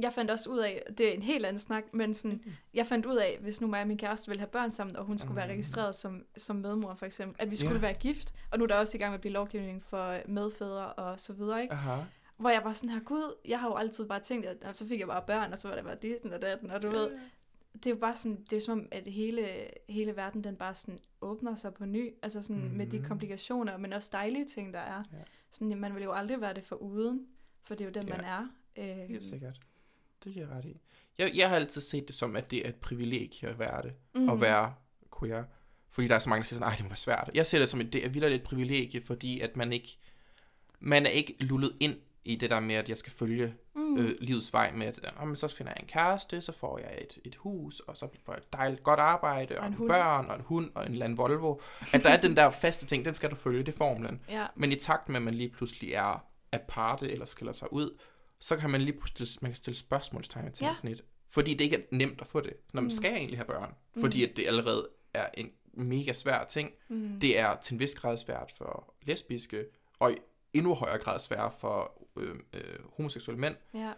jeg 0.02 0.12
fandt 0.12 0.30
også 0.30 0.50
ud 0.50 0.58
af, 0.58 0.82
det 0.98 1.08
er 1.08 1.12
en 1.12 1.22
helt 1.22 1.46
anden 1.46 1.58
snak, 1.60 1.84
men 1.94 2.14
sådan, 2.14 2.42
jeg 2.74 2.86
fandt 2.86 3.06
ud 3.06 3.16
af, 3.16 3.38
hvis 3.40 3.60
nu 3.60 3.66
mig 3.66 3.80
og 3.80 3.88
min 3.88 3.98
kæreste 3.98 4.28
ville 4.28 4.40
have 4.40 4.48
børn 4.50 4.70
sammen, 4.70 4.96
og 4.96 5.04
hun 5.04 5.18
skulle 5.18 5.36
være 5.36 5.46
Mm. 5.46 5.50
registreret 5.52 5.94
som, 5.94 6.24
som 6.36 6.56
medmor 6.56 6.94
for 6.94 7.06
eksempel, 7.06 7.36
at 7.42 7.50
vi 7.50 7.56
skulle 7.56 7.74
Ja. 7.74 7.80
være 7.80 7.94
gift, 7.94 8.34
og 8.50 8.58
nu 8.58 8.64
er 8.64 8.68
der 8.68 8.74
også 8.76 8.96
i 8.96 9.00
gang 9.00 9.10
med 9.10 9.14
at 9.14 9.20
blive 9.20 9.32
lovgivning 9.32 9.82
for 9.84 10.16
medfædre 10.28 10.92
og 10.92 11.20
så 11.20 11.32
videre, 11.32 11.62
ikke? 11.62 11.74
Aha. 11.74 12.02
Hvor 12.36 12.50
jeg 12.50 12.64
var 12.64 12.72
sådan 12.72 12.90
her, 12.90 13.00
gud, 13.00 13.34
jeg 13.44 13.60
har 13.60 13.68
jo 13.68 13.74
altid 13.74 14.08
bare 14.08 14.20
tænkt, 14.20 14.46
at 14.46 14.76
så 14.76 14.86
fik 14.86 15.00
jeg 15.00 15.06
bare 15.08 15.22
børn, 15.26 15.52
og 15.52 15.58
så 15.58 15.68
var 15.68 15.74
det 15.74 15.84
bare 15.84 15.96
ditten 16.02 16.32
og 16.32 16.42
datten, 16.42 16.70
og 16.70 16.82
du 16.82 16.90
ved, 16.90 17.10
det 17.72 17.86
er 17.86 17.90
jo 17.90 17.96
bare 17.96 18.14
sådan, 18.16 18.44
det 18.50 18.56
er 18.56 18.60
som 18.60 18.78
om, 18.78 18.88
at 18.92 19.06
hele, 19.06 19.48
hele 19.88 20.16
verden, 20.16 20.44
den 20.44 20.56
bare 20.56 20.74
sådan 20.74 20.98
åbner 21.20 21.54
sig 21.54 21.74
på 21.74 21.84
ny, 21.84 22.14
altså 22.22 22.42
sådan 22.42 22.62
mm. 22.64 22.70
med 22.70 22.86
de 22.86 22.98
Mhm. 22.98 23.08
komplikationer, 23.08 23.76
men 23.76 23.92
også 23.92 24.08
dejlige 24.12 24.44
ting, 24.46 24.74
der 24.74 24.80
er. 24.80 25.02
Ja. 25.12 25.18
Sådan, 25.50 25.78
man 25.80 25.94
vil 25.94 26.02
jo 26.02 26.12
aldrig 26.12 26.40
være 26.40 26.54
det 26.54 26.64
for 26.64 26.76
uden, 26.76 27.26
for 27.64 27.74
det 27.74 27.84
er 27.84 27.88
jo 27.88 27.92
den, 27.92 28.08
Ja. 28.08 28.16
man 28.16 28.24
er. 28.24 28.46
Øh, 28.76 29.08
Helt 29.08 29.24
sikkert. 29.24 29.58
Det 30.24 30.34
giver 30.34 30.46
ret 30.56 30.64
i. 30.64 30.80
Jeg, 31.18 31.30
jeg 31.34 31.48
har 31.48 31.56
altid 31.56 31.80
set 31.80 32.08
det 32.08 32.14
som, 32.16 32.36
at 32.36 32.50
det 32.50 32.64
er 32.64 32.68
et 32.68 32.74
privilegie 32.76 33.48
at 33.48 33.58
være 33.58 33.82
det. 33.82 33.92
mhm. 34.14 34.22
Mm. 34.24 34.28
At 34.30 34.40
være 34.40 34.74
queer. 35.18 35.44
Fordi 35.90 36.08
der 36.08 36.14
er 36.14 36.18
så 36.18 36.28
mange, 36.28 36.42
der 36.42 36.46
siger 36.46 36.58
sådan, 36.58 36.72
det 36.76 36.82
må 36.82 36.88
være 36.88 36.96
svært. 36.96 37.30
Jeg 37.34 37.46
ser 37.46 37.58
det 37.58 37.68
som, 37.68 37.80
at 37.80 37.92
det 37.92 38.04
er 38.04 38.08
vildt 38.08 38.34
et 38.34 38.42
privilegie, 38.42 39.00
fordi 39.06 39.40
at 39.40 39.56
man 39.56 39.72
ikke, 39.72 39.98
man 40.80 41.06
er 41.06 41.10
ikke 41.10 41.36
lullet 41.40 41.76
ind 41.80 41.96
i 42.24 42.36
det 42.36 42.50
der 42.50 42.60
med, 42.60 42.74
at 42.74 42.88
jeg 42.88 42.98
skal 42.98 43.12
følge 43.12 43.54
mm. 43.74 43.98
øh, 43.98 44.16
livets 44.20 44.52
vej 44.52 44.72
med, 44.72 44.86
at 44.86 45.00
"Nå, 45.20 45.24
men 45.24 45.36
så 45.36 45.48
finder 45.48 45.72
jeg 45.76 45.80
en 45.82 45.86
kæreste, 45.88 46.40
så 46.40 46.52
får 46.52 46.78
jeg 46.78 46.98
et, 47.00 47.18
et 47.24 47.34
hus, 47.36 47.80
og 47.80 47.96
så 47.96 48.08
får 48.24 48.32
jeg 48.32 48.38
et 48.38 48.52
dejligt 48.52 48.82
godt 48.82 49.00
arbejde, 49.00 49.54
og, 49.58 49.60
Og 49.60 49.66
en 49.66 49.76
og 49.80 49.86
børn, 49.88 50.26
og 50.26 50.34
en 50.36 50.40
hund, 50.42 50.70
og 50.74 50.86
en 50.86 51.02
anden 51.02 51.18
Volvo. 51.18 51.58
At 51.92 52.02
der 52.02 52.10
er 52.10 52.20
den 52.20 52.36
der 52.36 52.50
faste 52.50 52.86
ting, 52.86 53.04
den 53.04 53.14
skal 53.14 53.30
du 53.30 53.34
følge, 53.34 53.58
det 53.62 53.72
er 53.72 53.76
formlen. 53.76 54.20
Ja, 54.28 54.46
Men 54.54 54.72
i 54.72 54.76
takt 54.76 55.08
med, 55.08 55.16
at 55.16 55.22
man 55.22 55.34
lige 55.34 55.48
pludselig 55.50 55.92
er 55.92 56.24
aparte, 56.52 57.10
eller 57.12 57.26
skiller 57.26 57.52
sig 57.52 57.72
ud, 57.72 57.98
så 58.40 58.56
kan 58.56 58.70
man 58.70 58.80
lige 58.80 58.98
pludselig 58.98 59.28
man 59.42 59.50
kan 59.50 59.56
stille 59.56 59.76
spørgsmålstegn 59.76 60.52
til 60.52 60.64
Ja. 60.64 60.74
sådan 60.74 60.90
et. 60.90 61.04
Fordi 61.30 61.54
det 61.54 61.64
ikke 61.64 61.76
er 61.76 61.80
nemt 61.90 62.20
at 62.20 62.26
få 62.26 62.40
det. 62.40 62.52
Når 62.72 62.80
man 62.80 62.84
Mm. 62.86 62.90
skal 62.90 63.12
egentlig 63.12 63.38
have 63.38 63.46
børn. 63.46 63.74
Mm. 63.94 64.00
Fordi 64.00 64.24
at 64.24 64.36
det 64.36 64.46
allerede 64.46 64.88
er 65.14 65.28
en 65.34 65.50
mega 65.72 66.12
svær 66.12 66.44
ting. 66.44 66.70
mm. 66.88 67.20
Det 67.20 67.38
er 67.38 67.56
til 67.56 67.74
en 67.74 67.80
vis 67.80 67.94
grad 67.94 68.16
svært 68.16 68.52
for 68.56 68.94
lesbiske, 69.02 69.64
og 69.98 70.12
i 70.12 70.14
endnu 70.52 70.74
højere 70.74 70.98
grad 70.98 71.18
svært 71.20 71.54
for 71.58 72.02
øh, 72.16 72.34
øh, 72.52 72.78
homoseksuelle 72.96 73.40
mænd. 73.40 73.54
ja. 73.74 73.92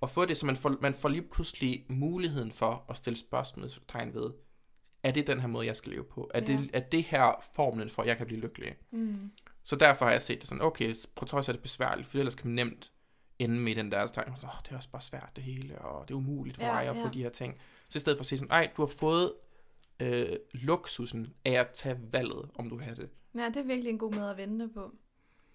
Og 0.00 0.10
få 0.10 0.24
det, 0.24 0.38
så 0.38 0.46
man 0.46 0.56
får, 0.56 0.76
man 0.82 0.94
får 0.94 1.08
lige 1.08 1.22
pludselig 1.22 1.84
muligheden 1.88 2.52
for 2.52 2.84
at 2.88 2.96
stille 2.96 3.16
spørgsmålstegn 3.18 4.14
ved, 4.14 4.30
er 5.02 5.10
det 5.10 5.26
den 5.26 5.40
her 5.40 5.48
måde, 5.48 5.66
jeg 5.66 5.76
skal 5.76 5.92
leve 5.92 6.04
på? 6.04 6.30
Er, 6.34 6.40
Ja. 6.40 6.46
det, 6.46 6.70
er 6.72 6.80
det 6.80 7.02
her 7.04 7.44
formlen 7.54 7.90
for, 7.90 8.02
at 8.02 8.08
jeg 8.08 8.16
kan 8.16 8.26
blive 8.26 8.40
lykkelig? 8.40 8.76
Mm. 8.90 9.30
Så 9.64 9.76
derfor 9.76 10.04
har 10.04 10.12
jeg 10.12 10.22
set 10.22 10.40
det 10.40 10.48
sådan, 10.48 10.62
okay, 10.62 10.94
på 11.16 11.24
trods 11.24 11.48
af 11.48 11.54
det 11.54 11.62
besværligt, 11.62 12.08
for 12.08 12.18
ellers 12.18 12.34
kan 12.34 12.46
man 12.46 12.54
nemt 12.66 12.92
ende 13.38 13.60
med 13.60 13.74
den 13.76 13.90
der 13.90 14.06
tegn, 14.06 14.28
oh, 14.28 14.50
det 14.64 14.72
er 14.72 14.76
også 14.76 14.90
bare 14.90 15.02
svært 15.02 15.30
det 15.36 15.44
hele, 15.44 15.78
og 15.78 16.08
det 16.08 16.14
er 16.14 16.18
umuligt 16.18 16.56
for 16.56 16.64
Ja, 16.64 16.72
mig 16.72 16.86
at 16.88 16.96
få 16.96 17.02
ja. 17.02 17.08
de 17.08 17.22
her 17.22 17.30
ting. 17.30 17.54
Så 17.88 17.98
i 17.98 18.00
stedet 18.00 18.18
for 18.18 18.22
at 18.22 18.26
sige 18.26 18.38
sådan, 18.38 18.50
ej, 18.50 18.70
du 18.76 18.82
har 18.82 18.92
fået 18.98 19.32
øh, 20.00 20.26
luksusen 20.52 21.32
af 21.44 21.52
at 21.52 21.68
tage 21.68 21.98
valget, 22.12 22.48
om 22.54 22.68
du 22.68 22.76
vil 22.76 22.84
have 22.84 22.96
det. 22.96 23.08
ja, 23.34 23.44
det 23.48 23.56
er 23.56 23.62
virkelig 23.64 23.90
en 23.90 23.98
god 23.98 24.14
måde 24.14 24.30
at 24.30 24.36
vende 24.36 24.68
på. 24.68 24.92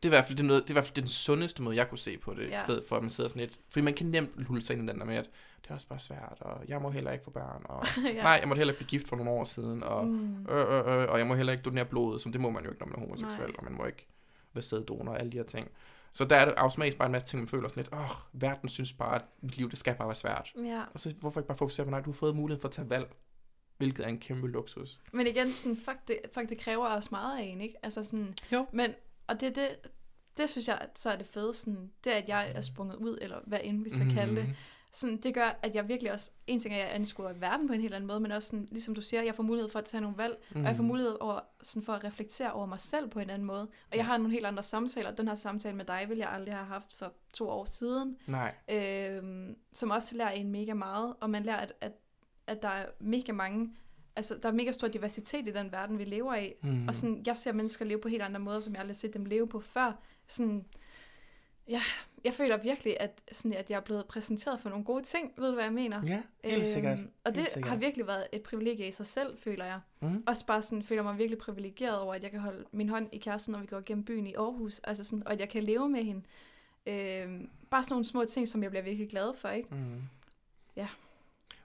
Det 0.04 0.10
er 0.10 0.14
i 0.14 0.16
hvert 0.16 0.26
fald, 0.26 0.38
det 0.38 0.44
er 0.44 0.48
noget, 0.48 0.64
det 0.64 0.70
er 0.70 0.74
i 0.74 0.76
hvert 0.76 0.86
fald 0.86 0.96
den 0.96 1.08
sundeste 1.08 1.62
måde, 1.64 1.76
jeg 1.76 1.90
kunne 1.90 1.98
se 1.98 2.18
på 2.18 2.34
det, 2.34 2.44
Ja. 2.44 2.50
ja. 2.50 2.58
i 2.58 2.62
stedet 2.62 2.84
for 2.90 2.96
at 2.96 3.02
man 3.04 3.10
sidder 3.10 3.30
sådan 3.30 3.40
lidt, 3.40 3.60
fordi 3.70 3.84
man 3.84 3.94
kan 3.94 4.08
nemt 4.08 4.48
lulle 4.48 4.62
sig 4.64 4.74
ind 4.78 4.90
i 4.90 4.92
den 4.92 5.00
der 5.00 5.06
med, 5.06 5.16
at 5.16 5.30
det 5.64 5.70
er 5.70 5.74
også 5.74 5.88
bare 5.88 6.00
svært, 6.00 6.38
og 6.42 6.62
jeg 6.68 6.82
må 6.82 6.90
heller 6.90 7.12
ikke 7.12 7.24
få 7.24 7.32
børn, 7.32 7.62
og 7.66 7.86
ja. 8.16 8.22
nej, 8.24 8.32
jeg 8.32 8.48
måtte 8.48 8.60
heller 8.60 8.74
ikke 8.74 8.78
blive 8.86 8.90
gift 8.90 9.08
for 9.10 9.16
nogle 9.16 9.32
år 9.32 9.44
siden, 9.44 9.84
og, 9.84 10.08
Mm. 10.08 10.46
øh, 10.50 10.58
øh, 10.80 11.02
øh, 11.02 11.10
og 11.12 11.20
jeg 11.20 11.28
må 11.28 11.34
heller 11.36 11.54
ikke 11.54 11.64
donere 11.64 11.86
blod, 11.86 12.20
som 12.20 12.32
det 12.32 12.42
må 12.42 12.50
man 12.50 12.64
jo 12.64 12.70
ikke, 12.70 12.80
når 12.80 12.88
man 12.88 12.96
er 12.96 13.00
homoseksuel, 13.00 13.48
Nej. 13.50 13.56
og 13.58 13.64
man 13.64 13.74
må 13.74 13.86
ikke 13.86 14.08
være 14.54 14.62
sæddonor 14.62 15.12
og 15.12 15.20
alle 15.20 15.32
de 15.32 15.38
her 15.38 15.44
ting. 15.44 15.72
Så 16.14 16.26
der 16.26 16.36
er 16.36 16.46
det 16.46 16.54
automatisk 16.58 16.98
bare 16.98 17.06
en 17.06 17.12
masse 17.12 17.28
ting, 17.28 17.42
man 17.42 17.48
føler 17.48 17.70
sådan 17.70 17.84
lidt, 17.84 17.94
åh, 17.94 18.10
verden 18.42 18.70
synes 18.70 18.94
bare, 18.94 19.16
at 19.16 19.22
mit 19.42 19.58
liv, 19.58 19.70
det 19.70 19.78
skal 19.80 19.96
bare 19.96 20.08
være 20.08 20.16
svært. 20.16 20.54
Ja, 20.58 20.84
Og 20.94 21.00
så 21.00 21.14
hvorfor 21.20 21.40
ikke 21.40 21.48
bare 21.48 21.58
fokusere 21.58 21.86
på, 21.86 21.90
nej, 21.92 22.02
du 22.02 22.12
har 22.12 22.18
fået 22.18 22.36
muligheden 22.36 22.62
for 22.62 22.68
at 22.68 22.74
tage 22.76 22.90
valg, 22.90 23.08
hvilket 23.78 24.06
er 24.06 24.10
en 24.10 24.20
kæmpe 24.20 24.48
luksus. 24.48 25.00
men 25.12 25.28
igen, 25.28 25.54
sådan, 25.54 25.78
fuck, 25.78 25.98
det, 26.08 26.20
fuck, 26.34 26.50
det 26.50 26.58
kræver 26.58 26.86
også 26.88 27.10
meget 27.12 27.38
af 27.40 27.44
en, 27.44 27.62
ikke? 27.62 27.76
Altså 27.84 28.04
sådan, 28.04 28.36
Jo. 28.52 28.66
Men, 28.72 28.94
og 29.28 29.40
det, 29.42 29.56
det, 29.56 29.70
det 30.38 30.50
synes 30.50 30.68
jeg, 30.68 30.88
så 30.96 31.10
er 31.12 31.16
det 31.16 31.26
fede, 31.28 31.54
sådan, 31.54 31.92
det 32.04 32.10
at 32.12 32.28
jeg 32.28 32.52
er 32.56 32.62
sprunget 32.62 32.96
ud, 32.96 33.18
eller 33.22 33.38
hvad 33.48 33.60
end 33.64 33.84
vi 33.84 33.90
skal 33.90 34.06
mm. 34.06 34.14
kalde 34.14 34.36
det, 34.36 34.44
Mhm. 34.46 34.54
Sådan, 34.96 35.18
det 35.18 35.34
gør, 35.34 35.60
at 35.62 35.76
jeg 35.76 35.88
virkelig 35.88 36.12
også, 36.12 36.32
en 36.48 36.60
ting 36.60 36.74
er, 36.74 36.78
at 36.80 36.84
jeg 36.86 36.96
anskuer 36.96 37.34
verden 37.34 37.68
på 37.68 37.74
en 37.74 37.82
helt 37.82 37.94
anden 37.94 38.08
måde, 38.08 38.20
men 38.20 38.32
også, 38.32 38.50
sådan, 38.50 38.68
ligesom 38.72 38.96
du 38.96 39.02
siger, 39.02 39.24
jeg 39.24 39.36
får 39.36 39.44
mulighed 39.44 39.70
for 39.70 39.80
at 39.80 39.86
tage 39.86 40.02
nogle 40.02 40.18
valg, 40.18 40.38
mm. 40.56 40.62
og 40.62 40.68
jeg 40.68 40.76
får 40.76 40.84
Mhm. 40.84 40.88
mulighed 40.88 41.18
over, 41.22 41.40
sådan, 41.62 41.82
for 41.84 41.94
at 41.94 42.04
reflektere 42.04 42.52
over 42.54 42.66
mig 42.66 42.80
selv 42.80 43.10
på 43.10 43.20
en 43.20 43.30
anden 43.30 43.46
måde. 43.46 43.62
Og 43.92 43.98
jeg 43.98 44.06
har 44.06 44.18
nogle 44.18 44.32
helt 44.34 44.46
andre 44.46 44.64
samtaler. 44.64 45.12
Den 45.12 45.28
her 45.28 45.36
samtale 45.36 45.76
med 45.76 45.86
dig, 45.86 46.06
vil 46.10 46.18
jeg 46.18 46.30
aldrig 46.30 46.56
have 46.56 46.66
haft 46.66 46.94
for 46.94 47.14
to 47.34 47.50
år 47.50 47.66
siden, 47.66 48.18
Nej. 48.28 48.56
øhm, 48.72 49.56
som 49.74 49.90
også 49.92 50.16
lærer 50.16 50.32
en 50.32 50.50
mega 50.52 50.74
meget, 50.74 51.14
og 51.22 51.30
man 51.30 51.44
lærer, 51.44 51.58
at, 51.58 51.74
at, 51.82 51.92
at 52.48 52.62
der 52.62 52.70
er 52.70 52.86
mega 53.00 53.32
mange, 53.32 53.70
altså 54.16 54.38
der 54.44 54.50
er 54.50 54.54
mega 54.54 54.72
stor 54.72 54.88
diversitet 54.88 55.48
i 55.48 55.52
den 55.52 55.72
verden, 55.72 56.00
vi 56.00 56.04
lever 56.04 56.36
i, 56.36 56.54
Mm. 56.64 56.88
og 56.88 56.96
sådan, 56.96 57.24
jeg 57.26 57.38
ser 57.38 57.52
mennesker 57.52 57.86
leve 57.86 58.02
på 58.02 58.08
helt 58.08 58.22
andre 58.22 58.40
måder, 58.40 58.60
som 58.60 58.74
jeg 58.74 58.80
aldrig 58.80 58.94
har 58.96 59.00
set 59.00 59.14
dem 59.14 59.26
leve 59.26 59.48
på 59.48 59.60
før. 59.60 60.00
Sådan, 60.28 60.66
ja, 61.68 61.82
jeg 62.24 62.34
føler 62.34 62.58
virkelig, 62.58 62.98
at, 63.00 63.22
sådan, 63.32 63.58
at 63.58 63.72
jeg 63.72 63.78
er 63.78 63.82
blevet 63.82 64.06
præsenteret 64.06 64.60
for 64.60 64.70
nogle 64.70 64.86
gode 64.86 65.04
ting. 65.04 65.34
Ved 65.38 65.48
du, 65.48 65.54
hvad 65.54 65.64
jeg 65.64 65.74
mener? 65.74 66.02
Ja, 66.06 66.22
helt 66.44 66.66
sikkert. 66.68 67.00
og 67.24 67.32
det 67.32 67.38
Helt 67.38 67.52
sikkert. 67.52 67.70
har 67.70 67.78
virkelig 67.78 68.08
været 68.08 68.28
et 68.34 68.42
privilegie 68.42 68.88
i 68.88 68.92
sig 68.92 69.06
selv, 69.06 69.38
føler 69.38 69.66
jeg. 69.66 69.80
Mm. 70.02 70.24
Også 70.28 70.46
bare 70.46 70.62
sådan, 70.62 70.84
føler 70.84 71.04
mig 71.04 71.18
virkelig 71.18 71.38
privilegeret 71.38 72.00
over, 72.00 72.14
at 72.14 72.24
jeg 72.24 72.32
kan 72.32 72.40
holde 72.40 72.66
min 72.72 72.90
hånd 72.90 73.10
i 73.12 73.18
kæresten, 73.18 73.52
når 73.52 73.60
vi 73.60 73.66
går 73.66 73.82
gennem 73.86 74.06
byen 74.06 74.28
i 74.28 74.34
Aarhus. 74.34 74.80
Altså 74.80 75.04
sådan, 75.04 75.28
og 75.28 75.34
at 75.34 75.40
jeg 75.40 75.50
kan 75.50 75.64
leve 75.64 75.90
med 75.90 76.04
hende. 76.04 76.24
Øhm, 76.86 77.50
bare 77.72 77.84
sådan 77.84 77.94
nogle 77.94 78.06
små 78.06 78.26
ting, 78.26 78.48
som 78.48 78.64
jeg 78.64 78.70
bliver 78.72 78.84
virkelig 78.84 79.10
glad 79.10 79.34
for, 79.34 79.50
ikke? 79.50 79.76
Mm. 79.76 80.02
Ja. 80.76 80.88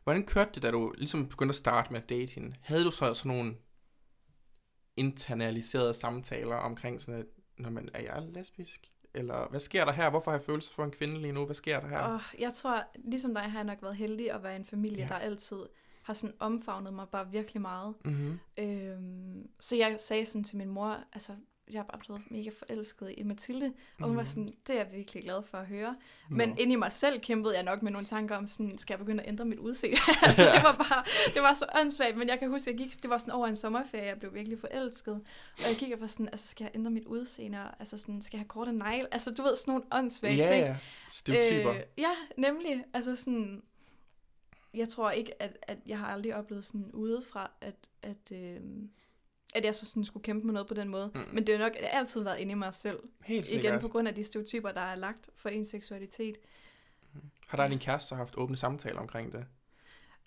Hvordan 0.04 0.26
kørte 0.26 0.50
det, 0.54 0.62
da 0.62 0.70
du 0.70 0.94
ligesom 0.98 1.28
begyndte 1.28 1.50
at 1.50 1.56
starte 1.56 1.92
med 1.92 2.02
at 2.02 2.08
date 2.08 2.32
hende? 2.32 2.54
Havde 2.60 2.84
du 2.84 2.90
så 2.90 3.14
sådan 3.14 3.36
nogle 3.36 3.54
internaliserede 4.96 5.94
samtaler 5.94 6.56
omkring 6.56 7.00
sådan, 7.00 7.20
at 7.20 7.26
når 7.58 7.70
man, 7.70 7.88
er 7.94 8.00
jeg 8.02 8.22
lesbisk? 8.22 8.92
Eller 9.14 9.48
hvad 9.50 9.60
sker 9.60 9.84
der 9.84 9.92
her? 9.92 10.10
Hvorfor 10.10 10.30
har 10.30 10.38
jeg 10.38 10.44
følelser 10.44 10.72
for 10.72 10.84
en 10.84 10.90
kvinde 10.90 11.20
lige 11.20 11.32
nu? 11.32 11.44
Hvad 11.44 11.54
sker 11.54 11.80
der 11.80 11.88
her? 11.88 11.98
Og 11.98 12.20
jeg 12.38 12.52
tror, 12.52 12.84
ligesom 13.04 13.34
dig 13.34 13.42
har 13.42 13.58
jeg 13.58 13.64
nok 13.64 13.82
været 13.82 13.96
heldig 13.96 14.32
at 14.32 14.42
være 14.42 14.52
i 14.52 14.56
en 14.56 14.64
familie, 14.64 14.98
Ja. 15.02 15.08
der 15.08 15.14
altid 15.14 15.56
har 16.02 16.14
sådan 16.14 16.36
omfavnet 16.38 16.92
mig 16.92 17.08
bare 17.08 17.30
virkelig 17.30 17.62
meget. 17.62 17.94
Mm-hmm. 18.04 18.38
Øhm, 18.58 19.48
så 19.60 19.76
jeg 19.76 19.96
sagde 20.00 20.24
sådan 20.24 20.44
til 20.44 20.56
min 20.56 20.68
mor, 20.68 20.98
altså 21.12 21.32
jeg 21.72 21.78
er 21.78 21.82
bare 21.84 21.98
blevet 21.98 22.30
mega 22.30 22.50
forelsket 22.58 23.14
i 23.18 23.22
Mathilde, 23.22 23.72
og 24.00 24.06
hun 24.08 24.16
var 24.16 24.22
Mhm. 24.22 24.28
sådan, 24.30 24.54
det 24.66 24.74
er 24.74 24.78
jeg 24.84 24.88
virkelig 24.94 25.22
glad 25.22 25.42
for 25.42 25.58
at 25.58 25.66
høre. 25.66 25.96
Men 26.30 26.58
inde 26.58 26.72
i 26.72 26.76
mig 26.76 26.92
selv 26.92 27.20
kæmpede 27.20 27.54
jeg 27.54 27.62
nok 27.62 27.82
med 27.82 27.92
nogle 27.92 28.06
tanker 28.06 28.36
om 28.36 28.46
sådan, 28.46 28.78
skal 28.78 28.94
jeg 28.94 28.98
begynde 28.98 29.22
at 29.22 29.28
ændre 29.28 29.44
mit 29.44 29.58
udseende? 29.58 29.96
altså 30.26 30.44
det 30.54 30.62
var 30.62 30.72
bare, 30.88 31.04
det 31.34 31.42
var 31.42 31.54
så 31.54 31.66
åndssvagt, 31.80 32.16
men 32.16 32.28
jeg 32.28 32.38
kan 32.38 32.48
huske, 32.50 32.70
jeg 32.70 32.78
gik, 32.78 33.02
det 33.02 33.10
var 33.10 33.18
sådan 33.18 33.32
over 33.34 33.46
en 33.46 33.56
sommerferie, 33.56 34.06
jeg 34.06 34.18
blev 34.18 34.34
virkelig 34.34 34.58
forelsket, 34.58 35.14
og 35.58 35.68
jeg 35.68 35.76
gik 35.78 35.92
og 35.92 36.00
var 36.00 36.06
sådan, 36.06 36.26
altså 36.28 36.48
skal 36.48 36.64
jeg 36.64 36.70
ændre 36.74 36.90
mit 36.90 37.04
udseende, 37.04 37.58
og, 37.58 37.70
altså 37.78 37.98
sådan, 37.98 38.22
skal 38.22 38.36
jeg 38.36 38.40
have 38.40 38.48
korte 38.48 38.72
negle? 38.72 39.14
Altså 39.14 39.30
du 39.30 39.42
ved, 39.42 39.56
sådan 39.56 39.72
nogle 39.72 39.84
åndssvage 39.92 40.36
ja, 40.36 40.48
ting. 40.48 40.66
ja. 40.66 40.76
Stereotyper. 41.10 41.72
Øh, 41.74 41.80
ja, 41.98 42.10
nemlig. 42.36 42.84
Altså 42.94 43.16
sådan... 43.16 43.62
jeg 44.74 44.88
tror 44.88 45.10
ikke, 45.10 45.42
at, 45.42 45.58
at 45.62 45.78
jeg 45.86 45.98
har 45.98 46.06
aldrig 46.06 46.34
oplevet 46.34 46.64
sådan 46.64 46.90
udefra, 46.92 47.50
at, 47.60 47.74
at, 48.02 48.32
øh, 48.32 48.60
at 49.54 49.64
jeg 49.64 49.74
så 49.74 49.86
sådan 49.86 50.04
skulle 50.04 50.24
kæmpe 50.24 50.46
med 50.46 50.52
noget 50.54 50.66
på 50.68 50.74
den 50.74 50.88
måde. 50.88 51.10
Mm. 51.14 51.20
Mm. 51.20 51.26
Men 51.32 51.46
det 51.46 51.58
har 51.58 51.64
nok 51.64 51.72
altid 51.80 52.22
været 52.22 52.38
inde 52.38 52.52
i 52.52 52.54
mig 52.54 52.74
selv. 52.74 52.98
Helt 53.24 53.50
Igen 53.50 53.62
sikkert. 53.62 53.80
på 53.80 53.88
grund 53.88 54.08
af 54.08 54.14
de 54.14 54.24
stereotyper, 54.24 54.72
der 54.72 54.80
er 54.80 54.94
lagt 54.96 55.30
for 55.36 55.48
ens 55.48 55.68
seksualitet. 55.68 56.36
Har 57.46 57.56
dig 57.56 57.64
og 57.64 57.70
din 57.70 57.78
kæreste 57.78 58.14
haft 58.14 58.36
åbne 58.36 58.56
samtaler 58.56 59.00
omkring 59.00 59.32
det? 59.32 59.46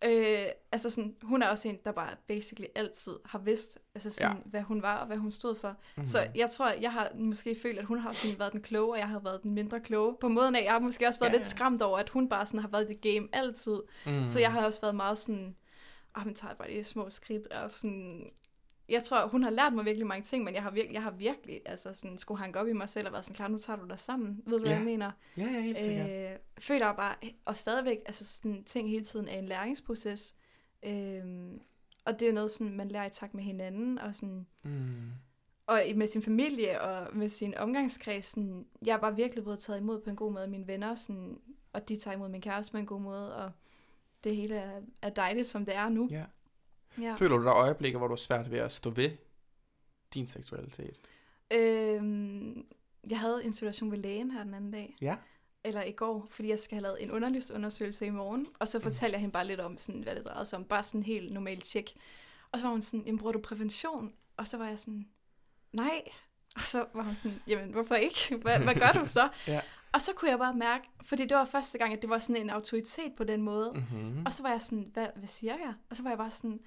Øh, 0.06 0.46
altså 0.72 0.90
sådan, 0.90 1.16
hun 1.22 1.42
er 1.42 1.48
også 1.48 1.70
en, 1.70 1.78
der 1.86 1.92
bare 1.92 2.16
basically 2.28 2.68
altid 2.76 3.14
har 3.26 3.40
vidst, 3.40 3.80
altså 3.96 4.10
sådan, 4.12 4.38
Ja. 4.38 4.42
hvad 4.46 4.62
hun 4.62 4.82
var 4.82 4.96
og 4.98 5.08
hvad 5.08 5.18
hun 5.18 5.32
stod 5.32 5.56
for. 5.56 5.70
Mm. 5.70 6.02
Mm. 6.02 6.06
Så 6.06 6.28
jeg 6.36 6.50
tror, 6.50 6.70
jeg 6.82 6.92
har 6.94 7.12
måske 7.16 7.56
følt, 7.62 7.80
at 7.80 7.86
hun 7.86 8.00
har 8.00 8.12
sådan 8.12 8.40
været 8.40 8.54
den 8.54 8.62
kloge, 8.62 8.94
og 8.94 8.98
jeg 9.00 9.08
har 9.08 9.20
været 9.20 9.44
den 9.44 9.52
mindre 9.54 9.80
kloge. 9.80 10.18
På 10.22 10.28
måden 10.28 10.56
af, 10.56 10.64
jeg 10.64 10.72
har 10.72 10.80
måske 10.80 11.08
også 11.08 11.20
været 11.20 11.32
Ja, 11.32 11.38
lidt 11.38 11.48
skræmt 11.48 11.82
over, 11.82 11.98
at 11.98 12.10
hun 12.10 12.30
bare 12.30 12.46
sådan 12.46 12.60
har 12.60 12.68
været 12.68 12.88
det 12.88 13.02
game 13.02 13.28
altid. 13.34 13.80
mm. 14.06 14.12
Mm. 14.12 14.28
Så 14.28 14.40
jeg 14.40 14.52
har 14.52 14.66
også 14.66 14.82
været 14.82 14.96
meget 14.96 15.18
sådan, 15.18 15.56
ah, 16.16 16.26
men 16.26 16.36
tager 16.36 16.54
bare 16.54 16.68
de 16.68 16.84
små 16.84 17.10
skridt, 17.10 17.48
og 17.48 17.72
sådan, 17.72 18.32
jeg 18.92 19.04
tror, 19.04 19.28
hun 19.28 19.44
har 19.44 19.50
lært 19.50 19.74
mig 19.74 19.86
virkelig 19.86 20.08
mange 20.08 20.24
ting, 20.24 20.44
men 20.44 20.54
jeg 20.56 20.64
har 20.64 20.72
virkelig, 20.72 20.94
jeg 20.94 21.04
har 21.04 21.12
virkelig 21.12 21.62
altså 21.66 21.94
sådan, 21.94 22.18
skulle 22.18 22.40
hanke 22.40 22.60
op 22.60 22.68
i 22.68 22.74
mig 22.74 22.90
selv 22.90 23.08
og 23.08 23.14
været 23.14 23.26
sådan, 23.26 23.36
klar, 23.36 23.48
nu 23.48 23.58
tager 23.58 23.80
du 23.80 23.88
dig 23.88 24.00
sammen. 24.00 24.42
Ved 24.46 24.54
du, 24.58 24.60
hvad 24.60 24.72
Ja, 24.72 24.76
jeg 24.78 24.86
mener? 24.86 25.12
Ja, 25.38 25.44
ja, 25.44 25.62
helt 25.62 25.80
sikkert. 25.80 26.32
Øh, 26.32 26.38
føler 26.60 26.94
bare, 26.94 27.16
og 27.46 27.58
stadigvæk, 27.58 27.98
altså 28.06 28.26
sådan, 28.26 28.64
ting 28.64 28.90
hele 28.90 29.04
tiden 29.04 29.28
er 29.28 29.40
en 29.40 29.46
læringsproces. 29.46 30.36
Øh, 30.84 31.24
og 32.06 32.14
det 32.20 32.22
er 32.22 32.28
jo 32.30 32.34
noget, 32.36 32.52
sådan, 32.52 32.74
man 32.74 32.88
lærer 32.88 33.06
i 33.06 33.10
takt 33.10 33.34
med 33.34 33.44
hinanden, 33.44 34.00
og 34.00 34.16
sådan, 34.16 34.48
Mm. 34.64 35.12
og 35.68 35.82
med 35.96 36.08
sin 36.08 36.22
familie 36.22 36.82
og 36.82 37.16
med 37.18 37.30
sin 37.30 37.58
omgangskreds. 37.58 38.26
Sådan, 38.26 38.66
jeg 38.86 38.94
er 38.94 38.98
bare 39.00 39.16
virkelig 39.16 39.44
blevet 39.44 39.60
taget 39.60 39.80
imod 39.80 40.02
på 40.02 40.10
en 40.10 40.16
god 40.16 40.32
måde 40.32 40.44
af 40.44 40.50
mine 40.50 40.68
venner, 40.68 40.96
sådan, 40.96 41.38
og 41.74 41.90
de 41.90 41.96
tager 41.96 42.16
imod 42.16 42.30
min 42.30 42.42
kæreste 42.42 42.72
på 42.72 42.78
en 42.78 42.86
god 42.86 43.02
måde, 43.02 43.36
og 43.36 43.52
det 44.24 44.36
hele 44.36 44.56
er, 44.56 44.82
er 45.02 45.10
dejligt, 45.10 45.48
som 45.48 45.66
det 45.66 45.76
er 45.76 45.90
nu. 45.90 46.08
Ja. 46.12 46.24
Ja. 47.02 47.14
Føler 47.18 47.38
du 47.38 47.44
der 47.44 47.50
er 47.52 47.56
øjeblikke, 47.58 47.98
hvor 47.98 48.08
du 48.08 48.14
er 48.14 48.18
svært 48.18 48.52
ved 48.52 48.60
at 48.60 48.72
stå 48.72 48.90
ved 48.90 49.12
din 50.14 50.28
seksualitet? 50.28 50.98
Øhm, 51.54 52.66
jeg 53.10 53.20
havde 53.20 53.44
en 53.46 53.54
situation 53.54 53.92
ved 53.92 53.98
lægen 53.98 54.32
her 54.32 54.44
den 54.44 54.54
anden 54.54 54.72
dag, 54.72 54.96
Ja. 55.02 55.16
eller 55.64 55.84
i 55.84 55.92
går, 55.92 56.28
fordi 56.30 56.50
jeg 56.50 56.60
skal 56.60 56.76
have 56.76 56.84
lavet 56.84 57.04
en 57.04 57.12
underlivsundersøgelse 57.12 58.06
i 58.06 58.10
morgen, 58.10 58.48
og 58.60 58.68
så 58.68 58.80
fortalte 58.80 59.14
jeg 59.14 59.20
hende 59.22 59.32
bare 59.34 59.48
lidt 59.48 59.60
om, 59.60 59.78
sådan, 59.78 60.02
hvad 60.02 60.16
det 60.16 60.26
drejede 60.26 60.46
sig 60.46 60.60
om, 60.60 60.66
bare 60.66 60.84
sådan 60.84 61.00
en 61.00 61.06
helt 61.06 61.34
normal 61.34 61.62
tjek. 61.62 61.94
Og 62.52 62.60
så 62.60 62.66
var 62.66 62.72
hun 62.72 62.82
sådan, 62.82 63.04
jamen 63.06 63.20
bruger 63.20 63.32
du 63.34 63.40
prævention? 63.40 64.14
Og 64.38 64.48
så 64.48 64.58
var 64.58 64.68
jeg 64.68 64.80
sådan, 64.80 65.08
nej. 65.74 66.02
Og 66.56 66.62
så 66.62 66.86
var 66.94 67.04
hun 67.04 67.16
sådan, 67.16 67.42
jamen 67.48 67.72
hvorfor 67.72 67.96
ikke? 67.96 68.36
Hvad, 68.42 68.60
hvad 68.60 68.76
gør 68.76 68.92
du 68.92 69.06
så? 69.06 69.30
Ja. 69.48 69.62
Og 69.94 70.02
så 70.02 70.12
kunne 70.16 70.32
jeg 70.32 70.40
bare 70.40 70.54
mærke, 70.54 70.90
fordi 71.06 71.26
det 71.26 71.38
var 71.38 71.46
første 71.46 71.78
gang, 71.78 71.94
at 71.94 72.02
det 72.02 72.10
var 72.10 72.18
sådan 72.18 72.42
en 72.42 72.50
autoritet 72.50 73.14
på 73.18 73.24
den 73.24 73.42
måde. 73.42 73.72
Mm-hmm. 73.76 74.24
Og 74.26 74.34
så 74.34 74.44
var 74.44 74.50
jeg 74.50 74.62
sådan, 74.62 74.90
hvad, 74.94 75.08
hvad 75.16 75.28
siger 75.28 75.54
jeg? 75.54 75.74
Og 75.90 75.96
så 75.96 76.04
var 76.04 76.10
jeg 76.10 76.18
bare 76.18 76.32
sådan, 76.32 76.60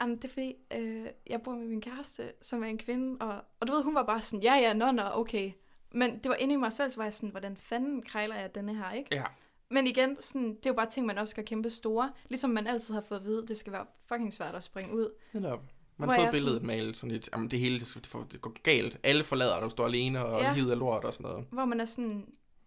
Jamen, 0.00 0.16
det 0.16 0.24
er 0.24 0.28
fordi, 0.28 0.54
øh, 0.76 1.06
jeg 1.26 1.42
bor 1.42 1.54
med 1.54 1.66
min 1.66 1.80
kæreste, 1.80 2.32
som 2.42 2.62
er 2.62 2.66
en 2.66 2.78
kvinde, 2.78 3.16
og, 3.20 3.34
og 3.60 3.68
du 3.68 3.72
ved, 3.72 3.82
hun 3.82 3.94
var 3.94 4.02
bare 4.02 4.22
sådan, 4.22 4.42
ja, 4.42 4.54
ja, 4.54 4.72
nå, 4.72 5.02
okay. 5.12 5.52
Men 5.94 6.18
det 6.18 6.28
var 6.28 6.34
inde 6.34 6.54
i 6.54 6.56
mig 6.56 6.72
selv, 6.72 6.90
så 6.90 6.96
var 6.96 7.04
jeg 7.04 7.12
sådan, 7.12 7.28
hvordan 7.28 7.56
fanden 7.56 8.02
krejler 8.02 8.36
jeg 8.36 8.54
denne 8.54 8.74
her, 8.74 8.90
ikke? 8.92 9.14
Ja. 9.14 9.24
Men 9.70 9.86
igen, 9.86 10.16
sådan, 10.20 10.48
det 10.48 10.66
er 10.66 10.70
jo 10.70 10.74
bare 10.74 10.90
ting, 10.90 11.06
man 11.06 11.18
også 11.18 11.30
skal 11.30 11.44
kæmpe 11.44 11.70
store. 11.70 12.10
Ligesom 12.28 12.50
man 12.50 12.66
altid 12.66 12.94
har 12.94 13.00
fået 13.00 13.18
at 13.18 13.24
vide, 13.24 13.46
det 13.46 13.56
skal 13.56 13.72
være 13.72 13.86
fucking 14.08 14.32
svært 14.32 14.54
at 14.54 14.62
springe 14.64 14.94
ud. 14.96 15.10
Netop. 15.32 15.60
Man 15.96 16.06
Hvor 16.06 16.12
har 16.12 16.18
fået 16.20 16.24
jeg 16.24 16.32
billedet 16.32 16.54
sådan- 16.56 16.66
malet 16.66 16.96
sådan 16.96 17.10
lidt, 17.12 17.28
jamen 17.32 17.50
det 17.50 17.58
hele 17.58 17.78
det, 17.78 17.86
skal, 17.86 18.02
det, 18.02 18.10
får- 18.10 18.26
det 18.32 18.40
går 18.40 18.52
galt. 18.62 18.98
Alle 19.02 19.24
forlader 19.24 19.54
dig, 19.54 19.62
du 19.62 19.70
står 19.70 19.84
alene, 19.86 20.24
og 20.24 20.40
ja. 20.42 20.48
Ja. 20.48 20.54
livet 20.54 20.70
er 20.70 20.74
lort 20.74 21.04
og 21.04 21.14
sådan 21.14 21.30
noget. 21.30 21.46
Hvor 21.50 21.64
man 21.64 21.80
er 21.80 21.84
sådan, 21.84 22.26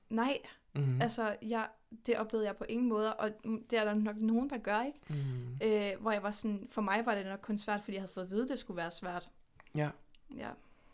nej, 0.09 0.37
Mm-hmm. 0.77 0.93
mm. 0.93 1.01
altså, 1.01 1.35
jeg, 1.41 1.67
det 2.05 2.17
oplevede 2.17 2.47
jeg 2.47 2.55
på 2.55 2.65
ingen 2.69 2.89
måde, 2.89 3.13
og 3.13 3.29
det 3.69 3.79
er 3.79 3.83
der 3.85 3.93
nok 3.93 4.15
nogen, 4.21 4.49
der 4.49 4.57
gør, 4.57 4.81
ikke? 4.81 4.99
mm. 5.09 5.67
Øh, 5.67 5.91
hvor 6.01 6.11
jeg 6.11 6.23
var 6.23 6.31
sådan, 6.31 6.67
for 6.71 6.81
mig 6.81 7.01
var 7.05 7.15
det 7.15 7.25
nok 7.25 7.39
kun 7.41 7.57
svært, 7.57 7.81
fordi 7.83 7.95
jeg 7.95 8.01
havde 8.01 8.11
fået 8.13 8.23
at 8.23 8.29
vide, 8.31 8.43
at 8.43 8.49
det 8.49 8.59
skulle 8.59 8.77
være 8.77 8.91
svært. 8.91 9.29
Ja. 9.77 9.89
Ja. 10.37 10.49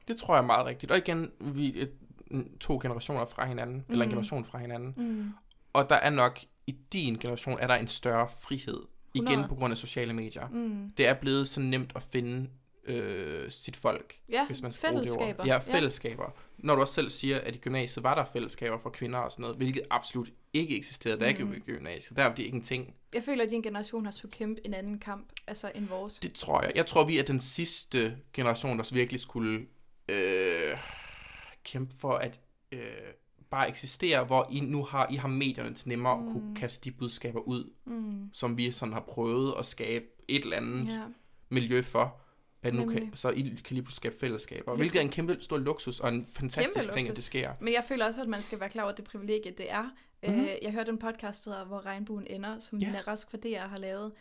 Det 0.08 0.18
tror 0.18 0.34
jeg 0.36 0.42
er 0.42 0.46
meget 0.46 0.66
rigtigt. 0.66 0.92
Og 0.92 0.98
igen, 0.98 1.32
vi 1.40 1.82
er 1.82 1.86
to 2.60 2.80
generationer 2.82 3.26
fra 3.26 3.46
hinanden, 3.46 3.76
mm. 3.76 3.84
eller 3.90 4.04
en 4.04 4.08
Mhm. 4.08 4.12
generation 4.12 4.46
fra 4.46 4.58
hinanden. 4.58 4.94
Mm. 4.98 5.32
Og 5.74 5.90
der 5.90 5.96
er 5.96 6.10
nok, 6.10 6.40
i 6.68 6.72
din 6.94 7.16
generation, 7.16 7.60
er 7.60 7.68
der 7.68 7.76
en 7.76 7.88
større 7.88 8.28
frihed. 8.40 8.82
Igen 9.14 9.28
100. 9.28 9.48
på 9.50 9.56
grund 9.56 9.72
af 9.72 9.78
sociale 9.78 10.14
medier. 10.14 10.48
Mm. 10.48 10.92
Det 10.98 11.08
er 11.08 11.14
blevet 11.14 11.48
så 11.48 11.60
nemt 11.60 11.92
at 11.96 12.04
finde 12.04 12.50
øh, 12.84 13.52
sit 13.52 13.76
folk, 13.76 14.16
Ja, 14.30 14.46
hvis 14.48 14.62
man 14.62 14.72
skal 14.72 14.90
fællesskaber. 14.90 15.46
Ja, 15.46 15.58
fællesskaber. 15.58 16.32
Når 16.58 16.76
du 16.76 16.82
også 16.82 16.94
selv 16.94 17.10
siger, 17.10 17.40
at 17.40 17.56
i 17.56 17.60
gymnasiet 17.60 18.04
var 18.04 18.16
der 18.16 18.26
fællesskaber 18.34 18.78
for 18.80 18.90
kvinder 18.90 19.20
og 19.20 19.32
sådan 19.32 19.42
noget, 19.42 19.58
hvilket 19.58 19.84
absolut 19.90 20.30
ikke 20.54 20.78
eksisterede, 20.78 21.20
da 21.20 21.26
jeg 21.26 21.36
Mm. 21.40 21.52
gik 21.52 21.58
i 21.58 21.72
gymnasiet. 21.72 22.18
Der 22.18 22.24
var 22.26 22.36
det 22.36 22.44
ikke 22.44 22.56
en 22.56 22.64
ting. 22.64 22.96
Jeg 23.14 23.24
føler, 23.24 23.44
at 23.44 23.50
din 23.50 23.62
generation 23.62 24.06
har 24.06 24.12
skulle 24.12 24.32
kæmpe 24.32 24.66
en 24.66 24.74
anden 24.74 25.00
kamp, 25.00 25.30
altså 25.48 25.72
end 25.76 25.88
vores. 25.88 26.18
Det 26.20 26.34
tror 26.34 26.62
jeg. 26.62 26.72
Jeg 26.76 26.86
tror, 26.86 27.04
vi 27.06 27.20
er 27.20 27.24
den 27.24 27.40
sidste 27.40 28.18
generation, 28.34 28.78
der 28.78 28.94
virkelig 28.94 29.20
skulle 29.22 29.66
øh, 30.10 30.78
kæmpe 31.64 31.94
for 32.00 32.14
at 32.14 32.40
øh, 32.72 32.80
bare 33.52 33.70
eksistere, 33.70 34.24
hvor 34.26 34.48
I 34.52 34.60
nu 34.60 34.84
har, 34.84 35.08
I 35.12 35.16
har 35.16 35.28
medierne 35.28 35.76
til 35.76 35.90
nemmere 35.90 36.18
mm. 36.18 36.24
at 36.28 36.32
kunne 36.32 36.48
Mm. 36.48 36.56
kaste 36.56 36.84
de 36.84 36.92
budskaber 36.92 37.40
ud, 37.40 37.74
Mm. 37.86 38.30
som 38.34 38.58
vi 38.58 38.72
sådan 38.72 38.94
har 38.94 39.02
prøvet 39.02 39.54
at 39.60 39.66
skabe 39.66 40.06
et 40.28 40.42
eller 40.44 40.58
andet 40.58 40.88
ja. 40.88 40.94
Ja. 40.94 41.06
miljø 41.50 41.82
for. 41.82 42.22
At 42.64 42.74
nu 42.74 42.86
kan, 42.86 43.12
så 43.16 43.30
I 43.30 43.42
kan 43.42 43.52
lige 43.52 43.62
pludselig 43.64 43.96
skabe 43.96 44.16
fællesskaber. 44.20 44.76
Hvilket 44.76 44.96
er 44.96 45.02
en 45.02 45.10
kæmpe 45.10 45.38
stor 45.42 45.58
luksus 45.58 46.00
og 46.00 46.10
en 46.10 46.26
fantastisk 46.26 46.74
Kæmpe 46.76 46.94
ting, 46.94 47.10
at 47.10 47.16
det 47.16 47.24
sker. 47.24 47.54
Men 47.60 47.74
jeg 47.74 47.84
føler 47.84 48.06
også, 48.06 48.22
at 48.22 48.28
man 48.28 48.42
skal 48.42 48.60
være 48.60 48.70
klar 48.70 48.84
over 48.84 48.92
det 48.92 49.06
privilegie, 49.06 49.52
det 49.52 49.72
er. 49.72 49.84
Mhm. 50.24 50.34
Mm-hmm. 50.34 50.48
Jeg 50.62 50.72
hørte 50.72 50.92
en 50.92 50.98
podcast, 50.98 51.46
der 51.46 51.52
hedder, 51.52 51.66
hvor 51.66 51.86
regnbuen 51.86 52.28
ender, 52.28 52.60
som 52.60 52.80
ja. 52.80 52.86
Nina 52.86 53.00
Rask 53.00 53.32
fra 53.32 53.38
DR 53.38 53.68
har 53.68 53.78
lavet. 53.78 54.12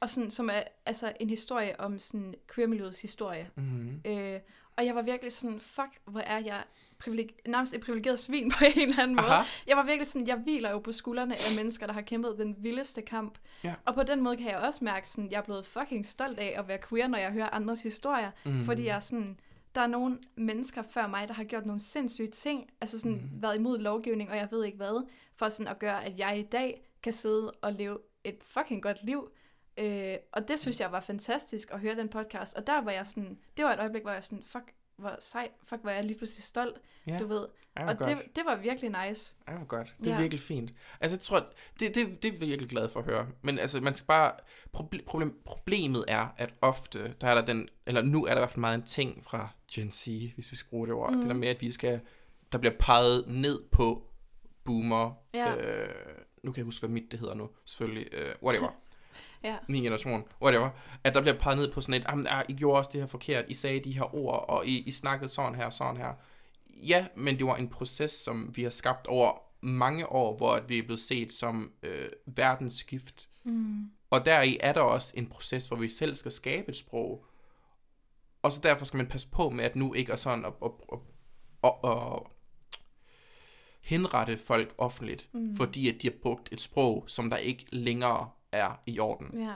Og 0.00 0.10
sådan, 0.10 0.30
som 0.30 0.50
er 0.50 0.62
altså, 0.86 1.12
en 1.20 1.28
historie 1.28 1.80
om 1.80 1.98
sådan, 1.98 2.34
queer-miljøets 2.54 3.02
historie. 3.02 3.50
Mm-hmm. 3.56 4.00
Øh, 4.04 4.40
og 4.76 4.86
jeg 4.86 4.94
var 4.94 5.02
virkelig 5.02 5.32
sådan, 5.32 5.60
fuck, 5.60 6.00
hvor 6.04 6.20
er 6.20 6.38
jeg 6.38 6.64
privileg- 7.04 7.36
nærmest 7.46 7.74
et 7.74 7.80
privilegeret 7.80 8.18
svin 8.18 8.50
på 8.50 8.64
en 8.76 8.88
eller 8.88 9.02
anden 9.02 9.16
måde. 9.16 9.26
Aha. 9.28 9.42
Jeg 9.66 9.76
var 9.76 9.82
virkelig 9.82 10.06
sådan, 10.06 10.26
jeg 10.28 10.36
hviler 10.36 10.70
jo 10.70 10.78
på 10.78 10.92
skuldrene 10.92 11.34
af 11.34 11.56
mennesker, 11.56 11.86
der 11.86 11.92
har 11.92 12.00
kæmpet 12.02 12.34
den 12.38 12.56
vildeste 12.58 13.02
kamp. 13.02 13.38
Ja. 13.64 13.74
Og 13.84 13.94
på 13.94 14.02
den 14.02 14.20
måde 14.22 14.36
kan 14.36 14.46
jeg 14.46 14.56
også 14.56 14.84
mærke, 14.84 15.08
sådan, 15.08 15.30
jeg 15.30 15.38
er 15.38 15.42
blevet 15.42 15.66
fucking 15.66 16.06
stolt 16.06 16.38
af 16.38 16.54
at 16.58 16.68
være 16.68 16.78
queer, 16.88 17.06
når 17.06 17.18
jeg 17.18 17.30
hører 17.32 17.48
andres 17.54 17.82
historier. 17.82 18.30
Mm. 18.44 18.52
Mm. 18.52 18.64
Fordi 18.64 18.84
jeg 18.84 18.96
er 18.96 19.00
sådan, 19.00 19.38
der 19.74 19.80
er 19.80 19.86
nogle 19.86 20.18
mennesker 20.36 20.82
før 20.82 21.06
mig, 21.06 21.28
der 21.28 21.34
har 21.34 21.44
gjort 21.44 21.66
nogle 21.66 21.80
sindssyge 21.80 22.30
ting, 22.30 22.70
altså 22.80 22.98
sådan 22.98 23.12
mm. 23.32 23.42
været 23.42 23.56
imod 23.56 23.78
lovgivning, 23.78 24.30
og 24.30 24.36
jeg 24.36 24.48
ved 24.50 24.64
ikke 24.64 24.76
hvad, 24.76 25.06
for 25.36 25.48
sådan 25.48 25.68
at 25.72 25.78
gøre, 25.78 26.04
at 26.04 26.18
jeg 26.18 26.38
i 26.38 26.42
dag 26.42 26.82
kan 27.02 27.12
sidde 27.12 27.50
og 27.62 27.72
leve 27.72 27.98
et 28.24 28.36
fucking 28.42 28.82
godt 28.82 28.98
liv. 29.04 29.28
Øh, 29.78 30.14
og 30.32 30.48
det 30.48 30.58
synes 30.58 30.80
jeg 30.80 30.92
var 30.92 31.00
fantastisk 31.00 31.70
at 31.72 31.80
høre 31.80 31.94
den 31.94 32.08
podcast. 32.08 32.54
Og 32.54 32.66
der 32.66 32.80
var 32.82 32.90
jeg 32.90 33.06
sådan, 33.06 33.38
det 33.56 33.64
var 33.64 33.72
et 33.72 33.78
øjeblik, 33.78 34.02
hvor 34.02 34.10
jeg 34.12 34.24
sådan, 34.24 34.42
fuck, 34.46 34.72
hvor 34.98 35.16
sej, 35.20 35.48
fuck, 35.64 35.82
hvor 35.82 35.90
jeg 35.90 36.04
lige 36.04 36.16
pludselig 36.18 36.44
stolt, 36.44 36.76
Ja, 37.06 37.18
du 37.18 37.26
ved. 37.26 37.46
Ej, 37.76 37.86
Og 37.88 37.98
godt. 37.98 38.08
det, 38.10 38.36
det 38.36 38.44
var 38.46 38.56
virkelig 38.56 39.06
nice. 39.08 39.34
Ej, 39.46 39.54
hvor 39.56 39.66
godt. 39.66 39.94
Det 39.98 40.06
er 40.06 40.14
Ja. 40.14 40.20
virkelig 40.20 40.40
fint. 40.40 40.74
Altså, 41.00 41.16
jeg 41.16 41.20
tror, 41.20 41.46
det, 41.80 41.94
det, 41.94 42.22
det 42.22 42.34
er 42.34 42.38
virkelig 42.38 42.68
glad 42.70 42.88
for 42.88 43.00
at 43.00 43.06
høre. 43.06 43.26
Men 43.42 43.58
altså, 43.58 43.80
man 43.80 43.94
skal 43.94 44.06
bare... 44.06 44.32
Proble- 44.76 45.04
problem, 45.06 45.40
problemet 45.44 46.04
er, 46.08 46.28
at 46.36 46.54
ofte, 46.60 47.14
der 47.20 47.26
er 47.28 47.34
der 47.34 47.46
den... 47.46 47.68
Eller 47.86 48.02
nu 48.02 48.24
er 48.24 48.28
der 48.30 48.36
i 48.36 48.40
hvert 48.40 48.50
fald 48.50 48.60
meget 48.60 48.74
en 48.74 48.82
ting 48.82 49.24
fra 49.24 49.48
Gen 49.72 49.92
Z, 49.92 50.04
hvis 50.34 50.50
vi 50.52 50.56
skal 50.56 50.68
bruge 50.70 50.86
det 50.86 50.94
ord. 50.94 51.12
Mm. 51.12 51.18
Det 51.20 51.28
der 51.28 51.34
med, 51.34 51.48
at 51.48 51.60
vi 51.60 51.72
skal... 51.72 52.00
Der 52.52 52.58
bliver 52.58 52.74
peget 52.78 53.24
ned 53.28 53.62
på 53.72 54.06
boomer. 54.64 55.12
Ja. 55.34 55.56
Øh, 55.56 55.88
nu 56.42 56.52
kan 56.52 56.58
jeg 56.58 56.64
huske, 56.64 56.86
hvad 56.86 56.94
mit 56.94 57.10
det 57.12 57.20
hedder 57.20 57.34
nu. 57.34 57.50
Selvfølgelig. 57.64 58.08
Øh, 58.14 58.34
whatever. 58.42 58.68
Ja. 59.44 59.56
Min 59.68 59.82
generation. 59.82 60.24
Whatever. 60.42 60.68
At 61.04 61.14
der 61.14 61.20
bliver 61.20 61.38
peget 61.38 61.58
ned 61.58 61.72
på 61.72 61.80
sådan 61.80 62.00
et... 62.00 62.06
Jamen, 62.08 62.26
ah, 62.26 62.44
I 62.48 62.52
gjorde 62.52 62.78
også 62.78 62.90
det 62.92 63.00
her 63.00 63.06
forkert. 63.06 63.44
I 63.48 63.54
sagde 63.54 63.80
de 63.80 63.92
her 63.92 64.14
ord, 64.14 64.44
og 64.48 64.66
I, 64.66 64.78
I 64.78 64.92
snakkede 64.92 65.28
sådan 65.28 65.54
her 65.54 65.66
og 65.66 65.72
sådan 65.72 65.96
her. 65.96 66.12
Ja, 66.82 67.06
men 67.16 67.38
det 67.38 67.46
var 67.46 67.56
en 67.56 67.68
proces, 67.68 68.10
som 68.10 68.56
vi 68.56 68.62
har 68.62 68.70
skabt 68.70 69.06
over 69.06 69.32
mange 69.60 70.12
år, 70.12 70.36
hvor 70.36 70.60
vi 70.68 70.78
er 70.78 70.82
blevet 70.82 71.00
set 71.00 71.32
som 71.32 71.72
øh, 71.82 72.08
verdensskift. 72.26 73.28
Mm. 73.44 73.90
Og 74.10 74.24
deri 74.24 74.58
er 74.60 74.72
der 74.72 74.80
også 74.80 75.12
en 75.16 75.26
proces, 75.26 75.66
hvor 75.66 75.76
vi 75.76 75.88
selv 75.88 76.16
skal 76.16 76.32
skabe 76.32 76.68
et 76.68 76.76
sprog. 76.76 77.24
Og 78.42 78.52
så 78.52 78.60
derfor 78.62 78.84
skal 78.84 78.96
man 78.96 79.06
passe 79.06 79.28
på 79.30 79.50
med, 79.50 79.64
at 79.64 79.76
nu 79.76 79.94
ikke 79.94 80.12
er 80.12 80.16
sådan 80.16 80.44
at, 80.44 80.52
at, 80.64 80.70
at, 80.92 80.98
at, 81.64 81.90
at 81.90 82.22
henrette 83.80 84.38
folk 84.38 84.74
offentligt, 84.78 85.28
mm. 85.32 85.56
fordi 85.56 85.88
at 85.88 86.02
de 86.02 86.06
har 86.06 86.14
brugt 86.22 86.48
et 86.52 86.60
sprog, 86.60 87.04
som 87.06 87.30
der 87.30 87.36
ikke 87.36 87.66
længere 87.72 88.30
er 88.52 88.80
i 88.86 88.98
orden. 88.98 89.40
Ja. 89.42 89.54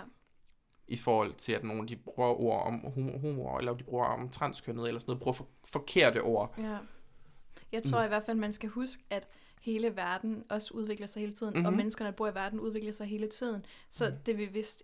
I 0.88 0.96
forhold 0.96 1.34
til, 1.34 1.52
at 1.52 1.64
nogen 1.64 1.88
de 1.88 1.96
bruger 1.96 2.28
ord 2.40 2.66
om 2.66 2.80
homo 3.20 3.56
eller 3.58 3.74
de 3.74 3.84
bruger 3.84 4.04
om 4.04 4.28
transkønnet, 4.28 4.88
eller 4.88 5.00
sådan 5.00 5.10
noget, 5.10 5.20
bruger 5.22 5.32
for, 5.32 5.46
forkerte 5.64 6.22
ord. 6.22 6.54
Ja. 6.58 6.76
Jeg 7.72 7.82
tror 7.82 7.98
mm. 7.98 8.04
i 8.04 8.08
hvert 8.08 8.22
fald, 8.24 8.36
man 8.38 8.52
skal 8.52 8.68
huske, 8.68 9.02
at 9.10 9.28
hele 9.60 9.96
verden 9.96 10.44
også 10.50 10.74
udvikler 10.74 11.06
sig 11.06 11.20
hele 11.20 11.32
tiden, 11.32 11.52
mm-hmm. 11.52 11.66
og 11.66 11.72
Mhm. 11.72 11.76
menneskerne, 11.76 12.10
der 12.10 12.16
bor 12.16 12.28
i 12.28 12.34
verden, 12.34 12.60
udvikler 12.60 12.92
sig 12.92 13.06
hele 13.06 13.28
tiden. 13.28 13.64
Så 13.88 14.08
mm. 14.08 14.16
det 14.26 14.38
vi 14.38 14.46
vist 14.46 14.82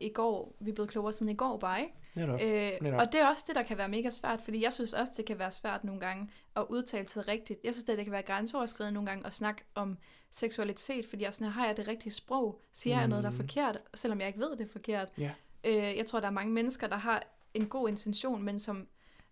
i 0.00 0.08
går, 0.08 0.56
vi 0.60 0.70
er 0.70 0.74
blevet 0.74 0.90
klogere 0.90 1.12
siden 1.12 1.30
i 1.30 1.34
går 1.34 1.58
bare, 1.58 1.80
ikke? 1.80 1.94
Netop. 2.14 2.40
Øh, 2.42 2.72
netop. 2.82 3.00
og 3.00 3.12
det 3.12 3.20
er 3.20 3.26
også 3.28 3.44
det, 3.46 3.56
der 3.56 3.62
kan 3.62 3.78
være 3.78 3.88
mega 3.88 4.10
svært, 4.10 4.40
fordi 4.40 4.62
jeg 4.64 4.72
synes 4.72 4.92
også, 4.92 5.12
det 5.16 5.24
kan 5.26 5.38
være 5.38 5.50
svært 5.50 5.84
nogle 5.84 6.00
gange 6.00 6.30
at 6.56 6.66
udtale 6.70 7.08
sig 7.08 7.28
rigtigt. 7.28 7.60
Jeg 7.64 7.74
synes, 7.74 7.84
det, 7.84 7.96
det 7.96 8.04
kan 8.04 8.12
være 8.12 8.22
grænseoverskridende 8.22 8.94
nogle 8.94 9.08
gange 9.10 9.26
at 9.26 9.32
snakke 9.32 9.62
om 9.74 9.98
seksualitet, 10.30 11.06
fordi 11.06 11.22
jeg 11.22 11.34
sådan 11.34 11.46
her, 11.46 11.52
har 11.60 11.66
jeg 11.66 11.76
det 11.76 11.88
rigtige 11.88 12.12
sprog? 12.12 12.60
Siger 12.72 12.98
jeg 12.98 13.08
noget, 13.08 13.24
der 13.24 13.30
er 13.30 13.34
Mm. 13.34 13.40
forkert, 13.40 13.78
selvom 13.94 14.20
jeg 14.20 14.26
ikke 14.28 14.40
ved, 14.40 14.50
det 14.50 14.60
er 14.60 14.72
forkert? 14.72 15.08
Ja. 15.18 15.30
Øh, 15.64 15.96
jeg 15.96 16.06
tror, 16.06 16.20
der 16.20 16.26
er 16.26 16.30
mange 16.32 16.52
mennesker, 16.52 16.86
der 16.86 16.96
har 16.96 17.22
en 17.54 17.66
god 17.66 17.88
intention, 17.88 18.42
men 18.42 18.58
som 18.58 18.86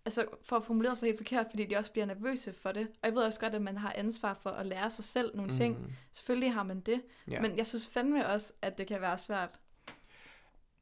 altså 0.05 0.25
for 0.43 0.55
at 0.55 0.63
formulere 0.63 0.95
sig 0.95 1.07
helt 1.07 1.17
forkert, 1.19 1.45
fordi 1.49 1.65
de 1.65 1.77
også 1.77 1.91
bliver 1.91 2.05
nervøse 2.05 2.53
for 2.53 2.71
det. 2.71 2.87
Og 2.87 3.07
jeg 3.07 3.15
ved 3.15 3.21
også 3.23 3.39
godt, 3.39 3.55
at 3.55 3.61
man 3.61 3.77
har 3.77 3.93
ansvar 3.97 4.33
for 4.33 4.49
at 4.49 4.65
lære 4.65 4.89
sig 4.89 5.03
selv 5.03 5.35
nogle 5.35 5.51
ting. 5.51 5.79
Mm. 5.79 5.91
Selvfølgelig 6.11 6.53
har 6.53 6.63
man 6.63 6.79
det, 6.79 7.01
Ja. 7.27 7.41
men 7.41 7.57
jeg 7.57 7.67
synes 7.67 7.87
fandme 7.87 8.27
også, 8.27 8.53
at 8.61 8.77
det 8.77 8.87
kan 8.87 9.01
være 9.01 9.17
svært. 9.17 9.59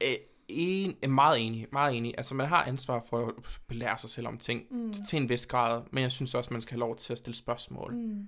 Øh, 0.03 0.09
en, 0.47 0.97
er 1.01 1.07
meget 1.07 1.39
enig, 1.45 1.67
meget 1.71 1.97
enig. 1.97 2.13
Altså, 2.17 2.35
man 2.35 2.47
har 2.47 2.63
ansvar 2.63 3.01
for 3.09 3.27
at 3.27 3.33
belære 3.67 3.97
sig 3.97 4.09
selv 4.09 4.27
om 4.27 4.37
ting 4.37 4.65
Mm. 4.69 4.93
til 4.93 5.17
en 5.21 5.29
vis 5.29 5.45
grad, 5.45 5.81
men 5.91 6.01
jeg 6.01 6.11
synes 6.11 6.35
også, 6.35 6.53
man 6.53 6.61
skal 6.61 6.73
have 6.73 6.79
lov 6.79 6.95
til 6.95 7.13
at 7.13 7.17
stille 7.19 7.35
spørgsmål. 7.35 7.93
Mm. 7.95 8.27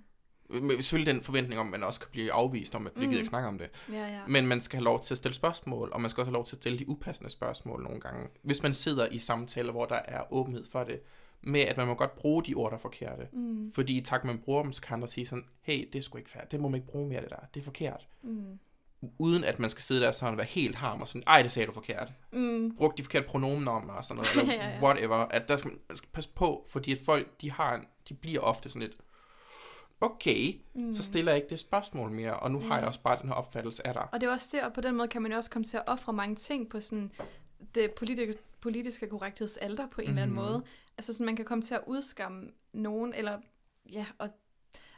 Med 0.49 0.81
selvfølgelig 0.81 1.13
den 1.13 1.23
forventning 1.23 1.59
om, 1.61 1.67
at 1.67 1.71
man 1.71 1.83
også 1.83 1.99
kan 1.99 2.09
blive 2.11 2.31
afvist 2.33 2.75
om, 2.75 2.87
at 2.87 2.91
vi 2.95 2.99
gider 2.99 3.11
Mm. 3.11 3.17
ikke 3.17 3.27
snakke 3.29 3.47
om 3.47 3.57
det. 3.57 3.69
Ja, 3.91 4.07
ja. 4.07 4.19
Men 4.27 4.47
man 4.47 4.61
skal 4.61 4.77
have 4.77 4.83
lov 4.83 5.01
til 5.03 5.13
at 5.13 5.17
stille 5.17 5.35
spørgsmål, 5.35 5.89
og 5.93 6.01
man 6.01 6.09
skal 6.11 6.21
også 6.21 6.29
have 6.29 6.33
lov 6.33 6.45
til 6.45 6.55
at 6.55 6.61
stille 6.61 6.79
de 6.79 6.89
upassende 6.89 7.29
spørgsmål 7.29 7.83
nogle 7.83 7.99
gange. 7.99 8.27
Hvis 8.41 8.63
man 8.63 8.73
sidder 8.73 9.07
i 9.07 9.17
samtaler, 9.19 9.71
hvor 9.71 9.85
der 9.85 9.99
er 10.05 10.33
åbenhed 10.33 10.65
for 10.71 10.83
det, 10.83 10.99
med 11.41 11.61
at 11.61 11.77
man 11.77 11.87
må 11.87 11.93
godt 11.93 12.15
bruge 12.15 12.43
de 12.43 12.53
ord, 12.53 12.71
der 12.71 12.77
er 12.77 12.81
forkerte. 12.81 13.27
Mm. 13.33 13.71
Fordi 13.75 13.97
i 13.97 14.01
takt 14.01 14.25
man 14.25 14.37
bruger 14.39 14.63
dem, 14.63 14.73
så 14.73 14.81
kan 14.81 14.93
andre 14.95 15.07
sige 15.07 15.25
sådan, 15.27 15.45
hey, 15.61 15.89
det 15.93 15.99
er 15.99 16.03
sgu 16.03 16.17
ikke 16.17 16.29
fair, 16.29 16.43
det 16.43 16.59
må 16.61 16.67
man 16.67 16.75
ikke 16.79 16.87
bruge 16.91 17.09
mere 17.09 17.21
det 17.21 17.29
der, 17.29 17.35
det 17.53 17.59
er 17.59 17.63
forkert. 17.63 18.07
Mm. 18.23 18.59
Uden 19.17 19.43
at 19.43 19.59
man 19.59 19.69
skal 19.69 19.81
sidde 19.81 20.01
der 20.01 20.11
sådan 20.11 20.33
og 20.33 20.37
være 20.37 20.47
helt 20.47 20.75
harm 20.75 21.01
og 21.01 21.07
sådan, 21.07 21.23
ej, 21.27 21.41
det 21.41 21.51
sagde 21.51 21.67
du 21.67 21.71
forkert. 21.71 22.11
Mm. 22.33 22.75
Brug 22.77 22.93
de 22.97 23.03
forkerte 23.03 23.27
pronomener 23.27 23.71
om 23.71 23.85
mig 23.85 23.95
og 23.95 24.05
sådan 24.05 24.23
noget, 24.23 24.31
eller 24.51 24.63
Ja, 24.63 24.69
ja. 24.69 24.81
whatever. 24.83 25.15
At 25.15 25.47
der 25.47 25.57
skal, 25.57 25.71
man 25.89 25.97
skal 25.97 26.09
passe 26.13 26.29
på, 26.35 26.65
fordi 26.69 26.91
at 26.91 26.97
folk, 27.05 27.41
de 27.41 27.51
har 27.51 27.75
en, 27.75 27.85
de 28.09 28.13
bliver 28.13 28.39
ofte 28.41 28.69
sådan 28.69 28.81
lidt, 28.81 28.97
okay, 30.01 30.53
Mm. 30.73 30.93
så 30.93 31.03
stiller 31.03 31.31
jeg 31.31 31.37
ikke 31.41 31.49
det 31.49 31.59
spørgsmål 31.59 32.11
mere, 32.11 32.39
og 32.39 32.51
nu 32.51 32.59
har 32.59 32.77
jeg 32.77 32.87
også 32.87 32.99
bare 33.01 33.21
den 33.21 33.29
her 33.29 33.35
opfattelse 33.35 33.87
af 33.87 33.93
dig. 33.93 34.07
Og 34.11 34.21
det 34.21 34.27
er 34.27 34.31
også 34.33 34.49
det, 34.57 34.63
og 34.65 34.73
på 34.73 34.81
den 34.81 34.95
måde 34.95 35.07
kan 35.07 35.21
man 35.21 35.31
jo 35.31 35.37
også 35.37 35.49
komme 35.51 35.65
til 35.65 35.77
at 35.77 35.83
ofre 35.87 36.13
mange 36.13 36.35
ting 36.35 36.69
på 36.69 36.79
sådan 36.79 37.11
det 37.75 37.91
politiske, 37.91 38.35
politiske 38.61 39.07
korrekthedsalter 39.07 39.87
på 39.87 40.01
en 40.01 40.07
mm-hmm. 40.07 40.17
eller 40.17 40.21
anden 40.21 40.35
Mhm. 40.35 40.45
måde. 40.45 40.63
Altså 40.97 41.13
sådan, 41.13 41.25
man 41.25 41.35
kan 41.35 41.45
komme 41.45 41.61
til 41.61 41.73
at 41.73 41.81
udskamme 41.87 42.49
nogen, 42.73 43.13
eller 43.13 43.39
ja, 43.91 44.05
og 44.17 44.29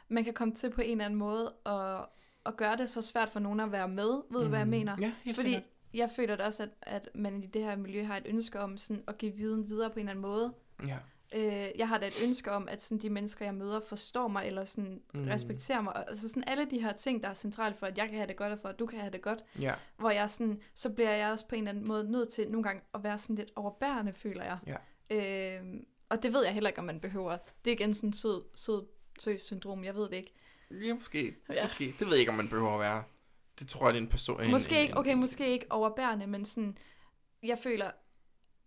man 0.08 0.24
kan 0.24 0.34
komme 0.34 0.54
til 0.54 0.70
på 0.70 0.80
en 0.80 0.90
eller 0.90 1.04
anden 1.04 1.18
måde 1.18 1.52
at, 1.66 2.04
at 2.46 2.56
gøre 2.56 2.76
det 2.76 2.90
så 2.90 3.02
svært 3.02 3.28
for 3.28 3.40
nogen 3.40 3.60
at 3.60 3.72
være 3.72 3.88
med. 3.88 4.22
Ved 4.30 4.40
du, 4.42 4.48
hvad 4.48 4.58
jeg 4.58 4.66
Mhm. 4.66 4.70
mener? 4.70 4.96
Ja, 5.00 5.12
helt 5.24 5.36
Fordi 5.36 5.48
sikkert. 5.50 5.62
jeg 5.94 6.10
føler 6.16 6.36
da 6.36 6.44
også, 6.44 6.62
at, 6.62 6.70
at 6.82 7.08
man 7.14 7.42
i 7.42 7.46
det 7.46 7.62
her 7.64 7.76
miljø 7.76 8.04
har 8.04 8.16
et 8.16 8.26
ønske 8.26 8.60
om 8.60 8.76
sådan 8.76 9.02
at 9.08 9.18
give 9.18 9.32
viden 9.32 9.68
videre 9.68 9.90
på 9.90 9.94
en 9.94 9.98
eller 10.00 10.10
anden 10.10 10.22
måde. 10.22 10.52
Ja. 10.86 10.98
Øh, 11.34 11.66
jeg 11.78 11.88
har 11.88 11.98
da 11.98 12.06
et 12.06 12.14
ønske 12.24 12.50
om, 12.52 12.68
at 12.68 12.82
sådan, 12.82 12.98
de 12.98 13.10
mennesker, 13.10 13.44
jeg 13.44 13.54
møder, 13.54 13.80
forstår 13.80 14.28
mig, 14.28 14.46
eller 14.46 14.64
sådan, 14.64 15.02
Mm. 15.14 15.24
respekterer 15.24 15.80
mig. 15.80 15.96
Og- 15.96 16.08
Altså 16.10 16.28
sådan 16.28 16.44
alle 16.46 16.64
de 16.70 16.80
her 16.80 16.92
ting, 16.92 17.22
der 17.22 17.28
er 17.28 17.34
centralt 17.34 17.76
for, 17.76 17.86
at 17.86 17.98
jeg 17.98 18.08
kan 18.08 18.16
have 18.16 18.26
det 18.26 18.36
godt, 18.36 18.52
og 18.52 18.58
for 18.58 18.68
at 18.68 18.78
du 18.78 18.86
kan 18.86 18.98
have 18.98 19.10
det 19.12 19.22
godt. 19.22 19.44
Ja. 19.60 19.74
Hvor 19.96 20.10
jeg 20.10 20.30
sådan, 20.30 20.60
så 20.74 20.90
bliver 20.90 21.10
jeg 21.10 21.30
også 21.32 21.48
på 21.48 21.54
en 21.54 21.58
eller 21.60 21.70
anden 21.70 21.88
måde 21.88 22.10
nødt 22.10 22.28
til 22.28 22.50
nogle 22.50 22.62
gange 22.62 22.82
at 22.94 23.04
være 23.04 23.18
sådan 23.18 23.36
lidt 23.36 23.50
overbærende, 23.56 24.12
føler 24.12 24.44
jeg. 24.44 24.58
Ja. 24.66 24.76
Øh, 25.16 25.62
og 26.08 26.22
det 26.22 26.32
ved 26.32 26.44
jeg 26.44 26.54
heller 26.54 26.70
ikke, 26.70 26.78
om 26.78 26.84
man 26.84 27.00
behøver. 27.00 27.36
Det 27.64 27.70
er 27.70 27.74
igen 27.74 27.94
sådan 27.94 28.12
sød, 28.12 28.42
sød, 28.54 28.86
søs 29.18 29.42
syndrom, 29.42 29.84
jeg 29.84 29.94
ved 29.94 30.02
det 30.08 30.14
ikke. 30.16 30.32
Ja, 30.70 30.94
måske. 30.94 31.34
Ja. 31.52 31.62
Måske. 31.64 31.84
Det 31.98 32.00
ved 32.00 32.08
jeg 32.12 32.18
ikke, 32.20 32.30
om 32.30 32.36
man 32.36 32.48
behøver 32.48 32.74
at 32.74 32.80
være. 32.80 33.02
Det 33.58 33.68
tror 33.68 33.86
jeg, 33.86 33.94
det 33.94 34.00
er 34.00 34.04
en 34.04 34.10
person... 34.10 34.42
en- 34.42 34.50
Måske 34.50 34.74
en- 34.74 34.80
ikke, 34.82 34.96
okay, 34.96 35.14
måske 35.14 35.48
ikke 35.48 35.66
overbærende, 35.70 36.26
men 36.26 36.44
sådan, 36.44 36.76
jeg 37.42 37.58
føler, 37.58 37.90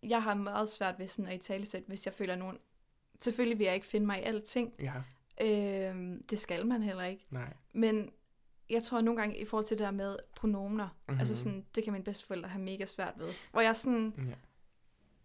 jeg 0.09 0.23
har 0.23 0.33
meget 0.33 0.69
svært 0.69 0.99
ved 0.99 1.07
sådan 1.07 1.31
at 1.31 1.35
i 1.35 1.37
talesætte, 1.47 1.87
hvis 1.87 2.05
jeg 2.05 2.13
føler 2.13 2.35
nogen, 2.35 2.57
selvfølgelig 3.19 3.59
vil 3.59 3.65
jeg 3.65 3.75
ikke 3.75 3.87
finde 3.87 4.05
mig 4.05 4.19
i 4.19 4.23
alting, 4.23 4.73
Ja, 4.79 4.93
øh, 5.41 6.17
det 6.29 6.39
skal 6.39 6.65
man 6.67 6.83
heller 6.83 7.03
ikke, 7.03 7.23
nej. 7.31 7.53
men 7.73 8.09
jeg 8.69 8.83
tror 8.83 9.01
nogle 9.01 9.19
gange 9.21 9.37
i 9.37 9.45
forhold 9.45 9.65
til 9.65 9.77
det 9.77 9.85
der 9.85 9.91
med 9.91 10.17
pronomener, 10.35 10.83
Mhm. 10.85 10.93
mm-hmm. 11.07 11.19
altså 11.19 11.35
sådan, 11.35 11.65
det 11.75 11.83
kan 11.83 11.93
mine 11.93 12.05
bedsteforældre 12.05 12.49
have 12.49 12.63
mega 12.63 12.85
svært 12.85 13.13
ved, 13.17 13.27
hvor 13.51 13.61
jeg 13.61 13.75
sådan, 13.75 14.13
Ja. 14.17 14.23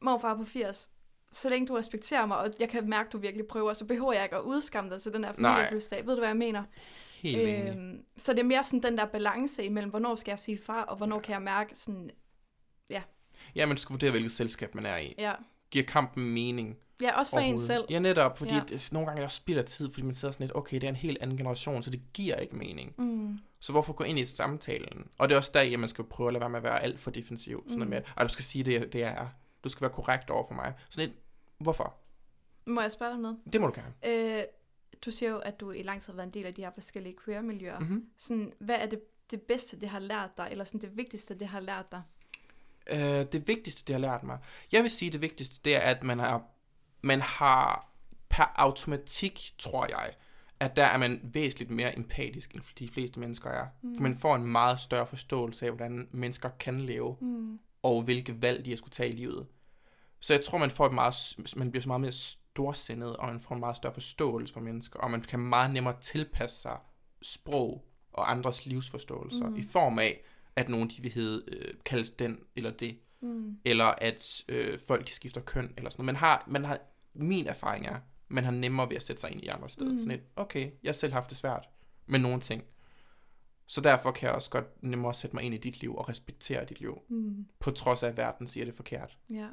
morfar 0.00 0.34
på 0.36 0.44
80, 0.44 0.90
så 1.32 1.48
længe 1.48 1.66
du 1.68 1.74
respekterer 1.74 2.26
mig, 2.26 2.38
og 2.38 2.50
jeg 2.60 2.68
kan 2.68 2.88
mærke, 2.88 3.06
at 3.06 3.12
du 3.12 3.18
virkelig 3.18 3.46
prøver, 3.46 3.72
så 3.72 3.86
behøver 3.86 4.12
jeg 4.12 4.22
ikke 4.22 4.36
at 4.36 4.42
udskamme 4.42 4.90
dig 4.90 5.02
til 5.02 5.12
den 5.12 5.24
her 5.24 5.32
familiefødselsdag. 5.32 6.06
Ved 6.06 6.14
du, 6.14 6.20
hvad 6.20 6.28
jeg 6.28 6.36
mener? 6.36 6.64
Helt. 7.22 7.68
Øhm, 7.68 8.04
så 8.16 8.32
det 8.32 8.40
er 8.40 8.44
mere 8.44 8.64
sådan 8.64 8.82
den 8.82 8.98
der 8.98 9.04
balance 9.06 9.64
imellem, 9.64 9.90
hvornår 9.90 10.14
skal 10.14 10.30
jeg 10.32 10.38
sige 10.38 10.58
far, 10.58 10.82
og 10.82 10.96
hvornår 10.96 11.20
kan 11.20 11.32
jeg 11.32 11.42
mærke 11.42 11.74
sådan, 11.74 12.10
Ja, 13.54 13.66
man 13.66 13.76
skal 13.76 13.92
vurdere, 13.92 14.10
hvilket 14.10 14.32
selskab 14.32 14.74
man 14.74 14.86
er 14.86 14.96
i. 14.96 15.14
ja, 15.18 15.32
Giver 15.70 15.84
kampen 15.84 16.34
mening 16.34 16.76
ja 17.02 17.18
også 17.18 17.30
for 17.32 17.38
en 17.38 17.58
selv. 17.58 17.84
Ja, 17.90 17.98
netop, 17.98 18.38
fordi 18.38 18.54
ja. 18.54 18.62
Det, 18.68 18.88
nogle 18.92 19.06
gange 19.06 19.20
er 19.20 19.24
der 19.24 19.28
spild 19.30 19.58
af 19.58 19.64
tid, 19.64 19.90
fordi 19.90 20.02
man 20.02 20.14
sidder 20.14 20.32
sådan 20.32 20.46
lidt, 20.46 20.56
okay, 20.56 20.74
det 20.76 20.84
er 20.84 20.88
en 20.88 20.96
helt 20.96 21.18
anden 21.20 21.36
generation, 21.36 21.82
så 21.82 21.90
det 21.90 22.00
giver 22.12 22.36
ikke 22.36 22.56
mening. 22.56 22.94
Mm, 22.98 23.38
Så 23.60 23.72
hvorfor 23.72 23.92
gå 23.92 24.04
ind 24.04 24.18
i 24.18 24.24
samtalen? 24.24 25.08
Og 25.18 25.28
det 25.28 25.34
er 25.34 25.38
også 25.38 25.50
der, 25.54 25.60
at 25.60 25.78
man 25.80 25.88
skal 25.88 26.04
prøve 26.04 26.26
at 26.28 26.32
lade 26.32 26.40
være 26.40 26.50
med 26.50 26.56
at 26.58 26.62
være 26.64 26.82
alt 26.82 27.00
for 27.00 27.10
defensiv. 27.10 27.64
Sådan 27.68 27.82
Mm. 27.84 27.88
med, 27.90 27.96
at 27.98 28.12
"Ej, 28.16 28.22
du 28.22 28.28
skal 28.28 28.44
sige 28.44 28.64
det, 28.64 28.92
det 28.92 29.02
er. 29.02 29.26
Du 29.64 29.68
skal 29.68 29.80
være 29.82 29.90
korrekt 29.90 30.30
over 30.30 30.44
for 30.48 30.54
mig. 30.54 30.74
Sådan 30.90 31.08
lidt, 31.08 31.18
hvorfor? 31.58 31.94
må 32.66 32.80
jeg 32.80 32.92
spørge 32.92 33.08
dig 33.10 33.14
om 33.16 33.20
noget? 33.22 33.38
Det 33.52 33.60
må 33.60 33.66
du 33.66 33.72
gerne. 33.80 34.38
Øh, 34.38 34.42
du 35.04 35.10
siger 35.10 35.30
jo, 35.30 35.38
at 35.38 35.60
du 35.60 35.70
i 35.70 35.82
lang 35.82 36.00
tid 36.02 36.12
har 36.12 36.16
været 36.16 36.26
en 36.26 36.34
del 36.34 36.46
af 36.46 36.54
de 36.54 36.62
her 36.62 36.70
forskellige 36.74 37.14
queer-miljøer. 37.24 37.78
Mm. 37.78 37.84
Mm-hmm. 37.86 38.06
Sådan, 38.16 38.52
hvad 38.58 38.76
er 38.78 38.86
det, 38.86 39.00
det 39.30 39.42
bedste, 39.42 39.80
det 39.80 39.88
har 39.88 39.98
lært 39.98 40.30
dig, 40.38 40.48
eller 40.50 40.64
sådan 40.64 40.80
det 40.80 40.96
vigtigste, 40.96 41.34
det 41.38 41.46
har 41.48 41.60
lært 41.60 41.90
dig? 41.92 42.02
Øh, 42.90 42.98
det 43.32 43.48
vigtigste, 43.48 43.84
det 43.86 43.94
har 43.94 44.00
lært 44.00 44.22
mig. 44.22 44.38
Jeg 44.72 44.82
vil 44.82 44.90
sige, 44.90 45.10
det 45.10 45.20
vigtigste, 45.20 45.60
det 45.64 45.76
er, 45.76 45.80
at 45.80 46.02
man 46.02 46.18
har, 46.18 46.42
man 47.02 47.20
har 47.20 47.90
per 48.28 48.52
automatik, 48.56 49.54
tror 49.58 49.86
jeg, 49.88 50.14
at 50.60 50.76
der 50.76 50.84
er 50.84 50.96
man 50.96 51.20
væsentligt 51.22 51.70
mere 51.70 51.96
empatisk, 51.98 52.54
end 52.54 52.62
de 52.78 52.88
fleste 52.88 53.20
mennesker 53.20 53.50
er. 53.50 53.66
Mm. 53.82 53.94
For 53.96 54.02
man 54.02 54.16
får 54.16 54.36
en 54.36 54.46
meget 54.46 54.80
større 54.80 55.06
forståelse 55.06 55.66
af, 55.66 55.72
hvordan 55.72 56.08
mennesker 56.12 56.48
kan 56.48 56.80
leve, 56.80 57.16
Mm. 57.20 57.58
og 57.82 58.02
hvilke 58.02 58.42
valg 58.42 58.64
de 58.64 58.70
har 58.70 58.76
skulle 58.76 58.92
tage 58.92 59.08
i 59.08 59.16
livet. 59.16 59.46
Så 60.20 60.34
jeg 60.34 60.44
tror, 60.44 60.58
man 60.58 60.70
får 60.70 60.86
et 60.86 60.92
meget, 60.94 61.14
man 61.56 61.70
bliver 61.70 61.82
så 61.82 61.88
meget 61.88 62.00
mere 62.00 62.12
storsindet, 62.12 63.16
og 63.16 63.28
man 63.28 63.40
får 63.40 63.54
en 63.54 63.60
meget 63.60 63.76
større 63.76 63.94
forståelse 63.94 64.54
for 64.54 64.60
mennesker, 64.60 64.98
og 65.00 65.10
man 65.10 65.20
kan 65.22 65.40
meget 65.40 65.70
nemmere 65.70 65.96
tilpasse 66.00 66.60
sig 66.60 66.76
sprog 67.22 67.84
og 68.12 68.30
andres 68.30 68.66
livsforståelser, 68.66 69.44
Mm. 69.46 69.50
mm. 69.52 69.56
i 69.58 69.62
form 69.62 69.98
af, 69.98 70.20
at 70.56 70.68
nogen 70.68 70.90
de 70.90 71.02
vil 71.02 71.12
hedde, 71.12 71.44
øh, 71.48 71.74
kaldes 71.84 72.10
den 72.10 72.38
eller 72.56 72.70
det, 72.70 72.98
Mm. 73.22 73.56
eller 73.64 73.84
at 73.84 74.44
øh, 74.48 74.78
folk 74.86 75.06
de 75.06 75.12
skifter 75.12 75.40
køn, 75.40 75.74
eller 75.76 75.90
sådan 75.90 76.02
noget. 76.04 76.06
Man 76.06 76.16
har, 76.16 76.44
man 76.48 76.64
har, 76.64 76.78
min 77.14 77.46
erfaring 77.46 77.86
er, 77.86 77.96
man 78.28 78.44
har 78.44 78.50
nemmere 78.50 78.88
ved 78.88 78.96
at 78.96 79.02
sætte 79.02 79.20
sig 79.20 79.30
ind 79.32 79.40
i 79.44 79.46
andre 79.46 79.68
steder. 79.68 79.92
Mm. 79.92 79.98
Sådan 80.00 80.10
et, 80.18 80.22
okay, 80.36 80.70
jeg 80.82 80.88
har 80.88 80.92
selv 80.92 81.12
haft 81.12 81.30
det 81.30 81.38
svært 81.38 81.68
med 82.06 82.18
nogle 82.18 82.40
ting. 82.40 82.62
Så 83.66 83.80
derfor 83.80 84.10
kan 84.12 84.26
jeg 84.26 84.34
også 84.34 84.50
godt 84.50 84.82
nemmere 84.82 85.14
sætte 85.14 85.36
mig 85.36 85.44
ind 85.44 85.54
i 85.54 85.58
dit 85.58 85.80
liv 85.80 85.96
og 85.96 86.08
respektere 86.08 86.64
dit 86.64 86.80
liv, 86.80 86.98
Mm. 87.08 87.46
på 87.58 87.70
trods 87.70 88.02
af, 88.02 88.08
at 88.08 88.16
verden 88.16 88.46
siger 88.46 88.64
det 88.64 88.74
forkert. 88.74 89.18
Ja, 89.30 89.46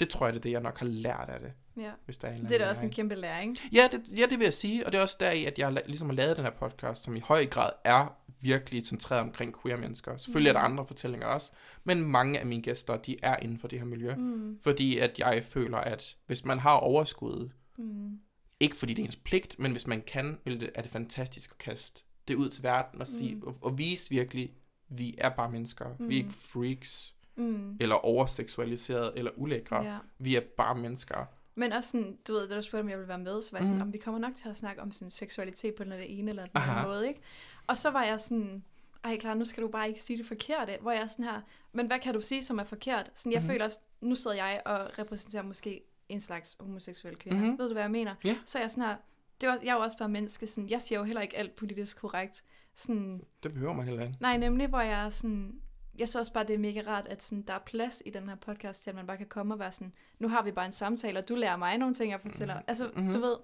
Det 0.00 0.08
tror 0.08 0.26
jeg, 0.26 0.32
det 0.34 0.38
er 0.40 0.42
det, 0.42 0.50
jeg 0.50 0.60
nok 0.60 0.78
har 0.78 0.86
lært 0.86 1.28
af 1.28 1.40
det, 1.40 1.52
ja. 1.76 1.90
hvis 2.04 2.18
der 2.18 2.28
er 2.28 2.34
en 2.34 2.42
Det 2.42 2.52
er 2.52 2.58
da 2.58 2.68
også 2.68 2.84
en 2.84 2.90
kæmpe 2.90 3.14
læring. 3.14 3.56
Ja, 3.72 3.88
det, 3.92 4.02
ja, 4.18 4.26
det 4.30 4.38
vil 4.38 4.44
jeg 4.44 4.52
sige, 4.54 4.86
og 4.86 4.92
det 4.92 4.98
er 4.98 5.02
også 5.02 5.16
der 5.20 5.30
i, 5.30 5.44
at 5.44 5.58
jeg 5.58 5.82
ligesom 5.86 6.08
har 6.08 6.16
lavet 6.16 6.36
den 6.36 6.44
her 6.44 6.50
podcast, 6.52 7.02
som 7.04 7.16
i 7.16 7.20
høj 7.20 7.46
grad 7.46 7.70
er 7.84 8.14
virkelig 8.40 8.86
centreret 8.86 9.22
omkring 9.22 9.62
queer-mennesker. 9.62 10.16
Selvfølgelig 10.16 10.52
mm. 10.52 10.56
er 10.56 10.60
der 10.60 10.64
andre 10.68 10.86
fortællinger 10.86 11.26
også, 11.26 11.52
men 11.84 12.02
mange 12.04 12.38
af 12.40 12.46
mine 12.46 12.62
gæster, 12.62 12.96
de 12.96 13.16
er 13.22 13.36
inden 13.36 13.58
for 13.58 13.68
det 13.68 13.78
her 13.78 13.86
miljø. 13.86 14.14
Mm. 14.14 14.22
Mm. 14.22 14.58
Fordi 14.62 14.98
at 14.98 15.18
jeg 15.18 15.44
føler, 15.44 15.78
at 15.78 16.16
hvis 16.26 16.44
man 16.44 16.58
har 16.58 16.72
overskud, 16.74 17.50
Mm. 17.78 18.18
ikke 18.60 18.76
fordi 18.76 18.94
det 18.94 19.02
er 19.02 19.06
ens 19.06 19.16
pligt, 19.16 19.58
men 19.58 19.72
hvis 19.72 19.86
man 19.86 20.02
kan, 20.06 20.38
det, 20.46 20.70
er 20.74 20.82
det 20.82 20.90
fantastisk 20.90 21.50
at 21.50 21.58
kaste 21.58 22.02
det 22.28 22.34
ud 22.34 22.48
til 22.48 22.62
verden 22.62 23.00
og, 23.00 23.06
sige, 23.06 23.34
Mm. 23.34 23.42
og, 23.42 23.56
og 23.62 23.78
vise 23.78 24.10
virkelig, 24.10 24.52
vi 24.88 25.14
er 25.18 25.28
bare 25.28 25.50
mennesker. 25.50 25.84
Mm. 25.98 26.08
Vi 26.08 26.18
er 26.18 26.22
Mm. 26.22 26.28
ikke 26.28 26.38
freaks, 26.40 27.14
Mm. 27.38 27.76
eller 27.80 27.94
overseksualiserede, 27.94 29.12
eller 29.16 29.30
ulækre. 29.36 29.82
Ja. 29.82 29.98
Vi 30.18 30.36
er 30.36 30.40
bare 30.56 30.74
mennesker. 30.74 31.24
Men 31.54 31.72
også 31.72 31.90
sådan, 31.90 32.18
du 32.28 32.32
ved, 32.32 32.48
da 32.48 32.56
du 32.56 32.62
spurgte, 32.62 32.82
om 32.82 32.88
jeg 32.88 32.98
ville 32.98 33.08
være 33.08 33.18
med, 33.18 33.42
så 33.42 33.48
var 33.52 33.58
jeg 33.58 33.66
sådan, 33.66 33.78
Mhm. 33.78 33.88
om 33.88 33.92
vi 33.92 33.98
kommer 33.98 34.20
nok 34.20 34.34
til 34.34 34.48
at 34.48 34.56
snakke 34.56 34.82
om 34.82 34.92
sådan 34.92 35.10
seksualitet 35.10 35.74
på 35.74 35.84
den 35.84 35.92
eller 35.92 36.04
ene 36.06 36.30
eller 36.30 36.42
den 36.44 36.52
Aha. 36.56 36.72
anden 36.72 36.88
måde, 36.92 37.08
ikke? 37.08 37.20
Og 37.66 37.78
så 37.78 37.90
var 37.90 38.04
jeg 38.04 38.20
sådan, 38.20 38.64
ej 39.04 39.16
klar, 39.18 39.34
nu 39.34 39.44
skal 39.44 39.62
du 39.62 39.68
bare 39.68 39.88
ikke 39.88 40.02
sige 40.02 40.16
det 40.18 40.26
forkerte, 40.26 40.78
hvor 40.80 40.90
jeg 40.90 41.02
er 41.02 41.06
sådan 41.06 41.24
her, 41.24 41.40
men 41.72 41.86
hvad 41.86 41.98
kan 41.98 42.14
du 42.14 42.20
sige, 42.20 42.44
som 42.44 42.58
er 42.58 42.64
forkert? 42.64 43.10
Sådan, 43.14 43.32
jeg 43.32 43.40
mm-hmm. 43.40 43.50
føler 43.52 43.64
også, 43.64 43.80
nu 44.00 44.14
sidder 44.14 44.36
jeg 44.36 44.62
og 44.66 44.98
repræsenterer 44.98 45.42
måske 45.42 45.82
en 46.08 46.20
slags 46.20 46.56
homoseksuel 46.60 47.16
kvinde. 47.16 47.38
Mm-hmm. 47.38 47.58
Ved 47.58 47.66
du, 47.66 47.72
hvad 47.72 47.82
jeg 47.82 47.90
mener? 47.90 48.14
Ja. 48.24 48.36
Så 48.44 48.58
er 48.58 48.62
jeg 48.62 48.70
sådan 48.70 48.84
her, 48.84 48.96
det 49.40 49.48
også, 49.50 49.62
jeg 49.64 49.70
er 49.70 49.74
jo 49.76 49.80
også 49.82 49.98
bare 49.98 50.08
menneske, 50.08 50.46
sådan, 50.46 50.70
jeg 50.70 50.82
siger 50.82 50.98
jo 50.98 51.04
heller 51.04 51.20
ikke 51.22 51.38
alt 51.38 51.56
politisk 51.56 52.00
korrekt. 52.00 52.44
Sådan, 52.74 53.22
Det 53.42 53.52
behøver 53.52 53.72
man 53.72 53.84
heller 53.86 54.02
ikke. 54.02 54.16
nej, 54.20 54.36
nemlig, 54.36 54.66
hvor 54.68 54.80
jeg 54.80 55.04
er 55.06 55.10
sådan, 55.10 55.60
jeg 55.98 56.08
synes 56.08 56.16
også 56.20 56.32
bare, 56.32 56.46
det 56.46 56.54
er 56.54 56.58
mega 56.58 56.82
rart, 56.86 57.06
at 57.06 57.22
sådan, 57.22 57.42
der 57.42 57.52
er 57.52 57.58
plads 57.66 58.02
i 58.06 58.10
den 58.10 58.28
her 58.28 58.36
podcast 58.36 58.82
til, 58.82 58.90
at 58.90 58.96
man 58.96 59.06
bare 59.06 59.16
kan 59.16 59.26
komme 59.26 59.54
og 59.54 59.58
være 59.58 59.72
sådan, 59.72 59.92
nu 60.18 60.28
har 60.28 60.42
vi 60.42 60.50
bare 60.52 60.66
en 60.66 60.72
samtale, 60.72 61.18
og 61.18 61.28
du 61.28 61.34
lærer 61.34 61.56
mig 61.56 61.78
nogle 61.78 61.94
ting, 61.94 62.10
jeg 62.12 62.20
fortæller. 62.20 62.54
Mm. 62.54 62.64
Altså, 62.66 62.84
Mhm. 62.84 62.96
mm-hmm. 62.96 63.12
du 63.12 63.20
ved, 63.20 63.36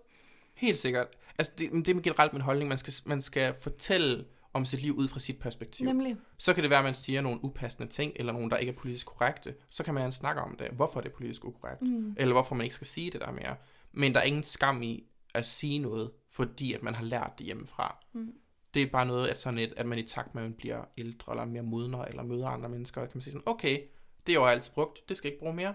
Helt 0.55 0.79
sikkert. 0.79 1.07
Altså, 1.39 1.53
det, 1.59 1.73
det 1.87 1.97
er 1.97 2.01
generelt 2.01 2.33
min 2.33 2.43
holdning. 2.43 2.69
Man 2.69 2.79
skal, 2.79 2.95
man 3.07 3.23
skal 3.23 3.55
fortælle 3.61 4.25
om 4.53 4.65
sit 4.65 4.83
liv 4.83 4.93
ud 4.97 5.09
fra 5.09 5.21
sit 5.21 5.39
perspektiv. 5.39 5.87
Nemlig. 5.87 6.17
Så 6.39 6.55
kan 6.55 6.63
det 6.63 6.71
være, 6.71 6.79
at 6.79 6.85
man 6.85 6.95
siger 6.95 7.21
nogle 7.21 7.45
upassende 7.45 7.89
ting, 7.89 8.13
eller 8.17 8.33
nogle, 8.33 8.51
der 8.51 8.57
ikke 8.57 8.73
er 8.73 8.77
politisk 8.77 9.07
korrekte. 9.07 9.55
Så 9.71 9.85
kan 9.85 9.95
man 9.95 10.13
snakke 10.13 10.41
om 10.41 10.57
det. 10.57 10.69
Hvorfor 10.71 10.99
er 11.01 11.03
det 11.03 11.13
politisk 11.13 11.45
ukorrekt? 11.45 11.83
Mm. 11.83 12.15
Eller 12.17 12.33
hvorfor 12.33 12.55
man 12.55 12.65
ikke 12.65 12.75
skal 12.75 12.87
sige 12.87 13.11
det 13.11 13.21
der 13.21 13.33
mere. 13.33 13.57
Men 13.93 14.15
der 14.15 14.21
er 14.21 14.25
ingen 14.25 14.43
skam 14.43 14.83
i 14.83 15.05
at 15.35 15.47
sige 15.47 15.79
noget, 15.79 16.11
fordi 16.31 16.73
at 16.73 16.83
man 16.83 16.95
har 16.95 17.05
lært 17.05 17.33
det 17.39 17.47
hjemmefra. 17.47 17.97
Mm. 18.13 18.33
Det 18.75 18.83
er 18.83 18.87
bare 18.87 19.07
noget, 19.07 19.29
at, 19.29 19.41
sådan 19.41 19.59
et, 19.59 19.73
at 19.77 19.87
man 19.87 19.99
i 19.99 20.03
takt 20.03 20.35
med, 20.35 20.43
at 20.43 20.49
man 20.49 20.57
bliver 20.57 20.85
ældre, 20.99 21.33
eller 21.33 21.45
mere 21.45 21.63
modner, 21.63 22.05
eller 22.05 22.23
møder 22.23 22.49
andre 22.49 22.69
mennesker, 22.69 23.01
kan 23.01 23.11
man 23.15 23.23
sige 23.23 23.33
sådan, 23.33 23.49
okay, 23.49 23.81
det 24.27 24.35
har 24.35 24.43
jeg 24.43 24.53
altid 24.53 24.73
brugt, 24.73 25.09
det 25.09 25.17
skal 25.17 25.29
jeg 25.29 25.33
ikke 25.33 25.41
bruge 25.41 25.55
mere. 25.55 25.75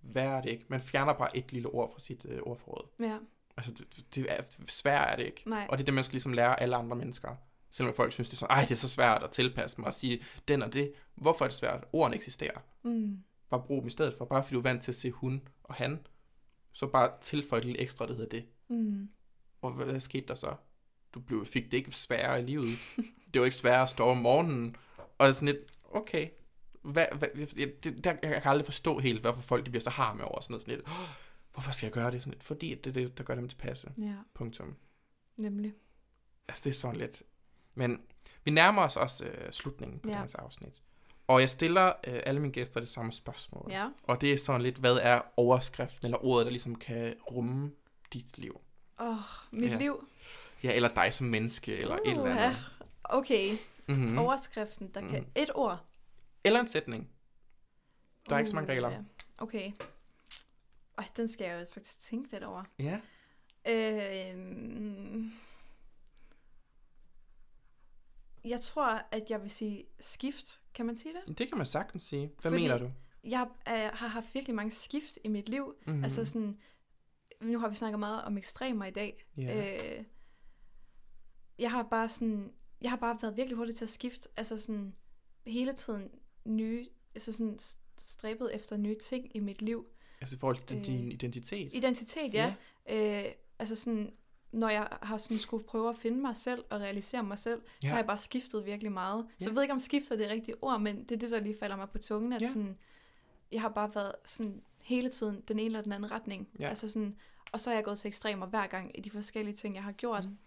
Hvad 0.00 0.22
er 0.22 0.40
det 0.40 0.50
ikke? 0.50 0.64
Man 0.68 0.80
fjerner 0.80 1.12
bare 1.12 1.36
et 1.36 1.52
lille 1.52 1.68
ord 1.68 1.92
fra 1.92 2.00
sit 2.00 2.26
øh, 2.28 2.38
ordforråd. 2.42 2.88
Ja. 3.00 3.18
Altså, 3.56 3.72
det, 3.72 4.14
det 4.14 4.26
er, 4.28 4.42
svært 4.68 5.12
er 5.12 5.16
det 5.16 5.24
ikke. 5.24 5.42
Nej. 5.46 5.66
Og 5.70 5.78
det 5.78 5.82
er 5.82 5.84
det, 5.84 5.94
man 5.94 6.04
skal 6.04 6.12
ligesom 6.12 6.32
lære 6.32 6.60
alle 6.60 6.76
andre 6.76 6.96
mennesker. 6.96 7.36
Selvom 7.70 7.94
folk 7.94 8.12
synes, 8.12 8.28
det 8.28 8.34
er 8.34 8.38
sådan, 8.38 8.56
ej, 8.56 8.62
det 8.62 8.70
er 8.70 8.76
så 8.76 8.88
svært 8.88 9.22
at 9.22 9.30
tilpasse 9.30 9.80
mig 9.80 9.86
og 9.86 9.94
sige 9.94 10.22
den 10.48 10.62
og 10.62 10.72
det. 10.72 10.92
Hvorfor 11.14 11.44
er 11.44 11.48
det 11.48 11.56
svært? 11.56 11.84
Ordene 11.92 12.16
eksisterer. 12.16 12.58
Mm. 12.82 13.18
Bare 13.50 13.62
brug 13.66 13.80
dem 13.80 13.88
i 13.88 13.90
stedet 13.90 14.14
for. 14.18 14.24
Bare 14.24 14.42
fordi 14.42 14.54
du 14.54 14.58
er 14.58 14.62
vant 14.62 14.82
til 14.82 14.90
at 14.90 14.96
se 14.96 15.10
hun 15.10 15.48
og 15.64 15.74
han, 15.74 16.06
så 16.72 16.86
bare 16.86 17.10
tilføj 17.20 17.58
et 17.58 17.64
lille 17.64 17.80
ekstra, 17.80 18.06
der 18.06 18.14
hedder 18.14 18.28
det. 18.28 18.44
Mm. 18.68 19.08
Og 19.62 19.72
hvad, 19.72 19.86
hvad 19.86 20.00
skete 20.00 20.26
der 20.26 20.34
så? 20.34 20.54
Du 21.14 21.20
blev, 21.20 21.46
fik 21.46 21.64
det 21.64 21.74
ikke 21.76 21.90
sværere 21.90 22.42
i 22.42 22.46
livet. 22.46 22.68
det 23.34 23.40
var 23.40 23.44
ikke 23.44 23.56
sværere 23.56 23.82
at 23.82 23.88
stå 23.90 24.04
om 24.08 24.16
morgenen. 24.16 24.76
Og 25.18 25.34
sådan 25.34 25.46
lidt, 25.48 25.58
okay. 25.90 26.28
Hvad, 26.82 27.06
hvad, 27.18 27.28
det, 27.28 27.84
det, 27.84 28.04
der, 28.04 28.10
jeg 28.22 28.42
kan 28.42 28.50
aldrig 28.50 28.64
forstå 28.64 28.98
helt, 28.98 29.20
hvorfor 29.20 29.42
folk 29.42 29.64
de 29.66 29.70
bliver 29.70 29.82
så 29.82 29.90
harme 29.90 30.24
over 30.24 30.40
sådan 30.40 30.52
noget. 30.52 30.62
Sådan 30.62 30.76
lidt, 30.76 30.88
"Åh, 30.88 30.94
hvorfor 31.52 31.72
skal 31.72 31.86
jeg 31.86 31.92
gøre 31.92 32.10
det? 32.10 32.22
Sådan 32.22 32.32
lidt, 32.32 32.42
fordi 32.44 32.74
det 32.74 32.86
er 32.86 32.92
det, 32.92 33.18
der 33.18 33.24
gør 33.24 33.34
dem 33.34 33.48
tilpasse. 33.48 33.90
Ja, 33.98 34.14
Punktum. 34.34 34.76
nemlig. 35.36 35.72
Altså, 36.48 36.62
det 36.64 36.70
er 36.70 36.74
sådan 36.74 36.96
lidt... 36.96 37.22
Men 37.74 38.02
vi 38.44 38.50
nærmer 38.50 38.82
os 38.82 38.96
også 38.96 39.24
øh, 39.24 39.52
slutningen 39.52 39.98
på 40.00 40.08
ja. 40.08 40.14
dagens 40.14 40.34
afsnit. 40.34 40.82
Og 41.26 41.40
jeg 41.40 41.50
stiller 41.50 41.86
øh, 41.86 42.20
alle 42.26 42.40
mine 42.40 42.52
gæster 42.52 42.80
det 42.80 42.88
samme 42.88 43.12
spørgsmål. 43.12 43.66
Ja. 43.70 43.88
Og 44.02 44.20
det 44.20 44.32
er 44.32 44.36
sådan 44.36 44.60
lidt, 44.60 44.76
hvad 44.78 44.96
er 45.02 45.20
overskriften 45.36 46.06
eller 46.06 46.24
ordet, 46.24 46.44
der 46.46 46.50
ligesom 46.50 46.74
kan 46.74 47.14
rumme 47.30 47.70
dit 48.12 48.38
liv? 48.38 48.60
Åh, 49.00 49.08
oh, 49.08 49.16
mit 49.52 49.70
Ja. 49.70 49.78
liv. 49.78 50.08
Ja, 50.62 50.74
eller 50.74 50.94
dig 50.94 51.12
som 51.12 51.26
menneske, 51.26 51.76
eller 51.76 51.94
et 51.96 52.00
eller 52.06 52.24
andet. 52.36 52.58
Okay, 53.04 53.50
Mm-hmm. 53.88 54.10
mm. 54.10 54.18
overskriften, 54.18 54.88
der 54.94 55.00
kan... 55.00 55.20
Mhm. 55.20 55.30
Et 55.36 55.50
ord. 55.54 55.84
Eller 56.44 56.60
en 56.60 56.68
sætning. 56.68 57.10
Der 58.28 58.34
er 58.34 58.38
ikke 58.38 58.50
så 58.50 58.56
mange 58.56 58.72
regler. 58.72 58.90
ja. 58.90 58.98
Okay. 59.38 59.72
Ej, 60.98 61.04
den 61.16 61.28
skal 61.28 61.44
jeg 61.46 61.60
jo 61.60 61.66
faktisk 61.72 62.00
tænke 62.00 62.32
lidt 62.32 62.44
over. 62.44 62.64
Ja. 62.78 63.00
Øh, 63.68 65.24
jeg 68.44 68.60
tror, 68.60 69.02
at 69.12 69.30
jeg 69.30 69.42
vil 69.42 69.50
sige 69.50 69.84
skift. 70.00 70.60
Kan 70.74 70.86
man 70.86 70.96
sige 70.96 71.14
det? 71.26 71.38
Det 71.38 71.48
kan 71.48 71.56
man 71.58 71.66
sagtens 71.66 72.02
sige. 72.02 72.26
Hvad 72.40 72.50
Fordi- 72.50 72.62
mener 72.62 72.78
du? 72.78 72.90
Jeg 73.24 73.46
øh, 73.68 73.74
har 73.74 74.08
haft 74.08 74.34
virkelig 74.34 74.54
mange 74.54 74.70
skift 74.70 75.18
i 75.24 75.28
mit 75.28 75.48
liv. 75.48 75.74
Mm-hmm. 75.80 75.98
Mm. 75.98 76.04
Altså 76.04 76.24
sådan, 76.24 76.56
nu 77.40 77.58
har 77.58 77.68
vi 77.68 77.74
snakket 77.74 77.98
meget 77.98 78.24
om 78.24 78.38
ekstremer 78.38 78.84
i 78.84 78.90
dag. 78.90 79.24
ja. 79.36 79.76
Øh, 79.98 80.04
jeg 81.58 81.70
har 81.70 81.82
bare 81.82 82.08
sådan, 82.08 82.52
jeg 82.80 82.90
har 82.90 82.96
bare 82.96 83.18
været 83.22 83.36
virkelig 83.36 83.56
hurtig 83.56 83.74
til 83.74 83.84
at 83.84 83.88
skifte, 83.88 84.28
altså 84.36 84.58
sådan 84.58 84.94
hele 85.46 85.72
tiden 85.72 86.10
nye, 86.44 86.86
altså 87.14 87.32
sådan 87.32 87.58
stræbet 87.98 88.54
efter 88.54 88.76
nye 88.76 88.96
ting 89.02 89.36
i 89.36 89.40
mit 89.40 89.62
liv. 89.62 89.86
altså 90.20 90.36
i 90.36 90.38
forhold 90.38 90.56
til 90.56 90.78
øh, 90.78 90.84
din 90.84 91.12
identitet. 91.12 91.70
Identitet, 91.74 92.34
ja. 92.34 92.54
ja. 92.88 93.24
Øh, 93.26 93.32
altså 93.58 93.76
sådan, 93.76 94.12
når 94.52 94.68
jeg 94.68 94.88
har 95.02 95.16
sådan 95.16 95.38
skulle 95.38 95.64
prøve 95.64 95.88
at 95.90 95.96
finde 95.96 96.18
mig 96.18 96.36
selv 96.36 96.64
og 96.70 96.80
realisere 96.80 97.22
mig 97.22 97.38
selv, 97.38 97.62
ja. 97.82 97.86
Så 97.86 97.92
har 97.92 97.98
jeg 97.98 98.06
bare 98.06 98.18
skiftet 98.18 98.66
virkelig 98.66 98.92
meget. 98.92 99.26
Så 99.38 99.44
Ja. 99.44 99.46
jeg 99.46 99.54
ved 99.54 99.62
ikke, 99.62 99.72
om 99.72 99.78
skifter 99.78 100.14
er 100.14 100.18
det 100.18 100.30
rigtige 100.30 100.54
ord, 100.62 100.80
men 100.80 101.04
det 101.04 101.10
er 101.12 101.18
det, 101.18 101.30
der 101.30 101.40
lige 101.40 101.56
falder 101.60 101.76
mig 101.76 101.90
på 101.90 101.98
tungen, 101.98 102.32
at 102.32 102.42
Ja. 102.42 102.48
sådan, 102.48 102.78
jeg 103.52 103.60
har 103.60 103.68
bare 103.68 103.94
været 103.94 104.12
sådan 104.24 104.62
hele 104.80 105.08
tiden 105.08 105.40
den 105.48 105.58
ene 105.58 105.66
eller 105.66 105.82
den 105.82 105.92
anden 105.92 106.10
retning. 106.10 106.48
Ja. 106.58 106.68
Altså 106.68 106.88
sådan, 106.88 107.16
og 107.52 107.60
så 107.60 107.70
er 107.70 107.74
jeg 107.74 107.84
gået 107.84 107.98
til 107.98 108.08
ekstremer 108.08 108.46
hver 108.46 108.66
gang 108.66 108.98
i 108.98 109.00
de 109.00 109.10
forskellige 109.10 109.54
ting, 109.54 109.74
jeg 109.74 109.82
har 109.84 109.92
gjort. 109.92 110.24
Mm. 110.24 110.38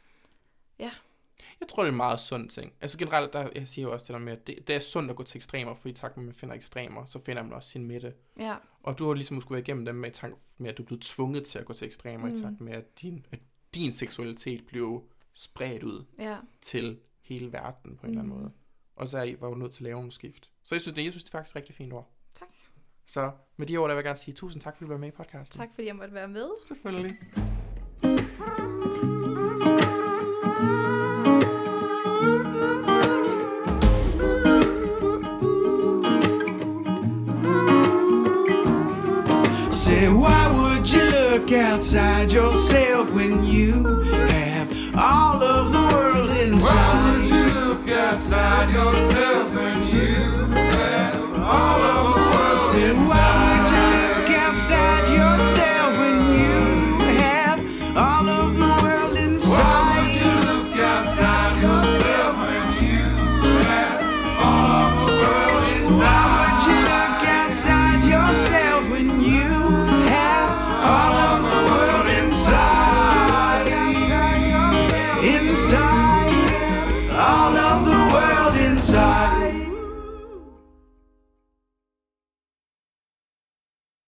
Jeg 1.59 1.67
tror, 1.69 1.83
det 1.83 1.87
er 1.87 1.91
en 1.91 1.97
meget 1.97 2.19
sund 2.19 2.49
ting. 2.49 2.73
Altså 2.81 2.97
generelt, 2.97 3.33
der, 3.33 3.49
jeg 3.55 3.67
siger 3.67 3.87
jo 3.87 3.93
også 3.93 4.03
det 4.03 4.13
der 4.13 4.19
med, 4.19 4.33
at 4.33 4.47
det, 4.47 4.67
det 4.67 4.75
er 4.75 4.79
sundt 4.79 5.09
at 5.09 5.15
gå 5.15 5.23
til 5.23 5.37
ekstremer, 5.37 5.73
for 5.75 5.89
i 5.89 5.93
takt 5.93 6.17
med, 6.17 6.23
at 6.23 6.25
man 6.25 6.33
finder 6.33 6.55
ekstremer, 6.55 7.05
så 7.05 7.19
finder 7.19 7.43
man 7.43 7.53
også 7.53 7.69
sin 7.69 7.85
midte. 7.85 8.13
Ja, 8.39 8.55
Og 8.83 8.99
du 8.99 9.07
har 9.07 9.13
ligesom 9.13 9.41
skulle 9.41 9.55
være 9.55 9.61
igennem 9.61 9.85
dem 9.85 9.95
med, 9.95 10.11
takt 10.11 10.33
med, 10.57 10.69
at 10.69 10.77
du 10.77 10.81
er 10.83 10.85
blevet 10.85 11.01
tvunget 11.01 11.43
til 11.45 11.59
at 11.59 11.65
gå 11.65 11.73
til 11.73 11.87
ekstremer, 11.87 12.27
mm. 12.27 12.33
i 12.33 12.41
takt 12.41 12.61
med, 12.61 12.73
at 12.73 13.01
din, 13.01 13.25
at 13.31 13.39
din 13.75 13.91
seksualitet 13.91 14.65
blev 14.67 15.03
spredt 15.33 15.83
ud 15.83 16.05
ja. 16.19 16.37
til 16.61 16.99
hele 17.21 17.53
verden 17.53 17.97
på 17.97 18.07
en 18.07 18.11
mm. 18.13 18.17
eller 18.19 18.21
anden 18.23 18.33
Mm. 18.33 18.39
måde. 18.39 18.51
Og 18.95 19.07
så 19.07 19.17
er 19.17 19.23
I, 19.23 19.35
var 19.41 19.47
du 19.49 19.55
nødt 19.55 19.71
til 19.73 19.79
at 19.79 19.83
lave 19.83 20.01
en 20.01 20.11
skift. 20.11 20.49
Så 20.63 20.75
jeg 20.75 20.81
synes, 20.81 20.95
det, 20.95 21.03
jeg 21.03 21.11
synes, 21.11 21.23
det 21.23 21.29
er 21.33 21.37
faktisk 21.37 21.51
et 21.51 21.55
rigtig 21.55 21.75
fint 21.75 21.93
ord. 21.93 22.11
Tak. 22.35 22.47
Så 23.05 23.31
med 23.57 23.67
de 23.67 23.77
ord, 23.77 23.89
der 23.89 23.95
vil 23.95 23.99
jeg 23.99 24.03
gerne 24.05 24.17
sige 24.17 24.35
tusind 24.35 24.61
tak, 24.61 24.77
fordi 24.77 24.85
du 24.87 24.91
var 24.93 24.99
med 24.99 25.07
i 25.07 25.11
podcasten. 25.11 25.57
Tak 25.57 25.69
fordi 25.73 25.87
jeg 25.87 25.95
måtte 25.95 26.13
være 26.13 26.27
med. 26.27 26.49
Selvfølgelig. 26.67 27.17
Outside 41.95 42.29
yourself 42.31 43.09
when 43.11 43.41
you 43.41 44.01
have 44.03 44.95
all 44.97 45.41
of 45.41 45.71
the 45.71 45.79
world 45.95 46.29
inside? 46.29 46.61
Why 46.61 47.17
would 47.17 47.29
you 47.29 47.45
look 47.59 47.87
outside 47.87 48.73
yourself 48.73 49.54